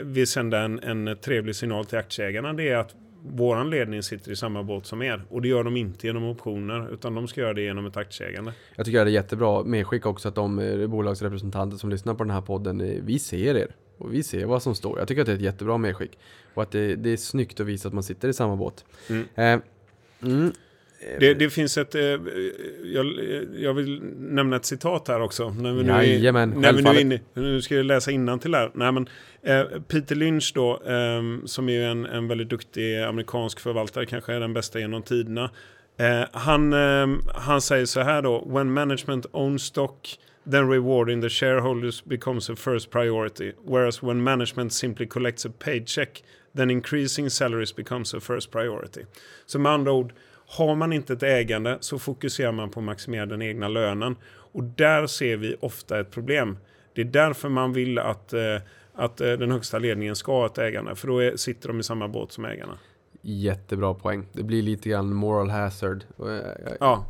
vill 0.00 0.26
sända 0.26 0.58
en, 0.58 0.78
en 0.78 1.16
trevlig 1.20 1.56
signal 1.56 1.84
till 1.84 1.98
aktieägarna 1.98 2.52
det 2.52 2.68
är 2.68 2.76
att 2.76 2.94
våran 3.22 3.70
ledning 3.70 4.02
sitter 4.02 4.32
i 4.32 4.36
samma 4.36 4.62
båt 4.62 4.86
som 4.86 5.02
er. 5.02 5.22
Och 5.28 5.42
det 5.42 5.48
gör 5.48 5.64
de 5.64 5.76
inte 5.76 6.06
genom 6.06 6.24
optioner, 6.24 6.92
utan 6.92 7.14
de 7.14 7.28
ska 7.28 7.40
göra 7.40 7.54
det 7.54 7.62
genom 7.62 7.86
ett 7.86 7.96
aktieägande. 7.96 8.52
Jag 8.76 8.86
tycker 8.86 9.04
det 9.04 9.10
är 9.10 9.14
jättebra 9.14 9.64
medskick 9.64 10.06
också 10.06 10.28
att 10.28 10.34
de 10.34 10.58
eh, 10.58 10.86
bolagsrepresentanter 10.86 11.76
som 11.76 11.90
lyssnar 11.90 12.14
på 12.14 12.24
den 12.24 12.30
här 12.30 12.40
podden, 12.40 12.80
eh, 12.80 13.02
vi 13.02 13.18
ser 13.18 13.56
er. 13.56 13.74
Och 13.98 14.14
vi 14.14 14.22
ser 14.22 14.46
vad 14.46 14.62
som 14.62 14.74
står. 14.74 14.98
Jag 14.98 15.08
tycker 15.08 15.20
att 15.20 15.26
det 15.26 15.32
är 15.32 15.36
ett 15.36 15.42
jättebra 15.42 15.78
medskick. 15.78 16.18
Och 16.54 16.62
att 16.62 16.70
det, 16.70 16.96
det 16.96 17.10
är 17.10 17.16
snyggt 17.16 17.60
att 17.60 17.66
visa 17.66 17.88
att 17.88 17.94
man 17.94 18.02
sitter 18.02 18.28
i 18.28 18.32
samma 18.32 18.56
båt. 18.56 18.84
Mm. 19.08 19.24
Eh, 19.34 19.60
mm. 20.30 20.52
Det, 21.20 21.34
det, 21.34 21.50
finns 21.50 21.78
ett, 21.78 21.94
eh, 21.94 22.02
jag, 22.84 23.06
jag, 23.54 23.74
vill 23.74 24.02
nämna 24.18 24.56
ett 24.56 24.64
citat 24.64 25.08
här 25.08 25.20
också. 25.20 25.50
När 25.50 25.72
vi 25.72 25.82
nu, 25.82 25.92
Jajamän, 25.92 26.50
när 26.50 26.72
vi 26.72 26.82
nu, 26.82 26.90
är 26.90 27.00
inne, 27.00 27.20
nu 27.34 27.62
ska 27.62 27.74
jag 27.74 27.86
läsa 27.86 28.10
innantill 28.10 28.54
här. 28.54 28.70
Nej, 28.74 28.92
men, 28.92 29.08
eh, 29.42 29.80
Peter 29.88 30.14
Lynch 30.14 30.52
då, 30.54 30.82
eh, 30.86 31.44
som 31.44 31.68
är 31.68 31.82
en, 31.82 32.06
en 32.06 32.28
väldigt 32.28 32.48
duktig 32.48 32.98
amerikansk 32.98 33.60
förvaltare, 33.60 34.06
kanske 34.06 34.32
är 34.34 34.40
den 34.40 34.52
bästa 34.52 34.80
genom 34.80 35.02
tiderna. 35.02 35.50
Eh, 35.96 36.24
han, 36.32 36.72
ehm, 36.72 37.20
han 37.34 37.60
säger 37.60 37.86
så 37.86 38.00
här 38.00 38.22
då, 38.22 38.44
when 38.48 38.72
management 38.72 39.26
owns 39.32 39.62
stock 39.62 40.18
then 40.50 40.70
rewarding 40.70 41.22
the 41.22 41.28
shareholders 41.28 42.04
becomes 42.04 42.50
a 42.50 42.56
first 42.56 42.90
priority. 42.90 43.52
Whereas 43.64 44.02
when 44.02 44.22
management 44.22 44.72
simply 44.72 45.06
collects 45.06 45.46
a 45.46 45.50
paycheck 45.58 46.22
then 46.56 46.70
increasing 46.70 47.30
salaries 47.30 47.76
becomes 47.76 48.14
a 48.14 48.20
first 48.20 48.50
priority. 48.50 49.04
Så 49.46 49.58
med 49.58 49.72
andra 49.72 49.92
ord, 49.92 50.12
har 50.50 50.74
man 50.74 50.92
inte 50.92 51.12
ett 51.12 51.22
ägande 51.22 51.78
så 51.80 51.98
fokuserar 51.98 52.52
man 52.52 52.70
på 52.70 52.80
att 52.80 52.84
maximera 52.84 53.26
den 53.26 53.42
egna 53.42 53.68
lönen. 53.68 54.16
Och 54.26 54.64
där 54.64 55.06
ser 55.06 55.36
vi 55.36 55.56
ofta 55.60 56.00
ett 56.00 56.10
problem. 56.10 56.58
Det 56.94 57.00
är 57.00 57.04
därför 57.04 57.48
man 57.48 57.72
vill 57.72 57.98
att, 57.98 58.32
eh, 58.32 58.56
att 58.94 59.20
eh, 59.20 59.32
den 59.32 59.50
högsta 59.50 59.78
ledningen 59.78 60.16
ska 60.16 60.32
ha 60.32 60.46
ett 60.46 60.58
ägande. 60.58 60.94
För 60.94 61.08
då 61.08 61.18
är, 61.18 61.36
sitter 61.36 61.68
de 61.68 61.80
i 61.80 61.82
samma 61.82 62.08
båt 62.08 62.32
som 62.32 62.44
ägarna. 62.44 62.78
Jättebra 63.22 63.94
poäng. 63.94 64.26
Det 64.32 64.42
blir 64.42 64.62
lite 64.62 64.88
grann 64.88 65.14
moral 65.14 65.50
hazard. 65.50 66.04
Ja, 66.80 67.04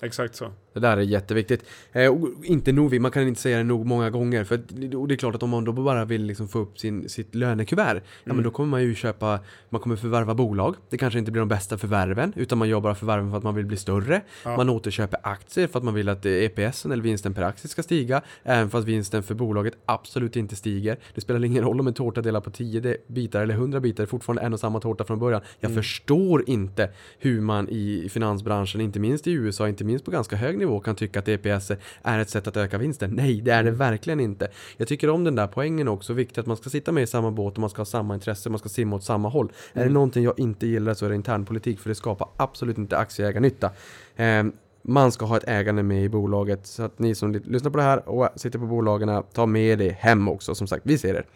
exakt 0.00 0.34
så. 0.34 0.52
Det 0.72 0.80
där 0.80 0.96
är 0.96 1.00
jätteviktigt. 1.00 1.64
Eh, 1.92 2.14
inte 2.42 2.72
nog, 2.72 3.00
man 3.00 3.10
kan 3.10 3.28
inte 3.28 3.40
säga 3.40 3.58
det 3.58 3.64
nog 3.64 3.86
många 3.86 4.10
gånger. 4.10 4.44
För 4.44 4.54
och 4.96 5.08
det 5.08 5.14
är 5.14 5.16
klart 5.16 5.34
att 5.34 5.42
om 5.42 5.50
man 5.50 5.64
då 5.64 5.72
bara 5.72 6.04
vill 6.04 6.24
liksom 6.24 6.48
få 6.48 6.58
upp 6.58 6.78
sin, 6.78 7.08
sitt 7.08 7.34
lönekuvert. 7.34 7.90
Mm. 7.90 8.02
Ja 8.02 8.20
men 8.24 8.32
mm. 8.32 8.44
då 8.44 8.50
kommer 8.50 8.70
man 8.70 8.82
ju 8.82 8.94
köpa, 8.94 9.38
man 9.68 9.80
kommer 9.80 9.96
förvärva 9.96 10.34
bolag. 10.34 10.76
Det 10.90 10.98
kanske 10.98 11.18
inte 11.18 11.30
blir 11.30 11.40
de 11.40 11.48
bästa 11.48 11.78
förvärven. 11.78 12.32
Utan 12.36 12.58
man 12.58 12.68
gör 12.68 12.80
bara 12.80 12.94
förvärven 12.94 13.30
för 13.30 13.38
att 13.38 13.44
man 13.44 13.54
vill 13.54 13.66
bli 13.66 13.76
större. 13.76 14.22
Ja. 14.44 14.56
Man 14.56 14.70
återköper 14.70 15.20
aktier 15.22 15.66
för 15.66 15.78
att 15.78 15.84
man 15.84 15.94
vill 15.94 16.08
att 16.08 16.26
EPSen 16.26 16.92
eller 16.92 17.02
vinsten 17.02 17.34
per 17.34 17.42
aktie 17.42 17.68
ska 17.68 17.82
stiga. 17.82 18.22
Även 18.42 18.70
fast 18.70 18.88
vinsten 18.88 19.22
för 19.22 19.34
bolaget 19.34 19.74
absolut 19.86 20.36
inte 20.36 20.56
stiger. 20.56 20.98
Det 21.14 21.20
spelar 21.20 21.44
ingen 21.44 21.64
roll 21.64 21.80
om 21.80 21.86
en 21.86 21.94
tårta 21.94 22.22
delar 22.22 22.40
på 22.40 22.50
10 22.50 22.96
bitar 23.06 23.42
eller 23.42 23.54
100 23.54 23.80
bitar. 23.80 24.02
Det 24.02 24.04
är 24.04 24.06
fortfarande 24.06 24.42
en 24.42 24.52
och 24.52 24.60
samma 24.60 24.80
tårta 24.80 25.04
från 25.04 25.18
början. 25.18 25.40
Jag 25.60 25.70
mm. 25.70 25.82
förstår 25.82 26.48
inte 26.48 26.90
hur 27.18 27.40
man 27.40 27.68
i 27.68 28.08
finansbranschen, 28.08 28.80
inte 28.80 29.00
minst 29.00 29.26
i 29.26 29.32
USA, 29.32 29.68
inte 29.68 29.84
minst 29.84 30.04
på 30.04 30.10
ganska 30.10 30.36
hög 30.36 30.58
nivå 30.62 30.80
kan 30.80 30.96
tycka 30.96 31.18
att 31.18 31.28
EPS 31.28 31.70
är 32.02 32.18
ett 32.18 32.30
sätt 32.30 32.46
att 32.46 32.56
öka 32.56 32.78
vinsten. 32.78 33.10
Nej, 33.10 33.40
det 33.40 33.50
är 33.50 33.64
det 33.64 33.70
verkligen 33.70 34.20
inte. 34.20 34.48
Jag 34.76 34.88
tycker 34.88 35.10
om 35.10 35.24
den 35.24 35.34
där 35.34 35.46
poängen 35.46 35.88
också, 35.88 36.12
viktigt 36.12 36.38
att 36.38 36.46
man 36.46 36.56
ska 36.56 36.70
sitta 36.70 36.92
med 36.92 37.02
i 37.02 37.06
samma 37.06 37.30
båt 37.30 37.54
och 37.54 37.60
man 37.60 37.70
ska 37.70 37.80
ha 37.80 37.86
samma 37.86 38.14
intresse, 38.14 38.50
man 38.50 38.58
ska 38.58 38.68
simma 38.68 38.96
åt 38.96 39.04
samma 39.04 39.28
håll. 39.28 39.46
Mm. 39.46 39.54
Är 39.72 39.78
det 39.78 39.82
mm. 39.82 39.94
någonting 39.94 40.24
jag 40.24 40.38
inte 40.38 40.66
gillar 40.66 40.94
så 40.94 41.04
är 41.04 41.08
det 41.08 41.14
internpolitik, 41.14 41.80
för 41.80 41.88
det 41.88 41.94
skapar 41.94 42.28
absolut 42.36 42.78
inte 42.78 42.98
aktieägarnytta. 42.98 43.70
Eh, 44.16 44.44
man 44.82 45.12
ska 45.12 45.24
ha 45.24 45.36
ett 45.36 45.48
ägande 45.48 45.82
med 45.82 46.04
i 46.04 46.08
bolaget. 46.08 46.66
Så 46.66 46.82
att 46.82 46.98
ni 46.98 47.14
som 47.14 47.32
lyssnar 47.32 47.70
på 47.70 47.78
det 47.78 47.84
här 47.84 48.08
och 48.08 48.28
sitter 48.36 48.58
på 48.58 48.66
bolagen, 48.66 49.22
ta 49.32 49.46
med 49.46 49.78
det 49.78 49.90
hem 49.90 50.28
också. 50.28 50.54
Som 50.54 50.66
sagt, 50.66 50.82
vi 50.86 50.98
ser 50.98 51.14
er. 51.14 51.26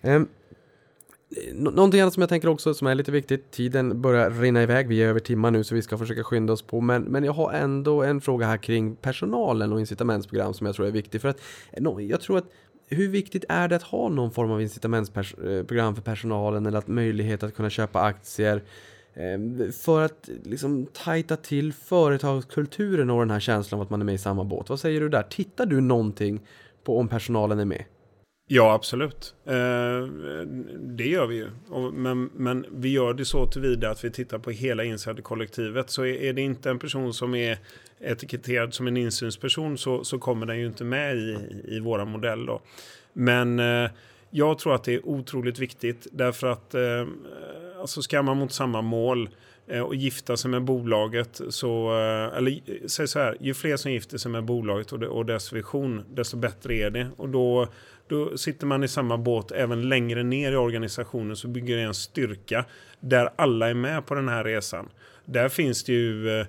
Eh, 0.00 0.22
Någonting 1.52 2.00
annat 2.00 2.14
som 2.14 2.20
jag 2.20 2.28
tänker 2.28 2.48
också 2.48 2.74
som 2.74 2.86
är 2.86 2.94
lite 2.94 3.12
viktigt. 3.12 3.50
Tiden 3.50 4.02
börjar 4.02 4.30
rinna 4.30 4.62
iväg. 4.62 4.88
Vi 4.88 5.02
är 5.02 5.08
över 5.08 5.20
timmar 5.20 5.50
nu 5.50 5.64
så 5.64 5.74
vi 5.74 5.82
ska 5.82 5.98
försöka 5.98 6.24
skynda 6.24 6.52
oss 6.52 6.62
på. 6.62 6.80
Men, 6.80 7.02
men 7.02 7.24
jag 7.24 7.32
har 7.32 7.52
ändå 7.52 8.02
en 8.02 8.20
fråga 8.20 8.46
här 8.46 8.56
kring 8.56 8.96
personalen 8.96 9.72
och 9.72 9.80
incitamentsprogram 9.80 10.54
som 10.54 10.66
jag 10.66 10.76
tror 10.76 10.86
är 10.86 10.90
viktig. 10.90 11.20
För 11.20 11.28
att 11.28 11.40
jag 11.98 12.20
tror 12.20 12.38
att 12.38 12.50
hur 12.86 13.08
viktigt 13.08 13.44
är 13.48 13.68
det 13.68 13.76
att 13.76 13.82
ha 13.82 14.08
någon 14.08 14.30
form 14.30 14.50
av 14.50 14.62
incitamentsprogram 14.62 15.88
eh, 15.88 15.94
för 15.94 16.02
personalen 16.02 16.66
eller 16.66 16.78
att 16.78 16.88
möjlighet 16.88 17.42
att 17.42 17.54
kunna 17.54 17.70
köpa 17.70 18.00
aktier? 18.00 18.62
Ehm, 19.14 19.72
för 19.72 20.04
att 20.04 20.30
liksom 20.44 20.86
tajta 20.86 21.36
till 21.36 21.72
företagskulturen 21.72 23.10
och 23.10 23.20
den 23.20 23.30
här 23.30 23.40
känslan 23.40 23.80
av 23.80 23.84
att 23.84 23.90
man 23.90 24.00
är 24.00 24.04
med 24.04 24.14
i 24.14 24.18
samma 24.18 24.44
båt. 24.44 24.68
Vad 24.68 24.80
säger 24.80 25.00
du 25.00 25.08
där? 25.08 25.22
Tittar 25.22 25.66
du 25.66 25.80
någonting 25.80 26.40
på 26.84 26.98
om 26.98 27.08
personalen 27.08 27.58
är 27.58 27.64
med? 27.64 27.84
Ja, 28.50 28.72
absolut. 28.72 29.34
Eh, 29.44 30.02
det 30.78 31.06
gör 31.06 31.26
vi 31.26 31.36
ju. 31.36 31.48
men, 31.92 32.30
men 32.34 32.66
vi 32.70 32.88
gör 32.88 33.14
det 33.14 33.24
så 33.24 33.46
tillvida 33.46 33.90
att 33.90 34.04
vi 34.04 34.10
tittar 34.10 34.38
på 34.38 34.50
hela 34.50 34.84
insiderkollektivet. 34.84 35.90
Så 35.90 36.06
är, 36.06 36.32
det 36.32 36.42
inte 36.42 36.70
en 36.70 36.78
person 36.78 37.14
som 37.14 37.34
är 37.34 37.58
etiketterad 38.00 38.74
som 38.74 38.86
en 38.86 38.96
insynsperson 38.96 39.78
så, 39.78 40.04
så 40.04 40.18
kommer 40.18 40.46
den 40.46 40.58
ju 40.58 40.66
inte 40.66 40.84
med 40.84 41.16
i, 41.16 41.36
i 41.64 41.80
våra 41.80 42.04
modell. 42.04 42.46
Då. 42.46 42.60
Men 43.12 43.58
eh, 43.58 43.90
jag 44.30 44.58
tror 44.58 44.74
att 44.74 44.84
det 44.84 44.94
är 44.94 45.08
otroligt 45.08 45.58
viktigt 45.58 46.06
därför 46.12 46.46
att 46.46 46.74
eh, 46.74 47.06
alltså 47.80 48.02
ska 48.02 48.22
man 48.22 48.36
mot 48.36 48.52
samma 48.52 48.82
mål 48.82 49.28
eh, 49.66 49.82
och 49.82 49.94
gifta 49.94 50.36
sig 50.36 50.50
med 50.50 50.62
bolaget 50.62 51.40
så, 51.48 51.90
eh, 51.90 52.38
eller 52.38 52.60
säg 52.88 53.08
så 53.08 53.18
här, 53.18 53.36
ju 53.40 53.54
fler 53.54 53.76
som 53.76 53.92
gifter 53.92 54.18
sig 54.18 54.30
med 54.30 54.44
bolaget 54.44 54.92
och 54.92 55.26
dess 55.26 55.52
vision, 55.52 56.04
desto 56.14 56.36
bättre 56.36 56.74
är 56.74 56.90
det. 56.90 57.08
Och 57.16 57.28
då 57.28 57.68
då 58.08 58.38
sitter 58.38 58.66
man 58.66 58.84
i 58.84 58.88
samma 58.88 59.18
båt 59.18 59.52
även 59.52 59.88
längre 59.88 60.22
ner 60.22 60.52
i 60.52 60.56
organisationen 60.56 61.36
så 61.36 61.48
bygger 61.48 61.76
det 61.76 61.82
en 61.82 61.94
styrka 61.94 62.64
där 63.00 63.30
alla 63.36 63.70
är 63.70 63.74
med 63.74 64.06
på 64.06 64.14
den 64.14 64.28
här 64.28 64.44
resan. 64.44 64.88
Där 65.24 65.48
finns 65.48 65.84
det 65.84 65.92
ju 65.92 66.40
eh, 66.40 66.46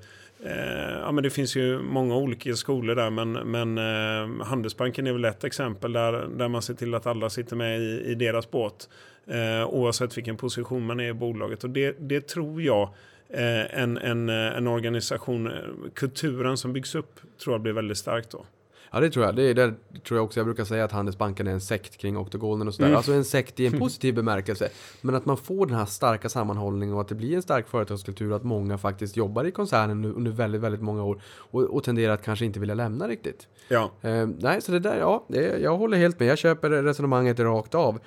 ja, 1.02 1.12
men 1.12 1.24
det 1.24 1.30
finns 1.30 1.56
ju 1.56 1.82
många 1.82 2.16
olika 2.16 2.56
skolor 2.56 2.96
där 2.96 3.10
men, 3.10 3.32
men 3.32 3.78
eh, 3.78 4.46
Handelsbanken 4.46 5.08
är 5.08 5.14
väl 5.14 5.26
ett 5.26 5.44
exempel 5.44 5.94
där, 5.94 6.28
där 6.38 6.48
man 6.48 6.62
ser 6.62 6.74
till 6.74 6.96
att 6.96 7.08
alla 7.08 7.30
sitter 7.30 7.56
med 7.56 7.80
i, 7.80 8.04
i 8.06 8.16
deras 8.16 8.52
båt. 8.52 8.90
Eh, 9.28 9.68
oavsett 9.68 10.18
vilken 10.18 10.38
position 10.38 10.86
man 10.86 11.00
är 11.00 11.10
i 11.10 11.14
bolaget. 11.14 11.64
Och 11.64 11.70
det, 11.70 11.96
det 12.00 12.28
tror 12.28 12.62
jag 12.62 12.90
eh, 13.30 13.80
en, 13.82 13.98
en, 13.98 14.30
eh, 14.30 14.58
en 14.58 14.68
organisation, 14.68 15.48
eh, 15.48 15.54
kulturen 15.94 16.58
som 16.58 16.74
byggs 16.74 16.96
upp 16.96 17.20
tror 17.44 17.54
jag 17.54 17.62
blir 17.62 17.74
väldigt 17.74 17.98
stark 17.98 18.30
då. 18.30 18.46
Ja 18.92 19.00
det 19.00 19.10
tror 19.10 19.26
jag. 19.26 19.36
Det, 19.36 19.44
är, 19.44 19.74
tror 20.08 20.18
jag 20.18 20.24
också. 20.24 20.40
Jag 20.40 20.48
brukar 20.48 20.64
säga 20.64 20.84
att 20.84 20.92
Handelsbanken 20.92 21.48
är 21.48 21.52
en 21.52 21.62
sekt 21.62 21.98
kring 21.98 22.18
oktogonen 22.18 22.68
och 22.68 22.74
sådär. 22.74 22.88
Mm. 22.88 22.98
Alltså 22.98 23.14
en 23.14 23.26
sekt 23.26 23.60
i 23.60 23.68
en 23.68 23.80
positiv 23.80 24.16
bemärkelse. 24.16 24.70
Men 25.02 25.16
att 25.16 25.26
man 25.26 25.38
får 25.38 25.66
den 25.66 25.76
här 25.76 25.86
starka 25.86 26.30
sammanhållningen 26.30 26.96
och 26.96 27.02
att 27.02 27.08
det 27.08 27.16
blir 27.16 27.36
en 27.36 27.42
stark 27.42 27.68
företagskultur 27.68 28.34
att 28.34 28.44
många 28.44 28.78
faktiskt 28.78 29.18
jobbar 29.18 29.44
i 29.44 29.52
koncernen 29.52 30.06
under 30.06 30.32
väldigt, 30.32 30.62
väldigt 30.62 30.82
många 30.82 31.04
år 31.04 31.22
och, 31.26 31.62
och 31.62 31.84
tenderar 31.84 32.14
att 32.14 32.24
kanske 32.24 32.46
inte 32.46 32.60
vilja 32.60 32.76
lämna 32.76 33.08
riktigt. 33.08 33.48
Ja. 33.68 33.92
Eh, 34.02 34.28
nej, 34.40 34.62
så 34.62 34.72
det 34.72 34.80
där, 34.80 34.98
ja, 34.98 35.26
det, 35.28 35.60
jag 35.60 35.78
håller 35.78 35.98
helt 35.98 36.20
med. 36.20 36.28
Jag 36.28 36.38
köper 36.38 36.70
resonemanget 36.70 37.40
rakt 37.40 37.76
av. 37.76 38.00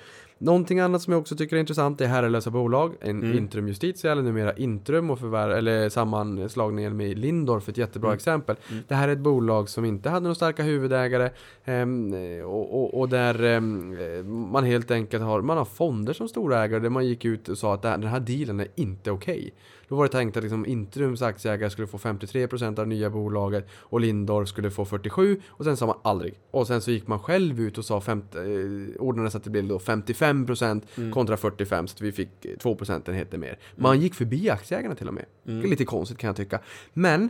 Någonting 0.43 0.79
annat 0.79 1.01
som 1.01 1.13
jag 1.13 1.21
också 1.21 1.35
tycker 1.35 1.55
är 1.55 1.59
intressant 1.59 2.01
är 2.01 2.07
herrelösa 2.07 2.49
bolag. 2.49 2.93
En 3.01 3.23
mm. 3.23 3.37
Intrum 3.37 3.67
Justitia 3.67 4.11
eller 4.11 4.21
numera 4.21 4.53
Intrum 4.53 5.09
och 5.09 5.19
förvärv, 5.19 5.51
eller 5.51 5.89
sammanslagningen 5.89 6.97
med 6.97 7.19
Lindorf 7.19 7.69
ett 7.69 7.77
jättebra 7.77 8.09
mm. 8.09 8.15
exempel. 8.15 8.55
Mm. 8.71 8.83
Det 8.87 8.95
här 8.95 9.07
är 9.07 9.13
ett 9.13 9.19
bolag 9.19 9.69
som 9.69 9.85
inte 9.85 10.09
hade 10.09 10.23
några 10.23 10.35
starka 10.35 10.63
huvudägare 10.63 11.29
um, 11.65 12.13
och, 12.43 12.81
och, 12.81 12.99
och, 12.99 13.09
där 13.09 13.43
um, 13.43 14.51
man 14.51 14.63
helt 14.63 14.91
enkelt 14.91 15.23
har, 15.23 15.41
man 15.41 15.57
har 15.57 15.65
fonder 15.65 16.13
som 16.13 16.27
storägare 16.27 16.79
där 16.79 16.89
man 16.89 17.07
gick 17.07 17.25
ut 17.25 17.49
och 17.49 17.57
sa 17.57 17.73
att 17.73 17.81
den 17.81 18.03
här 18.03 18.19
dealen 18.19 18.59
är 18.59 18.67
inte 18.75 19.11
okej. 19.11 19.37
Okay. 19.37 19.51
Då 19.87 19.95
var 19.95 20.03
det 20.03 20.11
tänkt 20.11 20.37
att 20.37 20.43
liksom 20.43 20.65
Intrums 20.65 21.21
aktieägare 21.21 21.69
skulle 21.69 21.87
få 21.87 21.97
53% 21.97 22.79
av 22.79 22.87
nya 22.87 23.09
bolaget 23.09 23.67
och 23.71 23.99
Lindorf 23.99 24.49
skulle 24.49 24.71
få 24.71 24.85
47% 24.85 25.41
och 25.47 25.65
sen 25.65 25.77
sa 25.77 25.85
man 25.85 25.97
aldrig. 26.03 26.39
Och 26.51 26.67
sen 26.67 26.81
så 26.81 26.91
gick 26.91 27.07
man 27.07 27.19
själv 27.19 27.59
ut 27.59 27.77
och 27.77 27.85
sa 27.85 28.01
50, 28.01 28.37
eh, 28.37 29.01
ordnade 29.01 29.31
så 29.31 29.37
att 29.37 29.43
det 29.43 29.49
blev 29.49 29.67
då 29.67 29.77
55% 29.77 30.81
mm. 30.97 31.11
kontra 31.11 31.35
45% 31.35 31.87
så 31.87 32.03
vi 32.03 32.11
fick 32.11 32.29
2 32.59 32.75
procentenheter 32.75 33.37
mer. 33.37 33.59
Man 33.75 33.91
mm. 33.91 34.03
gick 34.03 34.15
förbi 34.15 34.49
aktieägarna 34.49 34.95
till 34.95 35.07
och 35.07 35.13
med. 35.13 35.25
Mm. 35.47 35.61
Det 35.61 35.67
är 35.67 35.69
lite 35.69 35.85
konstigt 35.85 36.17
kan 36.17 36.27
jag 36.27 36.35
tycka. 36.35 36.59
Men 36.93 37.29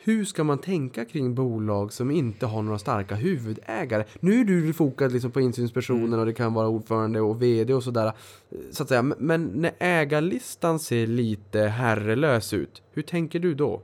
hur 0.00 0.24
ska 0.24 0.44
man 0.44 0.58
tänka 0.58 1.04
kring 1.04 1.34
bolag 1.34 1.92
som 1.92 2.10
inte 2.10 2.46
har 2.46 2.62
några 2.62 2.78
starka 2.78 3.14
huvudägare? 3.14 4.04
Nu 4.20 4.40
är 4.40 4.44
du 4.44 4.72
fokad 4.72 5.12
liksom 5.12 5.30
på 5.30 5.40
insynspersonen 5.40 6.06
mm. 6.06 6.20
och 6.20 6.26
det 6.26 6.32
kan 6.32 6.54
vara 6.54 6.68
ordförande 6.68 7.20
och 7.20 7.42
vd 7.42 7.74
och 7.74 7.82
sådär. 7.82 8.12
Så 8.70 8.82
att 8.82 8.88
säga. 8.88 9.02
Men 9.02 9.44
när 9.46 9.72
ägarlistan 9.78 10.78
ser 10.78 11.06
lite 11.06 11.60
herrelös 11.60 12.54
ut, 12.54 12.82
hur 12.92 13.02
tänker 13.02 13.38
du 13.38 13.54
då? 13.54 13.82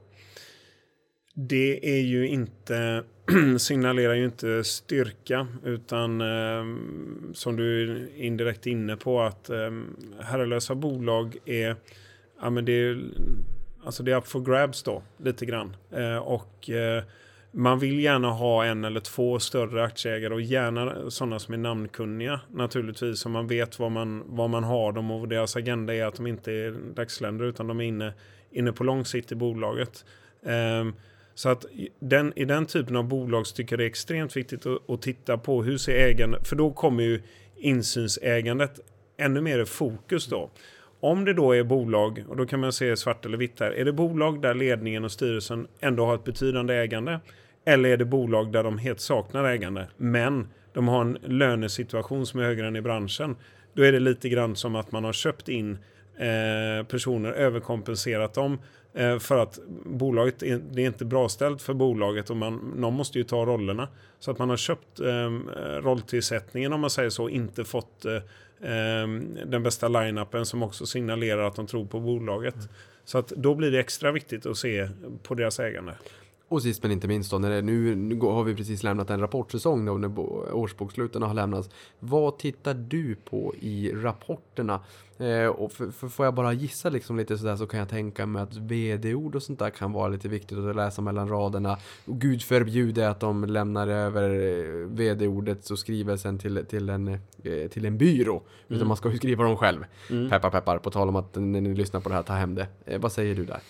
Det 1.34 1.98
är 1.98 2.02
ju 2.02 2.28
inte, 2.28 3.04
signalerar 3.58 4.14
ju 4.14 4.24
inte 4.24 4.64
styrka 4.64 5.46
utan 5.64 6.20
eh, 6.20 6.64
som 7.32 7.56
du 7.56 7.82
är 7.82 8.08
indirekt 8.16 8.66
inne 8.66 8.96
på 8.96 9.20
att 9.22 9.50
eh, 9.50 9.70
herrelösa 10.20 10.74
bolag 10.74 11.36
är, 11.44 11.76
ja 12.40 12.50
men 12.50 12.64
det 12.64 12.72
är, 12.72 13.10
alltså 13.84 14.02
det 14.02 14.12
är 14.12 14.16
up 14.16 14.26
for 14.26 14.40
grabs 14.40 14.82
då, 14.82 15.02
lite 15.16 15.46
grann. 15.46 15.76
Eh, 15.90 16.16
och 16.16 16.70
eh, 16.70 17.02
man 17.50 17.78
vill 17.78 18.00
gärna 18.00 18.30
ha 18.30 18.64
en 18.64 18.84
eller 18.84 19.00
två 19.00 19.38
större 19.38 19.84
aktieägare 19.84 20.34
och 20.34 20.40
gärna 20.40 21.10
sådana 21.10 21.38
som 21.38 21.54
är 21.54 21.58
namnkunniga 21.58 22.40
naturligtvis. 22.52 23.20
Så 23.20 23.28
man 23.28 23.46
vet 23.46 23.78
vad 23.78 23.90
man, 23.90 24.22
vad 24.26 24.50
man 24.50 24.64
har 24.64 24.92
dem 24.92 25.10
och 25.10 25.28
deras 25.28 25.56
agenda 25.56 25.94
är 25.94 26.04
att 26.04 26.16
de 26.16 26.26
inte 26.26 26.52
är 26.52 26.74
dagsländer 26.94 27.44
utan 27.44 27.66
de 27.66 27.80
är 27.80 27.84
inne, 27.84 28.12
inne 28.50 28.72
på 28.72 28.84
lång 28.84 29.04
sikt 29.04 29.32
i 29.32 29.34
bolaget. 29.34 30.04
Eh, 30.42 30.94
så 31.34 31.48
att 31.48 31.64
den, 31.98 32.32
i 32.36 32.44
den 32.44 32.66
typen 32.66 32.96
av 32.96 33.04
bolag 33.04 33.46
så 33.46 33.56
tycker 33.56 33.72
jag 33.72 33.80
det 33.80 33.84
är 33.84 33.88
extremt 33.88 34.36
viktigt 34.36 34.66
att, 34.66 34.90
att 34.90 35.02
titta 35.02 35.38
på 35.38 35.62
hur 35.62 35.78
ser 35.78 35.92
ägandet, 35.92 36.48
för 36.48 36.56
då 36.56 36.70
kommer 36.72 37.02
ju 37.02 37.22
insynsägandet 37.56 38.80
ännu 39.16 39.40
mer 39.40 39.58
i 39.58 39.66
fokus 39.66 40.26
då. 40.26 40.50
Om 41.04 41.24
det 41.24 41.32
då 41.32 41.52
är 41.52 41.64
bolag, 41.64 42.24
och 42.28 42.36
då 42.36 42.46
kan 42.46 42.60
man 42.60 42.72
se 42.72 42.96
svart 42.96 43.26
eller 43.26 43.38
vitt 43.38 43.60
här, 43.60 43.70
är 43.70 43.84
det 43.84 43.92
bolag 43.92 44.42
där 44.42 44.54
ledningen 44.54 45.04
och 45.04 45.12
styrelsen 45.12 45.66
ändå 45.80 46.06
har 46.06 46.14
ett 46.14 46.24
betydande 46.24 46.74
ägande 46.74 47.20
eller 47.64 47.88
är 47.88 47.96
det 47.96 48.04
bolag 48.04 48.52
där 48.52 48.62
de 48.62 48.78
helt 48.78 49.00
saknar 49.00 49.44
ägande 49.44 49.88
men 49.96 50.48
de 50.72 50.88
har 50.88 51.00
en 51.00 51.18
lönesituation 51.22 52.26
som 52.26 52.40
är 52.40 52.44
högre 52.44 52.66
än 52.66 52.76
i 52.76 52.80
branschen. 52.80 53.36
Då 53.74 53.82
är 53.82 53.92
det 53.92 54.00
lite 54.00 54.28
grann 54.28 54.56
som 54.56 54.76
att 54.76 54.92
man 54.92 55.04
har 55.04 55.12
köpt 55.12 55.48
in 55.48 55.78
eh, 56.18 56.86
personer, 56.86 57.32
överkompenserat 57.32 58.34
dem 58.34 58.58
eh, 58.94 59.18
för 59.18 59.38
att 59.38 59.58
bolaget 59.84 60.42
är, 60.42 60.60
det 60.72 60.82
är 60.82 60.86
inte 60.86 61.04
bra 61.04 61.28
ställt 61.28 61.62
för 61.62 61.74
bolaget 61.74 62.30
och 62.30 62.36
man, 62.36 62.72
någon 62.76 62.94
måste 62.94 63.18
ju 63.18 63.24
ta 63.24 63.46
rollerna. 63.46 63.88
Så 64.18 64.30
att 64.30 64.38
man 64.38 64.50
har 64.50 64.56
köpt 64.56 65.00
eh, 65.00 65.30
rolltillsättningen 65.82 66.72
om 66.72 66.80
man 66.80 66.90
säger 66.90 67.10
så, 67.10 67.28
inte 67.28 67.64
fått 67.64 68.04
eh, 68.04 68.14
eh 68.14 68.22
den 69.46 69.62
bästa 69.62 69.88
line-upen 69.88 70.46
som 70.46 70.62
också 70.62 70.86
signalerar 70.86 71.42
att 71.42 71.56
de 71.56 71.66
tror 71.66 71.86
på 71.86 72.00
bolaget. 72.00 72.54
Mm. 72.54 72.68
Så 73.04 73.18
att 73.18 73.28
då 73.28 73.54
blir 73.54 73.70
det 73.70 73.80
extra 73.80 74.12
viktigt 74.12 74.46
att 74.46 74.56
se 74.56 74.88
på 75.22 75.34
deras 75.34 75.60
ägande. 75.60 75.92
Och 76.54 76.62
sist 76.62 76.82
men 76.82 76.92
inte 76.92 77.08
minst 77.08 77.30
då, 77.30 77.38
när 77.38 77.50
det, 77.50 77.62
nu, 77.62 77.94
nu 77.94 78.20
har 78.20 78.44
vi 78.44 78.54
precis 78.54 78.82
lämnat 78.82 79.10
en 79.10 79.20
rapportsäsong 79.20 79.84
då, 79.84 79.94
när 79.94 80.18
årsboksluten 80.54 81.22
har 81.22 81.34
lämnats. 81.34 81.70
Vad 81.98 82.38
tittar 82.38 82.74
du 82.74 83.14
på 83.14 83.54
i 83.60 83.92
rapporterna? 83.92 84.80
Eh, 85.18 85.46
och 85.46 85.72
för, 85.72 85.90
för, 85.90 86.08
får 86.08 86.24
jag 86.24 86.34
bara 86.34 86.52
gissa 86.52 86.90
liksom 86.90 87.16
lite 87.16 87.38
sådär 87.38 87.56
så 87.56 87.66
kan 87.66 87.80
jag 87.80 87.88
tänka 87.88 88.26
mig 88.26 88.42
att 88.42 88.56
vd-ord 88.56 89.34
och 89.34 89.42
sånt 89.42 89.58
där 89.58 89.70
kan 89.70 89.92
vara 89.92 90.08
lite 90.08 90.28
viktigt 90.28 90.58
att 90.58 90.76
läsa 90.76 91.02
mellan 91.02 91.28
raderna. 91.28 91.78
Och 92.04 92.20
Gud 92.20 92.42
förbjude 92.42 93.10
att 93.10 93.20
de 93.20 93.44
lämnar 93.44 93.88
över 93.88 94.30
eh, 94.30 94.88
vd-ordet 94.88 95.70
och 95.70 95.78
skrivelsen 95.78 96.38
till, 96.38 96.64
till, 96.68 96.88
en, 96.88 97.08
eh, 97.08 97.68
till 97.70 97.84
en 97.84 97.98
byrå. 97.98 98.36
Mm. 98.36 98.76
Utan 98.76 98.88
man 98.88 98.96
ska 98.96 99.10
ju 99.10 99.16
skriva 99.16 99.44
dem 99.44 99.56
själv. 99.56 99.84
Mm. 100.10 100.30
Peppar 100.30 100.50
peppar, 100.50 100.78
på 100.78 100.90
tal 100.90 101.08
om 101.08 101.16
att 101.16 101.34
när 101.34 101.60
ni 101.60 101.74
lyssnar 101.74 102.00
på 102.00 102.08
det 102.08 102.14
här, 102.14 102.22
ta 102.22 102.32
hem 102.32 102.54
det. 102.54 102.66
Eh, 102.84 103.00
vad 103.00 103.12
säger 103.12 103.34
du 103.34 103.44
där? 103.44 103.60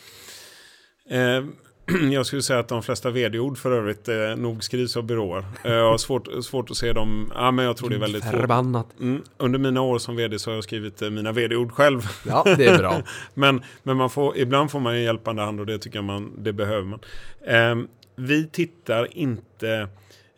Eh, 1.08 1.44
jag 2.12 2.26
skulle 2.26 2.42
säga 2.42 2.58
att 2.58 2.68
de 2.68 2.82
flesta 2.82 3.10
vd-ord 3.10 3.58
för 3.58 3.72
övrigt 3.72 4.08
eh, 4.08 4.36
nog 4.36 4.64
skrivs 4.64 4.96
av 4.96 5.04
byråer. 5.04 5.44
Jag 5.64 5.90
har 5.90 5.98
svårt, 5.98 6.44
svårt 6.44 6.70
att 6.70 6.76
se 6.76 6.92
dem. 6.92 7.32
Ja, 7.34 7.50
men 7.50 7.64
jag 7.64 7.76
tror 7.76 7.90
det 7.90 7.96
är 7.96 8.00
väldigt 8.00 8.24
Förbannat. 8.24 8.86
Mm, 9.00 9.22
under 9.36 9.58
mina 9.58 9.80
år 9.80 9.98
som 9.98 10.16
vd 10.16 10.38
så 10.38 10.50
har 10.50 10.54
jag 10.54 10.64
skrivit 10.64 11.02
eh, 11.02 11.10
mina 11.10 11.32
vd-ord 11.32 11.72
själv. 11.72 12.00
Ja, 12.26 12.42
det 12.56 12.66
är 12.66 12.78
bra. 12.78 13.02
men 13.34 13.62
men 13.82 13.96
man 13.96 14.10
får, 14.10 14.36
ibland 14.36 14.70
får 14.70 14.80
man 14.80 14.94
en 14.94 15.02
hjälpande 15.02 15.42
hand 15.42 15.60
och 15.60 15.66
det 15.66 15.78
tycker 15.78 15.96
jag 15.98 16.04
man, 16.04 16.32
det 16.38 16.52
behöver 16.52 16.84
man. 16.84 17.00
Eh, 17.46 17.86
vi 18.16 18.46
tittar 18.46 19.16
inte 19.16 19.88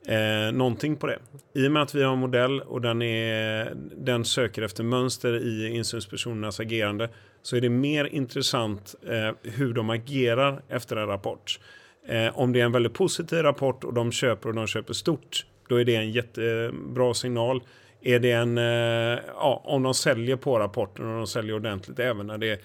eh, 0.07 0.53
någonting 0.53 0.97
på 0.97 1.07
det. 1.07 1.19
I 1.55 1.69
och 1.69 1.73
med 1.73 1.83
att 1.83 1.95
vi 1.95 2.03
har 2.03 2.13
en 2.13 2.19
modell 2.19 2.61
och 2.61 2.81
den, 2.81 3.03
är, 3.03 3.73
den 3.97 4.25
söker 4.25 4.63
efter 4.63 4.85
mönster 4.85 5.37
i 5.37 5.77
insynspersonernas 5.77 6.61
agerande 6.61 7.09
så 7.47 7.57
är 7.57 7.61
det 7.61 7.69
mer 7.69 8.05
intressant 8.05 8.95
eh, 9.09 9.51
hur 9.53 9.75
de 9.75 9.91
agerar 9.91 10.63
efter 10.69 10.97
en 10.97 11.07
rapport. 11.07 11.61
Eh, 12.09 12.39
om 12.39 12.53
det 12.53 12.61
är 12.61 12.65
en 12.65 12.73
väldigt 12.73 12.95
positiv 12.95 13.39
rapport 13.39 13.85
och 13.85 13.95
de 13.95 14.13
köper 14.13 14.49
och 14.49 14.55
de 14.55 14.67
köper 14.67 14.95
stort, 14.95 15.47
då 15.69 15.81
är 15.81 15.85
det 15.85 15.95
en 15.95 16.11
jättebra 16.11 17.15
signal. 17.15 17.63
Är 18.01 18.19
det 18.19 18.33
en, 18.33 18.59
eh, 18.59 19.19
ja, 19.35 19.63
om 19.65 19.83
de 19.83 19.95
säljer 19.95 20.37
på 20.37 20.59
rapporten 20.59 21.07
och 21.07 21.17
de 21.17 21.27
säljer 21.27 21.55
ordentligt 21.55 21.99
även 21.99 22.27
när 22.27 22.39
det 22.39 22.51
är 22.51 22.59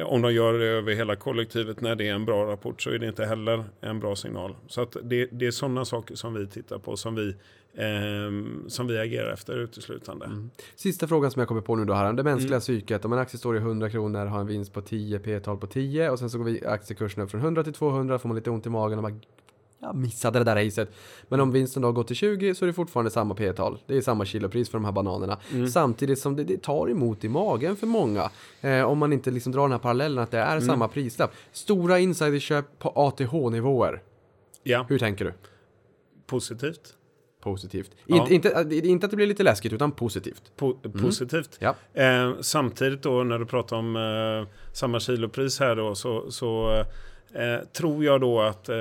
om 0.00 0.22
de 0.22 0.32
gör 0.32 0.52
det 0.52 0.64
över 0.64 0.94
hela 0.94 1.16
kollektivet 1.16 1.80
när 1.80 1.96
det 1.96 2.08
är 2.08 2.14
en 2.14 2.24
bra 2.24 2.46
rapport 2.46 2.82
så 2.82 2.90
är 2.90 2.98
det 2.98 3.06
inte 3.06 3.24
heller 3.24 3.64
en 3.80 4.00
bra 4.00 4.16
signal. 4.16 4.56
Så 4.66 4.82
att 4.82 4.96
det, 5.02 5.28
det 5.32 5.46
är 5.46 5.50
sådana 5.50 5.84
saker 5.84 6.14
som 6.14 6.34
vi 6.34 6.46
tittar 6.46 6.78
på 6.78 6.96
som 6.96 7.14
vi, 7.14 7.28
eh, 7.74 8.68
som 8.68 8.86
vi 8.86 8.98
agerar 8.98 9.32
efter 9.32 9.58
uteslutande. 9.58 10.26
Mm. 10.26 10.50
Sista 10.76 11.06
frågan 11.06 11.30
som 11.30 11.40
jag 11.40 11.48
kommer 11.48 11.60
på 11.60 11.76
nu 11.76 11.84
då 11.84 11.94
här. 11.94 12.12
Det 12.12 12.22
mänskliga 12.22 12.54
mm. 12.54 12.60
psyket. 12.60 13.04
Om 13.04 13.12
en 13.12 13.18
aktie 13.18 13.38
står 13.38 13.56
i 13.56 13.58
100 13.58 13.90
kronor 13.90 14.26
har 14.26 14.40
en 14.40 14.46
vinst 14.46 14.72
på 14.72 14.80
10, 14.80 15.18
P-tal 15.18 15.58
på 15.58 15.66
10 15.66 16.10
och 16.10 16.18
sen 16.18 16.30
så 16.30 16.38
går 16.38 16.44
vi 16.44 16.66
aktiekursen 16.66 17.22
upp 17.22 17.30
från 17.30 17.40
100 17.40 17.64
till 17.64 17.72
200 17.72 18.18
får 18.18 18.28
man 18.28 18.36
lite 18.36 18.50
ont 18.50 18.66
i 18.66 18.70
magen 18.70 18.98
och 18.98 19.02
bara 19.02 19.20
jag 19.82 19.96
missade 19.96 20.38
det 20.38 20.44
där 20.44 20.64
racet. 20.64 20.90
Men 21.28 21.40
om 21.40 21.52
vinsten 21.52 21.82
då 21.82 21.88
har 21.88 21.92
gått 21.92 22.06
till 22.06 22.16
20 22.16 22.54
så 22.54 22.64
är 22.64 22.66
det 22.66 22.72
fortfarande 22.72 23.10
samma 23.10 23.34
P-tal. 23.34 23.78
Det 23.86 23.96
är 23.96 24.00
samma 24.00 24.24
kilopris 24.24 24.70
för 24.70 24.78
de 24.78 24.84
här 24.84 24.92
bananerna. 24.92 25.38
Mm. 25.52 25.68
Samtidigt 25.68 26.18
som 26.18 26.36
det, 26.36 26.44
det, 26.44 26.62
tar 26.62 26.90
emot 26.90 27.24
i 27.24 27.28
magen 27.28 27.76
för 27.76 27.86
många. 27.86 28.30
Eh, 28.60 28.82
om 28.82 28.98
man 28.98 29.12
inte 29.12 29.30
liksom 29.30 29.52
drar 29.52 29.62
den 29.62 29.72
här 29.72 29.78
parallellen 29.78 30.18
att 30.18 30.30
det 30.30 30.38
är 30.38 30.56
mm. 30.56 30.66
samma 30.66 30.88
prislapp. 30.88 31.34
Stora 31.52 31.98
insiderköp 31.98 32.78
på 32.78 32.88
ATH-nivåer. 32.88 34.02
Ja. 34.62 34.86
Hur 34.88 34.98
tänker 34.98 35.24
du? 35.24 35.32
Positivt. 36.26 36.94
Positivt. 37.42 37.90
Ja. 38.06 38.16
Inte, 38.16 38.34
inte, 38.34 38.88
inte 38.88 39.06
att 39.06 39.10
det 39.10 39.16
blir 39.16 39.26
lite 39.26 39.42
läskigt 39.42 39.72
utan 39.72 39.92
positivt. 39.92 40.52
Po 40.56 40.78
mm. 40.84 41.02
positivt. 41.02 41.58
Ja. 41.58 41.74
Eh, 41.94 42.32
samtidigt 42.40 43.02
då 43.02 43.22
när 43.22 43.38
du 43.38 43.46
pratar 43.46 43.76
om 43.76 43.96
eh, 43.96 44.54
samma 44.72 45.00
kilopris 45.00 45.60
här 45.60 45.76
då 45.76 45.94
så, 45.94 46.30
så 46.30 46.74
eh, 46.76 46.86
Eh, 47.34 47.64
tror 47.72 48.04
jag 48.04 48.20
då 48.20 48.40
att 48.40 48.68
eh, 48.68 48.76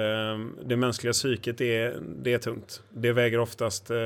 det 0.66 0.76
mänskliga 0.78 1.14
psyket 1.14 1.62
är, 1.62 1.99
det 2.24 2.34
är 2.34 2.38
tungt. 2.38 2.82
Det 2.89 3.12
väger 3.12 3.39
oftast 3.39 3.91
eh, 3.91 3.97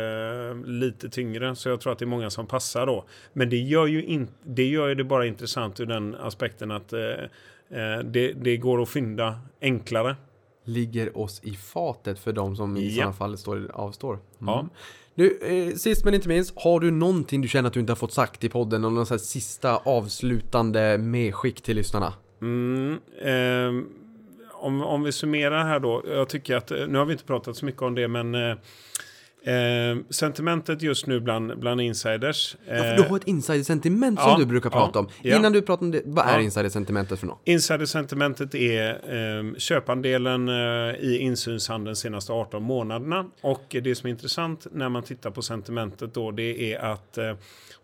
lite 0.66 1.10
tyngre, 1.10 1.56
så 1.56 1.70
jag 1.70 1.82
tror 1.82 1.94
att 1.94 2.00
det 2.00 2.06
är 2.06 2.08
många 2.08 2.30
som 2.30 2.48
passar 2.48 2.86
då. 2.86 3.06
Men 3.34 3.50
det 3.50 3.58
gör 3.58 3.86
ju, 3.88 4.04
in, 4.04 4.28
det, 4.44 4.66
gör 4.66 4.96
det 4.96 5.04
bara 5.04 5.26
intressant 5.26 5.80
ur 5.80 5.86
den 5.86 6.16
aspekten 6.16 6.72
att 6.72 6.94
eh, 6.94 7.00
eh, 7.00 8.00
det, 8.04 8.34
det 8.34 8.58
går 8.58 8.82
att 8.82 8.90
fynda 8.90 9.40
enklare. 9.62 10.16
Ligger 10.64 11.18
oss 11.18 11.42
i 11.44 11.52
fatet 11.56 12.20
för 12.20 12.34
de 12.34 12.56
som 12.56 12.78
i 12.78 12.88
ja. 12.88 12.96
sådana 12.96 13.14
fall 13.14 13.38
står, 13.38 13.72
avstår. 13.74 14.14
Mm. 14.14 14.24
Ja. 14.40 14.70
Du, 15.16 15.40
eh, 15.40 15.76
sist 15.76 16.06
men 16.06 16.14
inte 16.14 16.28
minst, 16.28 16.54
har 16.56 16.80
du 16.80 16.92
någonting 16.92 17.42
du 17.42 17.48
känner 17.48 17.68
att 17.68 17.74
du 17.74 17.80
inte 17.80 17.92
har 17.92 17.98
fått 17.98 18.14
sagt 18.14 18.44
i 18.44 18.50
podden? 18.50 18.82
Någon 18.82 19.06
sån 19.06 19.14
här 19.14 19.20
sista 19.20 19.78
avslutande 19.78 20.98
medskick 20.98 21.62
till 21.62 21.76
lyssnarna? 21.76 22.14
Mm, 22.42 23.00
eh, 23.22 23.86
om, 24.60 24.82
om 24.82 25.04
vi 25.04 25.12
summerar 25.12 25.64
här 25.64 25.80
då. 25.80 26.04
Jag 26.08 26.30
tycker 26.30 26.56
att, 26.56 26.72
eh, 26.72 26.88
nu 26.88 26.98
har 26.98 27.06
vi 27.06 27.12
inte 27.12 27.26
pratat 27.26 27.56
så 27.56 27.66
mycket 27.66 27.82
om 27.82 27.96
det, 27.96 28.08
men 28.08 28.36
eh, 28.36 28.58
eh, 29.46 29.56
Eh, 29.56 29.98
sentimentet 30.10 30.82
just 30.82 31.08
nu 31.08 31.20
bland, 31.20 31.60
bland 31.60 31.82
insiders. 31.82 32.56
Eh, 32.68 32.78
ja, 32.78 32.84
för 32.84 32.96
du 32.96 33.10
har 33.10 33.18
ett 33.18 33.28
insidersentiment 33.28 34.20
som 34.20 34.30
ja, 34.30 34.38
du 34.38 34.46
brukar 34.46 34.70
prata 34.70 34.92
ja, 34.94 35.00
om. 35.00 35.10
Ja. 35.22 35.38
Innan 35.38 35.54
du 35.54 35.62
pratar 35.62 35.86
om 35.86 35.92
det, 35.92 36.02
vad 36.06 36.28
är 36.28 36.40
insidersentimentet 36.40 37.20
för 37.20 37.28
något? 37.28 37.42
Insidersentimentet 37.44 38.56
är 38.56 38.90
eh, 38.90 39.56
köpandelen 39.58 40.50
eh, 40.50 40.96
i 40.96 41.18
insynshandeln 41.22 41.94
de 41.94 41.96
senaste 41.96 42.32
18 42.32 42.64
månaderna. 42.64 43.26
Och 43.42 43.76
det 43.84 43.96
som 43.96 44.08
är 44.08 44.12
intressant 44.12 44.68
när 44.72 44.90
man 44.90 45.04
tittar 45.04 45.32
på 45.32 45.42
sentimentet 45.42 46.14
då, 46.14 46.32
det 46.32 46.74
är 46.74 46.80
att 46.80 47.18
eh, 47.18 47.34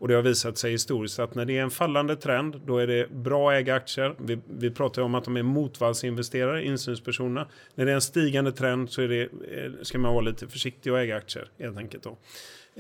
och 0.02 0.07
det 0.07 0.14
har 0.14 0.22
visat 0.22 0.57
sig 0.57 0.72
historiskt 0.72 1.19
att 1.19 1.36
när 1.36 1.45
det 1.45 1.57
är 1.57 1.61
en 1.61 1.72
fallande 1.72 2.15
trend, 2.15 2.61
då 2.65 2.77
är 2.77 2.88
det 2.88 3.10
bra 3.10 3.52
att 3.52 3.57
äga 3.57 3.76
aktier. 3.76 4.15
Vi, 4.18 4.40
vi 4.49 4.72
pratar 4.72 5.02
om 5.02 5.15
att 5.15 5.23
de 5.23 5.38
är 5.38 5.44
motvallsinvesterare, 5.44 6.65
insynspersonerna. 6.65 7.48
När 7.76 7.86
det 7.86 7.91
är 7.91 7.95
en 7.95 8.02
stigande 8.02 8.52
trend 8.52 8.90
så 8.90 9.02
är 9.02 9.07
det, 9.07 9.22
eh, 9.22 9.72
ska 9.81 9.98
man 9.98 10.14
vara 10.14 10.22
lite 10.22 10.48
försiktig 10.48 10.94
och 10.94 10.99
äga 10.99 11.18
aktier 11.18 11.51
helt 11.60 11.78
enkelt. 11.78 12.03
Då. 12.03 12.18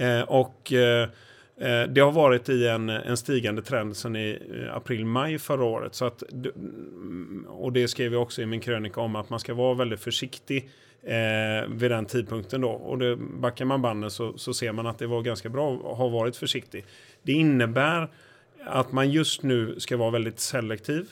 Eh, 0.03 0.21
och 0.21 0.73
eh, 0.73 1.09
eh, 1.57 1.83
det 1.89 2.01
har 2.01 2.11
varit 2.11 2.49
i 2.49 2.67
en, 2.67 2.89
en 2.89 3.17
stigande 3.17 3.61
trend 3.61 3.97
sedan 3.97 4.15
i 4.15 4.39
eh, 4.53 4.75
april-maj 4.75 5.39
förra 5.39 5.63
året. 5.63 5.95
Så 5.95 6.05
att, 6.05 6.23
mm, 6.31 7.45
och 7.49 7.73
det 7.73 7.87
skrev 7.87 8.13
jag 8.13 8.21
också 8.21 8.41
i 8.41 8.45
min 8.45 8.59
krönika 8.59 9.01
om 9.01 9.15
att 9.15 9.29
man 9.29 9.39
ska 9.39 9.53
vara 9.53 9.73
väldigt 9.73 9.99
försiktig 9.99 10.69
eh, 11.03 11.69
vid 11.69 11.91
den 11.91 12.05
tidpunkten. 12.05 12.61
Då. 12.61 12.69
Och 12.69 12.97
det, 12.97 13.15
backar 13.15 13.65
man 13.65 13.81
banden 13.81 14.11
så, 14.11 14.37
så 14.37 14.53
ser 14.53 14.71
man 14.71 14.87
att 14.87 14.99
det 14.99 15.07
var 15.07 15.21
ganska 15.21 15.49
bra 15.49 15.73
att 15.73 15.97
ha 15.97 16.07
varit 16.07 16.35
försiktig. 16.35 16.85
Det 17.23 17.31
innebär 17.31 18.07
att 18.65 18.91
man 18.91 19.11
just 19.11 19.43
nu 19.43 19.79
ska 19.79 19.97
vara 19.97 20.11
väldigt 20.11 20.39
selektiv. 20.39 21.09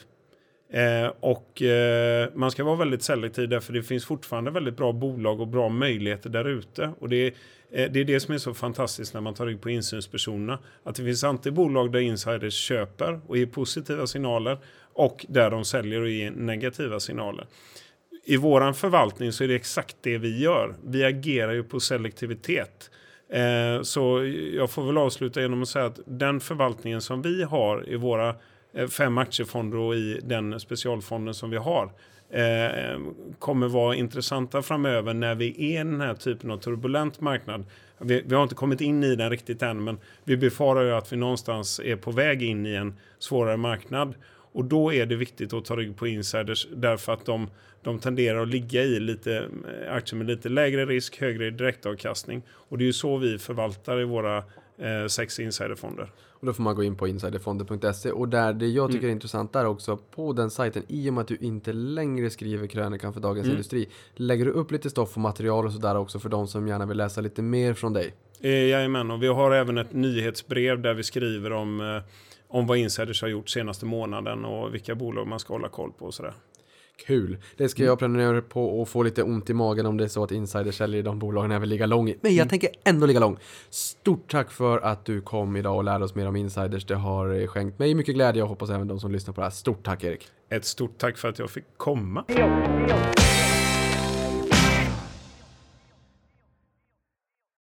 Eh, 0.73 1.11
och 1.19 1.61
eh, 1.61 2.29
man 2.35 2.51
ska 2.51 2.63
vara 2.63 2.75
väldigt 2.75 3.03
selektiv 3.03 3.49
därför 3.49 3.73
det 3.73 3.83
finns 3.83 4.05
fortfarande 4.05 4.51
väldigt 4.51 4.77
bra 4.77 4.91
bolag 4.91 5.41
och 5.41 5.47
bra 5.47 5.69
möjligheter 5.69 6.29
där 6.29 6.47
ute. 6.47 6.93
Och 6.99 7.09
det, 7.09 7.27
eh, 7.71 7.91
det 7.91 7.99
är 7.99 8.05
det 8.05 8.19
som 8.19 8.33
är 8.33 8.37
så 8.37 8.53
fantastiskt 8.53 9.13
när 9.13 9.21
man 9.21 9.33
tar 9.33 9.45
rygg 9.45 9.61
på 9.61 9.69
insynspersonerna. 9.69 10.59
Att 10.83 10.95
det 10.95 11.03
finns 11.03 11.23
alltid 11.23 11.53
bolag 11.53 11.91
där 11.91 11.99
insiders 11.99 12.53
köper 12.53 13.19
och 13.27 13.37
ger 13.37 13.45
positiva 13.45 14.07
signaler 14.07 14.57
och 14.93 15.25
där 15.29 15.51
de 15.51 15.65
säljer 15.65 16.01
och 16.01 16.09
ger 16.09 16.31
negativa 16.31 16.99
signaler 16.99 17.45
i 18.29 18.37
våran 18.37 18.73
förvaltning 18.73 19.31
så 19.31 19.43
är 19.43 19.47
det 19.47 19.55
exakt 19.55 19.97
det 20.01 20.17
vi 20.17 20.39
gör. 20.39 20.75
Vi 20.85 21.03
agerar 21.03 21.53
ju 21.53 21.63
på 21.63 21.79
selektivitet. 21.79 22.91
Eh, 23.29 23.81
så 23.81 24.33
jag 24.53 24.71
får 24.71 24.85
väl 24.85 24.97
avsluta 24.97 25.41
genom 25.41 25.61
att 25.61 25.67
säga 25.67 25.85
att 25.85 25.99
den 26.05 26.39
förvaltningen 26.39 27.01
som 27.01 27.21
vi 27.21 27.43
har 27.43 27.89
i 27.89 27.95
våra 27.95 28.35
Eh, 28.73 28.87
fem 28.87 29.17
aktiefonder 29.17 29.77
och 29.77 29.95
i 29.95 30.19
den 30.23 30.59
specialfonden 30.59 31.33
som 31.33 31.49
vi 31.49 31.57
har 31.57 31.91
eh, 32.29 32.99
kommer 33.39 33.67
vara 33.67 33.95
intressanta 33.95 34.61
framöver 34.61 35.13
när 35.13 35.35
vi 35.35 35.75
är 35.75 35.81
i 35.81 35.83
den 35.83 36.01
här 36.01 36.13
typen 36.13 36.51
av 36.51 36.57
turbulent 36.57 37.21
marknad. 37.21 37.65
Vi, 37.97 38.23
vi, 38.25 38.35
har 38.35 38.43
inte 38.43 38.55
kommit 38.55 38.81
in 38.81 39.03
i 39.03 39.15
den 39.15 39.29
riktigt 39.29 39.61
än 39.61 39.83
men 39.83 39.99
vi 40.23 40.37
befarar 40.37 40.83
ju 40.83 40.91
att 40.91 41.13
vi 41.13 41.17
någonstans 41.17 41.79
är 41.79 41.95
på 41.95 42.11
väg 42.11 42.43
in 42.43 42.65
i 42.65 42.75
en 42.75 42.97
svårare 43.19 43.57
marknad. 43.57 44.13
Och 44.51 44.65
då 44.65 44.93
är 44.93 45.05
det 45.05 45.15
viktigt 45.15 45.53
att 45.53 45.65
ta 45.65 45.75
rygg 45.75 45.97
på 45.97 46.07
insiders 46.07 46.67
därför 46.75 47.13
att 47.13 47.25
de, 47.25 47.49
de 47.83 47.99
tenderar 47.99 48.41
att 48.41 48.47
ligga 48.47 48.83
i 48.83 48.99
lite 48.99 49.49
eh, 49.83 49.93
aktier 49.93 50.17
med 50.17 50.27
lite 50.27 50.49
lägre 50.49 50.85
risk, 50.85 51.21
högre 51.21 51.51
direktavkastning. 51.51 52.41
Och 52.49 52.77
det 52.77 52.83
är 52.83 52.85
ju 52.85 52.93
så 52.93 53.17
vi 53.17 53.37
förvaltar 53.37 54.01
i 54.01 54.03
våra 54.03 54.37
eh, 54.77 55.07
sex 55.07 55.39
insiderfonder. 55.39 56.09
Och 56.39 56.45
då 56.45 56.53
får 56.53 56.63
man 56.63 56.75
gå 56.75 56.83
in 56.83 56.95
på 56.95 57.07
insiderfonder.se 57.07 58.11
och 58.11 58.29
där 58.29 58.53
det 58.53 58.67
jag 58.67 58.87
tycker 58.87 58.99
Mm. 58.99 59.09
är 59.09 59.13
intressant 59.13 59.55
är 59.55 59.65
också 59.65 59.97
på 59.97 60.33
den 60.33 60.49
sajten 60.49 60.83
i 60.87 61.09
och 61.09 61.13
med 61.13 61.21
att 61.21 61.27
du 61.27 61.37
inte 61.41 61.73
längre 61.73 62.29
skriver 62.29 62.67
krönikan 62.67 63.13
för 63.13 63.19
Dagens 63.21 63.45
Mm. 63.45 63.51
Industri 63.55 63.89
lägger 64.15 64.45
du 64.45 64.51
upp 64.51 64.71
lite 64.71 64.89
stoff 64.89 65.15
och 65.15 65.21
material 65.21 65.65
och 65.65 65.73
sådär 65.73 65.97
också 65.97 66.19
för 66.19 66.29
de 66.29 66.47
som 66.47 66.67
gärna 66.67 66.85
vill 66.85 66.97
läsa 66.97 67.21
lite 67.21 67.41
mer 67.41 67.73
från 67.73 67.93
dig. 67.93 68.13
Eh, 68.41 68.49
jajamän, 68.51 69.11
och 69.11 69.23
vi 69.23 69.27
har 69.27 69.51
även 69.51 69.77
ett 69.77 69.93
nyhetsbrev 69.93 70.81
där 70.81 70.93
vi 70.93 71.03
skriver 71.03 71.51
om, 71.51 71.81
eh, 71.81 72.03
om 72.47 72.67
vad 72.67 72.77
insiders 72.77 73.21
har 73.21 73.29
gjort 73.29 73.49
senaste 73.49 73.85
månaden 73.85 74.45
och 74.45 74.73
vilka 74.73 74.95
bolag 74.95 75.27
man 75.27 75.39
ska 75.39 75.53
hålla 75.53 75.69
koll 75.69 75.91
på 75.91 76.05
och 76.05 76.13
sådär. 76.13 76.33
Kul! 77.05 77.37
Det 77.57 77.69
ska 77.69 77.83
jag 77.83 77.99
prenumerera 77.99 78.41
på 78.41 78.81
och 78.81 78.89
få 78.89 79.03
lite 79.03 79.23
ont 79.23 79.49
i 79.49 79.53
magen 79.53 79.85
om 79.85 79.97
det 79.97 80.03
är 80.03 80.07
så 80.07 80.23
att 80.23 80.31
insiders 80.31 80.77
säljer 80.77 80.99
i 80.99 81.01
de 81.01 81.19
bolagen 81.19 81.51
jag 81.51 81.59
vill 81.59 81.69
ligga 81.69 81.85
lång 81.85 82.09
i. 82.09 82.17
Men 82.21 82.35
jag 82.35 82.49
tänker 82.49 82.69
ändå 82.83 83.05
ligga 83.05 83.19
lång. 83.19 83.37
Stort 83.69 84.31
tack 84.31 84.51
för 84.51 84.79
att 84.79 85.05
du 85.05 85.21
kom 85.21 85.55
idag 85.55 85.75
och 85.75 85.83
lärde 85.83 86.05
oss 86.05 86.15
mer 86.15 86.27
om 86.27 86.35
insiders. 86.35 86.85
Det 86.85 86.95
har 86.95 87.41
eh, 87.41 87.47
skänkt 87.47 87.79
mig 87.79 87.95
mycket 87.95 88.15
glädje 88.15 88.43
och 88.43 88.49
hoppas 88.49 88.69
även 88.69 88.87
de 88.87 88.99
som 88.99 89.11
lyssnar 89.11 89.33
på 89.33 89.41
det 89.41 89.45
här. 89.45 89.51
Stort 89.51 89.85
tack 89.85 90.03
Erik! 90.03 90.27
Ett 90.49 90.65
stort 90.65 90.97
tack 90.97 91.17
för 91.17 91.29
att 91.29 91.39
jag 91.39 91.49
fick 91.49 91.65
komma. 91.77 92.25